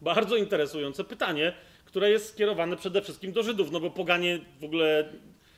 Bardzo 0.00 0.36
interesujące 0.36 1.04
pytanie, 1.04 1.52
które 1.84 2.10
jest 2.10 2.28
skierowane 2.28 2.76
przede 2.76 3.02
wszystkim 3.02 3.32
do 3.32 3.42
Żydów, 3.42 3.70
no 3.70 3.80
bo 3.80 3.90
poganie 3.90 4.38
w 4.60 4.64
ogóle 4.64 5.12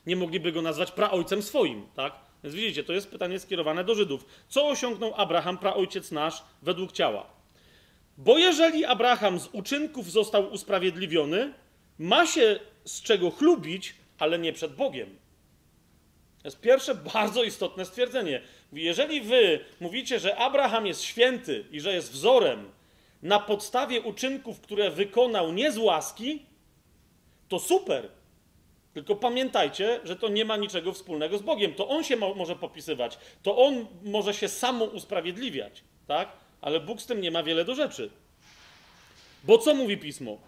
nie 0.06 0.16
mogliby 0.16 0.52
go 0.52 0.62
nazwać 0.62 0.90
praojcem 0.90 1.42
swoim, 1.42 1.86
tak? 1.94 2.12
Więc 2.42 2.54
widzicie, 2.54 2.84
to 2.84 2.92
jest 2.92 3.10
pytanie 3.10 3.38
skierowane 3.38 3.84
do 3.84 3.94
Żydów. 3.94 4.26
Co 4.48 4.68
osiągnął 4.68 5.14
Abraham, 5.16 5.58
praojciec 5.58 6.10
nasz, 6.10 6.42
według 6.62 6.92
ciała? 6.92 7.26
Bo 8.18 8.38
jeżeli 8.38 8.84
Abraham 8.84 9.40
z 9.40 9.48
uczynków 9.52 10.10
został 10.10 10.52
usprawiedliwiony, 10.52 11.52
ma 11.98 12.26
się 12.26 12.60
z 12.84 13.02
czego 13.02 13.30
chlubić, 13.30 13.94
ale 14.18 14.38
nie 14.38 14.52
przed 14.52 14.74
Bogiem. 14.74 15.16
To 16.42 16.48
jest 16.48 16.60
pierwsze 16.60 16.94
bardzo 17.14 17.44
istotne 17.44 17.84
stwierdzenie. 17.84 18.42
Jeżeli 18.72 19.20
wy 19.20 19.64
mówicie, 19.80 20.20
że 20.20 20.36
Abraham 20.36 20.86
jest 20.86 21.02
święty 21.02 21.64
i 21.70 21.80
że 21.80 21.94
jest 21.94 22.12
wzorem 22.12 22.70
na 23.22 23.40
podstawie 23.40 24.00
uczynków, 24.00 24.60
które 24.60 24.90
wykonał 24.90 25.52
nie 25.52 25.72
z 25.72 25.78
łaski, 25.78 26.42
to 27.48 27.58
super. 27.58 28.08
Tylko 28.94 29.16
pamiętajcie, 29.16 30.00
że 30.04 30.16
to 30.16 30.28
nie 30.28 30.44
ma 30.44 30.56
niczego 30.56 30.92
wspólnego 30.92 31.38
z 31.38 31.42
Bogiem. 31.42 31.74
To 31.74 31.88
on 31.88 32.04
się 32.04 32.16
mo 32.16 32.34
może 32.34 32.56
popisywać, 32.56 33.18
to 33.42 33.56
on 33.56 33.86
może 34.02 34.34
się 34.34 34.48
samo 34.48 34.84
usprawiedliwiać, 34.84 35.84
tak? 36.06 36.32
Ale 36.60 36.80
Bóg 36.80 37.00
z 37.00 37.06
tym 37.06 37.20
nie 37.20 37.30
ma 37.30 37.42
wiele 37.42 37.64
do 37.64 37.74
rzeczy. 37.74 38.10
Bo 39.44 39.58
co 39.58 39.74
mówi 39.74 39.98
pismo? 39.98 40.38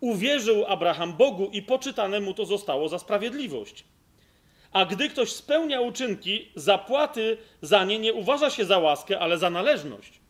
Uwierzył 0.00 0.64
Abraham 0.66 1.12
Bogu 1.12 1.50
i 1.52 1.62
poczytane 1.62 2.20
mu 2.20 2.34
to 2.34 2.44
zostało 2.46 2.88
za 2.88 2.98
sprawiedliwość. 2.98 3.84
A 4.72 4.84
gdy 4.84 5.08
ktoś 5.08 5.32
spełnia 5.32 5.80
uczynki, 5.80 6.48
zapłaty 6.54 7.36
za 7.62 7.84
nie 7.84 7.98
nie 7.98 8.14
uważa 8.14 8.50
się 8.50 8.64
za 8.64 8.78
łaskę, 8.78 9.18
ale 9.18 9.38
za 9.38 9.50
należność. 9.50 10.20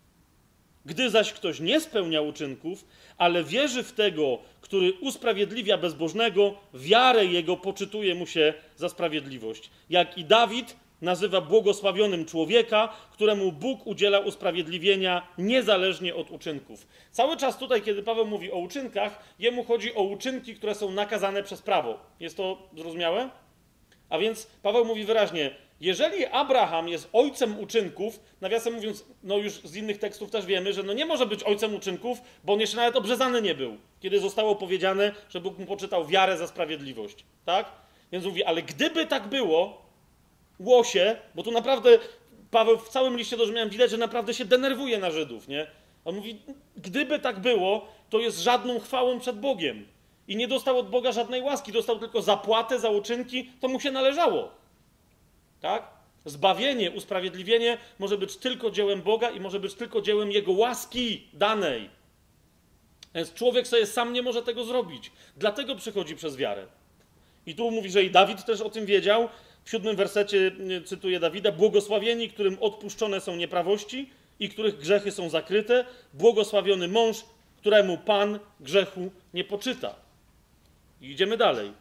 Gdy 0.87 1.11
zaś 1.11 1.33
ktoś 1.33 1.61
nie 1.61 1.81
spełnia 1.81 2.21
uczynków, 2.21 2.85
ale 3.19 3.45
wierzy 3.45 3.83
w 3.83 3.93
tego, 3.93 4.39
który 4.61 4.93
usprawiedliwia 4.93 5.79
bezbożnego, 5.79 6.55
wiarę 6.75 7.27
jego 7.27 7.57
poczytuje 7.57 8.15
mu 8.15 8.27
się 8.27 8.55
za 8.77 8.89
sprawiedliwość. 8.89 9.71
Jak 9.91 10.19
i 10.19 10.25
Dawid 10.25 10.77
nazywa 11.01 11.41
błogosławionym 11.41 12.25
człowieka, 12.25 12.89
któremu 13.13 13.53
Bóg 13.53 13.87
udziela 13.87 14.19
usprawiedliwienia 14.19 15.29
niezależnie 15.39 16.15
od 16.15 16.31
uczynków. 16.31 16.87
Cały 17.11 17.37
czas 17.37 17.59
tutaj, 17.59 17.83
kiedy 17.83 18.03
Paweł 18.03 18.27
mówi 18.27 18.53
o 18.53 18.57
uczynkach, 18.57 19.25
jemu 19.39 19.65
chodzi 19.65 19.95
o 19.95 20.03
uczynki, 20.03 20.55
które 20.55 20.75
są 20.75 20.91
nakazane 20.91 21.43
przez 21.43 21.63
prawo. 21.63 21.99
Jest 22.21 22.37
to 22.37 22.69
zrozumiałe? 22.77 23.31
A 24.09 24.19
więc 24.19 24.47
Paweł 24.63 24.85
mówi 24.85 25.05
wyraźnie, 25.05 25.51
jeżeli 25.81 26.27
Abraham 26.27 26.89
jest 26.89 27.09
ojcem 27.13 27.61
uczynków, 27.61 28.21
nawiasem 28.41 28.75
mówiąc, 28.75 29.05
no 29.23 29.37
już 29.37 29.53
z 29.53 29.77
innych 29.77 29.99
tekstów 29.99 30.31
też 30.31 30.47
wiemy, 30.47 30.73
że 30.73 30.83
no 30.83 30.93
nie 30.93 31.07
może 31.07 31.27
być 31.27 31.43
ojcem 31.43 31.75
uczynków, 31.75 32.19
bo 32.45 32.53
on 32.53 32.61
jeszcze 32.61 32.77
nawet 32.77 32.97
obrzezany 32.97 33.43
nie 33.43 33.55
był, 33.55 33.77
kiedy 34.01 34.21
zostało 34.21 34.55
powiedziane, 34.55 35.13
że 35.29 35.41
Bóg 35.41 35.59
mu 35.59 35.67
poczytał 35.67 36.07
wiarę 36.07 36.37
za 36.37 36.47
sprawiedliwość. 36.47 37.25
Tak? 37.45 37.73
Więc 38.13 38.25
mówi, 38.25 38.45
ale 38.45 38.63
gdyby 38.63 39.07
tak 39.07 39.29
było, 39.29 39.86
łosie, 40.59 41.17
bo 41.35 41.43
tu 41.43 41.51
naprawdę 41.51 41.99
Paweł 42.51 42.79
w 42.79 42.89
całym 42.89 43.17
liście 43.17 43.37
do 43.37 43.47
Rzymian 43.47 43.69
widać, 43.69 43.91
że 43.91 43.97
naprawdę 43.97 44.35
się 44.35 44.45
denerwuje 44.45 44.99
na 44.99 45.11
Żydów, 45.11 45.49
nie? 45.49 45.67
On 46.05 46.15
mówi, 46.15 46.39
gdyby 46.77 47.19
tak 47.19 47.41
było, 47.41 47.89
to 48.11 48.19
jest 48.19 48.39
żadną 48.39 48.81
chwałą 48.81 49.21
przed 49.21 49.41
Bogiem. 49.41 49.87
I 50.29 50.37
nie 50.37 50.49
dostał 50.49 50.79
od 50.79 50.91
Boga 50.91 51.13
żadnej 51.13 51.43
łaski, 51.43 51.73
dostał 51.73 51.99
tylko 51.99 52.23
zapłatę 52.23 52.79
za 52.79 52.91
uczynki, 52.91 53.51
to 53.61 53.69
mu 53.69 53.81
się 53.81 53.91
należało. 53.91 54.51
Tak? 55.61 55.91
Zbawienie, 56.25 56.91
usprawiedliwienie 56.91 57.79
może 57.99 58.19
być 58.19 58.37
tylko 58.37 58.71
dziełem 58.71 59.03
Boga 59.03 59.31
i 59.31 59.41
może 59.41 59.61
być 59.61 59.75
tylko 59.75 60.01
dziełem 60.01 60.33
Jego 60.33 60.53
łaski 60.53 61.29
danej. 61.33 61.91
Więc 63.15 63.35
człowiek 63.35 63.67
sobie 63.67 63.87
sam 63.87 64.13
nie 64.13 64.23
może 64.23 64.43
tego 64.43 64.65
zrobić. 64.65 65.13
Dlatego 65.37 65.77
przychodzi 65.77 66.17
przez 66.17 66.37
wiarę. 66.37 66.67
I 67.47 67.55
tu 67.55 67.71
mówi, 67.71 67.91
że 67.91 68.03
i 68.03 68.11
Dawid 68.11 68.45
też 68.45 68.61
o 68.61 68.71
tym 68.71 68.87
wiedział. 68.87 69.29
W 69.67 69.71
siódmym 69.71 69.97
wersecie 69.97 70.53
cytuję 70.85 71.21
Dawida: 71.21 71.53
Błogosławieni, 71.53 72.29
którym 72.29 72.57
odpuszczone 72.61 73.21
są 73.21 73.37
nieprawości 73.37 74.11
i 74.41 74.49
których 74.49 74.79
grzechy 74.79 75.13
są 75.13 75.29
zakryte, 75.29 75.85
błogosławiony 76.15 76.89
mąż, 76.89 77.17
któremu 77.57 77.99
Pan 77.99 78.39
grzechu 78.61 79.11
nie 79.35 79.45
poczyta. 79.45 79.95
I 81.01 81.11
idziemy 81.11 81.37
dalej. 81.37 81.73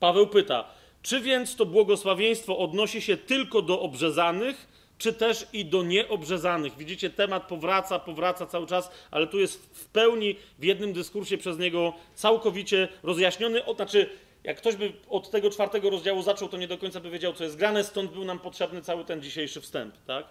Paweł 0.00 0.26
pyta: 0.26 0.64
czy 1.02 1.20
więc 1.20 1.56
to 1.56 1.66
błogosławieństwo 1.66 2.58
odnosi 2.58 3.02
się 3.02 3.16
tylko 3.16 3.62
do 3.62 3.80
obrzezanych, 3.80 4.68
czy 4.98 5.12
też 5.12 5.46
i 5.52 5.64
do 5.64 5.82
nieobrzezanych? 5.82 6.76
Widzicie, 6.76 7.10
temat 7.10 7.48
powraca, 7.48 7.98
powraca 7.98 8.46
cały 8.46 8.66
czas, 8.66 8.90
ale 9.10 9.26
tu 9.26 9.38
jest 9.38 9.76
w 9.76 9.86
pełni 9.86 10.36
w 10.58 10.64
jednym 10.64 10.92
dyskursie 10.92 11.38
przez 11.38 11.58
niego 11.58 11.92
całkowicie 12.14 12.88
rozjaśniony. 13.02 13.64
O, 13.64 13.74
znaczy, 13.74 14.10
jak 14.44 14.56
ktoś 14.56 14.76
by 14.76 14.92
od 15.08 15.30
tego 15.30 15.50
czwartego 15.50 15.90
rozdziału 15.90 16.22
zaczął, 16.22 16.48
to 16.48 16.56
nie 16.56 16.68
do 16.68 16.78
końca 16.78 17.00
by 17.00 17.10
wiedział, 17.10 17.32
co 17.32 17.44
jest 17.44 17.56
grane, 17.56 17.84
stąd 17.84 18.12
był 18.12 18.24
nam 18.24 18.38
potrzebny 18.38 18.82
cały 18.82 19.04
ten 19.04 19.22
dzisiejszy 19.22 19.60
wstęp, 19.60 19.94
tak? 20.06 20.26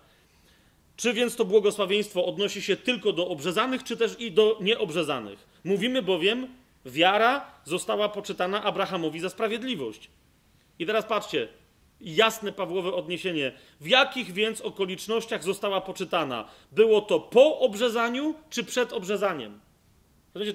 Czy 0.96 1.14
więc 1.14 1.36
to 1.36 1.46
błogosławieństwo 1.46 2.26
odnosi 2.26 2.62
się 2.62 2.76
tylko 2.76 3.14
do 3.14 3.28
obrzezanych, 3.28 3.84
czy 3.84 3.98
też 3.98 4.20
i 4.20 4.32
do 4.32 4.58
nieobrzezanych? 4.62 5.48
Mówimy 5.64 6.02
bowiem, 6.02 6.48
wiara 6.86 7.52
została 7.66 8.10
poczytana 8.10 8.64
Abrahamowi 8.64 9.20
za 9.20 9.30
sprawiedliwość. 9.30 10.10
I 10.80 10.86
teraz 10.86 11.06
patrzcie, 11.06 11.48
jasne 12.02 12.52
Pawłowe 12.52 12.94
odniesienie. 12.94 13.52
W 13.82 13.88
jakich 13.88 14.34
więc 14.34 14.62
okolicznościach 14.62 15.44
została 15.44 15.82
poczytana? 15.82 16.48
Było 16.72 17.02
to 17.02 17.20
po 17.20 17.60
obrzezaniu, 17.60 18.36
czy 18.50 18.64
przed 18.64 18.94
obrzezaniem? 18.94 19.60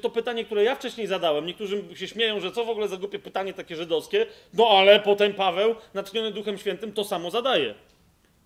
To 0.02 0.10
pytanie, 0.10 0.44
które 0.44 0.64
ja 0.64 0.74
wcześniej 0.74 1.06
zadałem. 1.06 1.46
Niektórzy 1.46 1.84
się 1.94 2.09
śmieją, 2.09 2.40
że 2.40 2.52
co 2.52 2.64
w 2.64 2.70
ogóle 2.70 2.88
za 2.88 2.96
głupie 2.96 3.18
pytanie 3.18 3.52
takie 3.52 3.76
żydowskie. 3.76 4.26
No 4.54 4.68
ale 4.68 5.00
potem 5.00 5.34
Paweł, 5.34 5.74
natchniony 5.94 6.30
Duchem 6.30 6.59
Świętym, 6.59 6.92
to 6.92 7.04
samo 7.04 7.30
zadaje. 7.30 7.74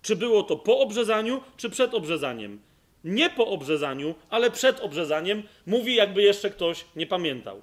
Czy 0.01 0.15
było 0.15 0.43
to 0.43 0.55
po 0.55 0.79
obrzezaniu, 0.79 1.41
czy 1.57 1.69
przed 1.69 1.93
obrzezaniem? 1.93 2.61
Nie 3.03 3.29
po 3.29 3.47
obrzezaniu, 3.47 4.15
ale 4.29 4.51
przed 4.51 4.79
obrzezaniem, 4.79 5.43
mówi 5.65 5.95
jakby 5.95 6.21
jeszcze 6.21 6.49
ktoś 6.49 6.85
nie 6.95 7.07
pamiętał. 7.07 7.61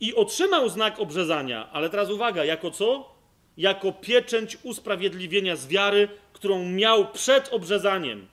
I 0.00 0.14
otrzymał 0.14 0.68
znak 0.68 1.00
obrzezania, 1.00 1.68
ale 1.72 1.90
teraz 1.90 2.10
uwaga, 2.10 2.44
jako 2.44 2.70
co? 2.70 3.14
Jako 3.56 3.92
pieczęć 3.92 4.58
usprawiedliwienia 4.62 5.56
z 5.56 5.66
wiary, 5.66 6.08
którą 6.32 6.64
miał 6.64 7.12
przed 7.12 7.52
obrzezaniem. 7.52 8.28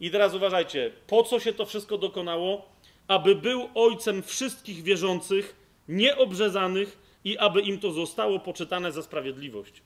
I 0.00 0.10
teraz 0.10 0.34
uważajcie, 0.34 0.90
po 1.06 1.22
co 1.22 1.40
się 1.40 1.52
to 1.52 1.66
wszystko 1.66 1.98
dokonało? 1.98 2.68
Aby 3.08 3.34
był 3.34 3.68
ojcem 3.74 4.22
wszystkich 4.22 4.82
wierzących, 4.82 5.56
nieobrzezanych 5.88 6.98
i 7.24 7.38
aby 7.38 7.60
im 7.60 7.78
to 7.78 7.92
zostało 7.92 8.38
poczytane 8.38 8.92
za 8.92 9.02
sprawiedliwość. 9.02 9.82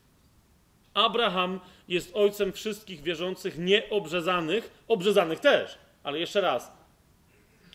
Abraham 0.95 1.61
jest 1.89 2.11
ojcem 2.17 2.53
wszystkich 2.53 3.03
wierzących 3.03 3.59
nieobrzezanych, 3.59 4.85
obrzezanych 4.89 5.41
też, 5.41 5.79
ale 6.03 6.19
jeszcze 6.19 6.41
raz, 6.41 6.73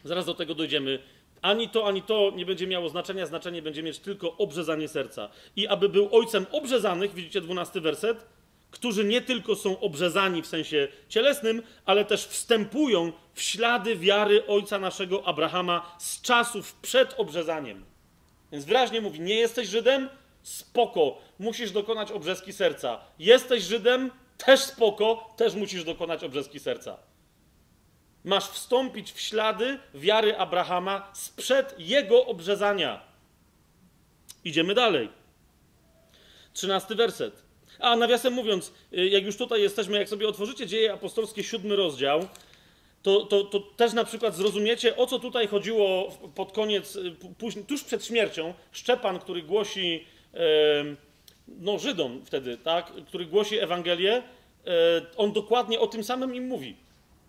zaraz 0.04 0.26
do 0.26 0.34
tego 0.34 0.56
dojdziemy. 0.56 1.00
Ani 1.42 1.70
to, 1.70 1.88
ani 1.88 2.02
to 2.02 2.32
nie 2.36 2.46
będzie 2.46 2.68
miało 2.68 2.90
znaczenia, 2.90 3.26
znaczenie 3.26 3.62
będzie 3.62 3.84
mieć 3.84 4.00
tylko 4.00 4.38
obrzezanie 4.38 4.88
serca. 4.88 5.30
I 5.56 5.68
aby 5.68 5.90
był 5.90 6.16
ojcem 6.16 6.46
obrzezanych, 6.52 7.14
widzicie 7.14 7.42
dwunasty 7.42 7.82
werset, 7.82 8.26
którzy 8.72 9.04
nie 9.04 9.22
tylko 9.22 9.56
są 9.56 9.80
obrzezani 9.80 10.42
w 10.42 10.48
sensie 10.48 10.88
cielesnym, 11.10 11.64
ale 11.86 12.06
też 12.06 12.26
wstępują 12.26 13.12
w 13.34 13.42
ślady 13.42 13.96
wiary 13.96 14.48
ojca 14.48 14.80
naszego 14.80 15.28
Abrahama 15.28 15.96
z 16.00 16.22
czasów 16.22 16.74
przed 16.74 17.14
obrzezaniem. 17.18 17.86
Więc 18.52 18.66
wyraźnie 18.66 19.02
mówi: 19.02 19.20
Nie 19.20 19.36
jesteś 19.36 19.68
Żydem? 19.68 20.10
Spoko, 20.44 21.18
musisz 21.40 21.72
dokonać 21.72 22.12
obrzeski 22.12 22.54
serca. 22.54 23.00
Jesteś 23.20 23.64
Żydem? 23.64 24.12
Też 24.38 24.60
spoko, 24.60 25.34
też 25.38 25.54
musisz 25.56 25.84
dokonać 25.84 26.24
obrzeski 26.24 26.60
serca. 26.60 26.98
Masz 28.24 28.50
wstąpić 28.50 29.12
w 29.12 29.20
ślady 29.20 29.80
wiary 29.94 30.38
Abrahama 30.38 31.12
sprzed 31.14 31.76
jego 31.78 32.26
obrzezania. 32.26 33.02
Idziemy 34.44 34.74
dalej. 34.74 35.10
Trzynasty 36.54 36.96
werset. 36.96 37.51
A 37.82 37.96
nawiasem 37.96 38.34
mówiąc, 38.34 38.74
y, 38.94 39.10
jak 39.10 39.24
już 39.26 39.38
tutaj 39.38 39.62
jesteśmy, 39.62 39.98
jak 39.98 40.10
sobie 40.10 40.28
otworzycie 40.28 40.68
dzieje 40.68 40.94
apostolskie, 40.94 41.44
siódmy 41.44 41.76
rozdział, 41.76 42.28
to, 43.02 43.26
to, 43.26 43.44
to 43.44 43.60
też 43.60 43.94
na 43.94 44.04
przykład 44.04 44.36
zrozumiecie, 44.36 44.98
o 44.98 45.08
co 45.08 45.20
tutaj 45.20 45.48
chodziło 45.48 46.18
pod 46.36 46.52
koniec, 46.52 46.96
y, 46.96 47.16
tuż 47.68 47.84
przed 47.84 48.06
śmiercią. 48.06 48.54
Szczepan, 48.72 49.20
który 49.20 49.42
głosi 49.42 50.06
no, 51.48 51.80
Żydom 51.80 52.22
wtedy, 52.26 52.58
tak, 52.58 52.92
który 53.08 53.26
głosi 53.26 53.60
Ewangelię, 53.60 54.14
e, 54.14 54.24
on 55.18 55.32
dokładnie 55.32 55.80
o 55.80 55.88
tym 55.88 56.04
samym 56.04 56.36
im 56.36 56.48
mówi. 56.48 56.76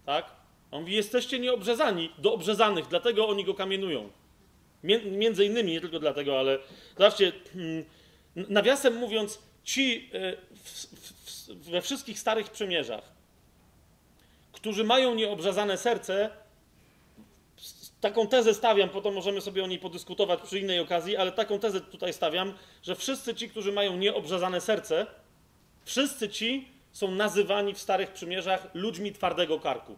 Tak? 0.06 0.30
On 0.70 0.80
mówi, 0.80 0.94
jesteście 0.94 1.38
nieobrzezani, 1.38 2.10
do 2.18 2.34
obrzezanych, 2.34 2.86
dlatego 2.88 3.28
oni 3.28 3.44
go 3.44 3.54
kamienują. 3.54 4.10
Między 5.04 5.44
innymi, 5.44 5.72
nie 5.72 5.80
tylko 5.80 5.98
dlatego, 5.98 6.38
ale 6.38 6.58
zobaczcie, 6.98 7.32
hmm, 7.52 7.84
nawiasem 8.36 8.94
mówiąc, 8.94 9.42
ci 9.64 10.10
e, 10.14 10.36
we 11.54 11.82
wszystkich 11.82 12.18
starych 12.18 12.50
przymierzach, 12.50 13.04
którzy 14.52 14.84
mają 14.84 15.14
nieobrzezane 15.14 15.78
serce, 15.78 16.30
taką 18.00 18.26
tezę 18.26 18.54
stawiam, 18.54 18.88
potem 18.88 19.14
możemy 19.14 19.40
sobie 19.40 19.64
o 19.64 19.66
niej 19.66 19.78
podyskutować 19.78 20.40
przy 20.40 20.58
innej 20.58 20.80
okazji, 20.80 21.16
ale 21.16 21.32
taką 21.32 21.58
tezę 21.58 21.80
tutaj 21.80 22.12
stawiam, 22.12 22.54
że 22.82 22.96
wszyscy 22.96 23.34
ci, 23.34 23.48
którzy 23.48 23.72
mają 23.72 23.96
nieobrzezane 23.96 24.60
serce, 24.60 25.06
wszyscy 25.84 26.28
ci 26.28 26.68
są 26.92 27.10
nazywani 27.10 27.74
w 27.74 27.78
starych 27.78 28.12
przymierzach 28.12 28.66
ludźmi 28.74 29.12
twardego 29.12 29.60
karku. 29.60 29.96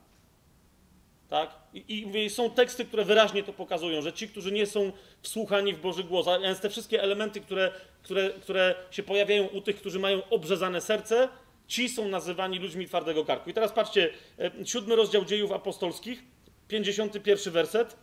Tak? 1.29 1.55
I, 1.75 2.07
I, 2.25 2.31
są 2.31 2.51
teksty, 2.51 2.85
które 2.85 3.05
wyraźnie 3.05 3.43
to 3.43 3.53
pokazują, 3.53 4.03
że 4.03 4.13
ci, 4.13 4.29
którzy 4.29 4.53
nie 4.53 4.67
są 4.67 4.93
wsłuchani 5.23 5.73
w 5.73 5.81
Boży 5.81 6.05
głos, 6.05 6.29
a 6.29 6.39
więc 6.39 6.61
te 6.61 6.71
wszystkie 6.71 7.03
elementy, 7.03 7.41
które, 7.41 7.73
które, 8.03 8.31
które 8.31 8.75
się 8.91 9.03
pojawiają 9.03 9.47
u 9.47 9.61
tych, 9.61 9.77
którzy 9.77 9.99
mają 9.99 10.23
obrzezane 10.31 10.81
serce, 10.81 11.29
ci 11.67 11.89
są 11.89 12.09
nazywani 12.09 12.59
ludźmi 12.59 12.87
twardego 12.87 13.25
karku. 13.25 13.51
I 13.51 13.55
teraz 13.55 13.73
patrzcie, 13.73 14.11
e, 14.39 14.67
siódmy 14.67 14.97
rozdział 14.97 15.25
dziejów 15.25 15.53
apostolskich, 15.53 16.23
51 16.69 17.53
werset. 17.53 17.97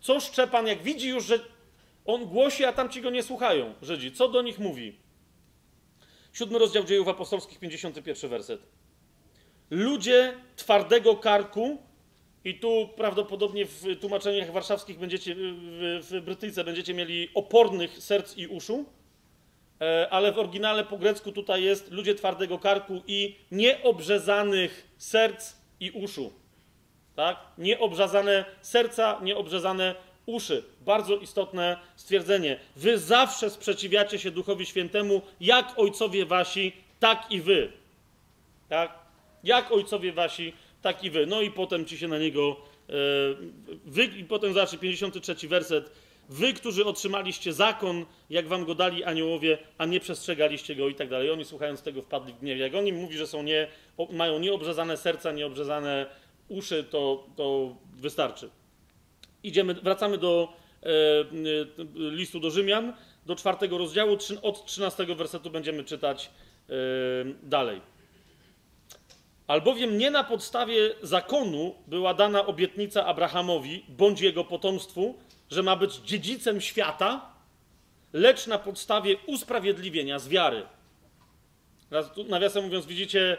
Co 0.00 0.20
Szczepan, 0.20 0.66
jak 0.66 0.82
widzi 0.82 1.08
już, 1.08 1.24
że 1.24 1.38
on 2.04 2.26
głosi, 2.26 2.64
a 2.64 2.72
tamci 2.72 3.00
go 3.00 3.10
nie 3.10 3.22
słuchają, 3.22 3.74
Żydzi, 3.82 4.12
co 4.12 4.28
do 4.28 4.42
nich 4.42 4.58
mówi? 4.58 4.96
Siódmy 6.32 6.58
rozdział 6.58 6.84
dziejów 6.84 7.08
apostolskich, 7.08 7.58
51 7.58 8.30
werset. 8.30 8.60
Ludzie 9.70 10.34
twardego 10.56 11.16
karku, 11.16 11.78
i 12.46 12.54
tu 12.54 12.88
prawdopodobnie 12.96 13.66
w 13.66 13.84
tłumaczeniach 14.00 14.52
warszawskich 14.52 14.98
będziecie, 14.98 15.34
w, 16.00 16.20
Brytyjce 16.24 16.64
będziecie 16.64 16.94
mieli 16.94 17.28
opornych 17.34 17.98
serc 17.98 18.36
i 18.36 18.46
uszu, 18.46 18.84
e, 19.80 20.08
ale 20.10 20.32
w 20.32 20.38
oryginale 20.38 20.84
po 20.84 20.98
grecku 20.98 21.32
tutaj 21.32 21.62
jest 21.62 21.90
ludzie 21.90 22.14
twardego 22.14 22.58
karku 22.58 23.02
i 23.06 23.36
nieobrzezanych 23.50 24.88
serc 24.98 25.52
i 25.80 25.90
uszu. 25.90 26.32
Tak? 27.16 27.36
Nieobrzezane 27.58 28.44
serca, 28.60 29.20
nieobrzezane 29.22 29.94
uszy. 30.26 30.64
Bardzo 30.80 31.16
istotne 31.16 31.76
stwierdzenie. 31.96 32.58
Wy 32.76 32.98
zawsze 32.98 33.50
sprzeciwiacie 33.50 34.18
się 34.18 34.30
Duchowi 34.30 34.66
Świętemu, 34.66 35.22
jak 35.40 35.78
ojcowie 35.78 36.26
wasi, 36.26 36.72
tak 37.00 37.26
i 37.30 37.40
wy. 37.40 37.72
Tak? 38.68 38.98
Jak 39.44 39.72
ojcowie 39.72 40.12
wasi, 40.12 40.52
tak 40.86 41.04
i 41.04 41.10
wy. 41.10 41.26
No 41.26 41.40
i 41.40 41.50
potem 41.50 41.84
ci 41.84 41.98
się 41.98 42.08
na 42.08 42.18
niego. 42.18 42.56
E, 42.88 42.92
wy, 43.84 44.04
I 44.04 44.24
potem 44.24 44.52
zobaczcie 44.52 44.78
53 44.78 45.48
werset. 45.48 45.90
Wy, 46.28 46.52
którzy 46.52 46.84
otrzymaliście 46.84 47.52
zakon, 47.52 48.06
jak 48.30 48.48
wam 48.48 48.64
go 48.64 48.74
dali 48.74 49.04
aniołowie, 49.04 49.58
a 49.78 49.86
nie 49.86 50.00
przestrzegaliście 50.00 50.76
go 50.76 50.88
i 50.88 50.94
tak 50.94 51.08
dalej. 51.08 51.30
Oni 51.30 51.44
słuchając 51.44 51.82
tego 51.82 52.02
wpadli 52.02 52.32
w 52.32 52.38
gniew. 52.38 52.58
Jak 52.58 52.74
on 52.74 52.86
im 52.86 52.96
mówi, 52.96 53.16
że 53.16 53.26
są 53.26 53.42
nie, 53.42 53.68
mają 54.10 54.38
nieobrzezane 54.38 54.96
serca, 54.96 55.32
nieobrzezane 55.32 56.06
uszy, 56.48 56.84
to, 56.84 57.26
to 57.36 57.76
wystarczy. 57.96 58.50
Idziemy, 59.42 59.74
wracamy 59.74 60.18
do 60.18 60.52
e, 60.82 60.88
e 60.88 60.92
listu 61.94 62.40
do 62.40 62.50
Rzymian, 62.50 62.92
do 63.26 63.36
czwartego 63.36 63.78
rozdziału, 63.78 64.16
od 64.42 64.66
trzynastego 64.66 65.14
wersetu 65.14 65.50
będziemy 65.50 65.84
czytać 65.84 66.30
e, 66.30 66.72
dalej. 67.42 67.80
Albowiem 69.46 69.98
nie 69.98 70.10
na 70.10 70.24
podstawie 70.24 70.94
zakonu 71.02 71.74
była 71.86 72.14
dana 72.14 72.46
obietnica 72.46 73.06
Abrahamowi 73.06 73.84
bądź 73.88 74.20
jego 74.20 74.44
potomstwu, 74.44 75.14
że 75.50 75.62
ma 75.62 75.76
być 75.76 75.94
dziedzicem 75.94 76.60
świata, 76.60 77.32
lecz 78.12 78.46
na 78.46 78.58
podstawie 78.58 79.16
usprawiedliwienia 79.26 80.18
z 80.18 80.28
wiary. 80.28 80.66
Nawiasem 82.28 82.64
mówiąc, 82.64 82.86
widzicie 82.86 83.36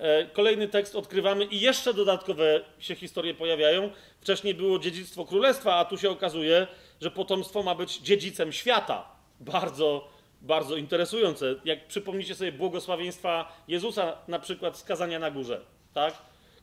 E, 0.00 0.26
kolejny 0.26 0.68
tekst 0.68 0.96
odkrywamy 0.96 1.44
i 1.44 1.60
jeszcze 1.60 1.94
dodatkowe 1.94 2.60
się 2.78 2.94
historie 2.94 3.34
pojawiają. 3.34 3.90
Wcześniej 4.20 4.54
było 4.54 4.78
dziedzictwo 4.78 5.24
królestwa, 5.24 5.76
a 5.76 5.84
tu 5.84 5.98
się 5.98 6.10
okazuje, 6.10 6.66
że 7.00 7.10
potomstwo 7.10 7.62
ma 7.62 7.74
być 7.74 7.98
dziedzicem 7.98 8.52
świata. 8.52 9.08
Bardzo, 9.40 10.08
bardzo 10.40 10.76
interesujące. 10.76 11.54
Jak 11.64 11.86
przypomnicie 11.86 12.34
sobie 12.34 12.52
błogosławieństwa 12.52 13.62
Jezusa, 13.68 14.16
na 14.28 14.38
przykład 14.38 14.78
skazania 14.78 15.18
na 15.18 15.30
górze, 15.30 15.60
tak? 15.94 16.14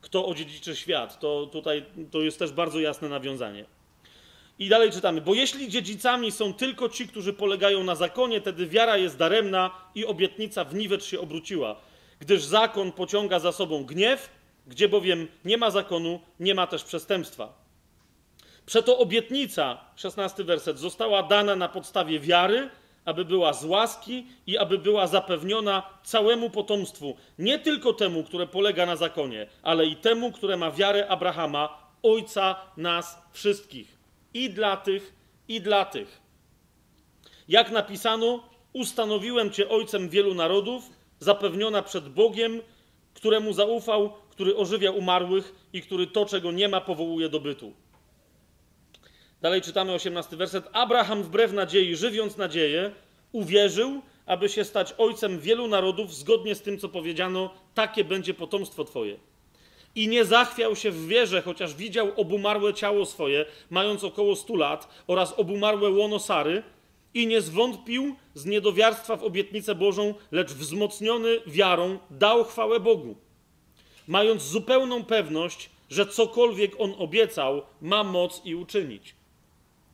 Kto 0.02 0.26
odziedziczy 0.26 0.76
świat, 0.76 1.20
to 1.20 1.46
tutaj 1.52 1.86
to 2.12 2.22
jest 2.22 2.40
też 2.40 2.52
bardzo 2.52 2.80
jasne 2.80 3.10
nawiązanie. 3.10 3.66
I 4.60 4.70
dalej 4.70 4.92
czytamy, 4.92 5.22
bo 5.22 5.34
jeśli 5.34 5.70
dziedzicami 5.70 6.32
są 6.32 6.54
tylko 6.54 6.90
ci, 6.90 7.08
którzy 7.08 7.34
polegają 7.34 7.84
na 7.84 7.96
zakonie, 7.96 8.42
wtedy 8.42 8.68
wiara 8.68 8.98
jest 8.98 9.18
daremna 9.18 9.72
i 9.96 10.06
obietnica 10.06 10.64
w 10.64 10.76
niwecz 10.76 11.04
się 11.04 11.20
obróciła 11.20 11.76
gdyż 12.20 12.44
zakon 12.44 12.92
pociąga 12.92 13.40
za 13.40 13.52
sobą 13.52 13.84
gniew, 13.84 14.30
gdzie 14.68 14.90
bowiem 14.90 15.28
nie 15.46 15.58
ma 15.58 15.72
zakonu, 15.72 16.20
nie 16.40 16.56
ma 16.56 16.68
też 16.68 16.84
przestępstwa. 16.84 17.54
Przeto 18.66 18.98
obietnica, 18.98 19.78
16 19.96 20.44
werset, 20.44 20.80
została 20.80 21.24
dana 21.24 21.56
na 21.56 21.70
podstawie 21.70 22.20
wiary, 22.20 22.70
aby 23.08 23.26
była 23.26 23.54
z 23.54 23.66
łaski 23.66 24.26
i 24.48 24.58
aby 24.58 24.78
była 24.78 25.08
zapewniona 25.08 25.84
całemu 26.04 26.50
potomstwu, 26.50 27.16
nie 27.40 27.60
tylko 27.60 27.94
temu, 27.94 28.24
które 28.24 28.48
polega 28.48 28.86
na 28.86 28.96
zakonie, 28.96 29.48
ale 29.64 29.86
i 29.86 29.96
temu, 29.96 30.32
które 30.32 30.58
ma 30.58 30.72
wiarę 30.72 31.08
Abrahama, 31.08 31.78
ojca 32.04 32.56
nas 32.78 33.22
wszystkich. 33.32 33.98
I 34.34 34.50
dla 34.50 34.78
tych, 34.78 35.14
i 35.48 35.62
dla 35.62 35.86
tych. 35.86 36.22
Jak 37.48 37.72
napisano, 37.72 38.44
ustanowiłem 38.74 39.52
cię 39.52 39.70
ojcem 39.70 40.10
wielu 40.10 40.34
narodów, 40.34 40.90
zapewniona 41.20 41.82
przed 41.82 42.10
Bogiem, 42.10 42.62
któremu 43.14 43.54
zaufał, 43.54 44.14
który 44.30 44.58
ożywia 44.58 44.92
umarłych 44.92 45.56
i 45.74 45.82
który 45.82 46.08
to, 46.08 46.26
czego 46.26 46.52
nie 46.52 46.68
ma, 46.68 46.82
powołuje 46.82 47.30
do 47.30 47.40
bytu. 47.40 47.74
Dalej 49.48 49.62
czytamy 49.62 49.94
18 49.94 50.38
werset. 50.38 50.70
Abraham 50.74 51.24
wbrew 51.24 51.54
nadziei, 51.54 51.96
żywiąc 51.96 52.38
nadzieję, 52.38 52.92
uwierzył, 53.32 54.02
aby 54.26 54.50
się 54.50 54.64
stać 54.64 54.94
ojcem 54.98 55.40
wielu 55.40 55.68
narodów, 55.68 56.16
zgodnie 56.16 56.56
z 56.56 56.62
tym, 56.62 56.80
co 56.80 56.90
powiedziano, 56.90 57.54
takie 57.74 58.04
będzie 58.04 58.34
potomstwo 58.34 58.84
twoje. 58.84 59.18
I 59.96 60.08
nie 60.08 60.26
zachwiał 60.26 60.76
się 60.76 60.92
w 60.92 61.08
wierze, 61.08 61.42
chociaż 61.42 61.76
widział 61.76 62.12
obumarłe 62.16 62.74
ciało 62.74 63.06
swoje, 63.06 63.46
mając 63.70 64.04
około 64.04 64.36
stu 64.36 64.56
lat, 64.56 65.04
oraz 65.08 65.34
obumarłe 65.34 65.90
łono 65.90 66.20
Sary, 66.20 66.64
i 67.14 67.28
nie 67.28 67.42
zwątpił 67.42 68.16
z 68.34 68.46
niedowiarstwa 68.46 69.16
w 69.16 69.24
obietnicę 69.24 69.76
Bożą, 69.76 70.14
lecz 70.32 70.54
wzmocniony 70.54 71.40
wiarą 71.46 72.00
dał 72.10 72.44
chwałę 72.44 72.80
Bogu, 72.80 73.16
mając 74.08 74.42
zupełną 74.44 75.04
pewność, 75.04 75.70
że 75.90 76.06
cokolwiek 76.06 76.72
on 76.80 76.94
obiecał, 76.98 77.62
ma 77.82 78.04
moc 78.04 78.42
i 78.46 78.56
uczynić. 78.56 79.17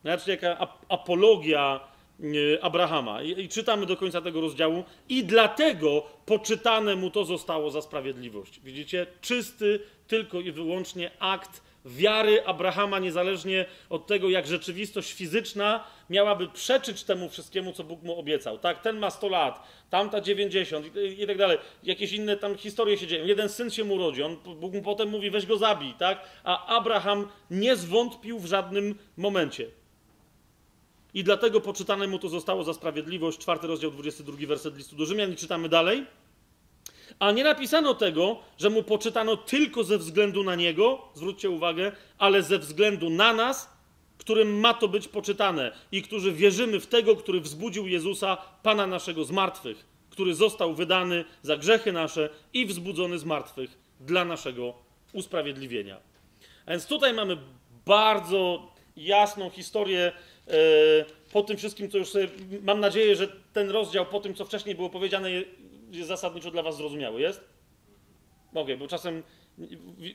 Znaczy, 0.04 0.32
jaka 0.32 0.68
apologia 0.90 1.80
e, 2.20 2.64
Abrahama. 2.64 3.22
I, 3.24 3.48
czytamy 3.48 3.86
do 3.86 3.98
końca 3.98 4.22
tego 4.22 4.42
rozdziału. 4.42 4.84
I 5.10 5.24
dlatego 5.24 6.04
poczytane 6.26 6.96
mu 6.96 7.10
to 7.10 7.26
zostało 7.26 7.72
za 7.72 7.82
sprawiedliwość. 7.82 8.60
Widzicie? 8.60 9.08
Czysty 9.22 9.80
tylko 10.08 10.40
i 10.40 10.52
wyłącznie 10.52 11.12
akt 11.20 11.62
wiary 11.86 12.46
Abrahama, 12.46 13.00
niezależnie 13.00 13.66
od 13.90 14.08
tego, 14.08 14.30
jak 14.30 14.48
rzeczywistość 14.48 15.14
fizyczna 15.14 15.84
miałaby 16.10 16.48
przeczyć 16.48 17.04
temu 17.04 17.30
wszystkiemu, 17.30 17.74
co 17.74 17.84
Bóg 17.84 18.04
mu 18.04 18.20
obiecał. 18.20 18.58
Tak, 18.58 18.82
ten 18.82 18.98
ma 18.98 19.10
100 19.10 19.30
lat, 19.30 19.68
tamta 19.90 20.22
90 20.22 20.96
i, 20.96 21.22
i 21.24 21.28
tak 21.28 21.38
dalej. 21.38 21.58
Jakieś 21.84 22.12
inne 22.12 22.38
tam 22.38 22.58
historie 22.58 22.98
się 22.98 23.08
dzieją. 23.08 23.26
Jeden 23.26 23.50
syn 23.50 23.70
się 23.70 23.84
mu 23.84 23.98
rodzi, 23.98 24.24
on, 24.24 24.36
Bóg 24.36 24.74
mu 24.74 24.82
potem 24.82 25.10
mówi, 25.10 25.30
weź 25.30 25.46
go 25.46 25.58
zabij, 25.58 25.94
tak? 26.00 26.30
A 26.44 26.78
Abraham 26.78 27.28
nie 27.52 27.76
zwątpił 27.76 28.40
w 28.40 28.46
żadnym 28.46 28.96
momencie. 29.18 29.83
I 31.14 31.24
dlatego 31.24 31.62
poczytane 31.62 32.08
mu 32.08 32.20
to 32.20 32.30
zostało 32.30 32.64
za 32.64 32.74
sprawiedliwość. 32.74 33.38
Czwarty 33.38 33.68
rozdział, 33.68 33.92
22 33.92 34.48
werset 34.48 34.78
listu 34.78 34.96
do 34.96 35.06
Rzymian 35.06 35.32
i 35.32 35.36
czytamy 35.36 35.70
dalej. 35.70 36.06
A 37.20 37.32
nie 37.32 37.44
napisano 37.44 37.94
tego, 37.94 38.40
że 38.58 38.70
mu 38.70 38.84
poczytano 38.84 39.38
tylko 39.38 39.84
ze 39.84 39.98
względu 39.98 40.44
na 40.44 40.56
niego, 40.56 41.02
zwróćcie 41.14 41.50
uwagę, 41.50 41.92
ale 42.18 42.44
ze 42.44 42.60
względu 42.60 43.10
na 43.10 43.34
nas, 43.34 43.70
którym 44.18 44.60
ma 44.60 44.74
to 44.74 44.88
być 44.88 45.08
poczytane 45.08 45.72
i 45.92 46.02
którzy 46.02 46.32
wierzymy 46.32 46.80
w 46.80 46.88
tego, 46.88 47.16
który 47.16 47.42
wzbudził 47.42 47.88
Jezusa, 47.88 48.38
Pana 48.64 48.88
naszego 48.88 49.26
z 49.26 49.32
martwych, 49.32 49.86
który 50.10 50.36
został 50.36 50.76
wydany 50.76 51.26
za 51.42 51.58
grzechy 51.58 51.92
nasze 51.92 52.30
i 52.54 52.66
wzbudzony 52.66 53.20
z 53.20 53.26
martwych 53.26 53.78
dla 54.00 54.26
naszego 54.26 54.74
usprawiedliwienia. 55.14 55.98
A 56.66 56.72
więc 56.72 56.86
tutaj 56.88 57.14
mamy 57.14 57.38
bardzo 57.86 58.72
jasną 58.96 59.50
historię 59.50 60.12
po 61.32 61.42
tym 61.42 61.58
wszystkim, 61.58 61.92
co 61.92 61.98
już 61.98 62.10
sobie, 62.10 62.28
mam 62.62 62.80
nadzieję, 62.80 63.16
że 63.16 63.28
ten 63.54 63.70
rozdział 63.70 64.06
po 64.06 64.20
tym, 64.20 64.36
co 64.36 64.46
wcześniej 64.46 64.76
było 64.76 64.90
powiedziane, 64.90 65.30
jest 65.92 66.08
zasadniczo 66.08 66.52
dla 66.52 66.64
was 66.64 66.78
zrozumiały, 66.78 67.22
jest? 67.22 67.42
Mogę, 68.54 68.78
bo 68.78 68.88
czasem, 68.88 69.24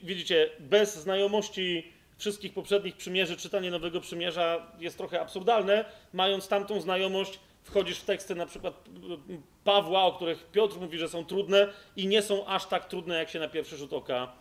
widzicie, 0.02 0.50
bez 0.60 0.96
znajomości 0.96 1.92
wszystkich 2.18 2.52
poprzednich 2.52 2.96
przymierzy, 2.96 3.36
czytanie 3.36 3.70
Nowego 3.70 4.00
Przymierza 4.00 4.72
jest 4.78 4.98
trochę 4.98 5.20
absurdalne. 5.20 5.84
Mając 6.12 6.48
tamtą 6.48 6.80
znajomość, 6.80 7.40
wchodzisz 7.62 7.98
w 7.98 8.04
teksty 8.04 8.34
na 8.34 8.46
przykład 8.46 8.84
Pawła, 9.64 10.04
o 10.04 10.12
których 10.12 10.50
Piotr 10.50 10.76
mówi, 10.76 10.98
że 10.98 11.08
są 11.08 11.24
trudne 11.24 11.72
i 11.96 12.06
nie 12.06 12.22
są 12.22 12.46
aż 12.46 12.66
tak 12.66 12.88
trudne, 12.88 13.18
jak 13.18 13.30
się 13.30 13.38
na 13.38 13.48
pierwszy 13.48 13.76
rzut 13.76 13.92
oka 13.92 14.32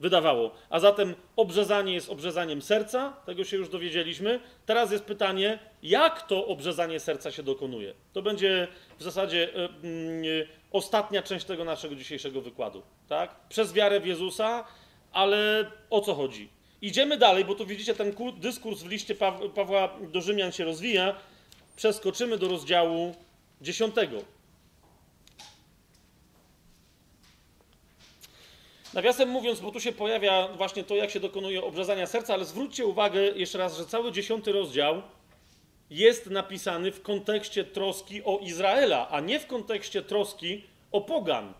wydawało. 0.00 0.50
A 0.70 0.80
zatem 0.80 1.14
obrzezanie 1.36 1.94
jest 1.94 2.10
obrzezaniem 2.10 2.62
serca, 2.62 3.16
tego 3.26 3.44
się 3.44 3.56
już 3.56 3.68
dowiedzieliśmy. 3.68 4.40
Teraz 4.66 4.92
jest 4.92 5.04
pytanie, 5.04 5.58
jak 5.82 6.26
to 6.26 6.46
obrzezanie 6.46 7.00
serca 7.00 7.30
się 7.30 7.42
dokonuje. 7.42 7.94
To 8.12 8.22
będzie 8.22 8.68
w 8.98 9.02
zasadzie 9.02 9.48
y, 9.48 9.86
y, 10.26 10.48
ostatnia 10.72 11.22
część 11.22 11.46
tego 11.46 11.64
naszego 11.64 11.94
dzisiejszego 11.94 12.40
wykładu. 12.40 12.82
Tak? 13.08 13.36
Przez 13.48 13.72
wiarę 13.72 14.00
w 14.00 14.06
Jezusa, 14.06 14.64
ale 15.12 15.70
o 15.90 16.00
co 16.00 16.14
chodzi? 16.14 16.48
Idziemy 16.82 17.16
dalej, 17.16 17.44
bo 17.44 17.54
tu 17.54 17.66
widzicie, 17.66 17.94
ten 17.94 18.14
dyskurs 18.36 18.82
w 18.82 18.90
liście 18.90 19.14
Pawła 19.54 19.98
do 20.12 20.20
Rzymian 20.20 20.52
się 20.52 20.64
rozwija. 20.64 21.14
Przeskoczymy 21.76 22.38
do 22.38 22.48
rozdziału 22.48 23.14
dziesiątego. 23.60 24.33
Nawiasem 28.94 29.28
mówiąc, 29.28 29.60
bo 29.60 29.70
tu 29.70 29.80
się 29.80 29.92
pojawia 29.92 30.48
właśnie 30.48 30.84
to, 30.84 30.96
jak 30.96 31.10
się 31.10 31.20
dokonuje 31.20 31.64
obrzezania 31.64 32.06
serca, 32.06 32.34
ale 32.34 32.44
zwróćcie 32.44 32.86
uwagę 32.86 33.20
jeszcze 33.20 33.58
raz, 33.58 33.76
że 33.76 33.86
cały 33.86 34.12
dziesiąty 34.12 34.52
rozdział 34.52 35.02
jest 35.90 36.30
napisany 36.30 36.92
w 36.92 37.02
kontekście 37.02 37.64
troski 37.64 38.24
o 38.24 38.38
Izraela, 38.38 39.08
a 39.08 39.20
nie 39.20 39.40
w 39.40 39.46
kontekście 39.46 40.02
troski 40.02 40.64
o 40.92 41.00
pogan. 41.00 41.52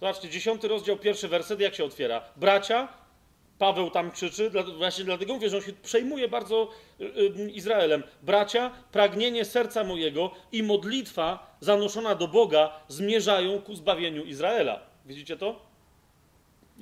Zobaczcie, 0.00 0.28
dziesiąty 0.28 0.68
rozdział, 0.68 0.96
pierwszy 0.96 1.28
werset, 1.28 1.60
jak 1.60 1.74
się 1.74 1.84
otwiera? 1.84 2.22
Bracia, 2.36 2.88
Paweł 3.58 3.90
tam 3.90 4.10
krzyczy, 4.10 4.50
właśnie 4.78 5.04
dlatego 5.04 5.34
mówię, 5.34 5.50
że 5.50 5.56
on 5.56 5.62
się 5.62 5.72
przejmuje 5.72 6.28
bardzo 6.28 6.68
y, 7.00 7.04
y, 7.04 7.50
Izraelem. 7.50 8.02
Bracia, 8.22 8.70
pragnienie 8.92 9.44
serca 9.44 9.84
mojego 9.84 10.30
i 10.52 10.62
modlitwa 10.62 11.56
zanoszona 11.60 12.14
do 12.14 12.28
Boga 12.28 12.80
zmierzają 12.88 13.58
ku 13.62 13.74
zbawieniu 13.74 14.24
Izraela. 14.24 14.80
Widzicie 15.06 15.36
to? 15.36 15.71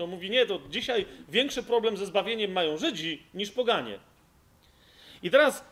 No 0.00 0.06
mówi, 0.06 0.30
nie, 0.30 0.46
to 0.46 0.60
dzisiaj 0.70 1.06
większy 1.28 1.62
problem 1.62 1.96
ze 1.96 2.06
zbawieniem 2.06 2.52
mają 2.52 2.78
Żydzi 2.78 3.22
niż 3.34 3.50
poganie. 3.50 3.98
I 5.22 5.30
teraz 5.30 5.64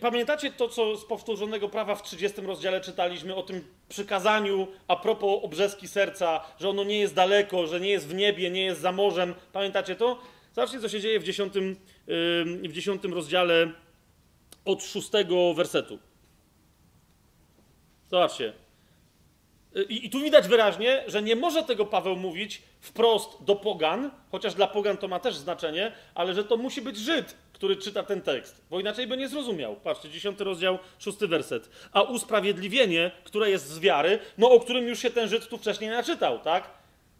pamiętacie 0.00 0.52
to, 0.52 0.68
co 0.68 0.96
z 0.96 1.04
powtórzonego 1.04 1.68
prawa 1.68 1.94
w 1.94 2.02
30 2.02 2.40
rozdziale 2.40 2.80
czytaliśmy 2.80 3.34
o 3.34 3.42
tym 3.42 3.64
przykazaniu 3.88 4.68
a 4.88 4.96
propos 4.96 5.44
obrzeski 5.44 5.88
serca, 5.88 6.40
że 6.60 6.68
ono 6.68 6.84
nie 6.84 6.98
jest 6.98 7.14
daleko, 7.14 7.66
że 7.66 7.80
nie 7.80 7.90
jest 7.90 8.08
w 8.08 8.14
niebie, 8.14 8.50
nie 8.50 8.64
jest 8.64 8.80
za 8.80 8.92
morzem. 8.92 9.34
Pamiętacie 9.52 9.96
to? 9.96 10.18
Zobaczcie, 10.52 10.80
co 10.80 10.88
się 10.88 11.00
dzieje 11.00 11.20
w 11.20 11.24
10, 11.24 11.52
w 12.68 12.72
10 12.72 13.04
rozdziale 13.04 13.72
od 14.64 14.82
6 14.82 15.10
wersetu. 15.54 15.98
Zobaczcie. 18.10 18.61
I, 19.88 20.06
I, 20.06 20.10
tu 20.10 20.20
widać 20.20 20.48
wyraźnie, 20.48 21.04
że 21.06 21.22
nie 21.22 21.36
może 21.36 21.62
tego 21.62 21.86
Paweł 21.86 22.16
mówić 22.16 22.62
wprost 22.80 23.44
do 23.44 23.56
pogan, 23.56 24.10
chociaż 24.30 24.54
dla 24.54 24.66
pogan 24.66 24.96
to 24.96 25.08
ma 25.08 25.20
też 25.20 25.36
znaczenie, 25.36 25.92
ale 26.14 26.34
że 26.34 26.44
to 26.44 26.56
musi 26.56 26.82
być 26.82 26.96
Żyd, 26.96 27.36
który 27.52 27.76
czyta 27.76 28.02
ten 28.02 28.22
tekst, 28.22 28.62
bo 28.70 28.80
inaczej 28.80 29.06
by 29.06 29.16
nie 29.16 29.28
zrozumiał. 29.28 29.76
Patrzcie, 29.76 30.10
10 30.10 30.40
rozdział, 30.40 30.78
6 30.98 31.18
werset. 31.18 31.70
A 31.92 32.02
usprawiedliwienie, 32.02 33.10
które 33.24 33.50
jest 33.50 33.68
z 33.68 33.78
wiary, 33.78 34.18
no 34.38 34.50
o 34.50 34.60
którym 34.60 34.88
już 34.88 34.98
się 34.98 35.10
ten 35.10 35.28
Żyd 35.28 35.48
tu 35.48 35.58
wcześniej 35.58 35.90
naczytał, 35.90 36.38
tak? 36.38 36.70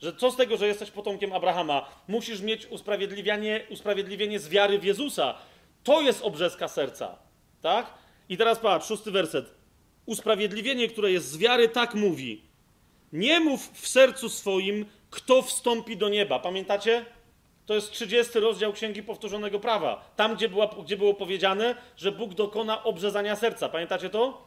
Że 0.02 0.12
co 0.12 0.30
z 0.30 0.36
tego, 0.36 0.56
że 0.56 0.66
jesteś 0.66 0.90
potomkiem 0.90 1.32
Abrahama? 1.32 1.88
Musisz 2.08 2.40
mieć 2.40 2.66
usprawiedliwienie, 2.66 3.66
usprawiedliwienie 3.70 4.38
z 4.38 4.48
wiary 4.48 4.78
w 4.78 4.84
Jezusa. 4.84 5.34
To 5.84 6.00
jest 6.00 6.22
obrzeska 6.22 6.68
serca, 6.68 7.18
tak? 7.62 7.86
I 8.28 8.36
teraz 8.36 8.58
patrz, 8.58 8.86
szósty 8.86 9.10
werset. 9.10 9.61
Usprawiedliwienie, 10.12 10.88
które 10.88 11.12
jest 11.12 11.30
z 11.30 11.38
wiary, 11.38 11.68
tak 11.68 11.94
mówi. 11.94 12.42
Nie 13.12 13.40
mów 13.40 13.70
w 13.72 13.88
sercu 13.88 14.28
swoim, 14.28 14.86
kto 15.10 15.42
wstąpi 15.42 15.96
do 15.96 16.08
nieba. 16.08 16.38
Pamiętacie? 16.38 17.04
To 17.66 17.74
jest 17.74 17.90
30 17.90 18.40
rozdział 18.40 18.72
Księgi 18.72 19.02
Powtórzonego 19.02 19.60
Prawa. 19.60 20.12
Tam, 20.16 20.36
gdzie, 20.36 20.48
była, 20.48 20.66
gdzie 20.84 20.96
było 20.96 21.14
powiedziane, 21.14 21.74
że 21.96 22.12
Bóg 22.12 22.34
dokona 22.34 22.84
obrzezania 22.84 23.36
serca. 23.36 23.68
Pamiętacie 23.68 24.10
to? 24.10 24.46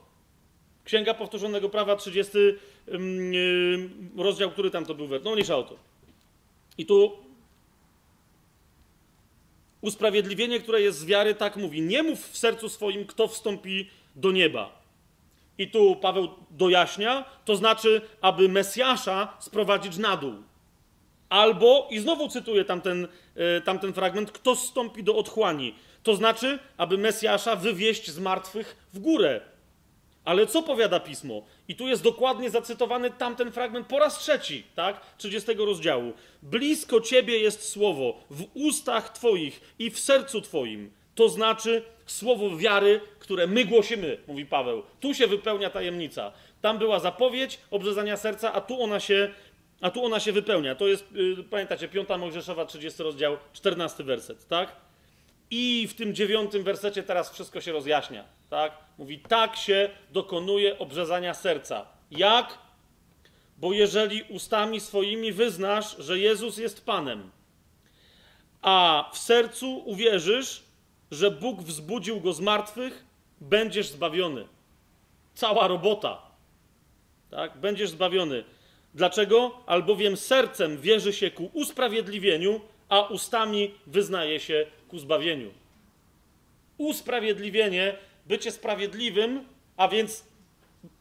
Księga 0.83 1.13
Powtórzonego 1.13 1.69
Prawa, 1.69 1.95
30 1.95 2.37
yy, 2.37 3.89
rozdział, 4.17 4.51
który 4.51 4.71
tam 4.71 4.85
to 4.85 4.95
był? 4.95 5.07
No, 5.23 5.35
nie 5.35 5.55
o 5.55 5.63
to. 5.63 5.75
I 6.77 6.85
tu 6.85 7.17
usprawiedliwienie, 9.81 10.59
które 10.59 10.81
jest 10.81 10.99
z 10.99 11.05
wiary, 11.05 11.35
tak 11.35 11.55
mówi. 11.55 11.81
Nie 11.81 12.03
mów 12.03 12.29
w 12.29 12.37
sercu 12.37 12.69
swoim, 12.69 13.05
kto 13.05 13.27
wstąpi 13.27 13.89
do 14.15 14.31
nieba 14.31 14.85
i 15.57 15.68
tu 15.68 15.95
Paweł 15.95 16.30
dojaśnia, 16.52 17.26
to 17.45 17.56
znaczy, 17.56 18.02
aby 18.22 18.49
Mesjasza 18.49 19.38
sprowadzić 19.40 19.98
na 19.98 20.18
dół. 20.18 20.34
Albo, 21.30 21.88
i 21.91 21.99
znowu 21.99 22.30
cytuję 22.30 22.65
tamten, 22.65 23.07
e, 23.36 23.61
tamten 23.61 23.94
fragment, 23.94 24.32
kto 24.32 24.56
zstąpi 24.56 25.03
do 25.03 25.15
otchłani. 25.15 25.76
To 26.03 26.15
znaczy, 26.15 26.60
aby 26.77 26.98
Mesjasza 26.98 27.56
wywieźć 27.56 28.11
z 28.11 28.19
martwych 28.19 28.88
w 28.94 28.99
górę. 28.99 29.41
Ale 30.26 30.48
co 30.48 30.64
powiada 30.64 30.99
pismo? 30.99 31.41
I 31.68 31.76
tu 31.76 31.88
jest 31.88 32.03
dokładnie 32.03 32.49
zacytowany 32.49 33.11
tamten 33.11 33.52
fragment 33.52 33.88
po 33.88 33.99
raz 33.99 34.19
trzeci, 34.19 34.64
tak? 34.76 35.02
30 35.18 35.53
rozdziału. 35.53 36.14
Blisko 36.44 37.02
ciebie 37.02 37.40
jest 37.40 37.69
słowo, 37.69 38.19
w 38.30 38.44
ustach 38.53 39.10
twoich 39.10 39.61
i 39.80 39.91
w 39.91 39.99
sercu 39.99 40.41
twoim. 40.41 40.91
To 41.15 41.29
znaczy 41.29 41.83
słowo 42.05 42.57
wiary, 42.57 43.01
które 43.19 43.47
my 43.47 43.65
głosimy, 43.65 44.17
mówi 44.27 44.45
Paweł. 44.45 44.83
Tu 44.99 45.13
się 45.13 45.27
wypełnia 45.27 45.69
tajemnica. 45.69 46.31
Tam 46.61 46.77
była 46.77 46.99
zapowiedź 46.99 47.59
obrzezania 47.71 48.17
serca, 48.17 48.53
a 48.53 48.61
tu 48.61 48.81
ona 48.81 48.99
się, 48.99 49.33
a 49.81 49.91
tu 49.91 50.05
ona 50.05 50.19
się 50.19 50.31
wypełnia. 50.31 50.75
To 50.75 50.87
jest, 50.87 51.11
yy, 51.11 51.43
pamiętacie, 51.43 51.87
5 51.87 52.09
Mojżeszowa, 52.19 52.65
30 52.65 53.03
rozdział, 53.03 53.37
14 53.53 54.03
werset, 54.03 54.47
tak? 54.47 54.75
I 55.51 55.87
w 55.89 55.93
tym 55.93 56.15
dziewiątym 56.15 56.63
wersecie 56.63 57.03
teraz 57.03 57.33
wszystko 57.33 57.61
się 57.61 57.71
rozjaśnia. 57.71 58.23
Tak? 58.49 58.71
Mówi, 58.97 59.19
tak 59.19 59.55
się 59.55 59.89
dokonuje 60.11 60.79
obrzezania 60.79 61.33
serca. 61.33 61.85
Jak? 62.11 62.57
Bo 63.57 63.73
jeżeli 63.73 64.23
ustami 64.23 64.79
swoimi 64.79 65.31
wyznasz, 65.31 65.97
że 65.97 66.19
Jezus 66.19 66.57
jest 66.57 66.85
Panem, 66.85 67.31
a 68.61 69.09
w 69.13 69.17
sercu 69.17 69.77
uwierzysz, 69.85 70.64
że 71.15 71.31
Bóg 71.31 71.61
wzbudził 71.61 72.21
go 72.21 72.33
z 72.33 72.39
martwych, 72.39 73.05
będziesz 73.41 73.87
zbawiony. 73.87 74.47
Cała 75.33 75.67
robota. 75.67 76.21
Tak? 77.31 77.57
Będziesz 77.57 77.89
zbawiony. 77.89 78.43
Dlaczego? 78.93 79.51
Albowiem 79.65 80.17
sercem 80.17 80.81
wierzy 80.81 81.13
się 81.13 81.31
ku 81.31 81.49
usprawiedliwieniu, 81.53 82.61
a 82.89 83.01
ustami 83.01 83.73
wyznaje 83.87 84.39
się 84.39 84.65
ku 84.87 84.99
zbawieniu. 84.99 85.51
Usprawiedliwienie, 86.77 87.97
bycie 88.25 88.51
sprawiedliwym, 88.51 89.45
a 89.77 89.87
więc 89.87 90.25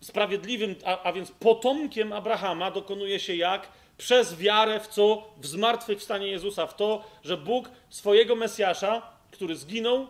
sprawiedliwym, 0.00 0.74
a, 0.84 1.02
a 1.02 1.12
więc 1.12 1.30
potomkiem 1.30 2.12
Abrahama 2.12 2.70
dokonuje 2.70 3.20
się 3.20 3.36
jak? 3.36 3.68
Przez 3.98 4.36
wiarę 4.36 4.80
w 4.80 4.86
co? 4.88 5.30
W 5.38 5.46
zmartwychwstanie 5.46 6.26
Jezusa, 6.26 6.66
w 6.66 6.76
to, 6.76 7.04
że 7.22 7.36
Bóg 7.36 7.70
swojego 7.88 8.36
Mesjasza, 8.36 9.13
który 9.34 9.56
zginął 9.56 10.06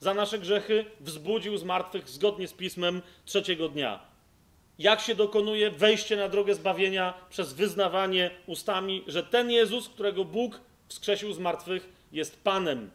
za 0.00 0.14
nasze 0.14 0.38
grzechy, 0.38 0.84
wzbudził 1.00 1.58
z 1.58 1.64
martwych 1.64 2.08
zgodnie 2.08 2.48
z 2.48 2.52
Pismem 2.52 3.02
trzeciego 3.24 3.68
dnia. 3.68 4.00
Jak 4.78 5.00
się 5.00 5.14
dokonuje 5.14 5.70
wejście 5.70 6.16
na 6.16 6.28
drogę 6.28 6.54
zbawienia 6.54 7.14
przez 7.30 7.52
wyznawanie 7.52 8.30
ustami, 8.46 9.04
że 9.06 9.22
ten 9.22 9.50
Jezus, 9.50 9.88
którego 9.88 10.24
Bóg 10.24 10.60
wskrzesił 10.88 11.32
z 11.32 11.38
martwych, 11.38 11.88
jest 12.12 12.42
Panem. 12.42 12.90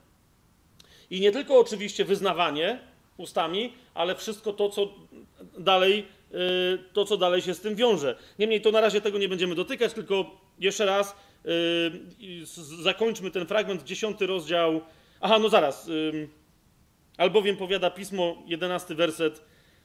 I 1.09 1.19
nie 1.19 1.31
tylko 1.31 1.59
oczywiście 1.59 2.05
wyznawanie 2.05 2.79
ustami, 3.17 3.73
ale 3.93 4.15
wszystko 4.15 4.53
to, 4.53 4.69
co 4.69 4.93
dalej, 5.57 6.05
y, 6.33 6.93
to, 6.93 7.05
co 7.05 7.17
dalej 7.17 7.41
się 7.41 7.53
z 7.53 7.59
tym 7.59 7.75
wiąże. 7.75 8.15
Niemniej 8.39 8.61
to 8.61 8.71
na 8.71 8.81
razie 8.81 9.01
tego 9.01 9.17
nie 9.17 9.29
będziemy 9.29 9.55
dotykać, 9.55 9.93
tylko 9.93 10.41
jeszcze 10.59 10.85
raz 10.85 11.15
y, 11.45 12.45
zakończmy 12.83 13.31
ten 13.31 13.45
fragment, 13.45 13.83
dziesiąty 13.83 14.27
rozdział. 14.27 14.81
Aha, 15.25 15.39
no 15.39 15.49
zaraz. 15.49 15.89
Albowiem 17.17 17.57
powiada 17.57 17.89
pismo, 17.89 18.43
jedenasty 18.45 18.95
werset 18.95 19.41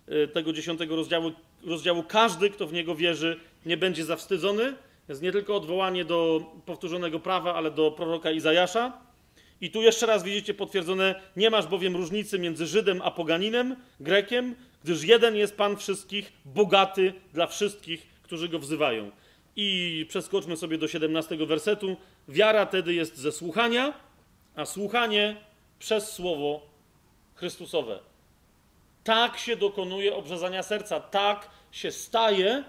y, 0.08 0.28
tego 0.28 0.52
dziesiątego 0.52 0.96
rozdziału, 0.96 1.32
rozdziału, 1.66 2.02
każdy, 2.02 2.50
kto 2.50 2.66
w 2.66 2.72
niego 2.72 2.94
wierzy, 2.94 3.40
nie 3.66 3.76
będzie 3.76 4.04
zawstydzony. 4.04 4.74
Jest 5.08 5.22
nie 5.22 5.32
tylko 5.32 5.56
odwołanie 5.56 6.04
do 6.04 6.40
powtórzonego 6.66 7.20
prawa, 7.20 7.54
ale 7.54 7.70
do 7.70 7.90
proroka 7.90 8.30
Izajasza. 8.30 8.92
I 9.60 9.70
tu 9.70 9.82
jeszcze 9.82 10.06
raz 10.06 10.24
widzicie 10.24 10.54
potwierdzone, 10.54 11.20
nie 11.36 11.50
masz 11.50 11.66
bowiem 11.66 11.96
różnicy 11.96 12.38
między 12.38 12.66
Żydem 12.66 13.02
a 13.04 13.10
poganinem, 13.10 13.76
Grekiem, 14.00 14.54
gdyż 14.84 15.04
jeden 15.04 15.36
jest 15.36 15.56
Pan 15.56 15.76
wszystkich, 15.76 16.32
bogaty 16.44 17.12
dla 17.32 17.46
wszystkich, 17.46 18.06
którzy 18.22 18.48
go 18.48 18.58
wzywają. 18.58 19.10
I 19.56 20.06
przeskoczmy 20.08 20.56
sobie 20.56 20.78
do 20.78 20.88
17 20.88 21.36
wersetu. 21.36 21.96
Wiara 22.28 22.66
tedy 22.66 22.94
jest 22.94 23.16
ze 23.16 23.32
słuchania, 23.32 24.07
a 24.58 24.64
słuchanie 24.64 25.36
przez 25.78 26.12
słowo 26.12 26.60
Chrystusowe. 27.34 27.98
Tak 29.04 29.38
się 29.38 29.56
dokonuje 29.56 30.16
obrzezania 30.16 30.62
serca, 30.62 31.00
tak 31.00 31.48
się 31.72 31.92
staje 31.92 32.64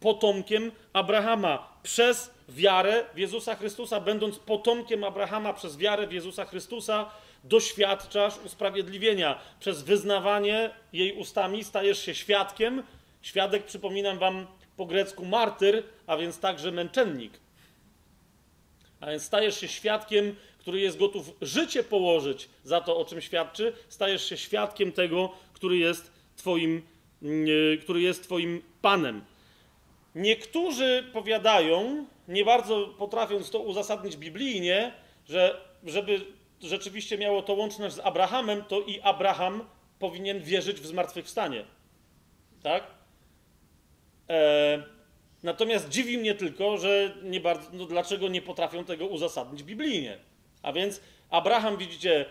potomkiem 0.00 0.72
Abrahama 0.92 1.72
przez 1.82 2.30
wiarę 2.48 3.04
w 3.14 3.18
Jezusa 3.18 3.54
Chrystusa, 3.54 4.00
będąc 4.00 4.38
potomkiem 4.38 5.04
Abrahama 5.04 5.52
przez 5.52 5.76
wiarę 5.76 6.06
w 6.06 6.12
Jezusa 6.12 6.44
Chrystusa, 6.44 7.10
doświadczasz 7.44 8.38
usprawiedliwienia. 8.38 9.38
Przez 9.60 9.82
wyznawanie 9.82 10.70
jej 10.92 11.12
ustami 11.12 11.64
stajesz 11.64 11.98
się 11.98 12.14
świadkiem. 12.14 12.82
Świadek, 13.22 13.64
przypominam 13.64 14.18
wam 14.18 14.46
po 14.76 14.86
grecku 14.86 15.24
martyr, 15.24 15.82
a 16.06 16.16
więc 16.16 16.40
także 16.40 16.72
męczennik. 16.72 17.42
A 19.00 19.06
więc 19.10 19.22
stajesz 19.22 19.60
się 19.60 19.68
świadkiem, 19.68 20.36
który 20.62 20.80
jest 20.80 20.98
gotów 20.98 21.30
życie 21.40 21.82
położyć 21.82 22.48
za 22.64 22.80
to, 22.80 22.98
o 22.98 23.04
czym 23.04 23.20
świadczy. 23.20 23.72
Stajesz 23.88 24.28
się 24.28 24.36
świadkiem 24.36 24.92
tego, 24.92 25.32
który 25.52 25.76
jest 25.76 26.12
twoim, 26.36 26.82
który 27.80 28.00
jest 28.00 28.22
twoim 28.22 28.62
panem. 28.82 29.24
Niektórzy 30.14 31.04
powiadają, 31.12 32.06
nie 32.28 32.44
bardzo 32.44 32.86
potrafiąc 32.98 33.50
to 33.50 33.58
uzasadnić 33.58 34.16
biblijnie, 34.16 34.92
że 35.28 35.60
żeby 35.84 36.20
rzeczywiście 36.60 37.18
miało 37.18 37.42
to 37.42 37.54
łączność 37.54 37.94
z 37.94 38.00
Abrahamem, 38.00 38.64
to 38.64 38.80
i 38.80 39.00
Abraham 39.00 39.64
powinien 39.98 40.40
wierzyć 40.40 40.80
w 40.80 40.86
zmartwychwstanie. 40.86 41.64
Tak? 42.62 42.84
E, 44.30 44.82
natomiast 45.42 45.88
dziwi 45.88 46.18
mnie 46.18 46.34
tylko, 46.34 46.78
że 46.78 47.16
nie 47.22 47.40
bardzo, 47.40 47.70
no 47.72 47.86
dlaczego 47.86 48.28
nie 48.28 48.42
potrafią 48.42 48.84
tego 48.84 49.06
uzasadnić 49.06 49.62
biblijnie. 49.62 50.31
A 50.62 50.72
więc 50.72 51.00
Abraham, 51.30 51.76
widzicie, 51.76 52.26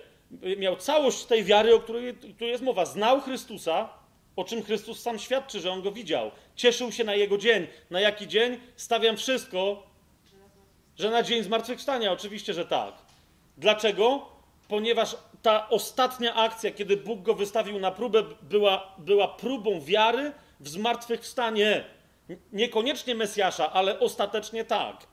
miał 0.57 0.75
całość 0.75 1.23
tej 1.23 1.43
wiary, 1.43 1.75
o 1.75 1.79
której 1.79 2.13
tu 2.13 2.45
jest 2.45 2.63
mowa. 2.63 2.85
Znał 2.85 3.21
Chrystusa, 3.21 3.89
o 4.35 4.43
czym 4.43 4.63
Chrystus 4.63 5.01
sam 5.01 5.19
świadczy, 5.19 5.59
że 5.59 5.71
on 5.71 5.81
go 5.81 5.91
widział. 5.91 6.31
Cieszył 6.55 6.91
się 6.91 7.03
na 7.03 7.15
jego 7.15 7.37
dzień. 7.37 7.67
Na 7.89 7.99
jaki 7.99 8.27
dzień? 8.27 8.59
Stawiam 8.75 9.17
wszystko, 9.17 9.83
że 10.97 11.09
na 11.09 11.23
dzień 11.23 11.43
zmartwychwstania. 11.43 12.11
Oczywiście, 12.11 12.53
że 12.53 12.65
tak. 12.65 12.93
Dlaczego? 13.57 14.25
Ponieważ 14.67 15.17
ta 15.41 15.69
ostatnia 15.69 16.35
akcja, 16.35 16.71
kiedy 16.71 16.97
Bóg 16.97 17.21
go 17.21 17.33
wystawił 17.33 17.79
na 17.79 17.91
próbę, 17.91 18.23
była, 18.41 18.95
była 18.97 19.27
próbą 19.27 19.81
wiary 19.81 20.31
w 20.59 20.69
zmartwychwstanie. 20.69 21.83
Niekoniecznie 22.51 23.15
Mesjasza, 23.15 23.73
ale 23.73 23.99
ostatecznie 23.99 24.65
tak. 24.65 25.07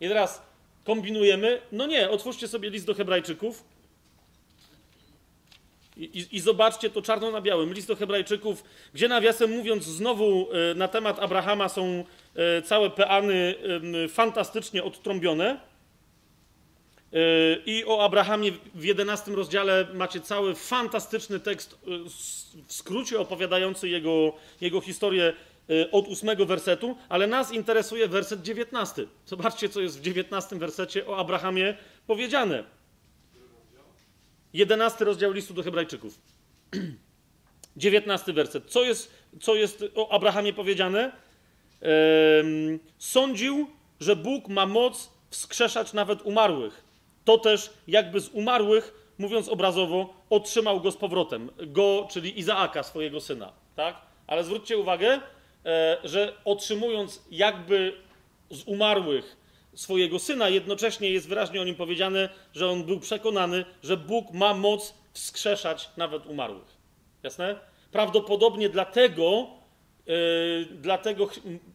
I 0.00 0.08
teraz 0.08 0.42
kombinujemy. 0.88 1.60
No 1.72 1.86
nie, 1.86 2.10
otwórzcie 2.10 2.48
sobie 2.48 2.70
list 2.70 2.86
do 2.86 2.94
Hebrajczyków. 2.94 3.64
I, 5.96 6.26
I, 6.32 6.40
zobaczcie 6.40 6.90
to 6.90 7.02
czarno 7.02 7.30
na 7.30 7.40
białym. 7.40 7.72
List 7.74 7.88
do 7.88 7.96
Hebrajczyków, 7.96 8.64
gdzie 8.94 9.08
nawiasem 9.08 9.50
mówiąc, 9.50 9.84
znowu 9.84 10.48
e, 10.52 10.74
na 10.74 10.88
temat 10.88 11.18
Abrahama 11.18 11.68
są 11.68 12.04
e, 12.34 12.62
całe 12.62 12.90
peany 12.90 13.54
fantastycznie 14.08 14.84
odtrąbione. 14.84 15.60
E, 17.12 17.18
I 17.66 17.84
o 17.84 18.04
Abrahamie 18.04 18.52
w 18.74 18.84
11 18.84 19.32
rozdziale 19.32 19.86
macie 19.94 20.20
cały 20.20 20.54
fantastyczny 20.54 21.40
tekst 21.40 21.78
w 22.66 22.72
skrócie 22.72 23.20
opowiadający 23.20 23.88
jego, 23.88 24.32
jego 24.60 24.80
historię 24.80 25.32
od 25.92 26.08
ósmego 26.08 26.46
wersetu, 26.46 26.96
ale 27.08 27.26
nas 27.26 27.52
interesuje 27.52 28.08
werset 28.08 28.42
19. 28.42 29.06
Zobaczcie, 29.26 29.68
co 29.68 29.80
jest 29.80 29.98
w 29.98 30.02
19 30.02 30.56
wersecie 30.56 31.06
o 31.06 31.18
Abrahamie 31.18 31.76
powiedziane. 32.06 32.64
11 34.52 35.04
rozdział 35.04 35.32
listu 35.32 35.54
do 35.54 35.62
Hebrajczyków. 35.62 36.18
19 37.76 38.32
werset. 38.32 38.64
Co 38.66 38.84
jest, 38.84 39.12
co 39.40 39.54
jest 39.54 39.84
o 39.94 40.12
Abrahamie 40.12 40.52
powiedziane? 40.52 41.12
Sądził, 42.98 43.66
że 44.00 44.16
Bóg 44.16 44.48
ma 44.48 44.66
moc 44.66 45.10
wskrzeszać 45.30 45.92
nawet 45.92 46.22
umarłych. 46.22 46.84
To 47.24 47.38
też 47.38 47.70
jakby 47.88 48.20
z 48.20 48.28
umarłych, 48.28 49.12
mówiąc 49.18 49.48
obrazowo, 49.48 50.14
otrzymał 50.30 50.80
go 50.80 50.90
z 50.90 50.96
powrotem. 50.96 51.50
Go, 51.66 52.08
czyli 52.10 52.38
Izaaka, 52.38 52.82
swojego 52.82 53.20
syna. 53.20 53.52
Tak? 53.76 53.96
Ale 54.26 54.44
zwróćcie 54.44 54.78
uwagę, 54.78 55.20
że 56.04 56.32
otrzymując 56.44 57.22
jakby 57.30 57.92
z 58.50 58.62
umarłych 58.62 59.36
swojego 59.74 60.18
syna. 60.18 60.48
Jednocześnie 60.48 61.10
jest 61.10 61.28
wyraźnie 61.28 61.60
o 61.60 61.64
nim 61.64 61.74
powiedziane, 61.74 62.28
że 62.54 62.70
on 62.70 62.84
był 62.84 63.00
przekonany, 63.00 63.64
że 63.82 63.96
Bóg 63.96 64.32
ma 64.32 64.54
moc 64.54 64.94
wskrzeszać 65.12 65.90
nawet 65.96 66.26
umarłych. 66.26 66.76
Jasne? 67.22 67.56
Prawdopodobnie 67.92 68.68
dlatego, 68.68 69.46
yy, 70.06 70.66
dlatego 70.70 71.28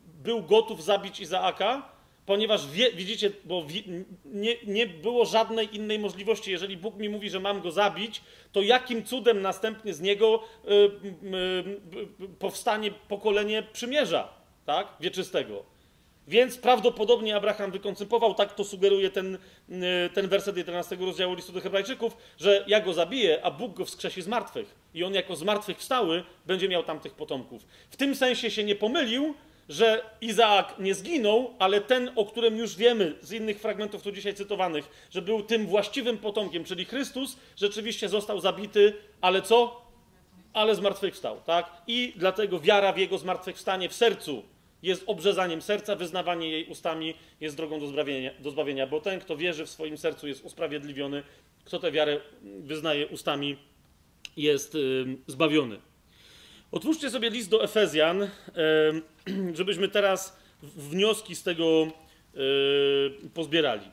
był 0.05 0.43
gotów 0.43 0.83
zabić 0.83 1.19
Izaaka, 1.19 1.92
ponieważ 2.25 2.67
wie, 2.67 2.91
widzicie, 2.91 3.31
bo 3.45 3.65
wie, 3.65 3.81
nie, 4.25 4.55
nie 4.67 4.87
było 4.87 5.25
żadnej 5.25 5.75
innej 5.75 5.99
możliwości. 5.99 6.51
Jeżeli 6.51 6.77
Bóg 6.77 6.95
mi 6.95 7.09
mówi, 7.09 7.29
że 7.29 7.39
mam 7.39 7.61
go 7.61 7.71
zabić, 7.71 8.21
to 8.51 8.61
jakim 8.61 9.03
cudem 9.03 9.41
następnie 9.41 9.93
z 9.93 10.01
niego 10.01 10.43
y, 10.65 10.71
y, 10.71 12.23
y, 12.23 12.29
powstanie 12.39 12.91
pokolenie 12.91 13.63
przymierza, 13.73 14.29
tak? 14.65 14.87
Wieczystego. 14.99 15.73
Więc 16.27 16.57
prawdopodobnie 16.57 17.35
Abraham 17.35 17.71
wykoncypował, 17.71 18.33
tak 18.33 18.53
to 18.55 18.63
sugeruje 18.63 19.09
ten, 19.09 19.37
ten 20.13 20.27
werset 20.27 20.57
11 20.57 20.95
rozdziału 20.95 21.35
listu 21.35 21.51
do 21.51 21.61
Hebrajczyków, 21.61 22.17
że 22.37 22.65
ja 22.67 22.81
go 22.81 22.93
zabiję, 22.93 23.39
a 23.43 23.51
Bóg 23.51 23.73
go 23.73 23.85
wskrzesi 23.85 24.21
z 24.21 24.27
martwych. 24.27 24.75
I 24.93 25.03
on 25.03 25.13
jako 25.13 25.35
zmartwychwstały 25.35 26.23
będzie 26.45 26.69
miał 26.69 26.83
tamtych 26.83 27.13
potomków. 27.13 27.65
W 27.91 27.97
tym 27.97 28.15
sensie 28.15 28.51
się 28.51 28.63
nie 28.63 28.75
pomylił, 28.75 29.35
że 29.69 30.01
Izaak 30.21 30.79
nie 30.79 30.95
zginął, 30.95 31.53
ale 31.59 31.81
ten, 31.81 32.11
o 32.15 32.25
którym 32.25 32.57
już 32.57 32.75
wiemy 32.75 33.15
z 33.21 33.31
innych 33.31 33.59
fragmentów 33.59 34.03
tu 34.03 34.11
dzisiaj 34.11 34.33
cytowanych, 34.33 35.07
że 35.11 35.21
był 35.21 35.43
tym 35.43 35.67
właściwym 35.67 36.17
potomkiem, 36.17 36.63
czyli 36.63 36.85
Chrystus, 36.85 37.37
rzeczywiście 37.55 38.09
został 38.09 38.39
zabity, 38.39 38.93
ale 39.21 39.41
co? 39.41 39.83
Ale 40.53 40.75
zmartwychwstał, 40.75 41.41
tak? 41.45 41.71
I 41.87 42.13
dlatego 42.15 42.59
wiara 42.59 42.93
w 42.93 42.97
jego 42.97 43.17
zmartwychwstanie 43.17 43.89
w 43.89 43.93
sercu 43.93 44.43
jest 44.83 45.03
obrzezaniem 45.07 45.61
serca, 45.61 45.95
wyznawanie 45.95 46.49
jej 46.49 46.65
ustami 46.65 47.13
jest 47.41 47.57
drogą 47.57 47.79
do 47.79 47.87
zbawienia, 47.87 48.31
do 48.39 48.51
zbawienia, 48.51 48.87
bo 48.87 49.01
ten, 49.01 49.19
kto 49.19 49.37
wierzy 49.37 49.65
w 49.65 49.69
swoim 49.69 49.97
sercu, 49.97 50.27
jest 50.27 50.45
usprawiedliwiony, 50.45 51.23
kto 51.65 51.79
tę 51.79 51.91
wiarę 51.91 52.19
wyznaje 52.41 53.07
ustami, 53.07 53.57
jest 54.37 54.77
zbawiony. 55.27 55.92
Otwórzcie 56.73 57.09
sobie 57.09 57.29
list 57.29 57.49
do 57.49 57.63
Efezjan, 57.63 58.29
żebyśmy 59.53 59.89
teraz 59.89 60.37
wnioski 60.63 61.35
z 61.35 61.43
tego 61.43 61.87
pozbierali. 63.33 63.85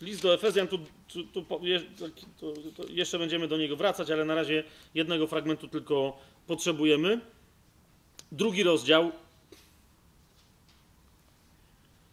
List 0.00 0.22
do 0.22 0.34
Efezjan, 0.34 0.68
tu, 0.68 0.78
tu, 1.08 1.24
tu, 1.24 1.44
tu, 2.40 2.88
jeszcze 2.88 3.18
będziemy 3.18 3.48
do 3.48 3.56
niego 3.56 3.76
wracać, 3.76 4.10
ale 4.10 4.24
na 4.24 4.34
razie 4.34 4.64
jednego 4.94 5.26
fragmentu 5.26 5.68
tylko 5.68 6.18
potrzebujemy. 6.46 7.20
Drugi 8.32 8.62
rozdział, 8.62 9.12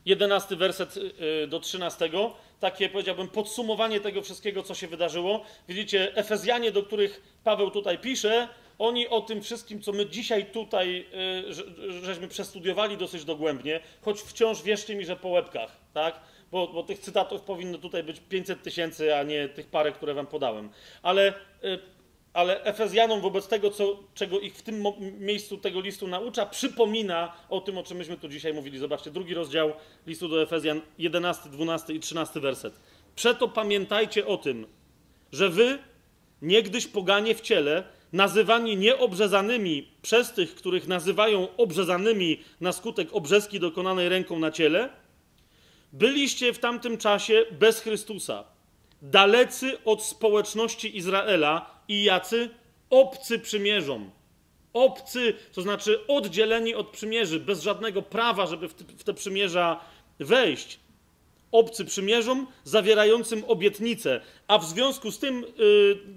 jedenasty 0.06 0.56
werset 0.56 0.98
y, 0.98 1.48
do 1.48 1.60
trzynastego 1.60 2.36
takie, 2.60 2.90
powiedziałbym, 2.90 3.28
podsumowanie 3.28 4.00
tego 4.00 4.22
wszystkiego, 4.22 4.64
co 4.64 4.76
się 4.76 4.88
wydarzyło. 4.88 5.46
Widzicie, 5.68 6.16
Efezjanie, 6.16 6.72
do 6.72 6.84
których 6.84 7.22
Paweł 7.44 7.72
tutaj 7.72 7.98
pisze, 7.98 8.48
oni 8.80 9.08
o 9.08 9.22
tym 9.22 9.42
wszystkim, 9.42 9.82
co 9.82 9.92
my 9.92 10.06
dzisiaj 10.06 10.46
tutaj 10.46 11.06
y, 11.90 12.04
żeśmy 12.04 12.28
przestudiowali 12.28 12.98
dosyć 12.98 13.26
dogłębnie, 13.26 13.80
choć 14.02 14.22
wciąż 14.22 14.62
wierzcie 14.62 14.96
mi, 14.96 15.06
że 15.06 15.16
po 15.16 15.30
łebkach, 15.30 15.78
tak? 15.94 16.20
Bo, 16.52 16.68
bo 16.68 16.84
tych 16.84 17.00
cytatów 17.00 17.42
powinno 17.42 17.78
tutaj 17.78 18.04
być 18.04 18.20
500 18.30 18.64
tysięcy, 18.64 19.16
a 19.16 19.24
nie 19.24 19.50
tych 19.50 19.68
parę, 19.68 19.92
które 19.92 20.14
wam 20.14 20.28
podałem. 20.28 20.70
Ale 21.02 21.34
y, 21.64 21.80
ale 22.34 22.64
Efezjanom 22.64 23.22
wobec 23.22 23.48
tego, 23.48 23.72
co, 23.72 24.00
czego 24.14 24.40
ich 24.40 24.56
w 24.56 24.62
tym 24.62 24.84
miejscu 25.20 25.58
tego 25.58 25.82
listu 25.82 26.08
naucza, 26.08 26.46
przypomina 26.46 27.34
o 27.50 27.62
tym, 27.62 27.78
o 27.78 27.84
czym 27.84 27.98
myśmy 27.98 28.18
tu 28.18 28.30
dzisiaj 28.30 28.54
mówili. 28.54 28.80
Zobaczcie, 28.80 29.12
drugi 29.12 29.34
rozdział 29.34 29.74
listu 30.08 30.28
do 30.28 30.42
Efezjan, 30.42 30.82
11, 30.98 31.50
12 31.50 31.94
i 31.94 32.00
13 32.00 32.40
werset. 32.40 32.80
Przeto 33.16 33.48
pamiętajcie 33.48 34.28
o 34.28 34.38
tym, 34.38 34.68
że 35.32 35.50
wy, 35.50 35.80
niegdyś 36.42 36.88
poganie 36.88 37.36
w 37.36 37.42
ciele, 37.42 37.84
nazywani 38.14 38.78
nieobrzezanymi 38.78 39.88
przez 40.02 40.32
tych, 40.32 40.56
których 40.56 40.88
nazywają 40.88 41.48
obrzezanymi 41.58 42.44
na 42.62 42.72
skutek 42.72 43.08
obrzeski 43.12 43.60
dokonanej 43.60 44.10
ręką 44.10 44.40
na 44.40 44.52
ciele, 44.52 44.90
byliście 45.94 46.54
w 46.54 46.60
tamtym 46.60 46.98
czasie 46.98 47.46
bez 47.52 47.80
Chrystusa, 47.80 48.44
dalecy 49.02 49.78
od 49.86 50.04
społeczności 50.04 50.98
Izraela 50.98 51.73
i 51.94 52.04
jacy? 52.04 52.50
Obcy 52.90 53.40
przymierzom. 53.40 54.12
Obcy, 54.74 55.34
to 55.54 55.62
znaczy 55.62 56.08
oddzieleni 56.08 56.76
od 56.76 56.90
przymierzy, 56.90 57.40
bez 57.40 57.62
żadnego 57.62 58.02
prawa, 58.02 58.48
żeby 58.48 58.68
w 58.70 59.04
te 59.04 59.14
przymierza 59.14 59.80
wejść. 60.20 60.80
Obcy 61.52 61.86
przymierzom, 61.86 62.48
zawierającym 62.64 63.44
obietnicę, 63.48 64.22
a 64.48 64.58
w 64.58 64.66
związku 64.66 65.12
z 65.12 65.20
tym, 65.20 65.46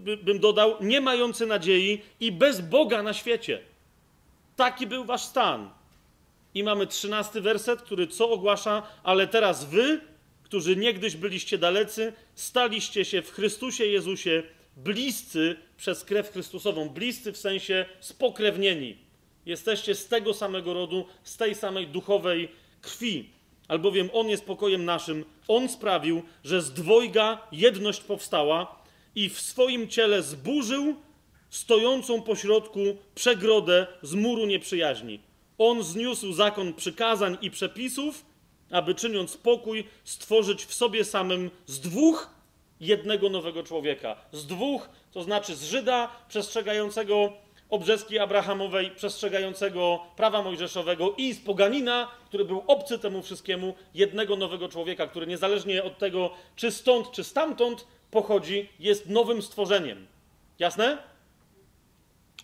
yy, 0.07 0.17
bym 0.17 0.39
dodał, 0.39 0.77
nie 0.81 1.01
mający 1.01 1.47
nadziei 1.47 2.03
i 2.21 2.33
bez 2.33 2.61
Boga 2.61 3.03
na 3.03 3.13
świecie. 3.13 3.61
Taki 4.57 4.87
był 4.87 5.05
wasz 5.05 5.23
stan. 5.23 5.71
I 6.55 6.65
mamy 6.65 6.87
trzynasty 6.87 7.41
werset, 7.41 7.83
który 7.83 8.07
co 8.07 8.31
ogłasza, 8.31 8.83
ale 9.03 9.27
teraz 9.27 9.65
wy, 9.65 10.01
którzy 10.43 10.77
niegdyś 10.77 11.17
byliście 11.17 11.59
dalecy, 11.59 12.13
staliście 12.35 13.05
się 13.05 13.23
w 13.23 13.31
Chrystusie 13.31 13.87
Jezusie 13.87 14.43
bliscy 14.77 15.57
przez 15.77 16.05
krew 16.05 16.31
Chrystusową. 16.31 16.89
Bliscy 16.89 17.33
w 17.33 17.37
sensie 17.37 17.87
spokrewnieni. 18.01 18.97
Jesteście 19.47 19.95
z 19.95 20.09
tego 20.09 20.35
samego 20.35 20.75
rodu, 20.75 21.07
z 21.25 21.37
tej 21.37 21.55
samej 21.55 21.87
duchowej 21.87 22.49
krwi. 22.83 23.31
Albowiem 23.69 24.11
On 24.13 24.29
jest 24.29 24.45
pokojem 24.45 24.85
naszym. 24.85 25.25
On 25.49 25.69
sprawił, 25.69 26.23
że 26.45 26.63
z 26.63 26.73
dwojga 26.73 27.47
jedność 27.53 28.01
powstała 28.01 28.83
i 29.15 29.29
w 29.29 29.41
swoim 29.41 29.89
ciele 29.89 30.23
zburzył 30.23 30.95
stojącą 31.51 32.23
pośrodku 32.23 32.81
przegrodę 33.15 33.87
z 34.03 34.15
muru 34.15 34.47
nieprzyjaźni. 34.47 35.21
On 35.59 35.83
zniósł 35.83 36.33
zakon 36.33 36.75
przykazań 36.75 37.39
i 37.41 37.51
przepisów, 37.51 38.25
aby 38.71 38.95
czyniąc 38.95 39.37
pokój, 39.37 39.85
stworzyć 40.05 40.65
w 40.65 40.75
sobie 40.75 41.05
samym 41.05 41.51
z 41.67 41.81
dwóch 41.81 42.36
jednego 42.81 43.31
nowego 43.31 43.63
człowieka. 43.63 44.17
Z 44.33 44.47
dwóch, 44.47 44.89
to 45.13 45.23
znaczy 45.23 45.57
z 45.57 45.65
Żyda 45.65 46.11
przestrzegającego 46.29 47.33
obrzeski 47.71 48.19
Abrahamowej, 48.19 48.91
przestrzegającego 48.91 50.01
prawa 50.17 50.43
mojżeszowego 50.43 51.15
i 51.17 51.33
z 51.33 51.41
poganina, 51.41 52.11
który 52.27 52.45
był 52.45 52.63
obcy 52.67 52.99
temu 52.99 53.23
wszystkiemu, 53.23 53.75
jednego 53.95 54.37
nowego 54.37 54.69
człowieka, 54.69 55.07
który 55.07 55.27
niezależnie 55.27 55.85
od 55.85 55.99
tego, 55.99 56.31
czy 56.57 56.71
stąd, 56.71 57.11
czy 57.11 57.25
stamtąd 57.25 57.87
pochodzi, 58.11 58.69
jest 58.79 59.09
nowym 59.09 59.43
stworzeniem. 59.43 60.07
Jasne? 60.59 60.99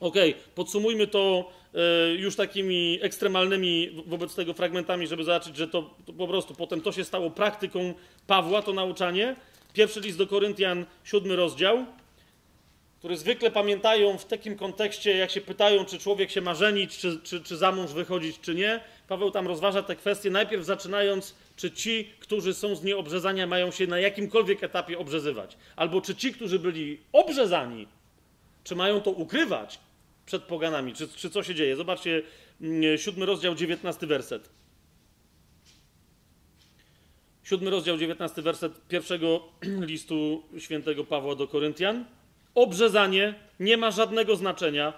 Okej, 0.01 0.31
okay, 0.31 0.45
podsumujmy 0.55 1.07
to 1.07 1.51
y, 1.75 2.17
już 2.17 2.37
takimi 2.37 2.99
ekstremalnymi 3.03 4.03
wobec 4.07 4.35
tego 4.35 4.55
fragmentami, 4.55 5.07
żeby 5.07 5.25
zobaczyć, 5.25 5.57
że 5.57 5.69
to, 5.69 5.95
to 6.07 6.13
po 6.13 6.29
prostu 6.29 6.55
potem 6.55 6.81
to 6.81 6.93
się 6.93 7.05
stało 7.05 7.31
praktyką 7.31 7.95
Pawła, 8.27 8.63
to 8.63 8.73
nauczanie. 8.73 9.37
Pierwszy 9.73 10.01
list 10.01 10.19
do 10.19 10.27
Koryntian, 10.27 10.87
siódmy 11.05 11.37
rozdział, 11.37 11.87
który 12.99 13.17
zwykle 13.17 13.51
pamiętają 13.51 14.19
w 14.19 14.25
takim 14.25 14.57
kontekście, 14.57 15.17
jak 15.17 15.31
się 15.31 15.41
pytają, 15.41 15.85
czy 15.85 15.99
człowiek 15.99 16.31
się 16.31 16.41
ma 16.41 16.55
żenić, 16.55 16.99
czy, 16.99 17.21
czy, 17.23 17.41
czy 17.41 17.57
za 17.57 17.73
mąż 17.73 17.93
wychodzić, 17.93 18.41
czy 18.41 18.55
nie. 18.55 18.81
Paweł 19.09 19.31
tam 19.31 19.47
rozważa 19.47 19.83
te 19.83 19.97
kwestie, 19.97 20.31
najpierw 20.31 20.65
zaczynając, 20.65 21.35
czy 21.57 21.71
ci, 21.71 22.09
którzy 22.21 22.55
są 22.55 22.77
z 22.77 22.83
nieobrzezania, 22.83 23.47
mają 23.47 23.71
się 23.71 23.87
na 23.87 23.99
jakimkolwiek 23.99 24.65
etapie 24.65 24.99
obrzezywać. 24.99 25.57
Albo 25.77 26.01
czy 26.01 26.15
ci, 26.15 26.33
którzy 26.33 26.59
byli 26.59 27.01
obrzezani, 27.13 27.87
czy 28.65 28.77
mają 28.77 29.01
to 29.01 29.11
ukrywać 29.11 29.79
przed 30.27 30.43
poganami, 30.43 30.95
czy, 30.95 31.09
czy 31.09 31.31
co 31.31 31.43
się 31.43 31.55
dzieje. 31.55 31.77
Zobaczcie, 31.77 32.23
mm, 32.61 32.99
siódmy 32.99 33.27
rozdział, 33.27 33.55
dziewiętnasty 33.55 34.07
werset. 34.07 34.49
Siódmy 37.45 37.71
rozdział, 37.71 37.99
dziewiętnasty 37.99 38.43
werset 38.43 38.87
pierwszego 38.89 39.43
listu 39.93 40.43
świętego 40.59 41.05
Pawła 41.05 41.35
do 41.35 41.49
Koryntian. 41.49 42.05
Obrzezanie 42.55 43.35
nie 43.61 43.77
ma 43.77 43.91
żadnego 43.91 44.37
znaczenia 44.37 44.93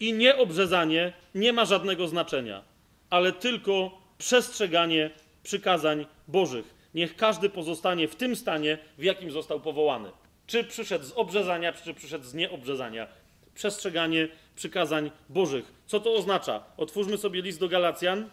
i 0.00 0.12
nieobrzezanie 0.12 1.12
nie 1.34 1.52
ma 1.52 1.64
żadnego 1.64 2.08
znaczenia, 2.08 2.62
ale 3.10 3.32
tylko 3.32 3.98
przestrzeganie 4.18 5.10
przykazań 5.42 6.06
Bożych. 6.28 6.74
Niech 6.94 7.16
każdy 7.16 7.50
pozostanie 7.50 8.08
w 8.08 8.16
tym 8.16 8.36
stanie, 8.36 8.78
w 8.98 9.02
jakim 9.02 9.30
został 9.30 9.60
powołany. 9.60 10.10
Czy 10.46 10.64
przyszedł 10.64 11.04
z 11.04 11.12
obrzezania, 11.12 11.72
czy 11.72 11.94
przyszedł 11.94 12.24
z 12.24 12.34
nieobrzezania. 12.34 13.06
Przestrzeganie 13.54 14.28
przykazań 14.56 15.10
Bożych. 15.28 15.72
Co 15.86 16.00
to 16.00 16.14
oznacza? 16.14 16.64
Otwórzmy 16.76 17.18
sobie 17.18 17.42
list 17.42 17.60
do 17.60 17.68
Galacjan, 17.68 18.28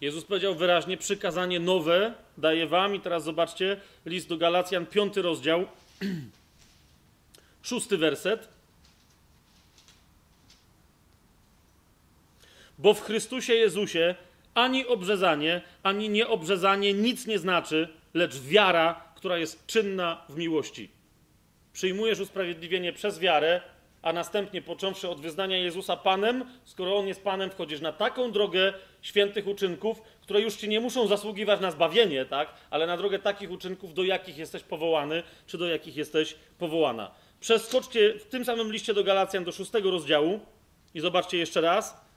Jezus 0.00 0.24
powiedział 0.24 0.54
wyraźnie: 0.54 0.96
Przykazanie 0.96 1.60
nowe 1.60 2.14
daję 2.38 2.66
wam. 2.66 2.94
I 2.94 3.00
teraz 3.00 3.24
zobaczcie, 3.24 3.80
list 4.06 4.28
do 4.28 4.36
Galacjan, 4.36 4.86
piąty 4.86 5.22
rozdział, 5.22 5.66
szósty 7.62 7.98
werset. 7.98 8.48
Bo 12.78 12.94
w 12.94 13.00
Chrystusie 13.00 13.54
Jezusie 13.54 14.14
Ani 14.54 14.86
obrzezanie, 14.86 15.62
ani 15.82 16.08
nieobrzezanie 16.08 16.94
nic 16.94 17.26
nie 17.26 17.38
znaczy, 17.38 17.88
lecz 18.14 18.40
wiara, 18.40 19.04
która 19.14 19.38
jest 19.38 19.66
czynna 19.66 20.24
w 20.28 20.36
miłości. 20.36 20.90
Przyjmujesz 21.72 22.20
usprawiedliwienie 22.20 22.92
przez 22.92 23.18
wiarę, 23.18 23.60
a 24.02 24.12
następnie 24.12 24.62
począwszy 24.62 25.08
od 25.08 25.20
wyznania 25.20 25.56
Jezusa 25.56 25.96
Panem, 25.96 26.44
skoro 26.64 26.96
On 26.96 27.06
jest 27.06 27.24
Panem, 27.24 27.50
wchodzisz 27.50 27.80
na 27.80 27.92
taką 27.92 28.32
drogę 28.32 28.72
świętych 29.02 29.46
uczynków, 29.46 30.02
które 30.22 30.40
już 30.40 30.54
ci 30.54 30.68
nie 30.68 30.80
muszą 30.80 31.06
zasługiwać 31.06 31.60
na 31.60 31.70
zbawienie, 31.70 32.24
tak? 32.24 32.54
Ale 32.70 32.86
na 32.86 32.96
drogę 32.96 33.18
takich 33.18 33.50
uczynków, 33.50 33.94
do 33.94 34.04
jakich 34.04 34.38
jesteś 34.38 34.62
powołany, 34.62 35.22
czy 35.46 35.58
do 35.58 35.66
jakich 35.66 35.96
jesteś 35.96 36.36
powołana. 36.58 37.10
Przeskoczcie 37.40 38.14
w 38.18 38.24
tym 38.24 38.44
samym 38.44 38.72
liście 38.72 38.94
do 38.94 39.04
Galacjan 39.04 39.44
do 39.44 39.52
szóstego 39.52 39.90
rozdziału 39.90 40.40
i 40.94 41.00
zobaczcie 41.00 41.38
jeszcze 41.38 41.60
raz. 41.60 42.09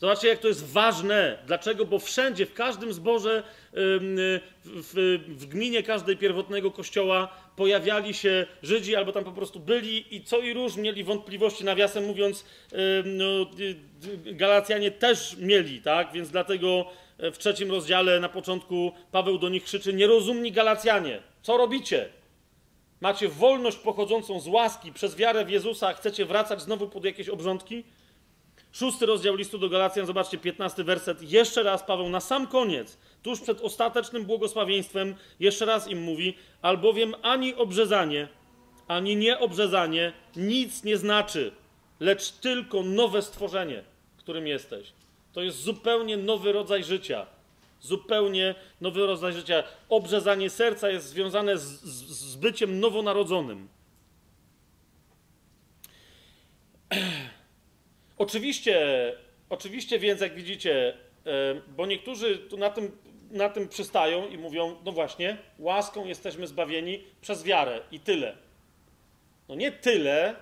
Zobaczcie, 0.00 0.28
jak 0.28 0.38
to 0.38 0.48
jest 0.48 0.72
ważne. 0.72 1.38
Dlaczego? 1.46 1.84
Bo 1.84 1.98
wszędzie, 1.98 2.46
w 2.46 2.54
każdym 2.54 2.92
zborze, 2.92 3.42
w, 3.72 4.40
w, 4.64 5.18
w, 5.38 5.46
gminie 5.46 5.82
każdej 5.82 6.16
pierwotnego 6.16 6.70
kościoła 6.70 7.28
pojawiali 7.56 8.14
się 8.14 8.46
Żydzi, 8.62 8.96
albo 8.96 9.12
tam 9.12 9.24
po 9.24 9.32
prostu 9.32 9.60
byli 9.60 10.16
i 10.16 10.24
co 10.24 10.38
i 10.38 10.54
róż 10.54 10.76
mieli 10.76 11.04
wątpliwości. 11.04 11.64
Nawiasem 11.64 12.06
mówiąc, 12.06 12.44
no, 13.04 13.24
Galacjanie 14.32 14.90
też 14.90 15.36
mieli, 15.38 15.82
tak? 15.82 16.12
Więc 16.12 16.30
dlatego 16.30 16.86
w 17.18 17.38
trzecim 17.38 17.70
rozdziale 17.70 18.20
na 18.20 18.28
początku 18.28 18.92
Paweł 19.12 19.38
do 19.38 19.48
nich 19.48 19.64
krzyczy: 19.64 19.92
Nierozumni 19.92 20.52
Galacjanie, 20.52 21.22
co 21.42 21.56
robicie? 21.56 22.08
Macie 23.00 23.28
wolność 23.28 23.76
pochodzącą 23.76 24.40
z 24.40 24.46
łaski 24.46 24.92
przez 24.92 25.16
wiarę 25.16 25.44
w 25.44 25.50
Jezusa, 25.50 25.88
a 25.88 25.92
chcecie 25.92 26.24
wracać 26.26 26.62
znowu 26.62 26.88
pod 26.88 27.04
jakieś 27.04 27.28
obrządki? 27.28 27.84
Szósty 28.72 29.06
rozdział 29.06 29.36
listu 29.36 29.58
do 29.58 29.68
Galacjan, 29.68 30.06
zobaczcie, 30.06 30.38
piętnasty 30.38 30.84
werset. 30.84 31.32
Jeszcze 31.32 31.62
raz 31.62 31.82
Paweł 31.82 32.08
na 32.08 32.20
sam 32.20 32.46
koniec, 32.46 32.98
tuż 33.22 33.40
przed 33.40 33.60
ostatecznym 33.60 34.24
błogosławieństwem, 34.24 35.14
jeszcze 35.40 35.66
raz 35.66 35.88
im 35.88 36.02
mówi, 36.02 36.34
albowiem 36.62 37.14
ani 37.22 37.54
obrzezanie, 37.54 38.28
ani 38.88 39.16
nieobrzezanie 39.16 40.12
nic 40.36 40.84
nie 40.84 40.96
znaczy, 40.96 41.52
lecz 42.00 42.30
tylko 42.30 42.82
nowe 42.82 43.22
stworzenie, 43.22 43.82
którym 44.16 44.46
jesteś. 44.46 44.92
To 45.32 45.42
jest 45.42 45.58
zupełnie 45.58 46.16
nowy 46.16 46.52
rodzaj 46.52 46.84
życia. 46.84 47.26
Zupełnie 47.80 48.54
nowy 48.80 49.06
rodzaj 49.06 49.32
życia. 49.32 49.62
Obrzezanie 49.88 50.50
serca 50.50 50.90
jest 50.90 51.06
związane 51.06 51.58
z, 51.58 51.62
z, 51.62 52.08
z 52.30 52.36
byciem 52.36 52.80
nowonarodzonym. 52.80 53.68
Oczywiście, 58.20 58.78
oczywiście 59.50 59.98
więc, 59.98 60.20
jak 60.20 60.34
widzicie, 60.34 60.96
e, 61.26 61.54
bo 61.76 61.86
niektórzy 61.86 62.38
tu 62.38 62.56
na 62.56 62.70
tym, 62.70 62.98
na 63.30 63.48
tym 63.48 63.68
przystają 63.68 64.28
i 64.28 64.38
mówią, 64.38 64.76
no 64.84 64.92
właśnie, 64.92 65.36
łaską 65.58 66.06
jesteśmy 66.06 66.46
zbawieni 66.46 67.04
przez 67.20 67.44
wiarę 67.44 67.80
i 67.92 68.00
tyle. 68.00 68.36
No 69.48 69.54
nie 69.54 69.72
tyle, 69.72 70.34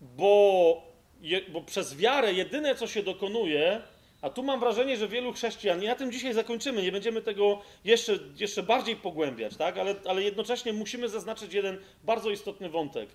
bo, 0.00 0.82
bo 1.48 1.62
przez 1.62 1.96
wiarę 1.96 2.32
jedyne, 2.32 2.74
co 2.74 2.86
się 2.86 3.02
dokonuje, 3.02 3.82
a 4.22 4.30
tu 4.30 4.42
mam 4.42 4.60
wrażenie, 4.60 4.96
że 4.96 5.08
wielu 5.08 5.32
chrześcijan, 5.32 5.82
i 5.82 5.86
na 5.86 5.94
tym 5.94 6.12
dzisiaj 6.12 6.34
zakończymy, 6.34 6.82
nie 6.82 6.92
będziemy 6.92 7.22
tego 7.22 7.60
jeszcze, 7.84 8.18
jeszcze 8.36 8.62
bardziej 8.62 8.96
pogłębiać, 8.96 9.56
tak? 9.56 9.78
ale, 9.78 9.94
ale 10.04 10.22
jednocześnie 10.22 10.72
musimy 10.72 11.08
zaznaczyć 11.08 11.54
jeden 11.54 11.78
bardzo 12.04 12.30
istotny 12.30 12.68
wątek. 12.68 13.08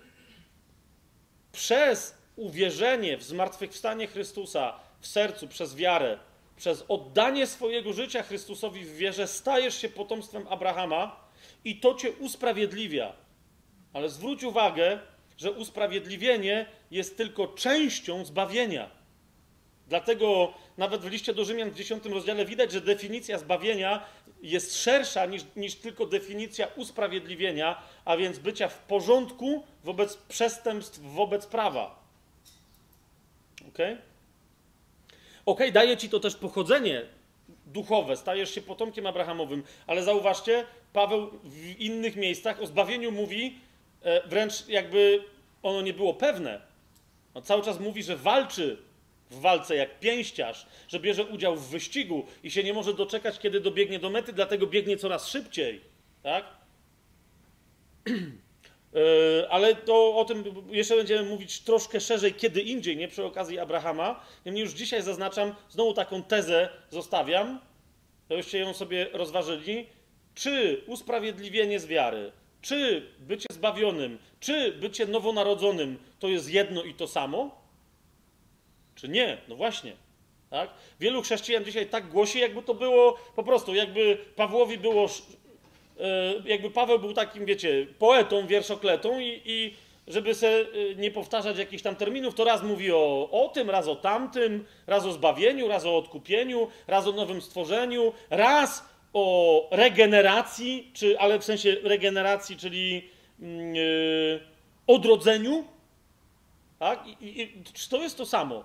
Przez 1.52 2.23
uwierzenie 2.36 3.16
w 3.16 3.22
zmartwychwstanie 3.22 4.06
Chrystusa 4.06 4.80
w 5.00 5.06
sercu 5.06 5.48
przez 5.48 5.76
wiarę, 5.76 6.18
przez 6.56 6.84
oddanie 6.88 7.46
swojego 7.46 7.92
życia 7.92 8.22
Chrystusowi 8.22 8.84
w 8.84 8.96
wierze, 8.96 9.26
stajesz 9.26 9.80
się 9.80 9.88
potomstwem 9.88 10.48
Abrahama 10.48 11.16
i 11.64 11.80
to 11.80 11.94
cię 11.94 12.12
usprawiedliwia. 12.12 13.12
Ale 13.92 14.08
zwróć 14.08 14.44
uwagę, 14.44 14.98
że 15.36 15.52
usprawiedliwienie 15.52 16.66
jest 16.90 17.16
tylko 17.16 17.46
częścią 17.46 18.24
zbawienia. 18.24 18.90
Dlatego 19.88 20.54
nawet 20.78 21.02
w 21.02 21.10
liście 21.10 21.34
do 21.34 21.44
Rzymian 21.44 21.70
w 21.70 21.74
10 21.74 22.04
rozdziale 22.04 22.44
widać, 22.44 22.72
że 22.72 22.80
definicja 22.80 23.38
zbawienia 23.38 24.06
jest 24.42 24.82
szersza 24.82 25.26
niż, 25.26 25.42
niż 25.56 25.74
tylko 25.74 26.06
definicja 26.06 26.66
usprawiedliwienia, 26.76 27.82
a 28.04 28.16
więc 28.16 28.38
bycia 28.38 28.68
w 28.68 28.78
porządku 28.78 29.64
wobec 29.84 30.16
przestępstw, 30.16 31.00
wobec 31.00 31.46
prawa. 31.46 32.03
Ok? 33.74 33.78
Ok, 35.46 35.60
daje 35.72 35.96
ci 35.96 36.08
to 36.08 36.20
też 36.20 36.36
pochodzenie 36.36 37.02
duchowe, 37.66 38.16
stajesz 38.16 38.54
się 38.54 38.62
potomkiem 38.62 39.06
Abrahamowym, 39.06 39.62
ale 39.86 40.02
zauważcie, 40.02 40.64
Paweł 40.92 41.30
w 41.44 41.80
innych 41.80 42.16
miejscach 42.16 42.62
o 42.62 42.66
zbawieniu 42.66 43.12
mówi 43.12 43.58
e, 44.02 44.28
wręcz 44.28 44.68
jakby 44.68 45.24
ono 45.62 45.82
nie 45.82 45.94
było 45.94 46.14
pewne. 46.14 46.60
On 47.34 47.42
cały 47.42 47.62
czas 47.62 47.80
mówi, 47.80 48.02
że 48.02 48.16
walczy 48.16 48.78
w 49.30 49.40
walce 49.40 49.76
jak 49.76 50.00
pięściarz, 50.00 50.66
że 50.88 51.00
bierze 51.00 51.24
udział 51.24 51.56
w 51.56 51.68
wyścigu 51.68 52.26
i 52.42 52.50
się 52.50 52.64
nie 52.64 52.72
może 52.72 52.94
doczekać, 52.94 53.38
kiedy 53.38 53.60
dobiegnie 53.60 53.98
do 53.98 54.10
mety, 54.10 54.32
dlatego 54.32 54.66
biegnie 54.66 54.96
coraz 54.96 55.28
szybciej. 55.28 55.80
Tak? 56.22 56.44
E, 58.94 59.48
ale 59.50 59.74
to 59.74 60.16
o 60.16 60.24
tym 60.24 60.44
jeszcze 60.70 60.96
będziemy 60.96 61.28
mówić 61.28 61.60
troszkę 61.60 62.00
szerzej, 62.00 62.34
kiedy 62.34 62.60
indziej, 62.60 62.96
nie 62.96 63.08
przy 63.08 63.24
okazji 63.24 63.58
Abrahama. 63.58 64.24
Niemniej 64.46 64.64
już 64.64 64.72
dzisiaj 64.72 65.02
zaznaczam, 65.02 65.54
znowu 65.70 65.94
taką 65.94 66.22
tezę 66.22 66.68
zostawiam, 66.90 67.60
żebyście 68.30 68.58
ją 68.58 68.74
sobie 68.74 69.06
rozważyli. 69.12 69.86
Czy 70.34 70.82
usprawiedliwienie 70.86 71.80
z 71.80 71.86
wiary, 71.86 72.32
czy 72.62 73.06
bycie 73.18 73.46
zbawionym, 73.52 74.18
czy 74.40 74.72
bycie 74.72 75.06
nowonarodzonym 75.06 75.98
to 76.18 76.28
jest 76.28 76.50
jedno 76.50 76.82
i 76.82 76.94
to 76.94 77.08
samo? 77.08 77.62
Czy 78.94 79.08
nie? 79.08 79.38
No 79.48 79.56
właśnie. 79.56 79.92
Tak? 80.50 80.70
Wielu 81.00 81.22
chrześcijan 81.22 81.64
dzisiaj 81.64 81.86
tak 81.86 82.08
głosi, 82.08 82.38
jakby 82.38 82.62
to 82.62 82.74
było 82.74 83.18
po 83.36 83.42
prostu, 83.42 83.74
jakby 83.74 84.18
Pawłowi 84.36 84.78
było 84.78 85.08
jakby 86.44 86.70
Paweł 86.70 86.98
był 86.98 87.12
takim, 87.12 87.44
wiecie, 87.44 87.86
poetą, 87.98 88.46
wierszokletą 88.46 89.20
i, 89.20 89.42
i 89.44 89.74
żeby 90.06 90.34
se 90.34 90.48
e, 90.48 90.64
nie 90.96 91.10
powtarzać 91.10 91.58
jakichś 91.58 91.82
tam 91.82 91.96
terminów, 91.96 92.34
to 92.34 92.44
raz 92.44 92.62
mówi 92.62 92.92
o, 92.92 93.28
o 93.30 93.48
tym, 93.48 93.70
raz 93.70 93.88
o 93.88 93.96
tamtym, 93.96 94.64
raz 94.86 95.06
o 95.06 95.12
zbawieniu, 95.12 95.68
raz 95.68 95.84
o 95.84 95.96
odkupieniu, 95.96 96.68
raz 96.86 97.06
o 97.06 97.12
nowym 97.12 97.42
stworzeniu, 97.42 98.12
raz 98.30 98.88
o 99.12 99.68
regeneracji, 99.70 100.90
czy, 100.94 101.18
ale 101.18 101.38
w 101.38 101.44
sensie 101.44 101.76
regeneracji, 101.82 102.56
czyli 102.56 103.10
yy, 103.38 104.40
odrodzeniu. 104.86 105.64
Tak? 106.78 107.06
I, 107.06 107.42
i, 107.42 107.62
czy 107.72 107.90
to 107.90 108.02
jest 108.02 108.16
to 108.16 108.26
samo? 108.26 108.64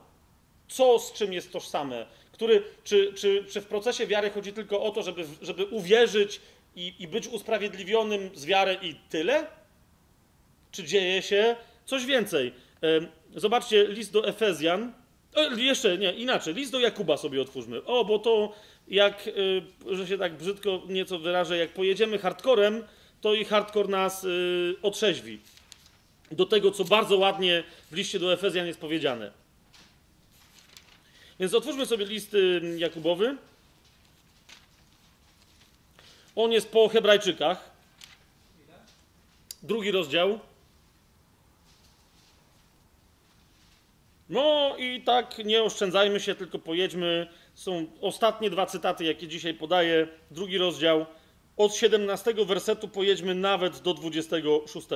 Co 0.68 1.00
z 1.00 1.14
czym 1.14 1.34
jest 1.34 1.52
tożsame? 1.52 2.06
Który, 2.32 2.64
czy, 2.84 3.14
czy, 3.14 3.46
czy 3.50 3.62
w 3.62 3.66
procesie 3.66 4.08
wiary 4.08 4.30
chodzi 4.30 4.54
tylko 4.54 4.84
o 4.84 4.92
to, 4.92 5.04
żeby, 5.04 5.26
żeby 5.42 5.66
uwierzyć 5.66 6.42
i, 6.80 6.94
i 7.00 7.08
być 7.08 7.28
usprawiedliwionym 7.28 8.30
z 8.34 8.46
wiary 8.46 8.78
i 8.82 8.96
tyle? 9.10 9.48
Czy 10.72 10.84
dzieje 10.84 11.22
się 11.22 11.56
coś 11.86 12.06
więcej? 12.06 12.54
Zobaczcie 13.36 13.88
list 13.88 14.14
do 14.14 14.28
Efezjan. 14.28 14.94
O, 15.36 15.42
jeszcze 15.42 15.98
nie, 15.98 16.14
inaczej. 16.14 16.54
List 16.54 16.72
do 16.72 16.80
Jakuba 16.80 17.18
sobie 17.18 17.42
otwórzmy. 17.42 17.86
O, 17.86 18.06
bo 18.06 18.20
to 18.20 18.56
jak, 18.88 19.28
y, 19.28 19.96
że 19.96 20.08
się 20.08 20.18
tak 20.18 20.38
brzydko 20.38 20.82
nieco 20.88 21.20
wyrażę, 21.20 21.58
jak 21.58 21.70
pojedziemy 21.70 22.18
hardcorem, 22.18 22.84
to 23.22 23.34
i 23.34 23.46
hardcore 23.46 23.90
nas 23.90 24.24
y, 24.24 24.76
otrzeźwi. 24.82 25.40
Do 26.32 26.46
tego, 26.46 26.72
co 26.72 26.84
bardzo 26.84 27.18
ładnie 27.18 27.64
w 27.92 27.96
liście 27.96 28.20
do 28.20 28.34
Efezjan 28.34 28.68
jest 28.68 28.80
powiedziane. 28.80 29.32
Więc 31.40 31.54
otwórzmy 31.54 31.86
sobie 31.86 32.06
list 32.06 32.36
Jakubowy. 32.78 33.38
On 36.40 36.52
jest 36.52 36.72
po 36.72 36.90
Hebrajczykach. 36.90 37.72
Drugi 39.64 39.92
rozdział. 39.92 40.40
No 44.30 44.76
i 44.78 45.02
tak 45.02 45.38
nie 45.38 45.64
oszczędzajmy 45.64 46.20
się, 46.20 46.36
tylko 46.36 46.60
pojedźmy. 46.60 47.28
Są 47.56 47.86
ostatnie 48.02 48.50
dwa 48.50 48.66
cytaty, 48.66 49.04
jakie 49.04 49.28
dzisiaj 49.28 49.54
podaję. 49.54 50.08
Drugi 50.32 50.58
rozdział. 50.58 51.06
Od 51.58 51.76
17 51.76 52.34
wersetu 52.46 52.88
pojedźmy 52.88 53.36
nawet 53.36 53.80
do 53.80 53.94
26. 53.94 54.88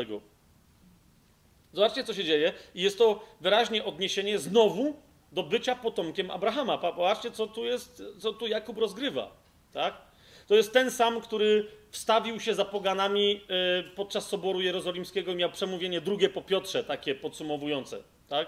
Zobaczcie, 1.74 2.04
co 2.04 2.14
się 2.14 2.24
dzieje. 2.24 2.54
I 2.76 2.82
jest 2.82 2.98
to 2.98 3.26
wyraźnie 3.42 3.86
odniesienie 3.86 4.40
znowu 4.40 4.94
do 5.32 5.44
bycia 5.44 5.76
potomkiem 5.76 6.32
Abrahama. 6.32 6.78
Popatrzcie, 6.78 7.32
co 7.32 7.48
tu 7.48 7.66
jest, 7.66 8.04
co 8.20 8.34
tu 8.34 8.48
Jakub 8.48 8.78
rozgrywa. 8.78 9.32
Tak? 9.74 10.13
To 10.54 10.58
jest 10.58 10.74
ten 10.74 10.92
sam, 10.92 11.22
który 11.22 11.68
wstawił 11.92 12.40
się 12.40 12.54
za 12.54 12.66
poganami 12.66 13.36
e, 13.36 13.84
podczas 13.84 14.28
Soboru 14.28 14.62
Jerozolimskiego 14.62 15.32
i 15.32 15.36
miał 15.36 15.52
przemówienie 15.52 16.02
drugie 16.02 16.30
po 16.30 16.42
Piotrze, 16.42 16.84
takie 16.84 17.16
podsumowujące. 17.16 17.98
Tak? 18.30 18.48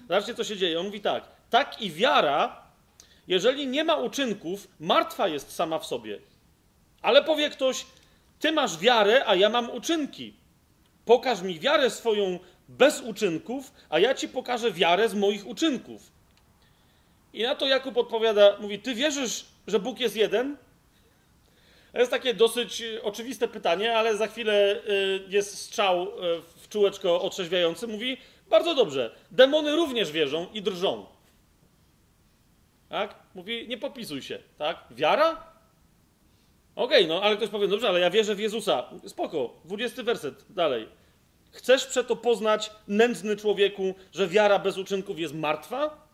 Zobaczcie, 0.00 0.34
co 0.34 0.44
się 0.44 0.56
dzieje. 0.56 0.80
On 0.80 0.86
mówi 0.86 1.00
tak. 1.00 1.28
Tak 1.50 1.82
i 1.82 1.90
wiara 1.90 2.62
jeżeli 3.28 3.66
nie 3.66 3.84
ma 3.84 3.96
uczynków, 3.96 4.68
martwa 4.80 5.28
jest 5.28 5.54
sama 5.54 5.78
w 5.78 5.86
sobie. 5.86 6.18
Ale 7.02 7.24
powie 7.24 7.50
ktoś, 7.50 7.86
ty 8.40 8.52
masz 8.52 8.78
wiarę, 8.78 9.22
a 9.26 9.34
ja 9.34 9.48
mam 9.48 9.70
uczynki. 9.70 10.34
Pokaż 11.04 11.42
mi 11.42 11.60
wiarę 11.60 11.90
swoją 11.90 12.38
bez 12.68 13.00
uczynków, 13.00 13.72
a 13.88 13.98
ja 13.98 14.14
ci 14.14 14.28
pokażę 14.28 14.72
wiarę 14.72 15.08
z 15.08 15.14
moich 15.14 15.46
uczynków. 15.46 16.12
I 17.32 17.42
na 17.42 17.54
to 17.54 17.66
Jakub 17.66 17.96
odpowiada, 17.96 18.56
mówi, 18.60 18.78
ty 18.78 18.94
wierzysz, 18.94 19.44
że 19.66 19.78
Bóg 19.78 20.00
jest 20.00 20.16
jeden? 20.16 20.56
To 21.92 21.98
jest 21.98 22.10
takie 22.10 22.34
dosyć 22.34 22.80
y, 22.80 23.02
oczywiste 23.02 23.48
pytanie, 23.48 23.96
ale 23.96 24.16
za 24.16 24.26
chwilę 24.26 24.76
y, 24.88 25.20
jest 25.28 25.58
strzał 25.58 26.02
y, 26.02 26.08
w 26.56 26.68
czółeczko 26.68 27.22
otrzeźwiający. 27.22 27.86
Mówi, 27.86 28.16
bardzo 28.50 28.74
dobrze, 28.74 29.16
demony 29.30 29.76
również 29.76 30.12
wierzą 30.12 30.46
i 30.52 30.62
drżą. 30.62 31.06
Tak? 32.88 33.14
Mówi, 33.34 33.68
nie 33.68 33.78
popisuj 33.78 34.22
się, 34.22 34.38
tak? 34.58 34.84
Wiara? 34.90 35.30
Okej, 36.76 37.04
okay, 37.04 37.06
no 37.06 37.22
ale 37.22 37.36
ktoś 37.36 37.48
powie, 37.48 37.68
dobrze, 37.68 37.88
ale 37.88 38.00
ja 38.00 38.10
wierzę 38.10 38.34
w 38.34 38.40
Jezusa. 38.40 38.90
Spoko, 39.06 39.54
20 39.64 40.02
werset, 40.02 40.44
dalej. 40.50 40.88
Chcesz 41.52 41.86
przeto 41.86 42.16
poznać, 42.16 42.70
nędzny 42.88 43.36
człowieku, 43.36 43.94
że 44.12 44.28
wiara 44.28 44.58
bez 44.58 44.78
uczynków 44.78 45.18
jest 45.18 45.34
martwa? 45.34 46.08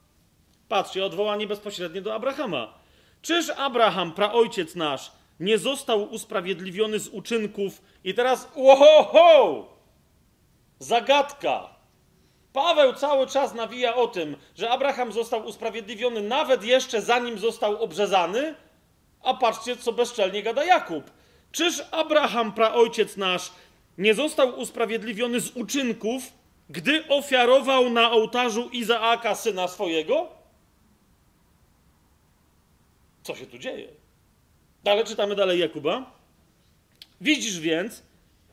Patrzcie, 0.69 1.05
odwołanie 1.05 1.47
bezpośrednie 1.47 2.03
do 2.03 2.15
Abrahama. 2.15 2.75
Czyż 3.23 3.51
Abraham, 3.51 4.13
praojciec 4.13 4.75
nasz, 4.75 5.13
nie 5.45 5.59
został 5.59 6.03
usprawiedliwiony 6.03 6.99
z 6.99 7.09
uczynków? 7.09 7.83
I 8.05 8.15
teraz, 8.15 8.49
oho, 8.57 9.69
zagadka. 10.79 11.75
Paweł 12.53 12.93
cały 12.93 13.27
czas 13.27 13.55
nawija 13.55 13.95
o 13.95 14.07
tym, 14.07 14.37
że 14.57 14.71
Abraham 14.71 15.13
został 15.13 15.47
usprawiedliwiony 15.47 16.23
nawet 16.23 16.65
jeszcze 16.65 17.03
zanim 17.03 17.39
został 17.39 17.83
obrzezany, 17.83 18.55
a 19.23 19.35
patrzcie, 19.35 19.77
co 19.77 19.93
bezczelnie 19.93 20.43
gada 20.43 20.65
Jakub. 20.65 21.11
Czyż 21.53 21.83
Abraham, 21.91 22.53
praojciec 22.53 23.17
nasz, 23.17 23.53
nie 23.99 24.15
został 24.15 24.59
usprawiedliwiony 24.61 25.41
z 25.41 25.51
uczynków, 25.51 26.23
gdy 26.71 27.09
ofiarował 27.09 27.91
na 27.91 28.11
ołtarzu 28.11 28.69
Izaaka 28.73 29.35
syna 29.35 29.69
swojego? 29.69 30.29
Co 33.23 33.35
się 33.35 33.47
tu 33.47 33.59
dzieje? 33.59 34.04
Ale 34.85 35.05
czytamy 35.05 35.35
dalej 35.35 35.61
Jakuba. 35.61 36.11
Widzisz 37.21 37.61
więc, 37.61 38.03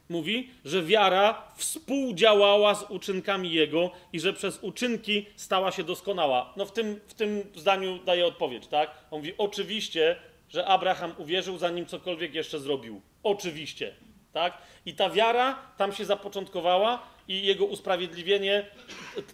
mówi, 0.10 0.50
że 0.66 0.84
wiara 0.84 1.48
współdziałała 1.56 2.76
z 2.76 2.84
uczynkami 2.90 3.52
jego 3.52 3.92
i 4.14 4.20
że 4.20 4.34
przez 4.34 4.60
uczynki 4.62 5.26
stała 5.36 5.72
się 5.72 5.84
doskonała. 5.84 6.54
No 6.58 6.66
w 6.66 6.72
tym, 6.72 7.00
w 7.08 7.14
tym 7.14 7.44
zdaniu 7.56 8.00
daje 8.06 8.26
odpowiedź, 8.26 8.68
tak? 8.68 8.92
On 9.12 9.20
mówi, 9.20 9.34
oczywiście, 9.38 10.16
że 10.50 10.66
Abraham 10.66 11.14
uwierzył, 11.18 11.58
zanim 11.58 11.86
cokolwiek 11.86 12.34
jeszcze 12.34 12.60
zrobił. 12.60 13.02
Oczywiście, 13.24 13.96
tak? 14.34 14.58
I 14.86 14.94
ta 14.94 15.10
wiara 15.10 15.60
tam 15.78 15.94
się 15.94 16.06
zapoczątkowała 16.06 17.04
i 17.28 17.46
jego 17.46 17.66
usprawiedliwienie 17.66 18.66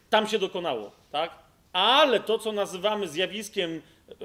tam 0.10 0.28
się 0.28 0.40
dokonało, 0.40 0.92
tak? 1.12 1.32
Ale 1.74 2.20
to, 2.20 2.40
co 2.40 2.52
nazywamy 2.52 3.08
zjawiskiem 3.08 3.82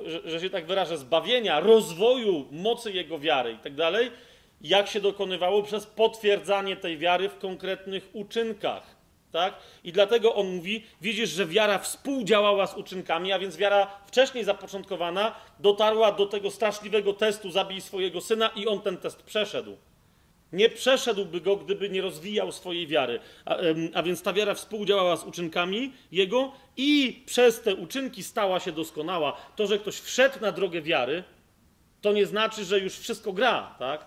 że, 0.06 0.30
że 0.30 0.40
się 0.40 0.50
tak 0.50 0.66
wyrażę, 0.66 0.98
zbawienia, 0.98 1.60
rozwoju 1.60 2.46
mocy 2.50 2.92
jego 2.92 3.18
wiary 3.18 3.52
i 3.52 3.58
tak 3.58 3.74
dalej, 3.74 4.10
jak 4.60 4.88
się 4.88 5.00
dokonywało 5.00 5.62
przez 5.62 5.86
potwierdzanie 5.86 6.76
tej 6.76 6.98
wiary 6.98 7.28
w 7.28 7.38
konkretnych 7.38 8.08
uczynkach. 8.12 9.02
Tak? 9.32 9.54
I 9.84 9.92
dlatego 9.92 10.34
on 10.34 10.56
mówi: 10.56 10.84
Widzisz, 11.00 11.30
że 11.30 11.46
wiara 11.46 11.78
współdziałała 11.78 12.66
z 12.66 12.76
uczynkami, 12.76 13.32
a 13.32 13.38
więc 13.38 13.56
wiara 13.56 13.86
wcześniej 14.06 14.44
zapoczątkowana 14.44 15.34
dotarła 15.60 16.12
do 16.12 16.26
tego 16.26 16.50
straszliwego 16.50 17.12
testu: 17.12 17.50
zabij 17.50 17.80
swojego 17.80 18.20
syna, 18.20 18.50
i 18.56 18.66
on 18.66 18.80
ten 18.80 18.96
test 18.96 19.22
przeszedł. 19.22 19.76
Nie 20.52 20.68
przeszedłby 20.68 21.40
go, 21.40 21.56
gdyby 21.56 21.88
nie 21.88 22.02
rozwijał 22.02 22.52
swojej 22.52 22.86
wiary. 22.86 23.20
A, 23.44 23.56
a, 23.94 24.02
więc 24.02 24.22
ta 24.22 24.32
wiara 24.32 24.54
współdziałała 24.54 25.16
z 25.16 25.24
uczynkami 25.24 25.92
jego 26.12 26.52
i 26.76 27.22
przez 27.26 27.60
te 27.60 27.74
uczynki 27.74 28.22
stała 28.22 28.60
się 28.60 28.72
doskonała. 28.72 29.36
To, 29.56 29.66
że 29.66 29.78
ktoś 29.78 30.00
wszedł 30.00 30.40
na 30.40 30.52
drogę 30.52 30.82
wiary, 30.82 31.24
to 32.00 32.12
nie 32.12 32.26
znaczy, 32.26 32.64
że 32.64 32.78
już 32.78 32.98
wszystko 32.98 33.32
gra, 33.32 33.74
tak? 33.78 34.06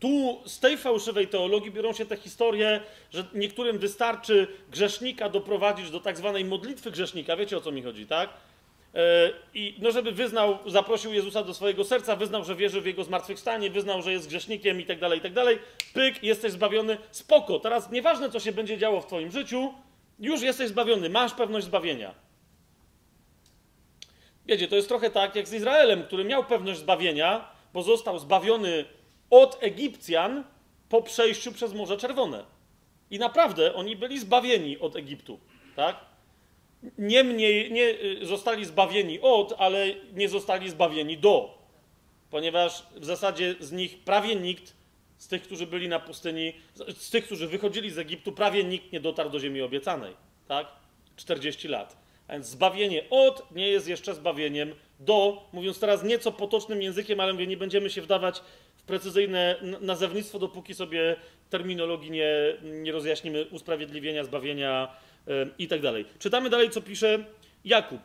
Tu 0.00 0.42
z 0.46 0.60
tej 0.60 0.76
fałszywej 0.76 1.28
teologii 1.28 1.70
biorą 1.70 1.92
się 1.92 2.06
te 2.06 2.16
historie, 2.16 2.80
że 3.10 3.24
niektórym 3.34 3.78
wystarczy 3.78 4.46
grzesznika 4.70 5.28
doprowadzić 5.28 5.90
do 5.90 6.00
tak 6.00 6.16
zwanej 6.16 6.44
modlitwy 6.44 6.90
grzesznika. 6.90 7.36
Wiecie 7.36 7.56
o 7.56 7.60
co 7.60 7.72
mi 7.72 7.82
chodzi, 7.82 8.06
tak? 8.06 8.30
E, 8.94 9.30
I 9.54 9.74
no, 9.78 9.92
żeby 9.92 10.12
wyznał, 10.12 10.58
zaprosił 10.66 11.12
Jezusa 11.12 11.42
do 11.42 11.54
swojego 11.54 11.84
serca, 11.84 12.16
wyznał, 12.16 12.44
że 12.44 12.56
wierzy 12.56 12.80
w 12.80 12.86
jego 12.86 13.04
zmartwychwstanie, 13.04 13.70
wyznał, 13.70 14.02
że 14.02 14.12
jest 14.12 14.28
grzesznikiem 14.28 14.80
i 14.80 14.86
tak 14.86 14.98
dalej, 14.98 15.18
i 15.18 15.22
tak 15.22 15.32
dalej. 15.32 15.58
Pyk, 15.94 16.22
jesteś 16.22 16.52
zbawiony, 16.52 16.98
spoko. 17.10 17.60
Teraz 17.60 17.90
nieważne, 17.90 18.30
co 18.30 18.40
się 18.40 18.52
będzie 18.52 18.78
działo 18.78 19.00
w 19.00 19.06
twoim 19.06 19.30
życiu, 19.30 19.74
już 20.18 20.42
jesteś 20.42 20.68
zbawiony, 20.68 21.10
masz 21.10 21.34
pewność 21.34 21.66
zbawienia. 21.66 22.14
Wiecie, 24.46 24.68
to 24.68 24.76
jest 24.76 24.88
trochę 24.88 25.10
tak 25.10 25.36
jak 25.36 25.48
z 25.48 25.52
Izraelem, 25.52 26.02
który 26.02 26.24
miał 26.24 26.44
pewność 26.44 26.80
zbawienia, 26.80 27.48
bo 27.72 27.82
został 27.82 28.18
zbawiony 28.18 28.84
od 29.30 29.58
Egipcjan 29.60 30.44
po 30.88 31.02
przejściu 31.02 31.52
przez 31.52 31.74
Morze 31.74 31.96
Czerwone. 31.96 32.44
I 33.10 33.18
naprawdę 33.18 33.74
oni 33.74 33.96
byli 33.96 34.18
zbawieni 34.18 34.78
od 34.78 34.96
Egiptu, 34.96 35.40
tak? 35.76 36.11
Niemniej 36.98 37.72
nie 37.72 37.84
y, 38.22 38.26
zostali 38.26 38.64
zbawieni 38.64 39.20
od, 39.20 39.54
ale 39.58 39.86
nie 40.14 40.28
zostali 40.28 40.70
zbawieni 40.70 41.18
do. 41.18 41.58
Ponieważ 42.30 42.86
w 42.96 43.04
zasadzie 43.04 43.54
z 43.60 43.72
nich 43.72 43.98
prawie 43.98 44.36
nikt, 44.36 44.74
z 45.16 45.28
tych, 45.28 45.42
którzy 45.42 45.66
byli 45.66 45.88
na 45.88 46.00
pustyni, 46.00 46.52
z 46.96 47.10
tych, 47.10 47.24
którzy 47.24 47.46
wychodzili 47.46 47.90
z 47.90 47.98
Egiptu, 47.98 48.32
prawie 48.32 48.64
nikt 48.64 48.92
nie 48.92 49.00
dotarł 49.00 49.30
do 49.30 49.40
ziemi 49.40 49.62
obiecanej. 49.62 50.14
Tak? 50.48 50.66
40 51.16 51.68
lat. 51.68 51.96
A 52.28 52.32
więc 52.32 52.46
zbawienie 52.46 53.02
od 53.10 53.52
nie 53.54 53.68
jest 53.68 53.88
jeszcze 53.88 54.14
zbawieniem 54.14 54.74
do, 55.00 55.48
mówiąc 55.52 55.80
teraz 55.80 56.04
nieco 56.04 56.32
potocznym 56.32 56.82
językiem, 56.82 57.20
ale 57.20 57.32
mówię, 57.32 57.46
nie 57.46 57.56
będziemy 57.56 57.90
się 57.90 58.02
wdawać 58.02 58.42
w 58.76 58.82
precyzyjne 58.82 59.56
nazewnictwo, 59.80 60.38
dopóki 60.38 60.74
sobie 60.74 61.16
terminologii 61.50 62.10
nie, 62.10 62.28
nie 62.62 62.92
rozjaśnimy 62.92 63.46
usprawiedliwienia, 63.50 64.24
zbawienia, 64.24 64.96
i 65.58 65.68
tak 65.68 65.80
dalej. 65.80 66.04
Czytamy 66.18 66.50
dalej, 66.50 66.70
co 66.70 66.80
pisze 66.80 67.24
Jakub, 67.64 68.00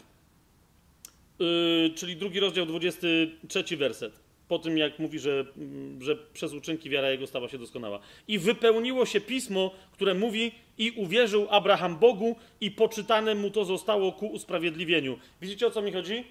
yy, 1.40 1.92
czyli 1.96 2.16
drugi 2.16 2.40
rozdział, 2.40 2.66
23 2.66 3.78
werset. 3.78 4.20
Po 4.48 4.60
tym, 4.60 4.78
jak 4.78 5.00
mówi, 5.00 5.20
że, 5.20 5.46
mm, 5.58 6.04
że 6.04 6.16
przez 6.16 6.54
uczynki 6.54 6.90
wiara 6.90 7.10
jego 7.10 7.28
stała 7.28 7.50
się 7.50 7.58
doskonała. 7.58 8.00
I 8.28 8.40
wypełniło 8.40 9.06
się 9.06 9.22
pismo, 9.22 9.72
które 9.92 10.14
mówi: 10.14 10.52
I 10.78 10.92
uwierzył 10.92 11.48
Abraham 11.50 11.98
Bogu, 11.98 12.36
i 12.62 12.72
poczytane 12.72 13.36
mu 13.36 13.52
to 13.52 13.66
zostało 13.66 14.12
ku 14.12 14.28
usprawiedliwieniu. 14.28 15.20
Widzicie 15.42 15.68
o 15.68 15.72
co 15.72 15.82
mi 15.82 15.92
chodzi? 15.92 16.24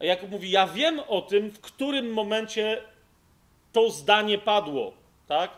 A 0.00 0.04
Jakub 0.04 0.30
mówi: 0.30 0.50
Ja 0.50 0.66
wiem 0.66 1.00
o 1.08 1.20
tym, 1.20 1.50
w 1.50 1.60
którym 1.60 2.12
momencie 2.12 2.82
to 3.72 3.90
zdanie 3.90 4.38
padło. 4.38 4.92
Tak? 5.28 5.50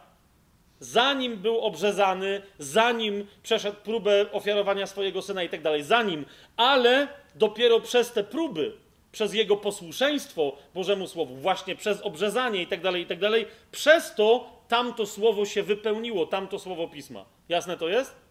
Zanim 0.84 1.36
był 1.36 1.60
obrzezany, 1.60 2.42
zanim 2.58 3.26
przeszedł 3.42 3.76
próbę 3.84 4.32
ofiarowania 4.32 4.86
swojego 4.86 5.22
syna 5.22 5.42
i 5.42 5.48
tak 5.48 5.62
dalej, 5.62 5.82
zanim, 5.82 6.24
ale 6.56 7.08
dopiero 7.34 7.80
przez 7.80 8.12
te 8.12 8.24
próby, 8.24 8.72
przez 9.12 9.34
jego 9.34 9.56
posłuszeństwo 9.56 10.56
Bożemu 10.74 11.06
Słowu, 11.06 11.36
właśnie 11.36 11.76
przez 11.76 12.00
obrzezanie 12.00 12.62
i 12.62 12.66
tak 12.66 12.80
dalej, 12.80 13.02
i 13.02 13.06
tak 13.06 13.18
dalej, 13.18 13.46
przez 13.72 14.14
to 14.14 14.50
tamto 14.68 15.06
słowo 15.06 15.46
się 15.46 15.62
wypełniło, 15.62 16.26
tamto 16.26 16.58
słowo 16.58 16.88
pisma. 16.88 17.24
Jasne 17.48 17.76
to 17.76 17.88
jest? 17.88 18.24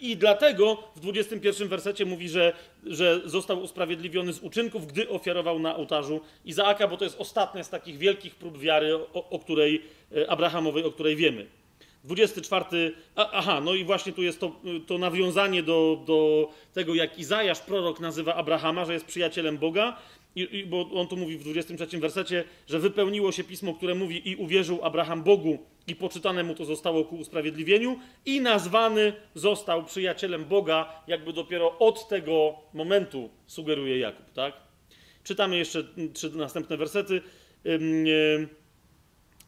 I 0.00 0.16
dlatego 0.16 0.82
w 0.96 1.00
21 1.00 1.68
wersecie 1.68 2.04
mówi, 2.04 2.28
że, 2.28 2.52
że 2.86 3.20
został 3.24 3.62
usprawiedliwiony 3.62 4.32
z 4.32 4.40
uczynków, 4.40 4.86
gdy 4.86 5.08
ofiarował 5.08 5.58
na 5.58 5.76
ołtarzu 5.76 6.20
Izaaka, 6.44 6.88
bo 6.88 6.96
to 6.96 7.04
jest 7.04 7.20
ostatnia 7.20 7.64
z 7.64 7.70
takich 7.70 7.98
wielkich 7.98 8.34
prób 8.34 8.58
wiary, 8.58 8.94
o, 8.94 9.30
o 9.30 9.38
której 9.38 9.82
e, 10.16 10.30
Abrahamowej, 10.30 10.84
o 10.84 10.92
której 10.92 11.16
wiemy. 11.16 11.46
24. 12.04 12.92
Aha, 13.16 13.60
no 13.60 13.74
i 13.74 13.84
właśnie 13.84 14.12
tu 14.12 14.22
jest 14.22 14.40
to, 14.40 14.60
to 14.86 14.98
nawiązanie 14.98 15.62
do, 15.62 16.02
do 16.06 16.48
tego, 16.72 16.94
jak 16.94 17.18
Izajasz, 17.18 17.60
prorok, 17.60 18.00
nazywa 18.00 18.34
Abrahama, 18.34 18.84
że 18.84 18.92
jest 18.92 19.06
przyjacielem 19.06 19.58
Boga. 19.58 19.96
I, 20.36 20.58
i, 20.58 20.66
bo 20.66 20.90
on 20.94 21.08
tu 21.08 21.16
mówi 21.16 21.38
w 21.38 21.40
23 21.40 21.98
wersecie, 21.98 22.44
że 22.68 22.78
wypełniło 22.78 23.32
się 23.32 23.44
pismo, 23.44 23.74
które 23.74 23.94
mówi: 23.94 24.30
I 24.30 24.36
uwierzył 24.36 24.84
Abraham 24.84 25.22
Bogu, 25.22 25.58
i 25.86 25.96
poczytane 25.96 26.42
mu 26.42 26.54
to 26.54 26.64
zostało 26.64 27.04
ku 27.04 27.16
usprawiedliwieniu, 27.16 27.98
i 28.26 28.40
nazwany 28.40 29.12
został 29.34 29.84
przyjacielem 29.84 30.44
Boga, 30.44 31.02
jakby 31.06 31.32
dopiero 31.32 31.78
od 31.78 32.08
tego 32.08 32.54
momentu 32.74 33.30
sugeruje 33.46 33.98
Jakub, 33.98 34.32
tak? 34.32 34.54
Czytamy 35.24 35.56
jeszcze 35.56 35.84
trzy 36.12 36.30
następne 36.30 36.76
wersety. 36.76 37.22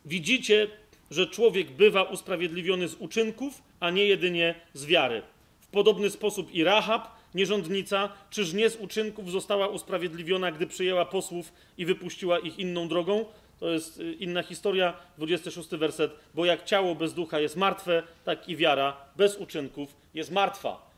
Widzicie 0.05 0.69
że 1.11 1.27
człowiek 1.27 1.71
bywa 1.71 2.03
usprawiedliwiony 2.03 2.89
z 2.89 2.95
uczynków, 2.95 3.63
a 3.81 3.91
nie 3.91 4.07
jedynie 4.07 4.55
z 4.73 4.87
wiary. 4.87 5.23
W 5.61 5.67
podobny 5.67 6.11
sposób 6.11 6.55
i 6.55 6.65
Rahab, 6.65 7.09
nierządnica, 7.35 8.09
czyż 8.31 8.53
nie 8.53 8.71
z 8.71 8.77
uczynków 8.77 9.31
została 9.31 9.69
usprawiedliwiona, 9.69 10.53
gdy 10.53 10.67
przyjęła 10.67 11.05
posłów 11.05 11.53
i 11.79 11.87
wypuściła 11.87 12.39
ich 12.39 12.59
inną 12.59 12.89
drogą? 12.89 13.25
To 13.61 13.71
jest 13.71 14.01
y, 14.01 14.13
inna 14.13 14.43
historia, 14.43 14.95
26 15.19 15.69
werset. 15.69 16.13
Bo 16.35 16.45
jak 16.45 16.65
ciało 16.65 16.95
bez 16.95 17.15
ducha 17.15 17.41
jest 17.41 17.57
martwe, 17.57 18.03
tak 18.25 18.49
i 18.49 18.57
wiara 18.57 18.97
bez 19.17 19.37
uczynków 19.37 19.97
jest 20.15 20.31
martwa. 20.31 20.91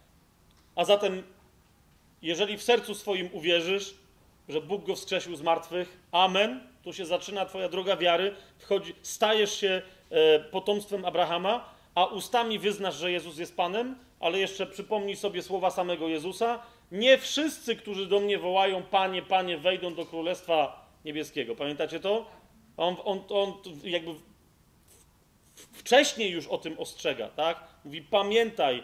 A 0.74 0.84
zatem, 0.84 1.22
jeżeli 2.22 2.56
w 2.56 2.62
sercu 2.62 2.94
swoim 2.94 3.28
uwierzysz, 3.32 3.94
że 4.48 4.60
Bóg 4.60 4.84
go 4.84 4.94
wskrzesił 4.94 5.36
z 5.36 5.42
martwych, 5.42 5.98
amen, 6.12 6.60
tu 6.82 6.92
się 6.92 7.06
zaczyna 7.06 7.46
Twoja 7.46 7.68
droga 7.68 7.96
wiary, 7.96 8.34
wchodzi, 8.58 8.94
stajesz 9.02 9.60
się 9.60 9.82
e, 10.10 10.40
potomstwem 10.40 11.04
Abrahama, 11.04 11.76
a 11.94 12.04
ustami 12.04 12.58
wyznasz, 12.58 12.96
że 12.96 13.12
Jezus 13.12 13.38
jest 13.38 13.56
Panem, 13.56 13.98
ale 14.20 14.38
jeszcze 14.38 14.66
przypomnij 14.66 15.16
sobie 15.16 15.42
słowa 15.42 15.70
samego 15.70 16.08
Jezusa. 16.08 16.62
Nie 16.92 17.18
wszyscy, 17.18 17.76
którzy 17.76 18.06
do 18.06 18.20
mnie 18.20 18.38
wołają, 18.38 18.82
Panie, 18.82 19.22
Panie, 19.22 19.58
wejdą 19.58 19.94
do 19.94 20.06
Królestwa 20.06 20.86
Niebieskiego. 21.04 21.56
Pamiętacie 21.56 22.00
to? 22.00 22.26
On, 22.76 22.96
on, 23.04 23.20
on 23.28 23.52
jakby 23.84 24.10
wcześniej 25.72 26.30
już 26.30 26.46
o 26.46 26.58
tym 26.58 26.78
ostrzega, 26.78 27.28
tak? 27.28 27.60
Mówi, 27.84 28.02
pamiętaj, 28.02 28.82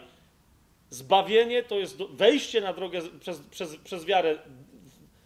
zbawienie 0.89 1.63
to 1.63 1.75
jest 1.75 1.97
wejście 1.97 2.61
na 2.61 2.73
drogę 2.73 3.01
przez, 3.19 3.39
przez, 3.39 3.75
przez 3.75 4.05
wiarę 4.05 4.37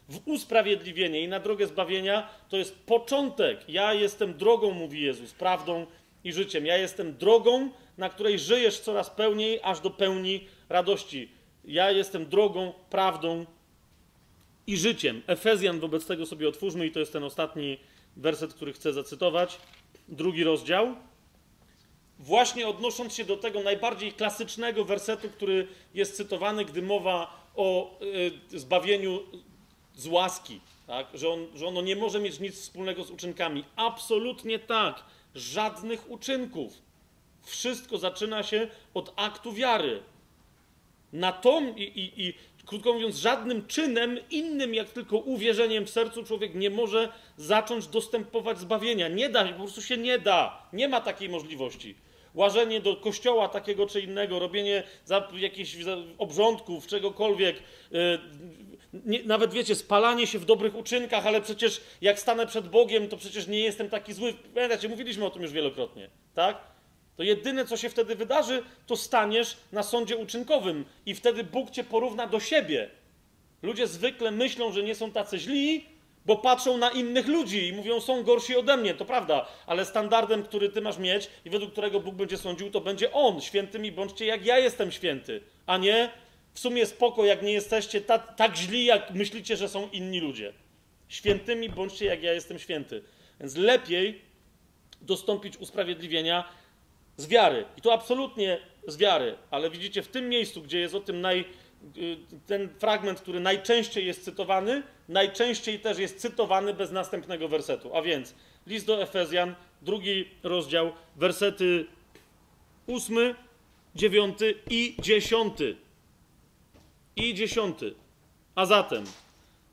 w 0.10 0.22
usprawiedliwienie 0.26 1.22
i 1.22 1.28
na 1.28 1.40
drogę 1.40 1.68
zbawienia 1.68 2.30
to 2.50 2.58
jest 2.58 2.76
początek. 2.76 3.70
Ja 3.70 3.94
jestem 3.94 4.34
drogą, 4.34 4.72
mówi 4.72 5.02
Jezus, 5.02 5.34
prawdą 5.34 5.86
i 6.24 6.34
życiem. 6.34 6.66
Ja 6.66 6.78
jestem 6.78 7.18
drogą, 7.18 7.70
na 7.98 8.10
której 8.10 8.40
żyjesz 8.40 8.80
coraz 8.80 9.10
pełniej, 9.10 9.60
aż 9.64 9.80
do 9.80 9.90
pełni 9.90 10.48
radości. 10.70 11.32
Ja 11.66 11.92
jestem 11.92 12.26
drogą, 12.26 12.74
prawdą 12.90 13.46
i 14.68 14.78
życiem. 14.78 15.22
Efezjan 15.28 15.80
wobec 15.80 16.06
tego 16.06 16.26
sobie 16.26 16.48
otwórzmy 16.50 16.88
i 16.88 16.92
to 16.92 17.00
jest 17.00 17.14
ten 17.14 17.24
ostatni 17.24 17.78
werset, 18.18 18.54
który 18.54 18.74
chcę 18.74 18.94
zacytować. 18.94 19.58
Drugi 20.08 20.44
rozdział. 20.44 20.96
Właśnie 22.20 22.68
odnosząc 22.68 23.14
się 23.14 23.26
do 23.26 23.38
tego 23.38 23.64
najbardziej 23.64 24.14
klasycznego 24.14 24.86
wersetu, 24.86 25.30
który 25.30 25.68
jest 25.94 26.18
cytowany, 26.18 26.66
gdy 26.66 26.82
mowa 26.82 27.48
o 27.56 28.00
y, 28.54 28.60
zbawieniu 28.60 29.20
z 29.98 30.08
łaski, 30.08 30.60
tak? 30.88 31.08
że, 31.14 31.30
on, 31.30 31.48
że 31.56 31.68
ono 31.68 31.82
nie 31.82 31.96
może 31.96 32.20
mieć 32.20 32.40
nic 32.40 32.56
wspólnego 32.62 33.04
z 33.04 33.12
uczynkami. 33.12 33.64
Absolutnie 33.76 34.60
tak. 34.60 35.04
Żadnych 35.36 36.12
uczynków. 36.12 36.74
Wszystko 37.44 37.98
zaczyna 37.98 38.44
się 38.44 38.68
od 38.94 39.14
aktu 39.16 39.54
wiary. 39.54 40.04
Na 41.14 41.32
tom 41.32 41.78
i, 41.78 41.84
i, 41.84 42.28
i 42.28 42.34
krótko 42.66 42.94
mówiąc, 42.94 43.16
żadnym 43.16 43.68
czynem 43.68 44.20
innym 44.32 44.74
jak 44.74 44.90
tylko 44.90 45.18
uwierzeniem 45.18 45.86
w 45.86 45.90
sercu 45.90 46.24
człowiek 46.24 46.56
nie 46.56 46.70
może 46.70 47.12
zacząć 47.38 47.88
dostępować 47.88 48.60
zbawienia. 48.60 49.08
Nie 49.08 49.30
da, 49.30 49.46
po 49.46 49.54
prostu 49.54 49.82
się 49.82 49.98
nie 49.98 50.20
da. 50.20 50.70
Nie 50.74 50.88
ma 50.88 51.02
takiej 51.02 51.30
możliwości. 51.30 51.96
Łażenie 52.36 52.82
do 52.82 52.96
kościoła 52.96 53.50
takiego 53.50 53.86
czy 53.86 54.02
innego, 54.02 54.40
robienie 54.40 54.84
jakichś 55.34 55.76
obrządków, 56.18 56.88
czegokolwiek, 56.88 57.56
yy, 57.92 58.20
nie, 58.94 59.24
nawet 59.24 59.54
wiecie, 59.54 59.76
spalanie 59.76 60.28
się 60.28 60.40
w 60.40 60.46
dobrych 60.46 60.76
uczynkach, 60.76 61.28
ale 61.28 61.42
przecież 61.42 61.82
jak 62.02 62.20
stanę 62.20 62.48
przed 62.48 62.70
Bogiem, 62.70 63.10
to 63.10 63.18
przecież 63.18 63.48
nie 63.48 63.60
jestem 63.60 63.90
taki 63.90 64.14
zły. 64.14 64.34
Pamiętacie, 64.54 64.90
mówiliśmy 64.90 65.26
o 65.26 65.30
tym 65.30 65.42
już 65.42 65.52
wielokrotnie, 65.52 66.10
tak? 66.34 66.58
To 67.16 67.24
jedyne, 67.24 67.66
co 67.66 67.78
się 67.78 67.90
wtedy 67.90 68.16
wydarzy, 68.16 68.64
to 68.88 68.96
staniesz 68.96 69.58
na 69.72 69.84
sądzie 69.84 70.18
uczynkowym 70.18 70.86
i 71.06 71.16
wtedy 71.16 71.44
Bóg 71.44 71.72
cię 71.72 71.84
porówna 71.84 72.28
do 72.28 72.40
siebie. 72.40 72.90
Ludzie 73.62 73.88
zwykle 73.88 74.32
myślą, 74.32 74.72
że 74.72 74.84
nie 74.84 74.96
są 74.96 75.12
tacy 75.12 75.40
źli, 75.40 75.86
bo 76.26 76.36
patrzą 76.36 76.78
na 76.78 76.90
innych 76.90 77.28
ludzi 77.28 77.68
i 77.68 77.74
mówią, 77.74 78.02
są 78.02 78.24
gorsi 78.24 78.56
ode 78.56 78.78
mnie, 78.78 78.94
to 78.94 79.06
prawda, 79.06 79.48
ale 79.66 79.86
standardem, 79.86 80.44
który 80.44 80.70
ty 80.70 80.82
masz 80.82 80.98
mieć 80.98 81.30
i 81.46 81.50
według 81.50 81.72
którego 81.72 82.00
Bóg 82.00 82.16
będzie 82.16 82.38
sądził, 82.38 82.72
to 82.72 82.82
będzie 82.82 83.14
On. 83.14 83.42
Świętymi 83.42 83.92
bądźcie, 83.92 84.26
jak 84.26 84.46
ja 84.46 84.60
jestem 84.60 84.92
święty, 84.92 85.42
a 85.66 85.78
nie 85.78 86.10
w 86.58 86.60
sumie 86.60 86.86
spoko, 86.86 87.26
jak 87.26 87.42
nie 87.42 87.52
jesteście 87.52 88.02
tak, 88.02 88.36
tak 88.36 88.56
źli, 88.56 88.86
jak 88.86 89.12
myślicie, 89.12 89.58
że 89.58 89.70
są 89.70 89.90
inni 89.90 90.20
ludzie. 90.20 90.54
Świętymi 91.08 91.70
bądźcie, 91.70 92.06
jak 92.06 92.24
ja 92.24 92.34
jestem 92.34 92.60
święty. 92.60 93.04
Więc 93.40 93.56
lepiej 93.56 94.22
dostąpić 95.02 95.58
usprawiedliwienia 95.58 96.50
z 97.18 97.28
wiary. 97.28 97.66
I 97.78 97.82
to 97.82 97.94
absolutnie 97.94 98.60
z 98.88 98.98
wiary. 98.98 99.36
Ale 99.52 99.70
widzicie, 99.70 100.02
w 100.04 100.08
tym 100.08 100.30
miejscu, 100.30 100.62
gdzie 100.62 100.80
jest 100.80 100.96
o 100.96 101.00
tym 101.00 101.22
naj, 101.22 101.46
y, 101.98 102.18
ten 102.48 102.70
fragment, 102.80 103.22
który 103.22 103.40
najczęściej 103.40 104.06
jest 104.06 104.24
cytowany, 104.24 104.84
najczęściej 105.10 105.80
też 105.80 106.00
jest 106.00 106.20
cytowany 106.20 106.74
bez 106.74 106.92
następnego 106.92 107.48
wersetu. 107.48 107.96
A 107.96 108.02
więc 108.02 108.36
list 108.68 108.86
do 108.86 109.02
Efezjan, 109.02 109.56
drugi 109.82 110.30
rozdział, 110.44 110.92
wersety 111.16 111.86
ósmy, 112.88 113.36
dziewiąty 113.96 114.56
i 114.70 114.96
dziesiąty 115.02 115.87
i 117.18 117.34
dziesiąty. 117.34 117.96
A 118.56 118.66
zatem, 118.66 119.04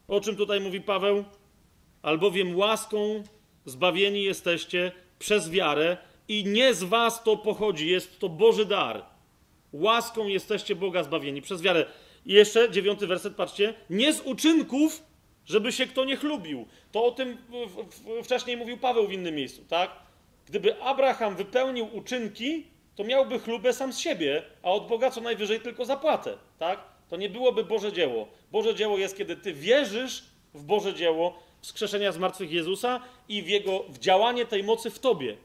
o 0.08 0.20
czym 0.20 0.36
tutaj 0.36 0.60
mówi 0.60 0.80
Paweł? 0.80 1.24
Albowiem 2.02 2.56
łaską 2.56 3.22
zbawieni 3.64 4.22
jesteście 4.22 4.92
przez 5.18 5.50
wiarę 5.50 5.96
i 6.28 6.44
nie 6.44 6.74
z 6.74 6.84
was 6.84 7.22
to 7.22 7.36
pochodzi, 7.36 7.88
jest 7.88 8.18
to 8.18 8.28
Boży 8.28 8.64
dar. 8.64 9.04
Łaską 9.72 10.26
jesteście 10.26 10.76
Boga 10.76 11.02
zbawieni 11.02 11.42
przez 11.42 11.62
wiarę. 11.62 11.86
I 12.26 12.32
jeszcze 12.32 12.70
dziewiąty 12.70 13.06
werset, 13.06 13.34
patrzcie. 13.34 13.74
Nie 13.90 14.12
z 14.12 14.20
uczynków, 14.20 15.02
żeby 15.44 15.72
się 15.72 15.86
kto 15.86 16.04
nie 16.04 16.16
chlubił. 16.16 16.66
To 16.92 17.04
o 17.04 17.10
tym 17.10 17.38
wcześniej 18.22 18.56
mówił 18.56 18.78
Paweł 18.78 19.06
w 19.06 19.12
innym 19.12 19.34
miejscu, 19.34 19.64
tak? 19.68 19.90
Gdyby 20.46 20.82
Abraham 20.82 21.36
wypełnił 21.36 21.96
uczynki, 21.96 22.66
to 22.96 23.04
miałby 23.04 23.38
chlubę 23.38 23.72
sam 23.72 23.92
z 23.92 23.98
siebie, 23.98 24.42
a 24.62 24.70
od 24.70 24.86
Boga 24.88 25.10
co 25.10 25.20
najwyżej 25.20 25.60
tylko 25.60 25.84
zapłatę, 25.84 26.38
tak? 26.58 26.93
To 27.08 27.16
nie 27.16 27.28
byłoby 27.28 27.64
Boże 27.64 27.92
dzieło. 27.92 28.28
Boże 28.52 28.74
dzieło 28.74 28.98
jest, 28.98 29.16
kiedy 29.16 29.36
ty 29.36 29.54
wierzysz 29.54 30.24
w 30.54 30.62
Boże 30.62 30.94
dzieło 30.94 31.38
wskrzeszenia 31.60 32.12
zmartwych 32.12 32.50
Jezusa 32.50 33.00
i 33.28 33.42
w 33.42 33.48
jego 33.48 33.84
w 33.88 33.98
działanie 33.98 34.46
tej 34.46 34.64
mocy 34.64 34.90
w 34.90 34.98
tobie. 34.98 35.36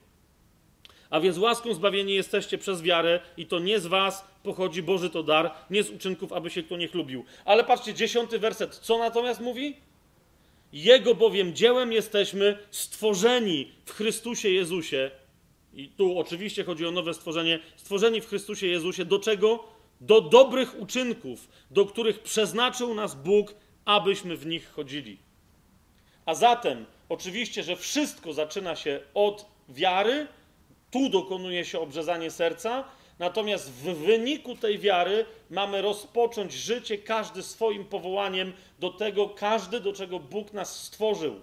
A 1.10 1.20
więc 1.20 1.38
łaską 1.38 1.74
zbawieni 1.74 2.14
jesteście 2.14 2.58
przez 2.58 2.82
wiarę 2.82 3.20
i 3.38 3.46
to 3.46 3.60
nie 3.60 3.80
z 3.80 3.88
was 3.88 4.26
pochodzi 4.44 4.84
Boży 4.84 5.10
to 5.10 5.24
dar, 5.24 5.52
nie 5.70 5.84
z 5.84 5.90
uczynków, 5.90 6.34
aby 6.34 6.50
się 6.50 6.64
kto 6.64 6.78
nie 6.78 6.88
chlubił. 6.88 7.26
Ale 7.46 7.64
patrzcie, 7.64 7.94
dziesiąty 7.94 8.40
werset. 8.40 8.76
Co 8.76 8.98
natomiast 8.98 9.42
mówi? 9.42 9.76
Jego 10.74 11.16
bowiem 11.16 11.56
dziełem 11.56 11.92
jesteśmy 11.92 12.58
stworzeni 12.72 13.72
w 13.86 13.92
Chrystusie 13.92 14.50
Jezusie. 14.50 15.12
I 15.74 15.88
tu 15.88 16.20
oczywiście 16.20 16.64
chodzi 16.64 16.86
o 16.86 16.92
nowe 16.92 17.14
stworzenie. 17.14 17.60
Stworzeni 17.76 18.22
w 18.22 18.28
Chrystusie 18.28 18.68
Jezusie. 18.68 19.06
Do 19.06 19.20
czego? 19.20 19.79
Do 20.02 20.22
dobrych 20.22 20.80
uczynków, 20.80 21.48
do 21.72 21.86
których 21.86 22.20
przeznaczył 22.20 22.94
nas 22.94 23.16
Bóg, 23.16 23.56
abyśmy 23.86 24.38
w 24.38 24.46
nich 24.46 24.72
chodzili. 24.72 25.18
A 26.26 26.36
zatem, 26.36 26.86
oczywiście, 27.10 27.64
że 27.64 27.76
wszystko 27.76 28.34
zaczyna 28.34 28.76
się 28.76 29.00
od 29.14 29.46
wiary, 29.70 30.28
tu 30.92 31.10
dokonuje 31.10 31.66
się 31.66 31.80
obrzezanie 31.80 32.32
serca, 32.32 32.84
natomiast 33.20 33.72
w 33.72 33.84
wyniku 33.84 34.56
tej 34.56 34.80
wiary 34.80 35.26
mamy 35.50 35.82
rozpocząć 35.82 36.54
życie, 36.54 36.98
każdy 36.98 37.44
swoim 37.44 37.86
powołaniem 37.86 38.54
do 38.80 38.90
tego, 38.90 39.30
każdy 39.30 39.80
do 39.80 39.94
czego 39.94 40.20
Bóg 40.20 40.54
nas 40.54 40.84
stworzył. 40.84 41.36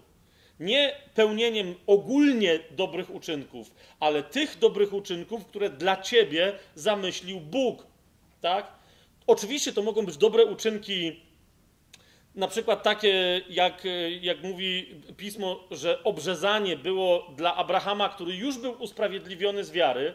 Nie 0.61 0.95
pełnieniem 1.15 1.75
ogólnie 1.87 2.61
dobrych 2.71 3.15
uczynków, 3.15 3.71
ale 4.01 4.23
tych 4.23 4.59
dobrych 4.59 4.93
uczynków, 4.93 5.47
które 5.47 5.71
dla 5.71 6.03
ciebie 6.03 6.59
zamyślił 6.75 7.41
Bóg 7.41 7.87
tak? 8.41 8.73
Oczywiście 9.27 9.73
to 9.73 9.83
mogą 9.83 10.07
być 10.07 10.17
dobre 10.17 10.45
uczynki, 10.45 11.21
na 12.35 12.49
przykład 12.49 12.83
takie, 12.83 13.43
jak, 13.49 13.83
jak 14.21 14.43
mówi 14.43 14.95
pismo, 15.17 15.61
że 15.71 16.05
obrzezanie 16.05 16.77
było 16.77 17.33
dla 17.37 17.55
Abrahama, 17.55 18.09
który 18.09 18.37
już 18.37 18.59
był 18.59 18.83
usprawiedliwiony 18.83 19.65
z 19.65 19.71
wiary, 19.71 20.15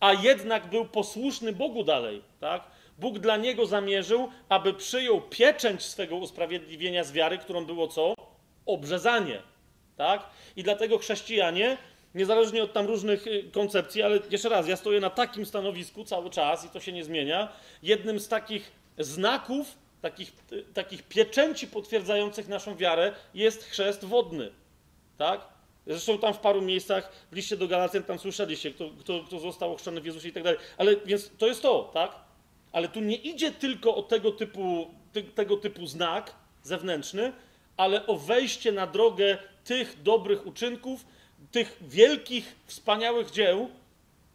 a 0.00 0.12
jednak 0.12 0.70
był 0.70 0.84
posłuszny 0.84 1.52
Bogu 1.52 1.84
dalej, 1.84 2.22
tak? 2.40 2.62
Bóg 2.98 3.18
dla 3.18 3.36
niego 3.36 3.66
zamierzył, 3.66 4.28
aby 4.48 4.74
przyjął 4.74 5.20
pieczęć 5.20 5.82
swego 5.82 6.16
usprawiedliwienia 6.16 7.04
z 7.04 7.12
wiary, 7.12 7.38
którą 7.38 7.64
było 7.64 7.88
co? 7.88 8.14
Obrzezanie, 8.66 9.42
tak? 9.96 10.26
I 10.56 10.62
dlatego 10.62 10.98
chrześcijanie 10.98 11.76
niezależnie 12.14 12.62
od 12.62 12.72
tam 12.72 12.86
różnych 12.86 13.26
y, 13.26 13.50
koncepcji, 13.52 14.02
ale 14.02 14.18
jeszcze 14.30 14.48
raz, 14.48 14.68
ja 14.68 14.76
stoję 14.76 15.00
na 15.00 15.10
takim 15.10 15.46
stanowisku 15.46 16.04
cały 16.04 16.30
czas 16.30 16.64
i 16.64 16.68
to 16.68 16.80
się 16.80 16.92
nie 16.92 17.04
zmienia. 17.04 17.52
Jednym 17.82 18.20
z 18.20 18.28
takich 18.28 18.72
znaków, 18.98 19.74
takich, 20.02 20.32
y, 20.52 20.64
takich 20.74 21.02
pieczęci 21.02 21.66
potwierdzających 21.66 22.48
naszą 22.48 22.76
wiarę 22.76 23.12
jest 23.34 23.64
chrzest 23.64 24.04
wodny. 24.04 24.50
Tak? 25.18 25.40
Zresztą 25.86 26.18
tam 26.18 26.34
w 26.34 26.38
paru 26.38 26.62
miejscach 26.62 27.12
w 27.32 27.36
liście 27.36 27.56
do 27.56 27.68
Galacjan 27.68 28.02
tam 28.02 28.18
słyszeliście, 28.18 28.70
kto, 28.70 28.90
kto, 29.00 29.24
kto 29.26 29.38
został 29.38 29.72
ochrzczony 29.72 30.00
w 30.00 30.06
Jezusie 30.06 30.28
i 30.28 30.32
tak 30.32 30.42
dalej. 30.42 30.58
Ale 30.78 30.96
więc 30.96 31.30
to 31.38 31.46
jest 31.46 31.62
to, 31.62 31.90
tak? 31.94 32.24
ale 32.74 32.88
tu 32.88 33.00
nie 33.00 33.16
idzie 33.16 33.50
tylko 33.50 33.94
o 33.94 34.02
tego 34.02 34.32
typu, 34.32 34.90
ty, 35.12 35.22
tego 35.22 35.56
typu 35.56 35.86
znak 35.86 36.34
zewnętrzny, 36.62 37.32
ale 37.76 38.06
o 38.06 38.16
wejście 38.16 38.72
na 38.72 38.86
drogę 38.86 39.38
tych 39.64 40.02
dobrych 40.02 40.46
uczynków, 40.46 41.06
tych 41.54 41.76
wielkich, 41.80 42.56
wspaniałych 42.66 43.30
dzieł, 43.30 43.68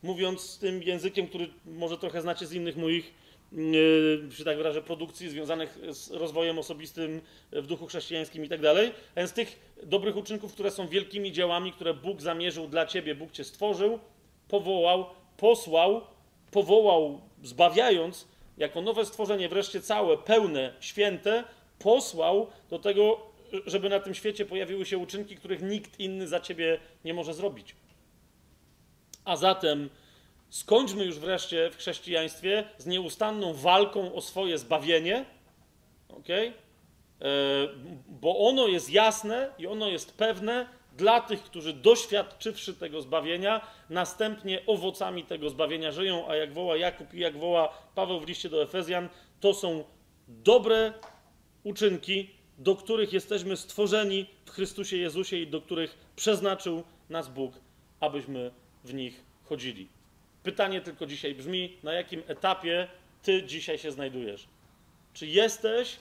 mówiąc 0.03 0.59
tym 0.59 0.83
językiem, 0.83 1.27
który 1.27 1.49
może 1.65 1.97
trochę 1.97 2.21
znacie 2.21 2.45
z 2.45 2.53
innych 2.53 2.77
moich, 2.77 3.13
yy, 3.51 4.31
że 4.31 4.45
tak 4.45 4.57
wyrażę, 4.57 4.81
produkcji 4.81 5.29
związanych 5.29 5.79
z 5.89 6.11
rozwojem 6.11 6.59
osobistym 6.59 7.21
w 7.51 7.67
duchu 7.67 7.87
chrześcijańskim 7.87 8.45
i 8.45 8.49
tak 8.49 8.61
dalej. 8.61 8.91
Więc 9.17 9.33
tych 9.33 9.59
dobrych 9.83 10.17
uczynków, 10.17 10.53
które 10.53 10.71
są 10.71 10.87
wielkimi 10.87 11.31
dziełami, 11.31 11.71
które 11.71 11.93
Bóg 11.93 12.21
zamierzył 12.21 12.67
dla 12.67 12.85
ciebie, 12.85 13.15
Bóg 13.15 13.31
cię 13.31 13.43
stworzył, 13.43 13.99
powołał, 14.47 15.05
posłał, 15.37 16.01
powołał, 16.51 17.21
zbawiając, 17.43 18.27
jako 18.57 18.81
nowe 18.81 19.05
stworzenie, 19.05 19.49
wreszcie 19.49 19.81
całe, 19.81 20.17
pełne, 20.17 20.73
święte, 20.79 21.43
posłał 21.79 22.47
do 22.69 22.79
tego, 22.79 23.28
żeby 23.65 23.89
na 23.89 23.99
tym 23.99 24.15
świecie 24.15 24.45
pojawiły 24.45 24.85
się 24.85 24.97
uczynki, 24.97 25.35
których 25.35 25.61
nikt 25.61 25.99
inny 25.99 26.27
za 26.27 26.39
ciebie 26.39 26.79
nie 27.05 27.13
może 27.13 27.33
zrobić. 27.33 27.75
A 29.25 29.35
zatem 29.35 29.89
skończmy 30.49 31.05
już 31.05 31.19
wreszcie 31.19 31.69
w 31.69 31.77
chrześcijaństwie 31.77 32.63
z 32.77 32.85
nieustanną 32.85 33.53
walką 33.53 34.13
o 34.13 34.21
swoje 34.21 34.57
zbawienie, 34.57 35.25
okay? 36.09 36.53
bo 38.07 38.47
ono 38.47 38.67
jest 38.67 38.89
jasne 38.89 39.49
i 39.57 39.67
ono 39.67 39.87
jest 39.87 40.17
pewne 40.17 40.67
dla 40.97 41.21
tych, 41.21 41.43
którzy 41.43 41.73
doświadczywszy 41.73 42.73
tego 42.73 43.01
zbawienia, 43.01 43.67
następnie 43.89 44.65
owocami 44.67 45.23
tego 45.23 45.49
zbawienia 45.49 45.91
żyją, 45.91 46.27
a 46.27 46.35
jak 46.35 46.53
woła 46.53 46.77
Jakub 46.77 47.13
i 47.13 47.19
jak 47.19 47.37
woła 47.37 47.73
Paweł 47.95 48.19
w 48.19 48.27
liście 48.27 48.49
do 48.49 48.63
Efezjan, 48.63 49.09
to 49.39 49.53
są 49.53 49.83
dobre 50.27 50.93
uczynki, 51.63 52.38
do 52.59 52.75
których 52.75 53.13
jesteśmy 53.13 53.57
stworzeni 53.57 54.25
w 54.45 54.51
Chrystusie 54.51 54.97
Jezusie 54.97 55.37
i 55.37 55.47
do 55.47 55.61
których 55.61 55.97
przeznaczył 56.15 56.83
nas 57.09 57.29
Bóg, 57.29 57.53
abyśmy 57.99 58.51
w 58.83 58.93
nich 58.93 59.23
chodzili. 59.45 59.87
Pytanie 60.43 60.81
tylko 60.81 61.05
dzisiaj 61.05 61.35
brzmi: 61.35 61.77
na 61.83 61.93
jakim 61.93 62.23
etapie 62.27 62.87
ty 63.23 63.43
dzisiaj 63.43 63.77
się 63.77 63.91
znajdujesz? 63.91 64.47
Czy 65.13 65.27
jesteś 65.27 65.95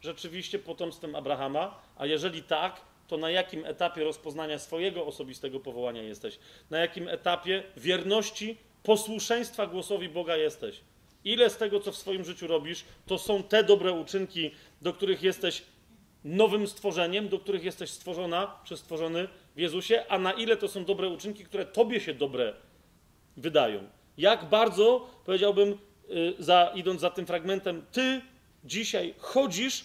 rzeczywiście 0.00 0.58
potomstwem 0.58 1.14
Abrahama? 1.14 1.80
A 1.96 2.06
jeżeli 2.06 2.42
tak, 2.42 2.80
to 3.08 3.16
na 3.16 3.30
jakim 3.30 3.64
etapie 3.64 4.04
rozpoznania 4.04 4.58
swojego 4.58 5.06
osobistego 5.06 5.60
powołania 5.60 6.02
jesteś? 6.02 6.38
Na 6.70 6.78
jakim 6.78 7.08
etapie 7.08 7.62
wierności, 7.76 8.56
posłuszeństwa 8.82 9.66
głosowi 9.66 10.08
Boga 10.08 10.36
jesteś? 10.36 10.80
Ile 11.24 11.50
z 11.50 11.56
tego, 11.56 11.80
co 11.80 11.92
w 11.92 11.96
swoim 11.96 12.24
życiu 12.24 12.46
robisz, 12.46 12.84
to 13.06 13.18
są 13.18 13.42
te 13.42 13.64
dobre 13.64 13.92
uczynki, 13.92 14.50
do 14.82 14.92
których 14.92 15.22
jesteś 15.22 15.62
nowym 16.24 16.66
stworzeniem, 16.66 17.28
do 17.28 17.38
których 17.38 17.64
jesteś 17.64 17.90
stworzona, 17.90 18.60
czy 18.64 18.76
stworzony 18.76 19.28
w 19.56 19.60
Jezusie, 19.60 20.04
a 20.08 20.18
na 20.18 20.32
ile 20.32 20.56
to 20.56 20.68
są 20.68 20.84
dobre 20.84 21.08
uczynki, 21.08 21.44
które 21.44 21.66
tobie 21.66 22.00
się 22.00 22.14
dobre 22.14 22.54
wydają. 23.36 23.88
Jak 24.18 24.44
bardzo, 24.44 25.10
powiedziałbym, 25.24 25.78
y, 26.10 26.34
za, 26.38 26.72
idąc 26.74 27.00
za 27.00 27.10
tym 27.10 27.26
fragmentem, 27.26 27.86
ty 27.92 28.20
dzisiaj 28.64 29.14
chodzisz 29.18 29.84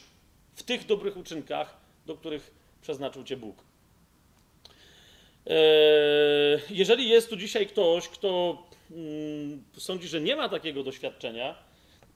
w 0.55 0.63
tych 0.63 0.85
dobrych 0.85 1.17
uczynkach, 1.17 1.77
do 2.05 2.15
których 2.15 2.51
przeznaczył 2.81 3.23
cię 3.23 3.37
Bóg. 3.37 3.63
E, 5.47 5.53
jeżeli 6.69 7.09
jest 7.09 7.29
tu 7.29 7.35
dzisiaj 7.35 7.67
ktoś, 7.67 8.07
kto 8.07 8.63
mm, 8.91 9.63
sądzi, 9.77 10.07
że 10.07 10.21
nie 10.21 10.35
ma 10.35 10.49
takiego 10.49 10.83
doświadczenia, 10.83 11.55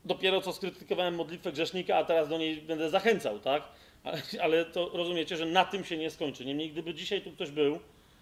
dopiero 0.05 0.41
co 0.41 0.53
skrytykowałem 0.53 1.15
modlitwę 1.15 1.51
grzesznika, 1.51 1.97
a 1.97 2.03
teraz 2.03 2.29
do 2.29 2.37
niej 2.37 2.61
będę 2.61 2.89
zachęcał, 2.89 3.39
tak? 3.39 3.63
Ale, 4.43 4.65
to 4.65 4.89
rozumiecie, 4.93 5.37
że 5.37 5.45
na 5.45 5.65
tym 5.65 5.85
się 5.85 5.97
nie 5.97 6.09
skończy. 6.09 6.45
Niemniej, 6.45 6.71
gdyby 6.71 6.93
dzisiaj 6.93 7.21
tu 7.21 7.31
ktoś 7.31 7.51
był, 7.51 7.79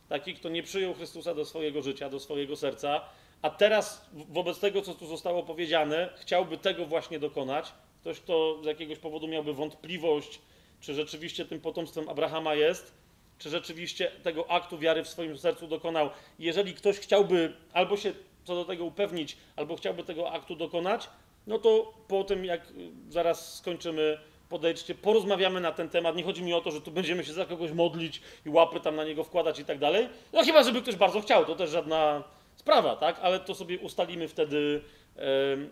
taki, 0.10 0.34
kto 0.34 0.50
nie 0.50 0.64
przyjął 0.64 0.94
Chrystusa 0.94 1.36
do 1.36 1.46
swojego 1.46 1.82
życia, 1.82 2.10
do 2.10 2.20
swojego 2.20 2.56
serca, 2.56 3.02
a 3.42 3.50
teraz 3.50 4.10
wobec 4.14 4.60
tego, 4.60 4.82
co 4.82 4.94
tu 4.94 5.08
zostało 5.08 5.44
powiedziane, 5.44 6.10
chciałby 6.20 6.58
tego 6.58 6.86
właśnie 6.86 7.20
dokonać, 7.20 7.72
ktoś, 8.02 8.20
kto 8.20 8.64
z 8.64 8.66
jakiegoś 8.66 9.00
powodu 9.00 9.28
miałby 9.28 9.54
wątpliwość, 9.54 10.40
czy 10.82 10.94
rzeczywiście 10.94 11.46
tym 11.46 11.62
potomstwem 11.62 12.10
Abrahama 12.10 12.56
jest, 12.56 12.94
czy 13.40 13.50
rzeczywiście 13.50 14.12
tego 14.24 14.52
aktu 14.52 14.78
wiary 14.78 15.04
w 15.04 15.10
swoim 15.10 15.38
sercu 15.38 15.68
dokonał. 15.68 16.10
Jeżeli 16.40 16.74
ktoś 16.74 17.00
chciałby 17.00 17.54
albo 17.74 17.98
się 17.98 18.14
co 18.44 18.56
do 18.56 18.66
tego 18.66 18.86
upewnić, 18.86 19.38
albo 19.56 19.76
chciałby 19.76 20.04
tego 20.04 20.32
aktu 20.32 20.56
dokonać, 20.56 21.10
no 21.48 21.60
to 21.60 21.94
po 22.08 22.24
tym, 22.24 22.46
jak 22.46 22.62
zaraz 23.10 23.58
skończymy, 23.58 24.18
podejdźcie, 24.52 24.96
porozmawiamy 24.96 25.62
na 25.62 25.72
ten 25.72 25.90
temat. 25.90 26.16
Nie 26.16 26.24
chodzi 26.24 26.44
mi 26.44 26.54
o 26.54 26.62
to, 26.62 26.72
że 26.72 26.82
tu 26.82 26.92
będziemy 26.92 27.24
się 27.24 27.34
za 27.34 27.46
kogoś 27.46 27.72
modlić 27.72 28.22
i 28.46 28.50
łapy 28.50 28.80
tam 28.80 28.96
na 28.96 29.06
niego 29.06 29.24
wkładać 29.24 29.60
i 29.60 29.66
tak 29.66 29.80
dalej. 29.80 30.10
No 30.34 30.44
chyba, 30.44 30.64
żeby 30.64 30.82
ktoś 30.82 30.96
bardzo 30.96 31.22
chciał, 31.22 31.46
to 31.46 31.56
też 31.56 31.70
żadna 31.70 32.24
sprawa, 32.56 32.96
tak? 32.96 33.20
Ale 33.22 33.40
to 33.40 33.56
sobie 33.56 33.80
ustalimy 33.80 34.28
wtedy, 34.28 34.82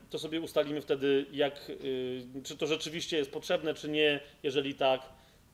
to 0.09 0.19
sobie 0.19 0.41
ustalimy 0.41 0.81
wtedy, 0.81 1.25
jak, 1.31 1.69
y, 1.69 2.25
czy 2.43 2.57
to 2.57 2.67
rzeczywiście 2.67 3.17
jest 3.17 3.31
potrzebne, 3.31 3.73
czy 3.73 3.89
nie. 3.89 4.19
Jeżeli 4.43 4.75
tak, 4.75 5.01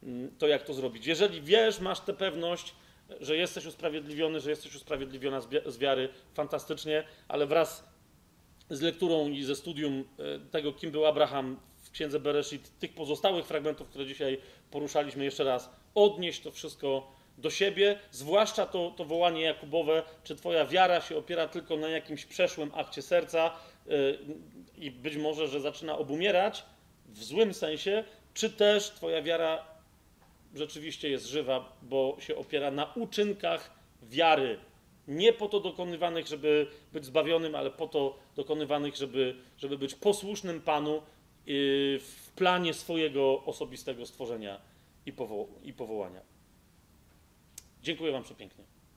mm, 0.04 0.32
to 0.38 0.48
jak 0.48 0.64
to 0.64 0.74
zrobić. 0.74 1.06
Jeżeli 1.08 1.42
wiesz, 1.42 1.80
masz 1.80 2.00
tę 2.00 2.14
pewność, 2.14 2.76
że 3.22 3.38
jesteś 3.38 3.66
usprawiedliwiony, 3.66 4.40
że 4.40 4.50
jesteś 4.50 4.76
usprawiedliwiona 4.76 5.42
z 5.66 5.78
wiary, 5.78 6.10
fantastycznie, 6.34 7.04
ale 7.28 7.48
wraz 7.48 7.96
z 8.70 8.82
lekturą 8.82 9.30
i 9.30 9.44
ze 9.44 9.56
studium 9.56 10.04
e, 10.20 10.40
tego, 10.52 10.74
kim 10.74 10.92
był 10.92 11.06
Abraham 11.06 11.60
księdze 11.96 12.20
Bereshit, 12.20 12.80
tych 12.80 12.94
pozostałych 12.94 13.46
fragmentów, 13.46 13.88
które 13.88 14.06
dzisiaj 14.06 14.38
poruszaliśmy 14.72 15.24
jeszcze 15.24 15.44
raz, 15.44 15.70
odnieść 15.96 16.42
to 16.42 16.52
wszystko 16.52 17.12
do 17.38 17.50
siebie, 17.50 18.00
zwłaszcza 18.12 18.66
to, 18.66 18.94
to 18.98 19.06
wołanie 19.06 19.42
Jakubowe, 19.42 20.04
czy 20.24 20.36
twoja 20.36 20.66
wiara 20.66 21.02
się 21.02 21.18
opiera 21.18 21.48
tylko 21.48 21.78
na 21.78 21.90
jakimś 21.90 22.26
przeszłym 22.26 22.72
akcie 22.74 23.02
serca 23.02 23.52
yy, 23.86 24.20
i 24.78 24.92
być 24.92 25.16
może, 25.18 25.48
że 25.48 25.62
zaczyna 25.62 25.98
obumierać 25.98 26.66
w 27.06 27.24
złym 27.24 27.54
sensie, 27.54 28.04
czy 28.34 28.50
też 28.50 28.90
twoja 28.90 29.22
wiara 29.22 29.66
rzeczywiście 30.56 31.10
jest 31.10 31.26
żywa, 31.26 31.78
bo 31.82 32.18
się 32.20 32.36
opiera 32.36 32.72
na 32.72 32.94
uczynkach 32.94 33.72
wiary. 34.04 34.60
Nie 35.08 35.34
po 35.34 35.50
to 35.50 35.60
dokonywanych, 35.60 36.28
żeby 36.28 36.68
być 36.94 37.06
zbawionym, 37.06 37.56
ale 37.56 37.72
po 37.72 37.88
to 37.88 38.18
dokonywanych, 38.36 38.96
żeby, 38.96 39.36
żeby 39.58 39.78
być 39.78 39.96
posłusznym 39.96 40.62
Panu 40.62 41.02
w 41.48 42.32
planie 42.36 42.74
swojego 42.74 43.44
osobistego 43.46 44.06
stworzenia 44.06 44.62
i 45.64 45.74
powołania. 45.74 46.22
Dziękuję 47.82 48.12
Wam 48.12 48.24
przepięknie. 48.24 48.64